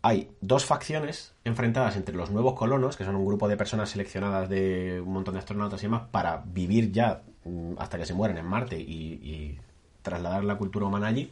hay 0.01 0.29
dos 0.41 0.65
facciones 0.65 1.33
enfrentadas 1.43 1.95
entre 1.95 2.15
los 2.15 2.31
nuevos 2.31 2.53
colonos, 2.53 2.97
que 2.97 3.05
son 3.05 3.15
un 3.15 3.25
grupo 3.25 3.47
de 3.47 3.57
personas 3.57 3.89
seleccionadas 3.89 4.49
de 4.49 5.01
un 5.01 5.13
montón 5.13 5.33
de 5.33 5.39
astronautas 5.39 5.81
y 5.81 5.87
demás, 5.87 6.03
para 6.11 6.43
vivir 6.45 6.91
ya 6.91 7.23
mm, 7.45 7.73
hasta 7.77 7.97
que 7.97 8.05
se 8.05 8.13
mueran 8.13 8.37
en 8.37 8.45
Marte 8.45 8.79
y, 8.79 8.83
y 8.83 9.59
trasladar 10.01 10.43
la 10.43 10.57
cultura 10.57 10.85
humana 10.85 11.07
allí. 11.07 11.31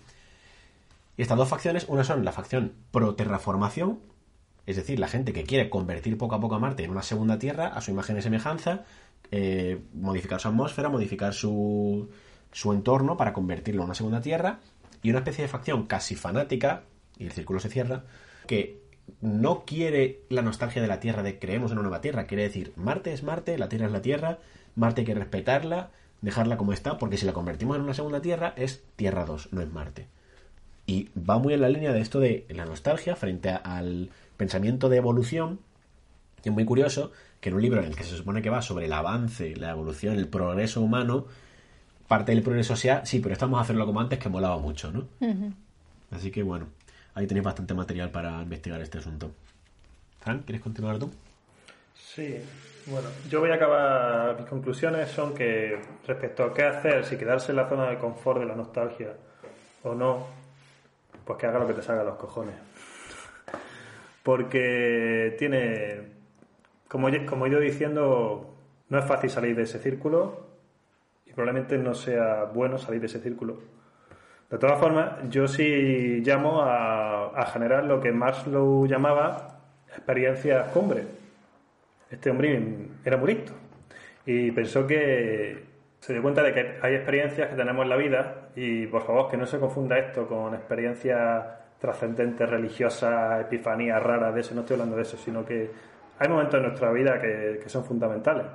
Y 1.17 1.21
estas 1.21 1.37
dos 1.37 1.47
facciones, 1.47 1.85
una 1.87 2.03
son 2.03 2.25
la 2.25 2.31
facción 2.31 2.73
pro-terraformación, 2.91 3.99
es 4.65 4.75
decir, 4.75 4.99
la 4.99 5.07
gente 5.07 5.33
que 5.33 5.43
quiere 5.43 5.69
convertir 5.69 6.17
poco 6.17 6.35
a 6.35 6.39
poco 6.39 6.55
a 6.55 6.59
Marte 6.59 6.83
en 6.83 6.91
una 6.91 7.03
segunda 7.03 7.37
Tierra, 7.37 7.67
a 7.67 7.81
su 7.81 7.91
imagen 7.91 8.17
y 8.17 8.21
semejanza, 8.21 8.85
eh, 9.31 9.79
modificar 9.93 10.39
su 10.39 10.47
atmósfera, 10.47 10.89
modificar 10.89 11.33
su, 11.33 12.09
su 12.51 12.73
entorno 12.73 13.17
para 13.17 13.33
convertirlo 13.33 13.81
en 13.81 13.85
una 13.85 13.95
segunda 13.95 14.21
Tierra, 14.21 14.59
y 15.03 15.09
una 15.11 15.19
especie 15.19 15.43
de 15.43 15.49
facción 15.49 15.85
casi 15.85 16.15
fanática, 16.15 16.83
y 17.17 17.25
el 17.25 17.31
círculo 17.31 17.59
se 17.59 17.69
cierra, 17.69 18.05
que 18.47 18.81
no 19.21 19.65
quiere 19.65 20.21
la 20.29 20.41
nostalgia 20.41 20.81
de 20.81 20.87
la 20.87 20.99
Tierra, 20.99 21.21
de 21.21 21.37
creemos 21.37 21.71
en 21.71 21.77
una 21.77 21.89
nueva 21.89 22.01
Tierra, 22.01 22.25
quiere 22.25 22.43
decir, 22.43 22.73
Marte 22.75 23.13
es 23.13 23.23
Marte, 23.23 23.57
la 23.57 23.69
Tierra 23.69 23.85
es 23.85 23.91
la 23.91 24.01
Tierra, 24.01 24.39
Marte 24.75 25.01
hay 25.01 25.05
que 25.05 25.13
respetarla, 25.13 25.91
dejarla 26.21 26.57
como 26.57 26.73
está, 26.73 26.97
porque 26.97 27.17
si 27.17 27.25
la 27.25 27.33
convertimos 27.33 27.75
en 27.77 27.83
una 27.83 27.93
segunda 27.93 28.21
Tierra 28.21 28.53
es 28.57 28.83
Tierra 28.95 29.25
2, 29.25 29.53
no 29.53 29.61
es 29.61 29.71
Marte. 29.71 30.07
Y 30.87 31.09
va 31.17 31.39
muy 31.39 31.53
en 31.53 31.61
la 31.61 31.69
línea 31.69 31.93
de 31.93 32.01
esto 32.01 32.19
de 32.19 32.45
la 32.49 32.65
nostalgia 32.65 33.15
frente 33.15 33.49
al 33.49 34.09
pensamiento 34.37 34.89
de 34.89 34.97
evolución. 34.97 35.59
Y 36.43 36.49
es 36.49 36.53
muy 36.53 36.65
curioso 36.65 37.11
que 37.39 37.49
en 37.49 37.55
un 37.55 37.61
libro 37.61 37.79
en 37.79 37.87
el 37.87 37.95
que 37.95 38.03
se 38.03 38.15
supone 38.15 38.41
que 38.41 38.49
va 38.49 38.61
sobre 38.61 38.85
el 38.85 38.93
avance, 38.93 39.55
la 39.55 39.71
evolución, 39.71 40.17
el 40.17 40.27
progreso 40.27 40.81
humano, 40.81 41.25
parte 42.07 42.31
del 42.31 42.43
progreso 42.43 42.75
sea, 42.75 43.05
sí, 43.05 43.19
pero 43.19 43.33
estamos 43.33 43.57
a 43.59 43.63
hacerlo 43.63 43.85
como 43.85 43.99
antes, 43.99 44.19
que 44.19 44.29
molaba 44.29 44.57
mucho, 44.57 44.91
¿no? 44.91 45.07
Así 46.11 46.31
que 46.31 46.43
bueno, 46.43 46.67
ahí 47.13 47.27
tenéis 47.27 47.45
bastante 47.45 47.73
material 47.73 48.11
para 48.11 48.41
investigar 48.41 48.81
este 48.81 48.99
asunto. 48.99 49.31
Frank, 50.19 50.45
¿quieres 50.45 50.61
continuar 50.61 50.97
tú? 50.97 51.11
Sí, 51.95 52.37
bueno, 52.87 53.09
yo 53.29 53.39
voy 53.39 53.51
a 53.51 53.55
acabar. 53.55 54.37
Mis 54.39 54.47
conclusiones 54.47 55.09
son 55.09 55.33
que 55.33 55.79
respecto 56.07 56.43
a 56.43 56.53
qué 56.53 56.63
hacer, 56.63 57.05
si 57.05 57.17
quedarse 57.17 57.51
en 57.51 57.57
la 57.57 57.67
zona 57.67 57.89
de 57.89 57.97
confort 57.97 58.39
de 58.39 58.45
la 58.45 58.55
nostalgia 58.55 59.13
o 59.83 59.93
no, 59.95 60.27
pues 61.25 61.39
que 61.39 61.47
haga 61.47 61.59
lo 61.59 61.67
que 61.67 61.73
te 61.73 61.81
salga 61.81 62.01
a 62.01 62.05
los 62.05 62.15
cojones. 62.15 62.55
Porque 64.25 65.35
tiene, 65.37 66.01
como, 66.87 67.09
como 67.27 67.45
he 67.45 67.49
ido 67.49 67.59
diciendo, 67.59 68.55
no 68.89 68.97
es 68.97 69.05
fácil 69.05 69.29
salir 69.29 69.55
de 69.55 69.61
ese 69.61 69.77
círculo 69.77 70.47
y 71.27 71.33
probablemente 71.33 71.77
no 71.77 71.93
sea 71.93 72.45
bueno 72.45 72.79
salir 72.79 73.01
de 73.01 73.05
ese 73.05 73.19
círculo. 73.19 73.59
De 74.49 74.57
todas 74.57 74.79
formas, 74.79 75.11
yo 75.29 75.47
sí 75.47 76.23
llamo 76.25 76.63
a, 76.63 77.39
a 77.39 77.45
generar 77.45 77.83
lo 77.85 78.01
que 78.01 78.11
Maslow 78.11 78.87
llamaba 78.87 79.59
experiencias 79.89 80.69
cumbre. 80.69 81.03
Este 82.09 82.31
hombre 82.31 82.87
era 83.05 83.17
muy 83.17 83.35
listo 83.35 83.53
y 84.25 84.49
pensó 84.53 84.87
que 84.87 85.65
se 85.99 86.13
dio 86.13 86.23
cuenta 86.23 86.41
de 86.41 86.51
que 86.51 86.79
hay 86.81 86.95
experiencias 86.95 87.49
que 87.49 87.55
tenemos 87.55 87.83
en 87.83 87.89
la 87.89 87.95
vida 87.95 88.49
y 88.55 88.87
por 88.87 89.03
favor 89.03 89.29
que 89.29 89.37
no 89.37 89.45
se 89.45 89.59
confunda 89.59 89.99
esto 89.99 90.27
con 90.27 90.55
experiencias 90.55 91.45
trascendentes, 91.79 92.49
religiosas, 92.49 93.41
epifanías 93.41 94.01
raras, 94.01 94.33
de 94.33 94.41
eso 94.41 94.55
no 94.55 94.61
estoy 94.61 94.75
hablando 94.75 94.95
de 94.95 95.01
eso, 95.01 95.17
sino 95.17 95.45
que 95.45 95.69
hay 96.17 96.29
momentos 96.29 96.55
en 96.55 96.63
nuestra 96.63 96.91
vida 96.91 97.19
que, 97.19 97.59
que 97.61 97.69
son 97.69 97.83
fundamentales. 97.83 98.45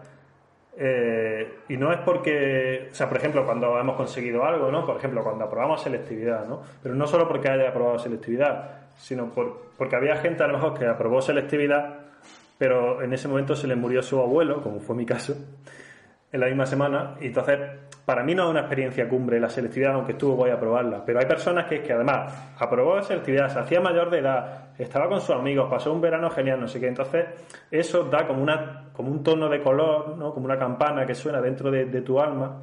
Eh, 0.77 1.59
y 1.69 1.77
no 1.77 1.93
es 1.93 1.99
porque, 1.99 2.89
o 2.91 2.95
sea, 2.95 3.09
por 3.09 3.19
ejemplo, 3.19 3.45
cuando 3.45 3.79
hemos 3.79 3.97
conseguido 3.97 4.45
algo, 4.45 4.71
¿no? 4.71 4.87
Por 4.87 4.97
ejemplo, 4.97 5.23
cuando 5.23 5.45
aprobamos 5.45 5.83
selectividad, 5.83 6.47
¿no? 6.47 6.63
Pero 6.83 6.95
no 6.95 7.07
solo 7.07 7.29
porque 7.29 7.51
haya 7.51 7.69
aprobado 7.69 7.99
selectividad, 7.99 8.89
sino 8.95 9.31
por, 9.31 9.73
porque 9.77 9.97
había 9.97 10.17
gente 10.17 10.43
a 10.43 10.47
lo 10.47 10.55
mejor 10.55 10.79
que 10.79 10.87
aprobó 10.87 11.21
selectividad, 11.21 11.99
pero 12.57 13.03
en 13.03 13.13
ese 13.13 13.29
momento 13.29 13.55
se 13.55 13.67
le 13.67 13.75
murió 13.75 14.03
su 14.03 14.21
abuelo, 14.21 14.63
como 14.63 14.81
fue 14.81 14.97
mi 14.97 15.05
caso, 15.05 15.35
en 16.33 16.41
la 16.41 16.47
misma 16.47 16.67
semana, 16.67 17.17
y 17.21 17.27
entonces 17.27 17.59
para 18.11 18.25
mí 18.25 18.35
no 18.35 18.43
es 18.43 18.51
una 18.51 18.61
experiencia 18.63 19.09
cumbre 19.09 19.39
la 19.39 19.49
selectividad, 19.49 19.95
aunque 19.95 20.11
estuvo 20.11 20.35
voy 20.35 20.51
a 20.51 20.55
aprobarla, 20.55 21.05
pero 21.07 21.21
hay 21.21 21.27
personas 21.27 21.67
que, 21.67 21.81
que 21.81 21.93
además 21.93 22.53
aprobó 22.59 23.01
selectividad, 23.03 23.49
se 23.49 23.61
hacía 23.61 23.81
mayor 23.81 24.11
de 24.11 24.19
edad, 24.19 24.71
estaba 24.77 25.09
con 25.09 25.21
sus 25.21 25.31
amigos, 25.31 25.71
pasó 25.71 25.93
un 25.93 26.01
verano 26.01 26.29
genial, 26.29 26.61
no 26.61 26.67
sé 26.67 26.81
qué, 26.81 26.89
entonces 26.89 27.27
eso 27.71 28.03
da 28.03 28.27
como, 28.27 28.43
una, 28.43 28.91
como 28.95 29.13
un 29.13 29.23
tono 29.23 29.49
de 29.49 29.63
color, 29.63 30.17
¿no? 30.19 30.35
como 30.35 30.47
una 30.47 30.59
campana 30.59 31.07
que 31.07 31.15
suena 31.15 31.41
dentro 31.41 31.71
de, 31.71 31.85
de 31.85 32.03
tu 32.03 32.19
alma, 32.19 32.63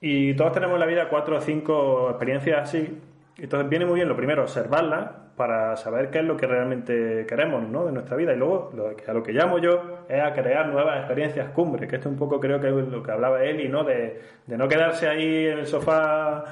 y 0.00 0.32
todos 0.32 0.52
tenemos 0.52 0.76
en 0.76 0.80
la 0.80 0.86
vida 0.86 1.10
cuatro 1.10 1.36
o 1.36 1.40
cinco 1.42 2.08
experiencias 2.08 2.62
así. 2.62 2.98
Entonces 3.38 3.68
viene 3.68 3.84
muy 3.84 3.96
bien 3.96 4.08
lo 4.08 4.16
primero, 4.16 4.42
observarlas 4.42 5.10
para 5.36 5.76
saber 5.76 6.10
qué 6.10 6.20
es 6.20 6.24
lo 6.24 6.36
que 6.36 6.46
realmente 6.46 7.26
queremos 7.28 7.68
¿no? 7.68 7.84
de 7.84 7.92
nuestra 7.92 8.16
vida. 8.16 8.32
Y 8.32 8.36
luego, 8.36 8.70
lo 8.74 8.96
que, 8.96 9.10
a 9.10 9.12
lo 9.12 9.22
que 9.22 9.32
llamo 9.32 9.58
yo, 9.58 10.04
es 10.08 10.22
a 10.22 10.32
crear 10.32 10.68
nuevas 10.68 10.98
experiencias 10.98 11.50
cumbre, 11.50 11.86
que 11.86 11.96
esto 11.96 12.08
un 12.08 12.16
poco 12.16 12.40
creo 12.40 12.58
que 12.60 12.68
es 12.68 12.88
lo 12.88 13.02
que 13.02 13.12
hablaba 13.12 13.44
Eli, 13.44 13.68
¿no? 13.68 13.84
De, 13.84 14.22
de 14.46 14.56
no 14.56 14.66
quedarse 14.66 15.06
ahí 15.08 15.46
en 15.48 15.58
el 15.58 15.66
sofá 15.66 16.44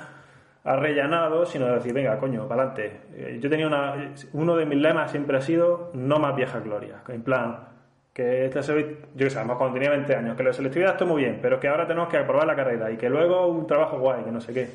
arrellanado, 0.64 1.46
sino 1.46 1.66
de 1.66 1.74
decir, 1.74 1.92
venga, 1.94 2.18
coño, 2.18 2.46
para 2.48 2.64
adelante. 2.64 3.00
Eh, 3.14 3.38
Yo 3.40 3.48
tenía 3.48 3.66
una. 3.66 4.12
Uno 4.32 4.56
de 4.56 4.66
mis 4.66 4.78
lemas 4.78 5.10
siempre 5.10 5.36
ha 5.38 5.40
sido 5.40 5.90
no 5.94 6.18
más 6.18 6.36
vieja 6.36 6.60
gloria. 6.60 7.02
En 7.08 7.22
plan, 7.22 7.68
que 8.12 8.46
esta 8.46 8.60
yo 8.60 9.30
sé, 9.30 9.40
cuando 9.46 9.72
tenía 9.72 9.90
20 9.90 10.14
años, 10.14 10.36
que 10.36 10.42
la 10.42 10.52
selectividad 10.52 10.92
está 10.92 11.04
muy 11.04 11.22
bien, 11.22 11.38
pero 11.42 11.58
que 11.60 11.68
ahora 11.68 11.86
tenemos 11.86 12.08
que 12.08 12.16
aprobar 12.16 12.46
la 12.46 12.56
carrera 12.56 12.90
y 12.90 12.96
que 12.96 13.10
luego 13.10 13.46
un 13.48 13.66
trabajo 13.66 13.98
guay, 13.98 14.24
que 14.24 14.30
no 14.30 14.40
sé 14.40 14.52
qué. 14.54 14.68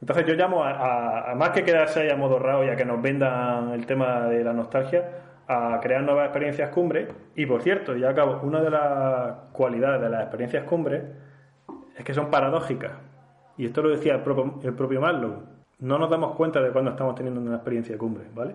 Entonces 0.00 0.26
yo 0.26 0.34
llamo 0.34 0.62
a, 0.62 1.30
a- 1.30 1.34
más 1.34 1.50
que 1.50 1.64
quedarse 1.64 2.00
ahí 2.00 2.10
amodorrado 2.10 2.64
y 2.64 2.68
a 2.68 2.76
que 2.76 2.84
nos 2.84 3.00
vendan 3.00 3.70
el 3.70 3.86
tema 3.86 4.26
de 4.26 4.44
la 4.44 4.52
nostalgia, 4.52 5.04
a 5.48 5.78
crear 5.80 6.02
nuevas 6.02 6.26
experiencias 6.26 6.70
cumbre. 6.70 7.08
Y 7.34 7.46
por 7.46 7.62
cierto, 7.62 7.94
ya 7.96 8.10
acabo, 8.10 8.40
una 8.42 8.60
de 8.60 8.70
las 8.70 9.50
cualidades 9.52 10.00
de 10.02 10.08
las 10.10 10.22
experiencias 10.22 10.64
cumbre 10.64 11.02
es 11.96 12.04
que 12.04 12.12
son 12.14 12.30
paradójicas. 12.30 12.92
Y 13.56 13.66
esto 13.66 13.82
lo 13.82 13.90
decía 13.90 14.14
el 14.14 14.20
propio, 14.20 14.60
el 14.62 14.74
propio 14.74 15.00
Maslow. 15.00 15.42
No 15.78 15.98
nos 15.98 16.10
damos 16.10 16.34
cuenta 16.36 16.60
de 16.60 16.70
cuando 16.70 16.90
estamos 16.90 17.14
teniendo 17.14 17.40
una 17.40 17.56
experiencia 17.56 17.96
cumbre, 17.96 18.24
¿vale? 18.34 18.54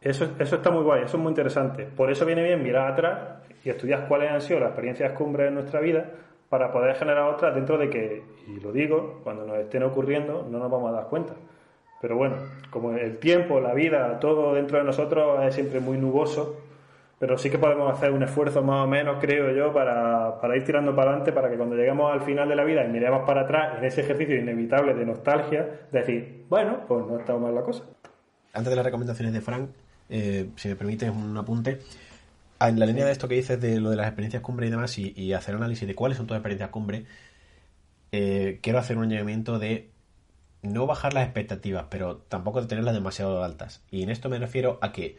Eso, 0.00 0.26
eso 0.38 0.56
está 0.56 0.70
muy 0.70 0.82
guay, 0.82 1.02
eso 1.04 1.16
es 1.16 1.22
muy 1.22 1.30
interesante. 1.30 1.84
Por 1.84 2.10
eso 2.10 2.24
viene 2.24 2.42
bien 2.42 2.62
mirar 2.62 2.92
atrás 2.92 3.18
y 3.64 3.70
estudiar 3.70 4.06
cuáles 4.06 4.30
han 4.30 4.40
sido 4.40 4.60
las 4.60 4.68
experiencias 4.68 5.12
cumbres 5.12 5.48
en 5.48 5.54
nuestra 5.54 5.80
vida 5.80 6.04
para 6.48 6.72
poder 6.72 6.96
generar 6.96 7.24
otras 7.24 7.54
dentro 7.54 7.78
de 7.78 7.90
que, 7.90 8.22
y 8.46 8.60
lo 8.60 8.72
digo, 8.72 9.20
cuando 9.24 9.46
nos 9.46 9.58
estén 9.58 9.82
ocurriendo 9.82 10.46
no 10.50 10.58
nos 10.58 10.70
vamos 10.70 10.90
a 10.90 10.96
dar 10.96 11.06
cuenta. 11.08 11.34
Pero 12.00 12.16
bueno, 12.16 12.36
como 12.70 12.92
el 12.92 13.18
tiempo, 13.18 13.60
la 13.60 13.74
vida, 13.74 14.20
todo 14.20 14.54
dentro 14.54 14.78
de 14.78 14.84
nosotros 14.84 15.42
es 15.44 15.54
siempre 15.54 15.80
muy 15.80 15.96
nuboso, 15.96 16.60
pero 17.18 17.38
sí 17.38 17.48
que 17.48 17.58
podemos 17.58 17.90
hacer 17.90 18.12
un 18.12 18.22
esfuerzo 18.22 18.62
más 18.62 18.84
o 18.84 18.86
menos, 18.86 19.16
creo 19.20 19.50
yo, 19.50 19.72
para, 19.72 20.38
para 20.40 20.56
ir 20.56 20.64
tirando 20.64 20.94
para 20.94 21.10
adelante, 21.10 21.32
para 21.32 21.50
que 21.50 21.56
cuando 21.56 21.74
lleguemos 21.74 22.12
al 22.12 22.20
final 22.20 22.48
de 22.48 22.56
la 22.56 22.64
vida 22.64 22.84
y 22.84 22.88
miremos 22.88 23.26
para 23.26 23.42
atrás 23.42 23.78
en 23.78 23.84
ese 23.84 24.02
ejercicio 24.02 24.36
inevitable 24.36 24.94
de 24.94 25.06
nostalgia, 25.06 25.88
decir, 25.90 26.44
bueno, 26.48 26.80
pues 26.86 27.06
no 27.06 27.18
está 27.18 27.36
mal 27.38 27.54
la 27.54 27.62
cosa. 27.62 27.84
Antes 28.52 28.70
de 28.70 28.76
las 28.76 28.84
recomendaciones 28.84 29.32
de 29.32 29.40
Frank, 29.40 29.70
eh, 30.08 30.50
si 30.56 30.68
me 30.68 30.76
permites 30.76 31.10
un 31.10 31.36
apunte. 31.36 31.80
Ah, 32.58 32.68
En 32.68 32.78
la 32.80 32.86
línea 32.86 33.04
de 33.04 33.12
esto 33.12 33.28
que 33.28 33.34
dices 33.34 33.60
de 33.60 33.80
lo 33.80 33.90
de 33.90 33.96
las 33.96 34.06
experiencias 34.06 34.42
cumbre 34.42 34.66
y 34.66 34.70
demás, 34.70 34.98
y, 34.98 35.12
y 35.16 35.32
hacer 35.34 35.54
análisis 35.54 35.86
de 35.86 35.94
cuáles 35.94 36.16
son 36.18 36.26
tus 36.26 36.36
experiencias 36.36 36.70
cumbre, 36.70 37.04
eh, 38.12 38.60
quiero 38.62 38.78
hacer 38.78 38.96
un 38.96 39.04
añadimiento 39.04 39.58
de 39.58 39.90
no 40.62 40.86
bajar 40.86 41.12
las 41.14 41.24
expectativas, 41.24 41.86
pero 41.90 42.18
tampoco 42.28 42.60
de 42.62 42.66
tenerlas 42.68 42.94
demasiado 42.94 43.44
altas. 43.44 43.82
Y 43.90 44.02
en 44.02 44.10
esto 44.10 44.28
me 44.28 44.38
refiero 44.38 44.78
a 44.82 44.92
que 44.92 45.18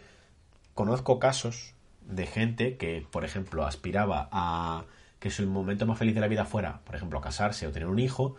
conozco 0.73 1.19
casos 1.19 1.73
de 2.01 2.25
gente 2.25 2.77
que, 2.77 3.05
por 3.11 3.23
ejemplo, 3.25 3.65
aspiraba 3.65 4.29
a 4.31 4.85
que 5.19 5.29
su 5.31 5.45
momento 5.47 5.85
más 5.85 5.97
feliz 5.99 6.15
de 6.15 6.21
la 6.21 6.27
vida 6.27 6.45
fuera, 6.45 6.81
por 6.85 6.95
ejemplo, 6.95 7.21
casarse 7.21 7.67
o 7.67 7.71
tener 7.71 7.87
un 7.89 7.99
hijo, 7.99 8.35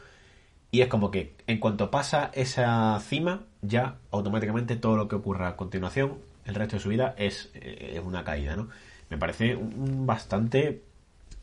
y 0.71 0.83
es 0.83 0.89
como 0.89 1.11
que 1.11 1.35
en 1.47 1.61
cuanto 1.61 1.91
pasa 1.91 2.31
esa 2.35 2.99
cima, 3.01 3.45
ya 3.63 3.97
automáticamente 4.11 4.77
todo 4.77 4.97
lo 4.97 5.09
que 5.09 5.17
ocurra 5.17 5.49
a 5.49 5.57
continuación, 5.57 6.19
el 6.45 6.55
resto 6.55 6.77
de 6.77 6.83
su 6.83 6.89
vida, 6.91 7.15
es, 7.19 7.51
eh, 7.55 7.95
es 7.97 8.01
una 8.05 8.25
caída, 8.25 8.57
¿no? 8.57 8.69
Me 9.11 9.17
parece 9.19 9.57
un- 9.57 10.07
bastante 10.07 10.83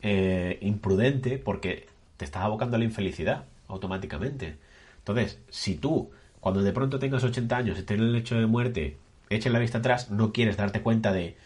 eh, 0.02 0.58
imprudente 0.62 1.38
porque 1.38 1.86
te 2.16 2.24
estás 2.24 2.42
abocando 2.44 2.76
a 2.76 2.78
la 2.78 2.84
infelicidad 2.84 3.44
automáticamente. 3.68 4.56
Entonces, 4.98 5.40
si 5.50 5.76
tú, 5.76 6.10
cuando 6.40 6.62
de 6.62 6.72
pronto 6.72 6.98
tengas 6.98 7.24
80 7.24 7.56
años, 7.56 7.78
estés 7.78 7.98
en 7.98 8.04
el 8.04 8.12
lecho 8.12 8.36
de 8.38 8.46
muerte, 8.46 8.96
eches 9.30 9.52
la 9.52 9.58
vista 9.58 9.78
atrás, 9.78 10.10
no 10.10 10.32
quieres 10.32 10.56
darte 10.56 10.82
cuenta 10.82 11.12
de, 11.12 11.36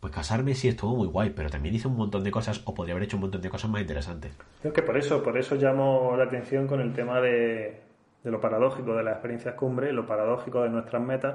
pues 0.00 0.12
casarme 0.12 0.54
sí 0.54 0.68
estuvo 0.68 0.96
muy 0.96 1.08
guay, 1.08 1.30
pero 1.30 1.50
también 1.50 1.74
hice 1.74 1.88
un 1.88 1.96
montón 1.96 2.24
de 2.24 2.30
cosas 2.30 2.62
o 2.64 2.74
podría 2.74 2.94
haber 2.94 3.04
hecho 3.04 3.16
un 3.16 3.22
montón 3.22 3.42
de 3.42 3.50
cosas 3.50 3.70
más 3.70 3.80
interesantes. 3.80 4.32
Creo 4.60 4.72
que 4.72 4.82
por 4.82 4.96
eso, 4.96 5.22
por 5.22 5.36
eso 5.38 5.54
llamo 5.56 6.14
la 6.16 6.24
atención 6.24 6.66
con 6.66 6.80
el 6.80 6.92
tema 6.92 7.20
de, 7.20 7.80
de 8.24 8.30
lo 8.30 8.40
paradójico 8.40 8.94
de 8.96 9.04
las 9.04 9.14
experiencias 9.14 9.54
cumbre, 9.54 9.92
lo 9.92 10.06
paradójico 10.06 10.62
de 10.62 10.70
nuestras 10.70 11.02
metas. 11.02 11.34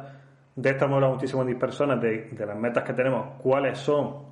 De 0.55 0.69
esto 0.69 0.85
hemos 0.85 0.95
hablado 0.95 1.13
muchísimo 1.15 1.41
en 1.43 1.57
personas, 1.57 1.99
de, 2.01 2.29
de 2.31 2.45
las 2.45 2.57
metas 2.57 2.83
que 2.83 2.93
tenemos, 2.93 3.41
cuáles 3.41 3.79
son, 3.79 4.25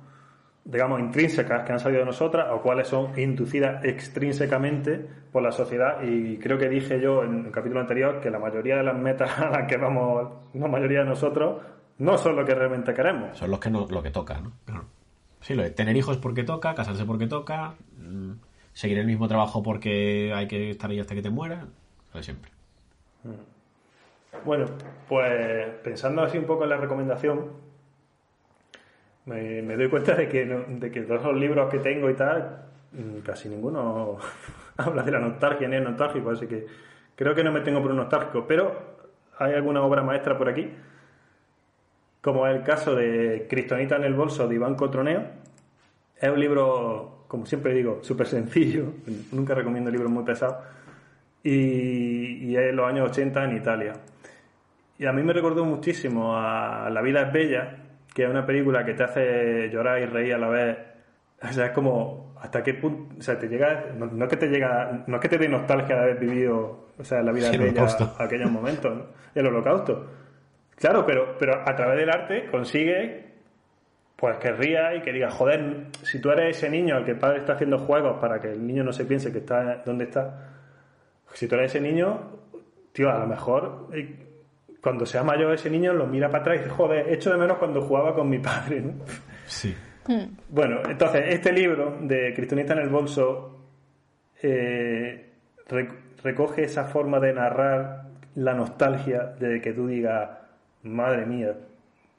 digamos, 0.64 1.00
intrínsecas 1.00 1.64
que 1.64 1.72
han 1.72 1.80
salido 1.80 2.00
de 2.00 2.06
nosotras 2.06 2.48
o 2.52 2.62
cuáles 2.62 2.88
son 2.88 3.18
inducidas 3.18 3.84
extrínsecamente 3.84 5.04
por 5.32 5.42
la 5.42 5.50
sociedad. 5.50 6.02
Y 6.02 6.38
creo 6.38 6.58
que 6.58 6.68
dije 6.68 7.00
yo 7.00 7.24
en 7.24 7.46
el 7.46 7.52
capítulo 7.52 7.80
anterior 7.80 8.20
que 8.20 8.30
la 8.30 8.38
mayoría 8.38 8.76
de 8.76 8.84
las 8.84 8.96
metas 8.96 9.36
a 9.38 9.50
las 9.50 9.66
que 9.66 9.76
vamos, 9.76 10.28
la 10.54 10.68
mayoría 10.68 11.00
de 11.00 11.06
nosotros, 11.06 11.60
no 11.98 12.18
son 12.18 12.36
lo 12.36 12.44
que 12.44 12.54
realmente 12.54 12.94
queremos. 12.94 13.36
Son 13.36 13.50
los 13.50 13.58
que 13.58 13.70
no, 13.70 13.86
lo 13.88 14.02
que 14.02 14.10
toca, 14.10 14.40
¿no? 14.40 14.52
Claro. 14.64 14.84
Sí, 15.40 15.54
lo 15.54 15.62
de 15.62 15.70
tener 15.70 15.96
hijos 15.96 16.18
porque 16.18 16.44
toca, 16.44 16.74
casarse 16.74 17.04
porque 17.04 17.26
toca, 17.26 17.74
mm, 17.98 18.32
seguir 18.72 18.98
el 18.98 19.06
mismo 19.06 19.26
trabajo 19.26 19.62
porque 19.62 20.32
hay 20.34 20.46
que 20.46 20.70
estar 20.70 20.90
ahí 20.90 21.00
hasta 21.00 21.14
que 21.14 21.22
te 21.22 21.30
mueras, 21.30 21.64
lo 22.12 22.18
de 22.18 22.22
siempre. 22.22 22.52
Bueno, 24.44 24.66
pues 25.08 25.68
pensando 25.84 26.22
así 26.22 26.38
un 26.38 26.46
poco 26.46 26.64
en 26.64 26.70
la 26.70 26.76
recomendación, 26.76 27.52
me, 29.26 29.76
doy 29.76 29.88
cuenta 29.88 30.14
de 30.16 30.28
que, 30.28 30.44
de 30.44 30.90
que 30.90 31.02
todos 31.02 31.22
los 31.22 31.36
libros 31.36 31.70
que 31.70 31.78
tengo 31.78 32.10
y 32.10 32.14
tal, 32.14 32.64
mm, 32.92 33.18
casi 33.20 33.48
ninguno 33.48 34.18
habla 34.76 35.02
de 35.02 35.12
la 35.12 35.20
nostalgia 35.20 35.68
ni 35.68 35.76
es 35.76 35.82
nostálgico, 35.82 36.30
así 36.30 36.46
que 36.46 36.66
creo 37.14 37.34
que 37.34 37.44
no 37.44 37.52
me 37.52 37.60
tengo 37.60 37.80
por 37.80 37.92
un 37.92 37.98
nostálgico, 37.98 38.44
pero 38.46 38.96
hay 39.38 39.54
alguna 39.54 39.82
obra 39.82 40.02
maestra 40.02 40.36
por 40.36 40.48
aquí, 40.48 40.70
como 42.20 42.46
es 42.46 42.56
el 42.56 42.62
caso 42.64 42.96
de 42.96 43.46
Cristonita 43.48 43.96
en 43.96 44.04
el 44.04 44.14
bolso 44.14 44.48
de 44.48 44.54
Iván 44.56 44.74
Cotroneo. 44.74 45.24
Es 46.16 46.30
un 46.30 46.40
libro, 46.40 47.24
como 47.28 47.46
siempre 47.46 47.74
digo, 47.74 48.00
súper 48.02 48.26
sencillo, 48.26 48.86
nunca 49.32 49.54
recomiendo 49.54 49.90
libros 49.90 50.10
muy 50.10 50.24
pesados, 50.24 50.56
y, 51.44 52.44
y 52.44 52.56
es 52.56 52.70
en 52.70 52.76
los 52.76 52.88
años 52.88 53.10
80 53.10 53.44
en 53.44 53.56
Italia. 53.56 53.94
Y 54.98 55.06
a 55.06 55.12
mí 55.12 55.22
me 55.22 55.32
recordó 55.32 55.64
muchísimo 55.64 56.36
a 56.36 56.88
La 56.90 57.02
vida 57.02 57.22
es 57.22 57.32
bella, 57.32 57.76
que 58.14 58.24
es 58.24 58.30
una 58.30 58.46
película 58.46 58.84
que 58.84 58.94
te 58.94 59.04
hace 59.04 59.68
llorar 59.70 60.00
y 60.00 60.06
reír 60.06 60.34
a 60.34 60.38
la 60.38 60.48
vez. 60.48 60.78
O 61.42 61.52
sea, 61.52 61.66
es 61.66 61.72
como 61.72 62.34
hasta 62.40 62.62
qué 62.62 62.74
punto, 62.74 63.14
o 63.18 63.22
sea, 63.22 63.38
te 63.38 63.48
llega, 63.48 63.86
no, 63.96 64.06
no 64.06 64.24
es 64.24 64.30
que 64.30 64.36
te 64.36 64.48
llega, 64.48 65.04
no 65.06 65.16
es 65.16 65.22
que 65.22 65.28
te 65.28 65.38
dé 65.38 65.48
nostalgia 65.48 65.94
de 65.94 66.02
haber 66.02 66.18
vivido, 66.18 66.88
o 66.98 67.04
sea, 67.04 67.22
la 67.22 67.30
vida 67.30 67.48
es 67.48 67.54
el 67.54 67.60
bella 67.60 67.86
aquellos 68.18 68.50
momentos, 68.50 68.96
¿no? 68.96 69.04
el 69.34 69.46
holocausto. 69.46 70.10
Claro, 70.74 71.06
pero, 71.06 71.36
pero 71.38 71.62
a 71.64 71.76
través 71.76 71.98
del 71.98 72.10
arte 72.10 72.48
consigue 72.50 73.32
pues 74.16 74.38
que 74.38 74.52
ría 74.52 74.94
y 74.94 75.02
que 75.02 75.12
diga, 75.12 75.30
joder, 75.30 75.86
si 76.02 76.20
tú 76.20 76.30
eres 76.30 76.56
ese 76.56 76.68
niño 76.68 76.96
al 76.96 77.04
que 77.04 77.12
el 77.12 77.18
padre 77.18 77.38
está 77.38 77.54
haciendo 77.54 77.78
juegos 77.78 78.20
para 78.20 78.40
que 78.40 78.52
el 78.52 78.64
niño 78.66 78.84
no 78.84 78.92
se 78.92 79.04
piense 79.04 79.32
que 79.32 79.38
está 79.38 79.82
donde 79.84 80.04
está, 80.04 80.48
si 81.34 81.48
tú 81.48 81.54
eres 81.56 81.74
ese 81.74 81.80
niño, 81.80 82.30
tío, 82.92 83.10
a 83.10 83.18
lo 83.18 83.26
mejor 83.26 83.88
eh, 83.92 84.16
cuando 84.82 85.06
sea 85.06 85.22
mayor 85.22 85.54
ese 85.54 85.70
niño 85.70 85.92
lo 85.94 86.06
mira 86.06 86.28
para 86.28 86.40
atrás 86.42 86.56
y 86.56 86.58
dice, 86.60 86.70
joder, 86.70 87.08
echo 87.12 87.30
de 87.30 87.38
menos 87.38 87.56
cuando 87.58 87.80
jugaba 87.82 88.14
con 88.14 88.28
mi 88.28 88.38
padre, 88.40 88.80
¿no? 88.80 88.92
Sí. 89.46 89.74
Bueno, 90.48 90.80
entonces, 90.88 91.22
este 91.28 91.52
libro 91.52 91.96
de 92.00 92.34
Cristonita 92.34 92.72
en 92.72 92.80
el 92.80 92.88
bolso 92.88 93.60
eh, 94.42 95.30
rec- 95.68 95.94
recoge 96.24 96.64
esa 96.64 96.84
forma 96.84 97.20
de 97.20 97.32
narrar 97.32 98.06
la 98.34 98.54
nostalgia 98.54 99.26
de 99.38 99.60
que 99.60 99.72
tú 99.72 99.86
digas, 99.86 100.30
madre 100.82 101.26
mía, 101.26 101.54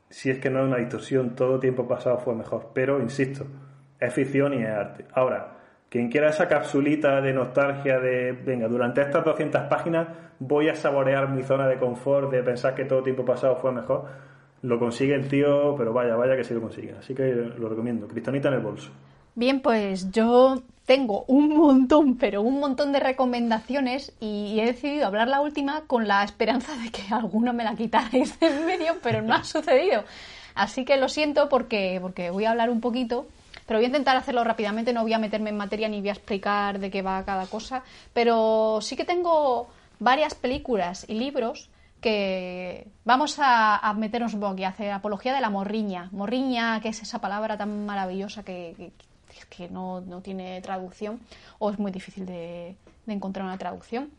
si 0.10 0.30
es 0.30 0.40
que 0.40 0.50
no 0.50 0.60
es 0.62 0.68
una 0.68 0.78
distorsión, 0.78 1.36
todo 1.36 1.60
tiempo 1.60 1.88
pasado 1.88 2.20
fue 2.20 2.36
mejor. 2.36 2.70
Pero, 2.74 3.02
insisto, 3.02 3.46
es 4.00 4.14
ficción 4.14 4.54
y 4.54 4.64
es 4.64 4.70
arte. 4.70 5.06
Ahora, 5.14 5.58
quien 5.94 6.10
quiera 6.10 6.32
esa 6.32 6.48
capsulita 6.48 7.22
de 7.22 7.34
nostalgia 7.34 8.00
de, 8.00 8.32
venga, 8.32 8.68
durante 8.68 9.00
estas 9.00 9.24
200 9.24 9.62
páginas 9.70 10.08
voy 10.40 10.68
a 10.68 10.74
saborear 10.74 11.30
mi 11.30 11.44
zona 11.44 11.68
de 11.68 11.78
confort, 11.78 12.32
de 12.32 12.42
pensar 12.42 12.74
que 12.74 12.84
todo 12.84 13.04
tiempo 13.04 13.24
pasado 13.24 13.58
fue 13.58 13.72
mejor, 13.72 14.06
lo 14.64 14.80
consigue 14.80 15.14
el 15.14 15.28
tío, 15.28 15.76
pero 15.78 15.94
vaya, 15.94 16.16
vaya 16.16 16.36
que 16.36 16.44
sí 16.44 16.56
lo 16.56 16.62
consigue. 16.62 16.96
Así 16.98 17.14
que 17.14 17.26
lo 17.26 17.70
recomiendo. 17.70 18.08
Cristonita 18.08 18.48
en 18.48 18.56
el 18.56 18.62
bolso. 18.62 18.90
Bien, 19.36 19.62
pues 19.62 20.10
yo 20.10 20.64
tengo 20.88 21.26
un 21.28 21.56
montón, 21.56 22.18
pero 22.18 22.42
un 22.42 22.60
montón 22.60 22.92
de 22.92 23.00
recomendaciones 23.00 24.14
y 24.20 24.60
he 24.60 24.66
decidido 24.66 25.06
hablar 25.06 25.28
la 25.28 25.42
última 25.42 25.82
con 25.86 26.08
la 26.08 26.24
esperanza 26.24 26.76
de 26.76 26.90
que 26.90 27.04
alguno 27.14 27.54
me 27.54 27.64
la 27.64 27.76
quitarais 27.76 28.40
de 28.40 28.48
en 28.48 28.66
medio, 28.66 28.96
pero 29.04 29.22
no 29.22 29.36
ha 29.36 29.44
sucedido. 29.44 30.06
Así 30.56 30.86
que 30.86 30.98
lo 30.98 31.08
siento 31.08 31.50
porque, 31.50 32.00
porque 32.02 32.32
voy 32.32 32.46
a 32.46 32.50
hablar 32.50 32.72
un 32.72 32.82
poquito, 32.82 33.28
pero 33.66 33.80
voy 33.80 33.86
a 33.86 33.88
intentar 33.88 34.16
hacerlo 34.18 34.44
rápidamente, 34.44 34.94
no 34.94 35.02
voy 35.04 35.14
a 35.14 35.20
meterme 35.20 35.50
en 35.50 35.58
materia 35.58 35.88
ni 35.90 36.00
voy 36.00 36.10
a 36.10 36.14
explicar 36.14 36.80
de 36.80 36.90
qué 36.92 37.02
va 37.02 37.24
cada 37.26 37.46
cosa, 37.48 37.84
pero 38.14 38.80
sí 38.82 38.96
que 38.96 39.06
tengo 39.06 39.68
varias 40.00 40.36
películas 40.36 41.06
y 41.08 41.14
libros 41.14 41.70
que 42.02 42.88
vamos 43.06 43.38
a, 43.40 43.94
meternos 43.98 44.34
un 44.34 44.42
poco 44.42 44.62
a 44.64 44.68
hacer 44.68 44.92
apología 44.92 45.34
de 45.34 45.40
la 45.42 45.50
morriña. 45.50 46.10
Morriña, 46.12 46.82
que 46.82 46.90
es 46.90 47.02
esa 47.02 47.20
palabra 47.20 47.58
tan 47.58 47.86
maravillosa 47.86 48.44
que, 48.44 48.74
que- 48.78 48.92
que 49.50 49.68
no, 49.70 50.00
no 50.02 50.22
tiene 50.22 50.62
traducción 50.62 51.20
o 51.60 51.70
es 51.72 51.80
muy 51.80 51.92
difícil 51.92 52.26
de, 52.26 52.76
de 53.06 53.14
encontrar 53.14 53.46
una 53.46 53.58
traducción. 53.58 54.12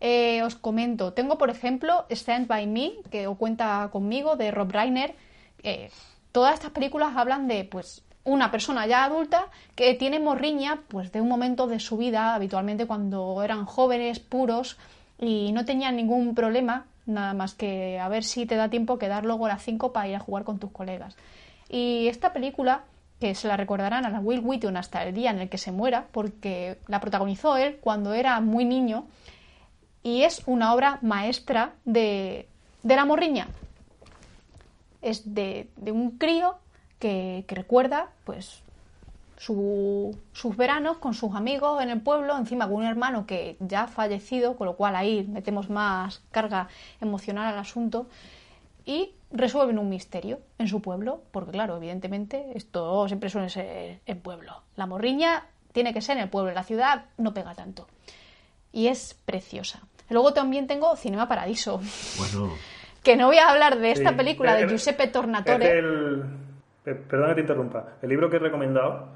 Eh, 0.00 0.42
os 0.42 0.54
comento, 0.56 1.12
tengo 1.12 1.36
por 1.38 1.50
ejemplo 1.50 2.06
Stand 2.10 2.46
By 2.46 2.66
Me, 2.66 2.92
que 3.10 3.26
o 3.26 3.34
cuenta 3.36 3.88
conmigo, 3.92 4.36
de 4.36 4.50
Rob 4.50 4.70
Reiner. 4.70 5.14
Eh, 5.62 5.90
todas 6.32 6.54
estas 6.54 6.70
películas 6.70 7.16
hablan 7.16 7.48
de 7.48 7.64
pues 7.64 8.02
una 8.26 8.50
persona 8.50 8.86
ya 8.86 9.04
adulta 9.04 9.46
que 9.74 9.94
tiene 9.94 10.18
morriña 10.18 10.80
pues 10.88 11.12
de 11.12 11.20
un 11.20 11.28
momento 11.28 11.66
de 11.66 11.80
su 11.80 11.96
vida, 11.96 12.34
habitualmente 12.34 12.86
cuando 12.86 13.42
eran 13.42 13.64
jóvenes, 13.64 14.18
puros, 14.18 14.76
y 15.18 15.52
no 15.52 15.64
tenía 15.64 15.90
ningún 15.92 16.34
problema, 16.34 16.84
nada 17.06 17.32
más 17.34 17.54
que 17.54 17.98
a 17.98 18.08
ver 18.08 18.24
si 18.24 18.44
te 18.44 18.56
da 18.56 18.68
tiempo 18.68 18.98
quedar 18.98 19.24
luego 19.24 19.46
a 19.46 19.50
las 19.50 19.62
5 19.62 19.92
para 19.92 20.08
ir 20.08 20.16
a 20.16 20.20
jugar 20.20 20.44
con 20.44 20.58
tus 20.58 20.72
colegas. 20.72 21.16
Y 21.68 22.08
esta 22.08 22.32
película, 22.32 22.82
que 23.20 23.34
se 23.34 23.48
la 23.48 23.56
recordarán 23.56 24.04
a 24.04 24.10
la 24.10 24.20
Will 24.20 24.40
Wheaton 24.40 24.76
hasta 24.76 25.04
el 25.04 25.14
día 25.14 25.30
en 25.30 25.38
el 25.38 25.48
que 25.48 25.56
se 25.56 25.70
muera, 25.72 26.06
porque 26.10 26.78
la 26.88 27.00
protagonizó 27.00 27.56
él 27.56 27.78
cuando 27.80 28.12
era 28.12 28.40
muy 28.40 28.64
niño, 28.64 29.06
y 30.02 30.22
es 30.22 30.42
una 30.46 30.74
obra 30.74 30.98
maestra 31.00 31.74
de, 31.84 32.48
de 32.82 32.96
la 32.96 33.04
morriña. 33.04 33.48
Es 35.00 35.32
de 35.32 35.68
un 35.86 36.18
crío 36.18 36.58
que, 37.06 37.44
que 37.46 37.54
recuerda, 37.54 38.08
pues, 38.24 38.62
su- 39.38 40.16
sus 40.32 40.56
veranos 40.56 40.96
con 40.98 41.14
sus 41.14 41.34
amigos 41.34 41.80
en 41.82 41.90
el 41.90 42.00
pueblo, 42.00 42.36
encima 42.36 42.66
con 42.66 42.76
un 42.76 42.84
hermano 42.84 43.26
que 43.26 43.56
ya 43.60 43.82
ha 43.82 43.86
fallecido, 43.88 44.56
con 44.56 44.66
lo 44.66 44.74
cual 44.76 44.96
ahí 44.96 45.24
metemos 45.28 45.68
más 45.70 46.22
carga 46.32 46.68
emocional 47.00 47.52
al 47.52 47.58
asunto, 47.58 48.06
y 48.84 49.10
resuelven 49.30 49.78
un 49.78 49.88
misterio 49.88 50.40
en 50.58 50.68
su 50.68 50.80
pueblo, 50.80 51.20
porque 51.32 51.50
claro, 51.52 51.76
evidentemente 51.76 52.46
esto 52.54 53.06
siempre 53.08 53.30
suele 53.30 53.50
ser 53.50 54.00
en 54.06 54.20
pueblo. 54.20 54.62
La 54.76 54.86
morriña 54.86 55.44
tiene 55.72 55.92
que 55.92 56.00
ser 56.00 56.16
en 56.16 56.24
el 56.24 56.28
pueblo, 56.30 56.48
en 56.50 56.54
la 56.56 56.62
ciudad 56.64 57.04
no 57.18 57.34
pega 57.34 57.54
tanto. 57.54 57.86
Y 58.72 58.86
es 58.88 59.14
preciosa. 59.26 59.80
Luego 60.08 60.32
también 60.32 60.66
tengo 60.66 60.96
Cinema 60.96 61.28
Paradiso, 61.28 61.80
Bueno, 62.18 62.52
que 63.02 63.16
no 63.16 63.26
voy 63.26 63.38
a 63.38 63.48
hablar 63.50 63.78
de 63.78 63.90
esta 63.90 64.10
Sí, 64.10 64.16
película 64.16 64.54
de 64.54 64.68
Giuseppe 64.68 65.04
Es 65.04 65.12
Tornatore. 65.12 65.78
el... 65.78 66.22
Perdona 66.94 67.28
que 67.30 67.34
te 67.36 67.40
interrumpa. 67.42 67.96
El 68.02 68.08
libro 68.08 68.30
que 68.30 68.36
he 68.36 68.38
recomendado 68.40 69.08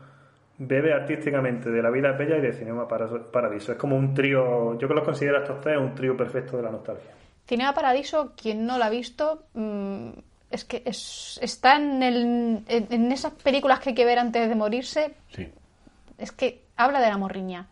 bebe 0.59 0.93
artísticamente 0.93 1.71
de 1.71 1.83
La 1.83 1.91
vida 1.91 2.13
bella 2.13 2.37
y 2.37 2.41
de 2.41 2.53
Cinema 2.53 2.87
Para- 2.89 3.09
Paradiso. 3.33 3.73
Es 3.73 3.79
como 3.79 3.97
un 3.97 4.13
trío, 4.13 4.79
yo 4.79 4.89
que 4.89 4.95
los 4.95 5.05
considero 5.05 5.39
a 5.39 5.41
estos 5.41 5.61
tres 5.61 5.79
un 5.79 5.95
trío 5.95 6.17
perfecto 6.17 6.57
de 6.57 6.63
la 6.65 6.71
nostalgia. 6.71 7.11
Cinema 7.47 7.73
Paradiso, 7.75 8.33
quien 8.37 8.67
no 8.67 8.77
la 8.79 8.87
ha 8.87 8.91
visto, 8.91 9.45
mm, 9.55 10.11
es 10.51 10.65
que 10.65 10.83
es- 10.85 11.39
está 11.43 11.77
en, 11.77 12.03
el- 12.03 12.63
en, 12.69 12.87
en 12.91 13.13
esas 13.13 13.33
películas 13.33 13.81
que 13.81 13.91
hay 13.91 13.95
que 13.95 14.05
ver 14.05 14.19
antes 14.19 14.49
de 14.49 14.55
morirse. 14.55 15.15
sí. 15.29 15.49
Es 16.19 16.33
que 16.33 16.65
habla 16.77 17.01
de 17.01 17.09
la 17.09 17.17
morriña 17.17 17.67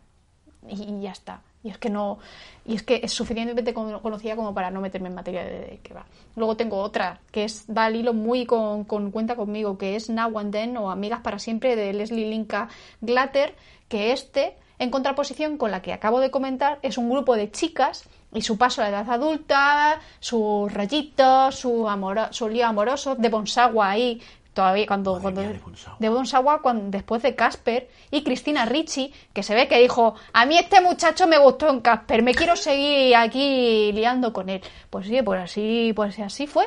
y, 0.66 0.82
y 0.82 1.02
ya 1.02 1.10
está. 1.12 1.42
Y 1.64 1.70
es 1.70 1.78
que 1.78 1.90
no 1.90 2.18
y 2.64 2.74
es 2.76 2.82
que 2.82 3.00
es 3.02 3.12
suficientemente 3.12 3.74
cono- 3.74 4.00
conocida 4.00 4.36
como 4.36 4.54
para 4.54 4.70
no 4.70 4.80
meterme 4.80 5.08
en 5.08 5.14
materia 5.14 5.42
de, 5.44 5.80
qué 5.82 5.92
va. 5.94 6.06
Luego 6.36 6.56
tengo 6.56 6.76
otra 6.78 7.20
que 7.32 7.44
es 7.44 7.64
da 7.66 7.86
al 7.86 7.96
hilo 7.96 8.12
muy 8.14 8.46
con, 8.46 8.84
con 8.84 9.10
cuenta 9.10 9.34
conmigo, 9.36 9.76
que 9.76 9.96
es 9.96 10.08
Now 10.08 10.38
and 10.38 10.52
Then 10.52 10.76
o 10.76 10.90
Amigas 10.90 11.20
para 11.20 11.38
siempre 11.38 11.74
de 11.76 11.92
Leslie 11.92 12.28
Linka 12.30 12.68
Glatter, 13.00 13.54
que 13.88 14.12
este 14.12 14.54
en 14.78 14.90
contraposición 14.90 15.56
con 15.58 15.72
la 15.72 15.82
que 15.82 15.92
acabo 15.92 16.20
de 16.20 16.30
comentar 16.30 16.78
es 16.82 16.98
un 16.98 17.10
grupo 17.10 17.34
de 17.34 17.50
chicas 17.50 18.08
y 18.32 18.42
su 18.42 18.56
paso 18.56 18.80
a 18.80 18.84
la 18.84 18.90
edad 19.00 19.10
adulta, 19.10 19.98
sus 20.20 20.72
rayitos, 20.72 21.56
su 21.56 21.88
amor, 21.88 22.28
su 22.30 22.48
lío 22.48 22.66
amoroso, 22.66 23.16
de 23.16 23.28
Bonsawa 23.28 23.90
ahí 23.90 24.22
todavía 24.58 24.86
cuando, 24.86 25.12
Madre 25.12 25.22
cuando 25.22 25.40
mía, 25.42 25.60
de 26.00 26.08
Bonsawa. 26.08 26.60
cuando, 26.62 26.90
después 26.90 27.22
de 27.22 27.36
Casper 27.36 27.88
y 28.10 28.22
Cristina 28.24 28.64
Ricci, 28.66 29.12
que 29.32 29.44
se 29.44 29.54
ve 29.54 29.68
que 29.68 29.78
dijo, 29.78 30.14
a 30.32 30.46
mí 30.46 30.58
este 30.58 30.80
muchacho 30.80 31.28
me 31.28 31.38
gustó 31.38 31.68
en 31.70 31.80
Casper, 31.80 32.22
me 32.22 32.34
quiero 32.34 32.56
seguir 32.56 33.14
aquí 33.14 33.92
liando 33.92 34.32
con 34.32 34.48
él. 34.48 34.60
Pues 34.90 35.06
sí, 35.06 35.22
pues 35.22 35.40
así, 35.42 35.92
pues 35.94 36.18
así 36.18 36.48
fue. 36.48 36.66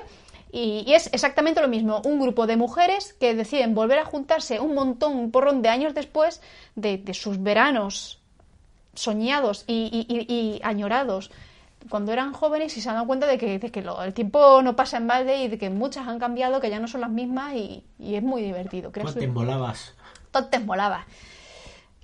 Y, 0.54 0.84
y 0.88 0.94
es 0.94 1.10
exactamente 1.14 1.62
lo 1.62 1.68
mismo, 1.68 2.02
un 2.06 2.20
grupo 2.20 2.48
de 2.48 2.56
mujeres 2.56 3.14
que 3.20 3.36
deciden 3.36 3.74
volver 3.76 4.00
a 4.00 4.06
juntarse 4.06 4.60
un 4.62 4.74
montón, 4.74 5.16
un 5.18 5.32
porrón 5.32 5.62
de 5.62 5.68
años 5.70 5.94
después 5.94 6.42
de, 6.76 6.98
de 6.98 7.14
sus 7.14 7.44
veranos 7.44 8.20
soñados 8.94 9.64
y, 9.68 10.06
y- 10.08 10.14
y- 10.14 10.34
y 10.34 10.60
añorados 10.64 11.32
cuando 11.90 12.12
eran 12.14 12.34
jóvenes 12.34 12.76
y 12.78 12.82
se 12.82 12.90
han 12.90 12.96
dado 12.96 13.08
cuenta 13.08 13.28
de 13.28 13.38
que, 13.38 13.60
de 13.60 13.72
que 13.72 13.82
lo- 13.82 14.02
el 14.04 14.14
tiempo 14.14 14.62
no 14.62 14.76
pasa 14.76 14.98
en 14.98 15.08
balde 15.08 15.38
y 15.44 15.48
de 15.48 15.58
que 15.58 15.70
muchas 15.70 16.08
han 16.08 16.20
cambiado, 16.20 16.60
que 16.62 16.70
ya 16.70 16.80
no 16.80 16.88
son 16.88 17.02
las 17.02 17.10
mismas 17.10 17.54
y, 17.56 17.84
y 18.00 18.16
es 18.16 18.24
muy 18.24 18.42
divertido. 18.42 18.92
Creo 18.92 19.06
¿Cómo 19.06 19.14
que- 19.16 19.22
te 19.22 19.28
molabas? 19.28 19.94
Tontes 20.32 20.64
molaba. 20.66 21.06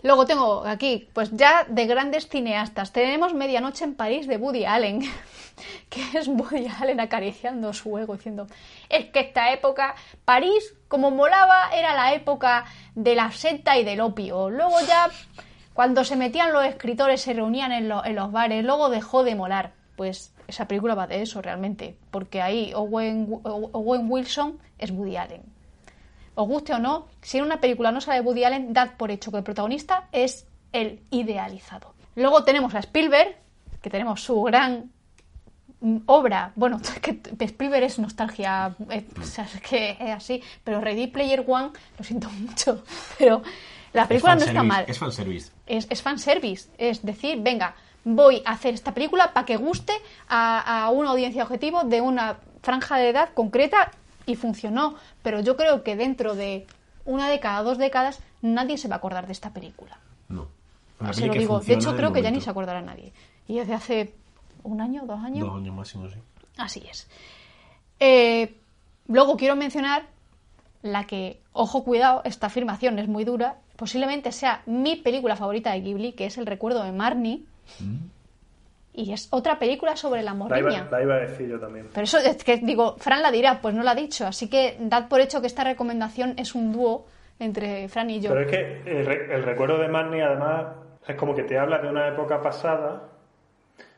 Luego 0.04 0.26
tengo 0.26 0.64
aquí, 0.66 1.10
pues 1.14 1.32
ya 1.32 1.64
de 1.68 1.88
grandes 1.88 2.28
cineastas. 2.30 2.94
Tenemos 2.94 3.34
Medianoche 3.34 3.84
en 3.84 3.96
París 3.96 4.28
de 4.28 4.38
Woody 4.38 4.64
Allen, 4.66 5.02
que 5.90 6.02
es 6.18 6.28
Woody 6.28 6.68
Allen 6.80 7.00
acariciando 7.00 7.74
su 7.74 7.98
ego 7.98 8.16
diciendo, 8.16 8.46
es 8.90 9.06
que 9.06 9.22
esta 9.22 9.52
época, 9.52 9.96
París, 10.24 10.76
como 10.88 11.10
molaba, 11.10 11.72
era 11.74 11.96
la 11.96 12.14
época 12.14 12.66
de 12.94 13.16
la 13.16 13.32
secta 13.32 13.76
y 13.78 13.84
del 13.84 14.02
opio. 14.02 14.52
Luego 14.52 14.80
ya, 14.88 15.10
cuando 15.78 16.04
se 16.04 16.16
metían 16.16 16.52
los 16.54 16.66
escritores, 16.66 17.22
se 17.22 17.34
reunían 17.34 17.72
en, 17.72 17.88
lo- 17.88 18.04
en 18.04 18.16
los 18.16 18.32
bares, 18.32 18.66
luego 18.66 18.90
dejó 18.90 19.24
de 19.24 19.36
molar. 19.36 19.74
Pues 19.96 20.34
esa 20.48 20.68
película 20.68 20.96
va 20.96 21.06
de 21.06 21.22
eso 21.22 21.40
realmente, 21.42 21.96
porque 22.10 22.42
ahí 22.42 22.72
Owen, 22.76 23.28
Owen 23.44 24.08
Wilson 24.12 24.58
es 24.80 24.90
Woody 24.92 25.18
Allen 25.18 25.44
os 26.40 26.48
guste 26.48 26.72
o 26.74 26.78
no, 26.80 27.08
si 27.22 27.40
en 27.40 27.46
una 27.46 27.60
película 27.60 27.92
no 27.92 28.00
sale 28.00 28.22
Woody 28.22 28.44
Allen, 28.44 28.72
dad 28.72 28.92
por 28.98 29.10
hecho 29.10 29.32
que 29.32 29.38
el 29.38 29.44
protagonista 29.44 30.08
es 30.12 30.46
el 30.72 31.00
idealizado. 31.10 31.94
Luego 32.16 32.44
tenemos 32.44 32.76
a 32.76 32.80
Spielberg, 32.80 33.36
que 33.82 33.90
tenemos 33.90 34.24
su 34.24 34.44
gran 34.44 34.92
mm, 35.82 35.98
obra. 36.06 36.52
Bueno, 36.56 36.80
Spielberg 37.40 37.84
es 37.84 37.98
nostalgia, 37.98 38.76
eh, 38.92 39.04
o 39.18 39.22
es 39.24 39.62
que 39.68 39.98
es 40.00 40.12
así, 40.16 40.44
pero 40.64 40.80
Ready 40.80 41.08
Player 41.08 41.44
One, 41.48 41.72
lo 41.98 42.04
siento 42.04 42.30
mucho, 42.40 42.84
pero 43.18 43.42
la 43.94 44.08
película 44.08 44.36
no 44.36 44.44
está 44.44 44.64
mal. 44.64 44.86
Es 44.88 45.00
fanservice. 45.00 45.52
Es, 45.66 45.88
es 45.90 46.02
fanservice, 46.02 46.70
es 46.78 47.04
decir, 47.04 47.40
venga, 47.42 47.76
voy 48.04 48.42
a 48.46 48.52
hacer 48.52 48.74
esta 48.74 48.94
película 48.94 49.34
para 49.34 49.46
que 49.46 49.58
guste 49.58 49.94
a, 50.28 50.86
a 50.86 50.90
una 50.92 51.12
audiencia 51.12 51.44
objetivo 51.44 51.84
de 51.84 52.02
una 52.02 52.38
franja 52.62 52.98
de 52.98 53.10
edad 53.10 53.30
concreta 53.34 53.92
y 54.26 54.36
funcionó. 54.36 54.96
Pero 55.24 55.40
yo 55.42 55.56
creo 55.58 55.84
que 55.84 55.96
dentro 55.96 56.36
de 56.36 56.68
una 57.06 57.30
década, 57.30 57.64
dos 57.64 57.78
décadas, 57.78 58.20
nadie 58.42 58.78
se 58.78 58.88
va 58.88 58.96
a 58.96 58.98
acordar 58.98 59.26
de 59.26 59.34
esta 59.34 59.52
película. 59.52 59.98
No. 60.30 60.48
Una 61.00 61.14
Se 61.14 61.26
lo 61.26 61.34
digo. 61.34 61.60
De 61.60 61.74
hecho, 61.74 61.96
creo 61.96 62.14
que 62.14 62.22
ya 62.22 62.32
ni 62.32 62.42
se 62.42 62.50
acordará 62.50 62.82
nadie. 62.82 63.14
Y 63.48 63.58
desde 63.58 63.74
hace 63.74 64.14
un 64.64 64.82
año, 64.82 65.04
dos 65.06 65.20
años. 65.24 65.48
Dos 65.48 65.58
años 65.58 65.76
máximo, 65.76 66.10
sí. 66.10 66.18
Así 66.58 66.84
es. 66.90 67.08
Eh, 68.00 68.56
luego 69.08 69.38
quiero 69.38 69.56
mencionar 69.56 70.08
la 70.82 71.06
que, 71.06 71.42
ojo, 71.54 71.84
cuidado, 71.84 72.22
esta 72.26 72.48
afirmación 72.48 73.00
es 73.00 73.08
muy 73.08 73.24
dura. 73.24 73.58
Posiblemente 73.78 74.32
sea 74.34 74.62
mi 74.66 74.98
película 74.98 75.36
favorita 75.38 75.72
de 75.72 75.82
Ghibli, 75.82 76.12
que 76.14 76.26
es 76.26 76.38
El 76.38 76.46
recuerdo 76.46 76.84
de 76.84 76.92
Marnie. 76.92 77.44
Y 78.94 79.14
es 79.14 79.28
otra 79.32 79.60
película 79.60 79.96
sobre 79.96 80.24
la 80.24 80.32
La 80.32 80.34
morriña. 80.34 80.88
iba, 80.88 80.90
la 80.90 81.04
iba 81.04 81.14
a 81.16 81.20
decir 81.20 81.48
yo 81.48 81.60
también. 81.60 81.88
Pero 81.94 82.04
eso 82.04 82.18
es 82.18 82.44
que 82.44 82.58
digo, 82.58 82.96
Fran 82.98 83.22
la 83.22 83.32
dirá, 83.32 83.62
pues 83.62 83.76
no 83.76 83.84
la 83.84 83.92
ha 83.92 83.96
dicho. 83.96 84.26
Así 84.26 84.50
que 84.50 84.76
dad 84.80 85.08
por 85.08 85.22
hecho 85.22 85.40
que 85.40 85.48
esta 85.48 85.64
recomendación 85.64 86.34
es 86.38 86.56
un 86.56 86.74
dúo 86.74 87.06
entre 87.40 87.88
Fran 87.90 88.10
y 88.10 88.20
yo. 88.20 88.32
Pero 88.32 88.42
es 88.42 88.48
que 88.48 88.82
el, 89.00 89.08
el 89.32 89.44
recuerdo 89.44 89.78
de 89.78 89.88
Marnie, 89.88 90.24
además, 90.24 90.66
es 91.08 91.16
como 91.16 91.36
que 91.36 91.44
te 91.44 91.60
habla 91.60 91.78
de 91.78 91.88
una 91.90 92.08
época 92.08 92.42
pasada, 92.42 93.04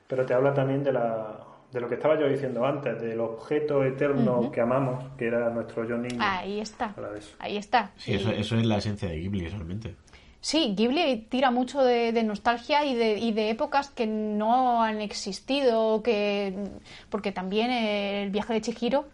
pero 0.07 0.26
te 0.26 0.34
habla 0.34 0.53
también 0.53 0.84
de 0.84 0.91
la 0.91 1.38
de 1.72 1.80
lo 1.80 1.88
que 1.88 1.96
estaba 1.96 2.20
yo 2.20 2.28
diciendo 2.28 2.66
antes, 2.66 3.00
del 3.00 3.20
objeto 3.20 3.84
eterno 3.84 4.52
que 4.52 4.62
amamos, 4.62 5.06
que 5.18 5.28
era 5.28 5.50
nuestro 5.50 5.88
yo 5.88 5.98
niño. 5.98 6.18
Ahí 6.20 6.60
está. 6.60 6.96
Ahí 7.38 7.58
está. 7.58 7.91
Sí, 7.98 8.14
eso, 8.14 8.32
eso 8.32 8.56
es 8.56 8.66
la 8.66 8.78
esencia 8.78 9.10
de 9.10 9.20
Ghibli, 9.20 9.48
realmente. 9.48 9.96
Sí, 10.41 10.74
Ghibli 10.76 11.28
tira 11.30 11.52
mucho 11.52 11.84
de, 11.84 12.12
de 12.12 12.24
nostalgia 12.24 12.86
y 12.86 12.96
de, 12.96 13.18
y 13.18 13.34
de 13.34 13.50
épocas 13.50 13.90
que 13.90 14.08
no 14.08 14.82
han 14.82 15.02
existido, 15.02 16.02
que 16.02 16.70
porque 17.10 17.32
también 17.32 17.70
el 17.72 18.32
viaje 18.32 18.54
de 18.54 18.62
Chihiro 18.62 19.06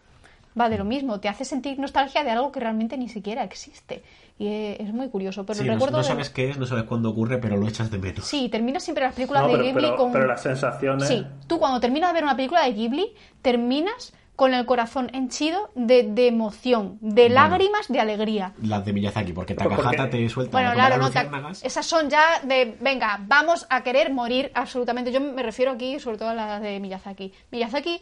va 0.59 0.69
de 0.69 0.77
lo 0.77 0.85
mismo, 0.85 1.19
te 1.19 1.27
hace 1.27 1.43
sentir 1.43 1.79
nostalgia 1.79 2.23
de 2.23 2.31
algo 2.31 2.51
que 2.51 2.59
realmente 2.59 2.97
ni 2.97 3.09
siquiera 3.09 3.43
existe. 3.43 4.03
Y 4.37 4.47
es, 4.47 4.79
es 4.81 4.93
muy 4.93 5.07
curioso, 5.09 5.45
pero 5.45 5.59
Sí, 5.59 5.65
no, 5.65 5.73
recuerdo 5.73 5.97
no 5.97 6.03
de- 6.03 6.09
sabes 6.09 6.29
qué 6.29 6.49
es, 6.49 6.57
no 6.57 6.65
sabes 6.65 6.83
cuándo 6.83 7.09
ocurre, 7.09 7.37
pero 7.37 7.55
lo 7.55 7.67
echas 7.67 7.89
de 7.89 7.97
menos. 7.99 8.25
Sí, 8.25 8.49
terminas 8.49 8.83
siempre 8.83 9.05
las 9.05 9.13
películas 9.15 9.43
No, 9.43 9.49
de 9.57 9.63
Ghibli 9.63 9.73
pero- 9.83 9.95
con 9.95 10.11
pero 10.11 10.27
las 10.27 10.41
sensaciones... 10.41 11.07
Sí, 11.07 11.25
tú 11.47 11.57
cuando 11.57 11.79
terminas 11.79 12.09
de 12.09 12.13
ver 12.15 12.23
una 12.23 12.35
película 12.35 12.63
de 12.65 12.73
Ghibli, 12.73 13.13
terminas 13.41 14.13
con 14.35 14.53
el 14.53 14.65
corazón 14.65 15.09
henchido 15.13 15.69
de, 15.75 16.03
de 16.03 16.27
emoción, 16.27 16.97
de 16.99 17.21
Bueno. 17.29 17.35
lágrimas, 17.35 17.87
de 17.87 18.01
alegría. 18.01 18.51
Las 18.61 18.83
de 18.83 18.91
Miyazaki, 18.91 19.31
porque 19.31 19.55
Pues 19.55 19.69
Takahata 19.69 20.09
te 20.09 20.27
suelta 20.27 20.51
Bueno, 20.51 20.69
la 20.69 20.75
claro, 20.75 20.97
no, 20.97 21.49
esas 21.63 21.85
son 21.85 22.09
ya 22.09 22.41
de, 22.43 22.75
venga, 22.81 23.17
vamos 23.25 23.65
a 23.69 23.81
querer 23.83 24.11
morir 24.11 24.51
absolutamente. 24.53 25.13
Yo 25.13 25.21
me 25.21 25.41
refiero 25.41 25.71
aquí 25.71 26.01
sobre 26.01 26.17
todo 26.17 26.29
a 26.29 26.33
las 26.33 26.61
de 26.61 26.81
Miyazaki. 26.81 27.31
Miyazaki 27.51 28.01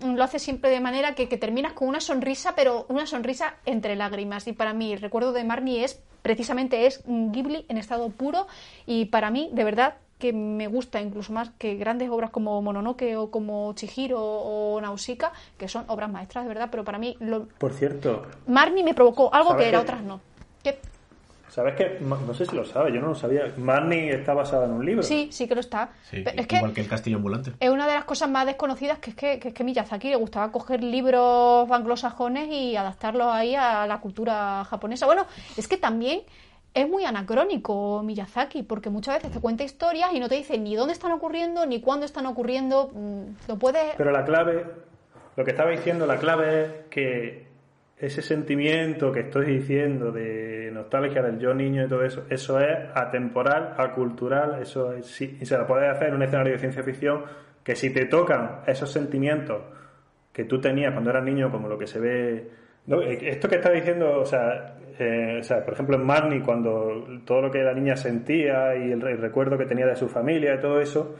lo 0.00 0.22
hace 0.24 0.38
siempre 0.38 0.70
de 0.70 0.80
manera 0.80 1.14
que, 1.14 1.28
que 1.28 1.36
terminas 1.36 1.72
con 1.72 1.88
una 1.88 2.00
sonrisa, 2.00 2.54
pero 2.54 2.86
una 2.88 3.06
sonrisa 3.06 3.56
entre 3.64 3.96
lágrimas. 3.96 4.46
Y 4.46 4.52
para 4.52 4.72
mí, 4.72 4.92
el 4.92 5.00
recuerdo 5.00 5.32
de 5.32 5.44
Marnie 5.44 5.84
es, 5.84 6.00
precisamente, 6.22 6.86
es 6.86 7.02
Ghibli 7.06 7.66
en 7.68 7.78
estado 7.78 8.08
puro. 8.10 8.46
Y 8.86 9.06
para 9.06 9.30
mí, 9.30 9.50
de 9.52 9.64
verdad, 9.64 9.94
que 10.18 10.32
me 10.32 10.68
gusta 10.68 11.00
incluso 11.00 11.32
más 11.32 11.50
que 11.58 11.74
grandes 11.76 12.08
obras 12.10 12.30
como 12.30 12.60
Mononoke 12.62 13.16
o 13.16 13.30
como 13.30 13.72
Chihiro 13.74 14.20
o 14.20 14.80
Nausicaa, 14.80 15.32
que 15.58 15.68
son 15.68 15.84
obras 15.88 16.10
maestras, 16.10 16.44
de 16.44 16.48
verdad, 16.48 16.68
pero 16.70 16.84
para 16.84 16.98
mí, 16.98 17.16
lo... 17.20 17.46
Por 17.58 17.72
cierto, 17.72 18.26
Marnie 18.46 18.84
me 18.84 18.94
provocó 18.94 19.34
algo 19.34 19.50
¿Sabes 19.50 19.64
que 19.64 19.68
era 19.68 19.80
otras 19.80 20.02
no. 20.02 20.20
¿Qué? 20.62 20.78
¿Sabes 21.54 21.76
que 21.76 21.98
No 22.00 22.34
sé 22.34 22.46
si 22.46 22.56
lo 22.56 22.64
sabe, 22.64 22.92
yo 22.92 23.00
no 23.00 23.06
lo 23.08 23.14
sabía. 23.14 23.52
Marnie 23.56 24.10
está 24.12 24.34
basada 24.34 24.64
en 24.64 24.72
un 24.72 24.84
libro. 24.84 25.04
Sí, 25.04 25.28
sí 25.30 25.46
que 25.46 25.54
lo 25.54 25.60
está. 25.60 25.90
Sí, 26.10 26.22
Pero 26.24 26.40
es 26.42 26.48
igual 26.52 26.70
que 26.70 26.74
que 26.74 26.80
el 26.80 26.88
castillo 26.88 27.18
ambulante. 27.18 27.52
es 27.60 27.70
una 27.70 27.86
de 27.86 27.94
las 27.94 28.04
cosas 28.04 28.28
más 28.28 28.44
desconocidas 28.44 28.98
que 28.98 29.10
es 29.10 29.16
que, 29.16 29.38
que 29.38 29.48
es 29.48 29.54
que 29.54 29.62
Miyazaki 29.62 30.08
le 30.08 30.16
gustaba 30.16 30.50
coger 30.50 30.82
libros 30.82 31.70
anglosajones 31.70 32.48
y 32.50 32.74
adaptarlos 32.74 33.28
ahí 33.28 33.54
a 33.54 33.86
la 33.86 34.00
cultura 34.00 34.64
japonesa. 34.64 35.06
Bueno, 35.06 35.26
es 35.56 35.68
que 35.68 35.76
también 35.76 36.22
es 36.74 36.88
muy 36.88 37.04
anacrónico 37.04 38.02
Miyazaki, 38.02 38.64
porque 38.64 38.90
muchas 38.90 39.14
veces 39.14 39.30
te 39.30 39.38
cuenta 39.38 39.62
historias 39.62 40.12
y 40.12 40.18
no 40.18 40.28
te 40.28 40.34
dice 40.34 40.58
ni 40.58 40.74
dónde 40.74 40.92
están 40.92 41.12
ocurriendo, 41.12 41.66
ni 41.66 41.80
cuándo 41.80 42.04
están 42.04 42.26
ocurriendo. 42.26 42.90
Mm, 42.92 43.22
Lo 43.46 43.58
puedes... 43.60 43.94
Pero 43.96 44.10
la 44.10 44.24
clave, 44.24 44.66
lo 45.36 45.44
que 45.44 45.52
estaba 45.52 45.70
diciendo, 45.70 46.04
la 46.04 46.16
clave 46.18 46.64
es 46.64 46.70
que 46.90 47.43
ese 48.04 48.22
sentimiento 48.22 49.10
que 49.12 49.20
estoy 49.20 49.46
diciendo 49.46 50.12
de 50.12 50.70
nostalgia 50.72 51.22
del 51.22 51.38
yo 51.38 51.54
niño 51.54 51.84
y 51.84 51.88
todo 51.88 52.04
eso, 52.04 52.24
eso 52.28 52.60
es 52.60 52.76
atemporal, 52.94 53.74
acultural, 53.76 54.60
eso 54.60 54.92
es, 54.92 55.06
sí, 55.06 55.38
y 55.40 55.46
se 55.46 55.56
lo 55.56 55.66
puedes 55.66 55.90
hacer 55.90 56.08
en 56.08 56.14
un 56.14 56.22
escenario 56.22 56.52
de 56.52 56.58
ciencia 56.58 56.82
ficción 56.82 57.22
que 57.62 57.74
si 57.74 57.92
te 57.92 58.04
tocan 58.06 58.60
esos 58.66 58.92
sentimientos 58.92 59.62
que 60.32 60.44
tú 60.44 60.60
tenías 60.60 60.92
cuando 60.92 61.10
eras 61.10 61.24
niño, 61.24 61.50
como 61.50 61.68
lo 61.68 61.78
que 61.78 61.86
se 61.86 62.00
ve... 62.00 62.50
eh, 62.88 63.18
esto 63.22 63.48
que 63.48 63.56
está 63.56 63.70
diciendo, 63.70 64.20
o 64.20 64.26
sea, 64.26 64.76
eh, 64.98 65.38
o 65.40 65.42
sea, 65.42 65.64
por 65.64 65.74
ejemplo 65.74 65.96
en 65.96 66.04
Marnie, 66.04 66.42
cuando 66.42 67.06
todo 67.24 67.42
lo 67.42 67.50
que 67.50 67.62
la 67.62 67.72
niña 67.72 67.96
sentía 67.96 68.76
y 68.76 68.92
el, 68.92 69.00
recuerdo 69.00 69.56
que 69.58 69.66
tenía 69.66 69.86
de 69.86 69.96
su 69.96 70.08
familia 70.08 70.54
y 70.54 70.60
todo 70.60 70.80
eso, 70.80 71.16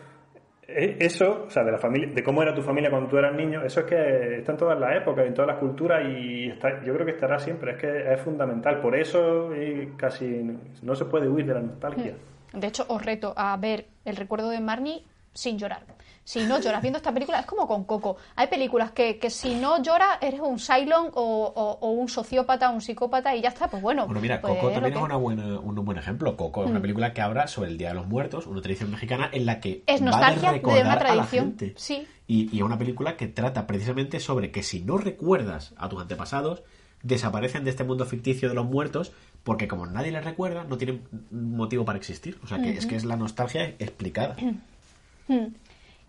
eso, 0.66 1.44
o 1.46 1.50
sea, 1.50 1.64
de 1.64 1.72
la 1.72 1.78
familia, 1.78 2.08
de 2.14 2.22
cómo 2.22 2.42
era 2.42 2.54
tu 2.54 2.62
familia 2.62 2.90
cuando 2.90 3.08
tú 3.08 3.18
eras 3.18 3.34
niño, 3.34 3.62
eso 3.64 3.80
es 3.80 3.86
que 3.86 4.38
está 4.38 4.52
en 4.52 4.58
todas 4.58 4.78
las 4.78 4.96
épocas, 4.96 5.26
en 5.26 5.34
todas 5.34 5.48
las 5.48 5.58
culturas 5.58 6.02
y 6.08 6.48
está, 6.48 6.82
yo 6.82 6.94
creo 6.94 7.04
que 7.04 7.12
estará 7.12 7.38
siempre, 7.38 7.72
es 7.72 7.78
que 7.78 8.12
es 8.12 8.20
fundamental. 8.20 8.80
Por 8.80 8.96
eso 8.96 9.54
y 9.54 9.92
casi 9.96 10.58
no 10.82 10.94
se 10.94 11.04
puede 11.04 11.28
huir 11.28 11.46
de 11.46 11.54
la 11.54 11.60
nostalgia. 11.60 12.14
De 12.52 12.66
hecho, 12.66 12.84
os 12.88 13.04
reto 13.04 13.34
a 13.36 13.56
ver 13.56 13.86
el 14.04 14.16
recuerdo 14.16 14.48
de 14.48 14.60
Marnie 14.60 15.02
sin 15.32 15.58
llorar. 15.58 15.82
Si 16.24 16.42
no 16.46 16.59
lloras 16.59 16.80
viendo 16.80 16.96
esta 16.96 17.12
película, 17.12 17.40
es 17.40 17.46
como 17.46 17.68
con 17.68 17.84
Coco. 17.84 18.16
Hay 18.36 18.46
películas 18.46 18.92
que, 18.92 19.18
que 19.18 19.28
si 19.28 19.55
no 19.55 19.82
lloras 19.82 20.18
eres 20.22 20.40
un 20.40 20.59
Cylon 20.59 21.10
o, 21.14 21.52
o- 21.55 21.78
o 21.86 21.90
un 21.90 22.09
sociópata, 22.09 22.70
un 22.70 22.80
psicópata 22.80 23.36
y 23.36 23.42
ya 23.42 23.51
está, 23.51 23.68
pues 23.68 23.82
bueno. 23.82 24.06
Bueno, 24.06 24.20
mira, 24.22 24.40
pues 24.40 24.55
Coco 24.55 24.72
también 24.72 24.94
es 24.96 25.02
una 25.02 25.16
buena, 25.16 25.60
un 25.60 25.74
buen 25.84 25.98
ejemplo. 25.98 26.36
Coco 26.36 26.64
es 26.64 26.70
una 26.70 26.80
película 26.80 27.12
que 27.12 27.20
habla 27.20 27.46
sobre 27.46 27.68
el 27.70 27.76
Día 27.78 27.88
de 27.88 27.94
los 27.94 28.06
Muertos, 28.06 28.46
una 28.46 28.62
tradición 28.62 28.90
mexicana 28.90 29.28
en 29.32 29.44
la 29.44 29.60
que 29.60 29.82
Es 29.86 30.01
va 30.01 30.06
nostalgia 30.06 30.51
de 30.51 30.56
recordar 30.56 30.80
una 30.86 30.98
tradición, 30.98 31.44
sí. 31.76 32.06
Y, 32.26 32.48
y 32.51 32.56
es 32.56 32.62
una 32.62 32.78
película 32.78 33.18
que 33.18 33.26
trata 33.26 33.66
precisamente 33.66 34.18
sobre 34.18 34.51
que 34.51 34.62
si 34.62 34.80
no 34.80 34.96
recuerdas 34.96 35.74
a 35.76 35.90
tus 35.90 36.01
antepasados, 36.01 36.62
desaparecen 37.02 37.64
de 37.64 37.70
este 37.70 37.84
mundo 37.84 38.06
ficticio 38.06 38.48
de 38.48 38.55
los 38.55 38.64
muertos 38.64 39.12
porque 39.42 39.68
como 39.68 39.84
nadie 39.84 40.10
les 40.10 40.24
recuerda, 40.24 40.64
no 40.64 40.78
tienen 40.78 41.02
motivo 41.30 41.84
para 41.84 41.98
existir. 41.98 42.38
O 42.42 42.46
sea, 42.46 42.62
que 42.62 42.70
es 42.70 42.86
que 42.86 42.96
es 42.96 43.05
la 43.05 43.16
nostalgia 43.16 43.66
explicada. 43.78 44.36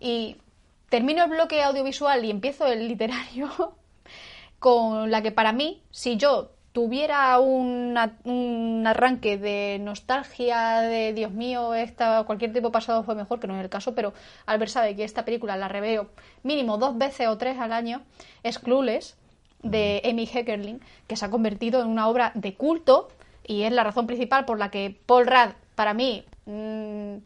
Y 0.00 0.36
termino 0.88 1.24
el 1.24 1.30
bloque 1.30 1.62
audiovisual 1.62 2.24
y 2.24 2.30
empiezo 2.30 2.66
el 2.66 2.86
literario 2.88 3.50
con 4.58 5.10
la 5.10 5.22
que 5.22 5.32
para 5.32 5.52
mí, 5.52 5.82
si 5.90 6.16
yo 6.16 6.50
tuviera 6.72 7.38
una- 7.38 8.18
un 8.24 8.84
arranque 8.86 9.38
de 9.38 9.78
nostalgia 9.80 10.80
de 10.82 11.14
Dios 11.14 11.32
mío, 11.32 11.72
esta, 11.74 12.24
cualquier 12.24 12.52
tiempo 12.52 12.70
pasado 12.70 13.02
fue 13.02 13.14
mejor, 13.14 13.40
que 13.40 13.46
no 13.46 13.56
es 13.56 13.62
el 13.64 13.70
caso, 13.70 13.94
pero 13.94 14.12
Albert 14.44 14.70
sabe 14.72 14.94
que 14.94 15.02
esta 15.04 15.24
película 15.24 15.56
la 15.56 15.68
reveo 15.68 16.10
mínimo 16.42 16.76
dos 16.76 16.98
veces 16.98 17.28
o 17.28 17.38
tres 17.38 17.58
al 17.58 17.72
año, 17.72 18.02
es 18.42 18.58
Clueless, 18.58 19.16
de 19.62 20.02
Amy 20.04 20.26
Heckerling, 20.26 20.80
que 21.06 21.16
se 21.16 21.24
ha 21.24 21.30
convertido 21.30 21.80
en 21.80 21.88
una 21.88 22.08
obra 22.08 22.30
de 22.34 22.54
culto 22.54 23.08
y 23.46 23.62
es 23.62 23.72
la 23.72 23.82
razón 23.82 24.06
principal 24.06 24.44
por 24.44 24.58
la 24.58 24.70
que 24.70 25.00
Paul 25.06 25.26
Rudd, 25.26 25.54
para 25.74 25.94
mí, 25.94 26.24
mm, 26.44 27.16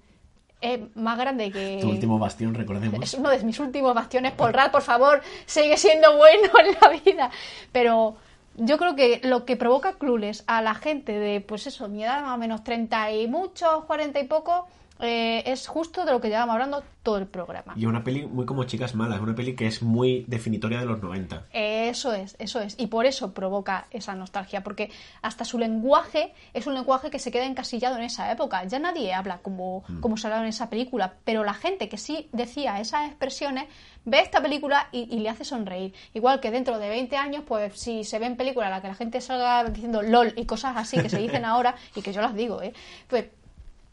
es 0.61 0.81
más 0.95 1.19
grande 1.19 1.51
que... 1.51 1.79
Tu 1.81 1.89
último 1.89 2.19
bastión, 2.19 2.55
recordemos. 2.55 3.03
Es 3.03 3.15
uno 3.15 3.31
de 3.31 3.43
mis 3.45 3.59
últimos 3.61 3.95
bastiones. 3.95 4.33
Paul 4.33 4.53
Rudd, 4.53 4.71
por 4.71 4.83
favor, 4.83 5.23
sigue 5.47 5.77
siendo 5.77 6.17
bueno 6.17 6.49
en 6.65 6.77
la 6.81 6.89
vida. 7.03 7.31
Pero 7.73 8.17
yo 8.57 8.77
creo 8.79 8.95
que 8.95 9.21
lo 9.25 9.45
que 9.45 9.57
provoca 9.57 9.95
Clueless 9.95 10.45
a 10.47 10.63
la 10.63 10.75
gente 10.75 11.13
de, 11.13 11.41
pues 11.41 11.67
eso, 11.67 11.89
mi 11.89 12.05
edad 12.05 12.23
más 12.23 12.35
o 12.35 12.39
menos 12.39 12.63
30 12.63 13.13
y 13.13 13.29
muchos, 13.29 13.85
40 13.85 14.21
y 14.21 14.25
poco, 14.25 14.67
eh, 15.03 15.43
es 15.47 15.67
justo 15.67 16.05
de 16.05 16.13
lo 16.13 16.21
que 16.21 16.29
llevamos 16.29 16.55
hablando 16.55 16.83
todo 17.03 17.19
el 17.19 17.27
programa. 17.27 17.75
Y 17.77 17.87
una 17.87 18.05
peli 18.05 18.27
muy 18.27 18.45
como 18.45 18.65
Chicas 18.65 18.95
Malas, 18.95 19.21
una 19.21 19.35
peli 19.35 19.55
que 19.55 19.67
es 19.67 19.83
muy 19.83 20.25
definitoria 20.29 20.81
de 20.81 20.87
los 20.87 21.03
90. 21.03 21.47
Eso 21.53 22.13
es, 22.13 22.37
eso 22.39 22.61
es. 22.61 22.77
Y 22.79 22.89
por 22.89 23.07
eso 23.07 23.33
provoca 23.33 23.87
esa 23.91 24.15
nostalgia, 24.15 24.63
porque 24.63 24.91
hasta 25.23 25.45
su 25.45 25.59
lenguaje 25.59 26.35
es 26.53 26.67
un 26.67 26.75
lenguaje 26.75 27.11
que 27.11 27.19
se 27.19 27.31
queda 27.31 27.47
encasillado 27.47 27.97
en 27.97 28.03
esa 28.03 28.31
época. 28.31 28.65
Ya 28.65 28.79
nadie 28.79 29.15
habla 29.15 29.39
como, 29.39 29.85
como 30.01 30.17
se 30.17 30.27
hablaba 30.27 30.43
en 30.43 30.49
esa 30.49 30.69
película, 30.69 31.15
pero 31.25 31.45
la 31.45 31.55
gente 31.55 31.89
que 31.89 31.97
sí 31.97 32.29
decía 32.33 32.81
esas 32.81 33.07
expresiones 33.09 33.65
ve 34.05 34.21
esta 34.21 34.43
película 34.43 34.89
y, 34.93 35.15
y 35.15 35.21
le 35.21 35.29
hace 35.29 35.45
sonreír. 35.45 35.95
Igual 36.15 36.41
que 36.41 36.51
dentro 36.51 36.79
de 36.79 36.89
20 36.89 37.17
años, 37.17 37.45
pues 37.47 37.79
si 37.81 38.05
se 38.05 38.19
ven 38.19 38.37
películas 38.37 38.69
en 38.69 38.73
las 38.73 38.83
que 38.83 38.89
la 38.89 38.95
gente 38.95 39.21
salga 39.21 39.65
diciendo 39.65 40.03
LOL 40.03 40.35
y 40.37 40.47
cosas 40.47 40.77
así 40.77 41.01
que 41.01 41.09
se 41.09 41.19
dicen 41.19 41.45
ahora 41.47 41.75
y 41.95 42.03
que 42.03 42.13
yo 42.13 42.21
las 42.21 42.35
digo, 42.35 42.63
¿eh? 42.63 42.73
pues 43.09 43.27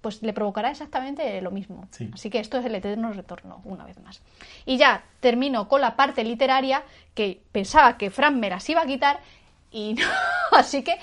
pues 0.02 0.22
le 0.22 0.34
provocará 0.34 0.72
exactamente 0.72 1.42
lo 1.42 1.52
mismo. 1.52 1.88
Sí. 1.92 2.10
Así 2.14 2.30
que 2.30 2.40
esto 2.40 2.58
es 2.58 2.66
el 2.66 2.76
eterno 2.76 3.12
retorno, 3.14 3.62
una 3.66 3.86
vez 3.86 4.00
más. 4.00 4.22
Y 4.66 4.78
ya 4.78 5.04
termino 5.20 5.68
con 5.68 5.82
la 5.82 5.96
parte 5.96 6.24
literaria 6.24 6.84
que 7.14 7.42
pensaba 7.52 7.98
que 7.98 8.10
Fran 8.10 8.40
me 8.40 8.50
las 8.50 8.68
iba 8.70 8.82
a 8.82 8.86
quitar 8.86 9.20
y 9.72 9.94
no. 9.96 10.06
Así 10.52 10.84
que 10.84 10.98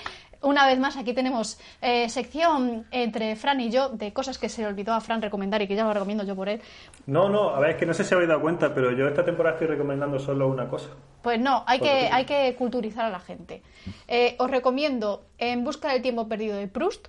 una 0.45 0.67
vez 0.67 0.79
más 0.79 0.95
aquí 0.95 1.13
tenemos 1.13 1.59
eh, 1.81 2.07
sección 2.09 2.85
entre 2.91 3.35
Fran 3.35 3.59
y 3.61 3.71
yo 3.71 3.89
de 3.89 4.13
cosas 4.13 4.37
que 4.37 4.47
se 4.47 4.61
le 4.61 4.67
olvidó 4.67 4.93
a 4.93 5.01
Fran 5.01 5.21
recomendar 5.21 5.61
y 5.61 5.67
que 5.67 5.75
ya 5.75 5.83
lo 5.83 5.93
recomiendo 5.93 6.23
yo 6.23 6.35
por 6.35 6.49
él. 6.49 6.61
No, 7.07 7.29
no, 7.29 7.49
a 7.49 7.59
ver, 7.59 7.71
es 7.71 7.75
que 7.77 7.85
no 7.85 7.93
sé 7.93 8.03
si 8.03 8.13
habéis 8.13 8.29
dado 8.29 8.41
cuenta, 8.41 8.73
pero 8.73 8.91
yo 8.91 9.07
esta 9.07 9.25
temporada 9.25 9.55
estoy 9.55 9.67
recomendando 9.67 10.19
solo 10.19 10.47
una 10.47 10.67
cosa. 10.69 10.89
Pues 11.21 11.39
no, 11.39 11.63
hay 11.65 11.79
que, 11.79 12.09
hay 12.11 12.25
que 12.25 12.55
culturizar 12.55 13.05
a 13.05 13.09
la 13.09 13.19
gente. 13.19 13.63
Eh, 14.07 14.35
os 14.37 14.49
recomiendo 14.49 15.25
En 15.37 15.63
busca 15.63 15.91
del 15.91 16.01
tiempo 16.01 16.27
perdido 16.27 16.57
de 16.57 16.67
Proust. 16.67 17.07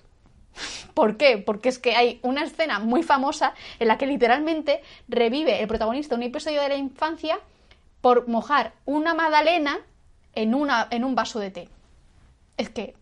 ¿Por 0.93 1.17
qué? 1.17 1.37
Porque 1.37 1.69
es 1.69 1.77
que 1.79 1.95
hay 1.95 2.19
una 2.23 2.43
escena 2.43 2.79
muy 2.79 3.03
famosa 3.03 3.53
en 3.79 3.87
la 3.87 3.97
que 3.97 4.07
literalmente 4.07 4.81
revive 5.07 5.61
el 5.61 5.67
protagonista 5.67 6.15
un 6.15 6.23
episodio 6.23 6.61
de 6.61 6.69
la 6.69 6.75
infancia 6.75 7.39
por 8.01 8.27
mojar 8.27 8.73
una 8.85 9.13
magdalena 9.13 9.77
en, 10.33 10.55
una, 10.55 10.87
en 10.89 11.03
un 11.03 11.13
vaso 11.15 11.39
de 11.39 11.51
té. 11.51 11.69
Es 12.57 12.69
que, 12.69 12.95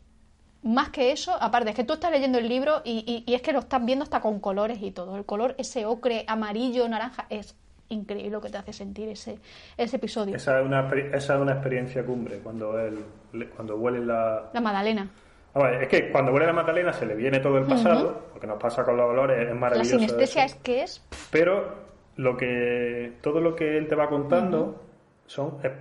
más 0.64 0.90
que 0.90 1.12
eso, 1.12 1.32
aparte, 1.42 1.70
es 1.70 1.76
que 1.76 1.84
tú 1.84 1.94
estás 1.94 2.12
leyendo 2.12 2.38
el 2.40 2.50
libro 2.50 2.82
y, 2.84 3.04
y- 3.26 3.32
y 3.32 3.36
es 3.36 3.42
que 3.42 3.54
lo 3.54 3.60
estás 3.60 3.86
viendo 3.86 4.04
hasta 4.04 4.20
con 4.20 4.40
colores 4.40 4.80
y 4.82 4.92
todo. 4.92 5.16
El 5.16 5.26
color, 5.26 5.56
ese 5.58 5.86
ocre, 5.86 6.26
amarillo, 6.28 6.88
naranja, 6.90 7.26
es 7.30 7.56
increíble 7.88 8.32
lo 8.32 8.42
que 8.42 8.50
te 8.50 8.58
hace 8.58 8.74
sentir 8.74 9.08
ese, 9.10 9.38
ese 9.78 9.96
episodio. 9.98 10.36
Esa 10.36 10.60
es 10.60 10.66
una, 10.66 10.90
esa 11.14 11.36
es 11.36 11.40
una 11.42 11.54
experiencia 11.54 12.04
cumbre, 12.04 12.40
cuando 12.40 12.78
él, 12.80 13.06
le- 13.34 13.48
cuando 13.50 13.76
huele 13.78 14.04
la... 14.06 14.50
La 14.54 14.60
magdalena. 14.60 15.08
A 15.56 15.64
ver, 15.64 15.84
es 15.84 15.88
que 15.88 16.12
cuando 16.12 16.32
huele 16.34 16.46
la 16.46 16.54
Magdalena 16.54 16.92
se 16.94 17.06
le 17.06 17.16
viene 17.16 17.40
todo 17.40 17.58
el 17.58 17.66
pasado, 17.66 18.24
lo 18.34 18.40
que 18.40 18.46
nos 18.48 18.62
pasa 18.62 18.84
con 18.84 18.98
los 18.98 19.10
olores 19.10 19.40
es 19.42 19.48
La 19.50 19.56
maravilloso. 19.56 19.98
sinestesia 20.00 20.46
eso. 20.46 20.56
es 20.56 20.62
que 20.62 20.84
es... 20.84 21.04
Pero 21.32 21.74
lo 22.18 22.36
que 22.38 23.14
todo 23.22 23.40
lo 23.40 23.56
que 23.56 23.78
él 23.78 23.88
te 23.88 23.96
va 23.96 24.10
contando 24.10 24.84
son 25.26 25.58
e- 25.64 25.72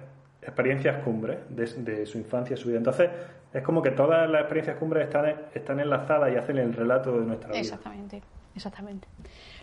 experiencias 0.42 1.02
cumbres 1.02 1.38
de, 1.48 1.66
de 1.82 2.06
su 2.06 2.18
infancia, 2.18 2.56
su 2.56 2.68
vida. 2.68 2.78
Entonces, 2.78 3.10
es 3.52 3.62
como 3.62 3.82
que 3.82 3.90
todas 3.90 4.28
las 4.30 4.42
experiencias 4.42 4.76
cumbres 4.78 5.04
están, 5.06 5.34
están 5.54 5.80
enlazadas 5.80 6.32
y 6.32 6.36
hacen 6.36 6.58
el 6.58 6.72
relato 6.72 7.18
de 7.18 7.26
nuestra 7.26 7.48
vida. 7.50 7.58
Exactamente, 7.60 8.22
exactamente. 8.54 9.08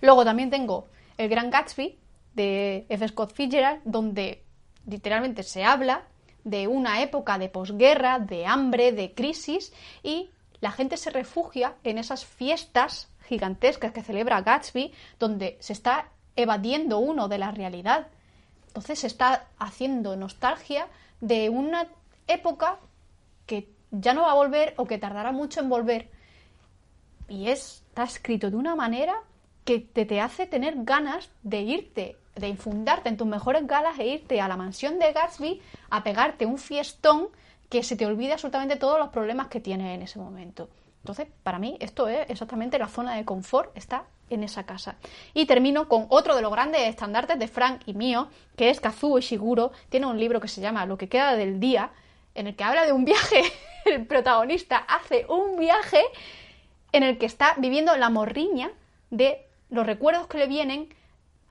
Luego 0.02 0.24
también 0.26 0.50
tengo 0.50 0.88
El 1.18 1.30
Gran 1.30 1.50
Gatsby 1.50 1.98
de 2.34 2.86
F. 2.90 3.08
Scott 3.10 3.34
Fitzgerald, 3.34 3.82
donde 3.86 4.44
literalmente 4.88 5.44
se 5.44 5.64
habla 5.64 6.04
de 6.44 6.68
una 6.68 7.02
época 7.02 7.38
de 7.38 7.50
posguerra, 7.50 8.20
de 8.20 8.46
hambre, 8.46 8.92
de 8.92 9.14
crisis, 9.14 9.74
y 10.04 10.30
la 10.60 10.72
gente 10.72 10.98
se 10.98 11.10
refugia 11.10 11.76
en 11.84 11.98
esas 11.98 12.26
fiestas 12.26 13.10
gigantescas 13.28 13.92
que 13.92 14.04
celebra 14.04 14.42
Gatsby, 14.42 14.94
donde 15.20 15.58
se 15.60 15.74
está 15.74 16.10
evadiendo 16.36 17.00
uno 17.00 17.28
de 17.28 17.38
la 17.38 17.52
realidad. 17.52 18.08
Entonces 18.68 19.00
se 19.00 19.08
está 19.08 19.48
haciendo 19.58 20.16
nostalgia 20.16 20.88
de 21.20 21.50
una 21.50 21.88
época 22.28 22.80
que 23.46 23.70
ya 23.92 24.14
no 24.14 24.24
va 24.24 24.32
a 24.32 24.36
volver 24.36 24.74
o 24.78 24.86
que 24.86 24.98
tardará 24.98 25.32
mucho 25.32 25.60
en 25.60 25.70
volver. 25.70 26.10
Y 27.28 27.50
es, 27.50 27.84
está 27.90 28.04
escrito 28.04 28.50
de 28.50 28.58
una 28.58 28.76
manera 28.76 29.16
que 29.66 29.80
te, 29.80 30.06
te 30.06 30.22
hace 30.22 30.48
tener 30.48 30.84
ganas 30.84 31.30
de 31.44 31.62
irte, 31.62 32.18
de 32.36 32.48
infundarte 32.48 33.10
en 33.10 33.18
tus 33.18 33.28
mejores 33.28 33.68
galas 33.68 34.00
e 34.00 34.08
irte 34.08 34.42
a 34.42 34.48
la 34.48 34.58
mansión 34.58 35.00
de 35.00 35.12
Gatsby 35.12 35.62
a 35.90 36.04
pegarte 36.04 36.46
un 36.46 36.58
fiestón 36.58 37.30
que 37.70 37.84
se 37.84 37.96
te 37.96 38.06
olvide 38.06 38.34
absolutamente 38.34 38.76
todos 38.76 39.00
los 39.00 39.10
problemas 39.10 39.48
que 39.48 39.60
tienes 39.60 39.96
en 39.96 40.02
ese 40.02 40.20
momento. 40.20 40.70
Entonces, 41.02 41.28
para 41.44 41.58
mí, 41.58 41.78
esto 41.80 42.08
es 42.08 42.30
exactamente 42.30 42.78
la 42.78 42.88
zona 42.88 43.16
de 43.16 43.26
confort, 43.26 43.76
está 43.76 44.06
en 44.30 44.44
esa 44.44 44.66
casa. 44.66 44.96
Y 45.34 45.46
termino 45.46 45.88
con 45.88 46.06
otro 46.10 46.36
de 46.36 46.42
los 46.42 46.52
grandes 46.52 46.82
estandartes 46.82 47.40
de 47.40 47.48
Frank 47.48 47.82
y 47.86 47.94
mío, 47.94 48.30
que 48.56 48.70
es 48.70 48.80
Kazuo 48.80 49.18
Ishiguro. 49.18 49.72
Tiene 49.90 50.06
un 50.06 50.20
libro 50.20 50.40
que 50.40 50.48
se 50.48 50.62
llama 50.62 50.86
Lo 50.86 50.98
que 50.98 51.10
queda 51.10 51.36
del 51.36 51.60
día. 51.60 51.92
en 52.34 52.48
el 52.48 52.56
que 52.56 52.64
habla 52.64 52.86
de 52.86 52.94
un 52.94 53.04
viaje. 53.04 53.42
El 53.86 54.06
protagonista 54.06 54.78
hace 54.78 55.26
un 55.28 55.58
viaje 55.58 56.02
en 56.94 57.04
el 57.04 57.18
que 57.18 57.26
está 57.26 57.56
viviendo 57.58 57.98
la 57.98 58.10
morriña 58.10 58.72
de 59.10 59.46
los 59.70 59.86
recuerdos 59.86 60.28
que 60.28 60.38
le 60.38 60.48
vienen 60.48 60.94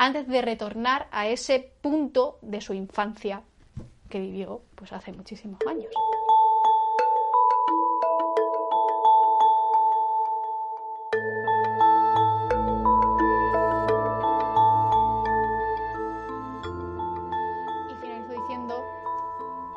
antes 0.00 0.26
de 0.26 0.40
retornar 0.40 1.08
a 1.12 1.28
ese 1.28 1.74
punto 1.82 2.38
de 2.40 2.62
su 2.62 2.72
infancia 2.72 3.42
que 4.08 4.18
vivió 4.18 4.62
pues 4.74 4.94
hace 4.94 5.12
muchísimos 5.12 5.60
años. 5.68 5.92
Y 17.90 17.94
finalizo 18.00 18.32
diciendo 18.32 18.82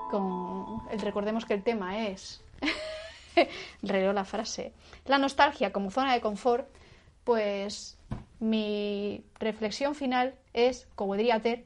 con 0.10 0.88
recordemos 1.02 1.44
que 1.44 1.56
el 1.56 1.64
tema 1.64 2.08
es 2.08 2.42
releo 3.82 4.14
la 4.14 4.24
frase. 4.24 4.72
La 5.06 5.18
nostalgia 5.18 5.74
como 5.74 5.92
zona 5.92 6.14
de 6.14 6.22
confort, 6.22 6.66
pues 7.26 7.98
mi 8.40 9.26
reflexión 9.40 9.96
final 9.96 10.36
es, 10.54 10.88
como 10.96 11.16
diría 11.16 11.42
Ter, 11.42 11.66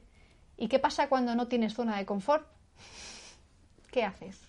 ¿y 0.56 0.68
qué 0.68 0.78
pasa 0.78 1.08
cuando 1.08 1.34
no 1.34 1.48
tienes 1.48 1.74
zona 1.74 1.96
de 1.98 2.06
confort? 2.06 2.46
¿Qué 3.90 4.04
haces? 4.04 4.40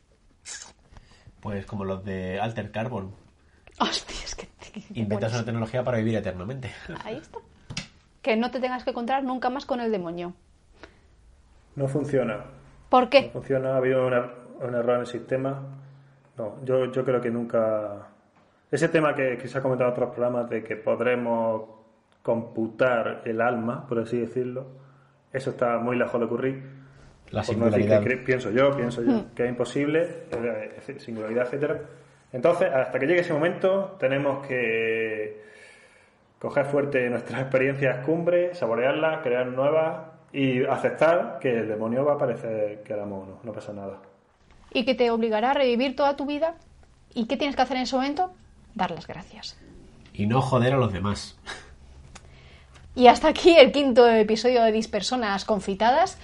Pues 1.42 1.66
como 1.66 1.86
los 1.86 2.04
de 2.04 2.40
Alter 2.40 2.72
Carbon. 2.72 3.14
Hostia, 3.80 4.16
es 4.24 4.36
que... 4.36 4.48
Inventas 5.00 5.34
una 5.34 5.46
tecnología 5.46 5.84
para 5.84 5.98
vivir 5.98 6.16
eternamente. 6.16 6.72
Ahí 7.04 7.16
está. 7.16 7.40
Que 8.22 8.36
no 8.36 8.52
te 8.52 8.60
tengas 8.60 8.84
que 8.84 8.90
encontrar 8.92 9.24
nunca 9.24 9.50
más 9.50 9.66
con 9.66 9.80
el 9.80 9.92
demonio. 9.92 10.34
No 11.76 11.88
funciona. 11.88 12.44
¿Por 12.90 13.04
No 13.04 13.10
qué? 13.10 13.30
funciona, 13.32 13.74
ha 13.74 13.78
habido 13.78 14.06
una- 14.06 14.30
un 14.60 14.76
error 14.76 14.96
en 14.96 15.02
el 15.02 15.08
sistema. 15.08 15.64
No, 16.38 16.58
yo, 16.66 16.92
yo 16.92 17.06
creo 17.06 17.22
que 17.22 17.30
nunca. 17.30 18.10
Ese 18.70 18.90
tema 18.90 19.16
que, 19.16 19.38
que 19.38 19.48
se 19.48 19.58
ha 19.58 19.62
comentado 19.62 19.90
en 19.90 19.94
otros 19.94 20.10
programas 20.14 20.50
de 20.50 20.64
que 20.64 20.76
podremos 20.76 21.79
computar 22.22 23.22
el 23.26 23.42
alma, 23.42 23.88
por 23.88 24.00
así 24.00 24.18
decirlo, 24.20 24.68
eso 25.32 25.52
está 25.52 25.78
muy 25.80 25.98
lejos 25.98 26.20
de 26.20 26.26
ocurrir. 26.26 26.80
La 27.32 27.44
Por 27.44 27.58
no 27.58 27.66
singularidad. 27.66 28.04
que 28.04 28.18
pienso 28.18 28.50
yo, 28.50 28.76
pienso 28.76 29.04
yo, 29.04 29.26
que 29.36 29.44
es 29.44 29.50
imposible, 29.50 30.02
eh, 30.32 30.72
decir, 30.76 31.00
singularidad, 31.00 31.46
etcétera. 31.46 31.80
Entonces, 32.32 32.70
hasta 32.74 32.98
que 33.00 33.06
llegue 33.06 33.22
ese 33.22 33.34
momento, 33.34 33.96
tenemos 34.00 34.46
que 34.48 35.44
coger 36.40 36.66
fuerte 36.66 37.10
nuestras 37.10 37.42
experiencias 37.42 38.04
cumbre, 38.06 38.56
saborearlas, 38.56 39.22
crear 39.22 39.48
nuevas 39.48 40.08
y 40.32 40.64
aceptar 40.66 41.38
que 41.40 41.60
el 41.60 41.68
demonio 41.68 42.06
va 42.06 42.14
a 42.14 42.16
aparecer 42.16 42.82
que 42.84 42.94
éramos 42.94 43.28
uno, 43.28 43.40
no 43.44 43.52
pasa 43.52 43.74
nada. 43.74 43.98
Y 44.72 44.86
que 44.86 44.96
te 44.96 45.10
obligará 45.12 45.52
a 45.52 45.54
revivir 45.54 45.96
toda 45.96 46.16
tu 46.16 46.26
vida. 46.26 46.56
¿Y 47.14 47.26
qué 47.28 47.38
tienes 47.38 47.56
que 47.56 47.62
hacer 47.64 47.78
en 47.78 47.84
ese 47.84 47.96
momento? 47.96 48.32
Dar 48.76 48.92
las 48.92 49.08
gracias. 49.08 49.60
Y 50.14 50.28
no 50.28 50.42
joder 50.42 50.74
a 50.74 50.78
los 50.78 50.94
demás. 50.94 51.40
Y 53.00 53.08
hasta 53.08 53.30
aquí 53.30 53.56
el 53.58 53.72
quinto 53.72 54.10
episodio 54.10 54.62
de 54.62 54.74
Dispersonas 54.74 55.46
Confitadas. 55.46 56.18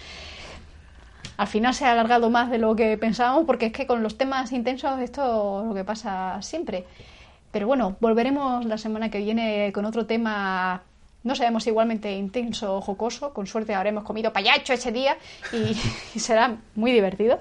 Al 1.37 1.47
final 1.47 1.73
se 1.73 1.85
ha 1.85 1.93
alargado 1.93 2.29
más 2.29 2.51
de 2.51 2.57
lo 2.57 2.75
que 2.75 2.97
pensábamos 2.97 3.45
porque 3.45 3.67
es 3.67 3.71
que 3.71 3.87
con 3.87 4.03
los 4.03 4.17
temas 4.17 4.51
intensos 4.51 4.99
esto 4.99 5.61
es 5.61 5.67
lo 5.69 5.73
que 5.73 5.85
pasa 5.85 6.41
siempre. 6.41 6.83
Pero 7.53 7.65
bueno, 7.65 7.95
volveremos 8.01 8.65
la 8.65 8.77
semana 8.77 9.09
que 9.09 9.19
viene 9.19 9.71
con 9.71 9.85
otro 9.85 10.05
tema, 10.05 10.81
no 11.23 11.33
sabemos 11.33 11.65
igualmente 11.65 12.11
intenso 12.11 12.75
o 12.75 12.81
jocoso. 12.81 13.33
Con 13.33 13.47
suerte 13.47 13.73
habremos 13.73 14.03
comido 14.03 14.33
payacho 14.33 14.73
ese 14.73 14.91
día 14.91 15.15
y, 15.53 15.77
y 16.13 16.19
será 16.19 16.57
muy 16.75 16.91
divertido. 16.91 17.39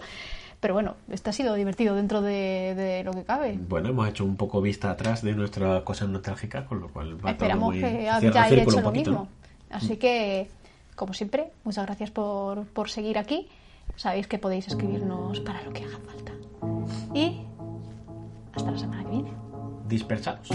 Pero 0.65 0.73
bueno, 0.73 0.95
esto 1.11 1.28
ha 1.28 1.32
sido 1.35 1.53
divertido 1.57 1.95
dentro 1.95 2.23
de, 2.23 2.74
de 2.74 3.05
lo 3.05 3.12
que 3.12 3.23
cabe. 3.23 3.59
Bueno, 3.69 3.91
hemos 3.91 4.09
hecho 4.09 4.24
un 4.24 4.35
poco 4.35 4.62
vista 4.62 4.91
atrás 4.91 5.20
de 5.20 5.35
nuestras 5.35 5.82
cosas 5.82 6.09
nostálgicas, 6.09 6.65
con 6.65 6.81
lo 6.81 6.89
cual 6.89 7.23
va 7.23 7.32
Esperamos 7.32 7.74
todo 7.74 7.82
muy... 7.82 7.99
que 8.01 8.09
hayáis 8.09 8.49
círculo 8.49 8.70
hecho 8.70 8.81
lo 8.81 8.82
poquito, 8.82 9.11
mismo. 9.11 9.28
Así 9.69 9.99
que, 9.99 10.49
como 10.97 11.12
siempre, 11.12 11.53
muchas 11.65 11.85
gracias 11.85 12.11
por, 12.11 12.65
por 12.69 12.89
seguir 12.89 13.19
aquí. 13.19 13.47
Sabéis 13.97 14.27
que 14.27 14.39
podéis 14.39 14.66
escribirnos 14.66 15.39
para 15.41 15.61
lo 15.61 15.70
que 15.74 15.85
haga 15.85 15.99
falta. 15.99 16.32
Y 17.12 17.43
hasta 18.55 18.70
la 18.70 18.78
semana 18.78 19.05
que 19.05 19.11
viene. 19.11 19.32
Dispersados. 19.86 20.49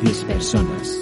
Dispersonas. 0.00 1.00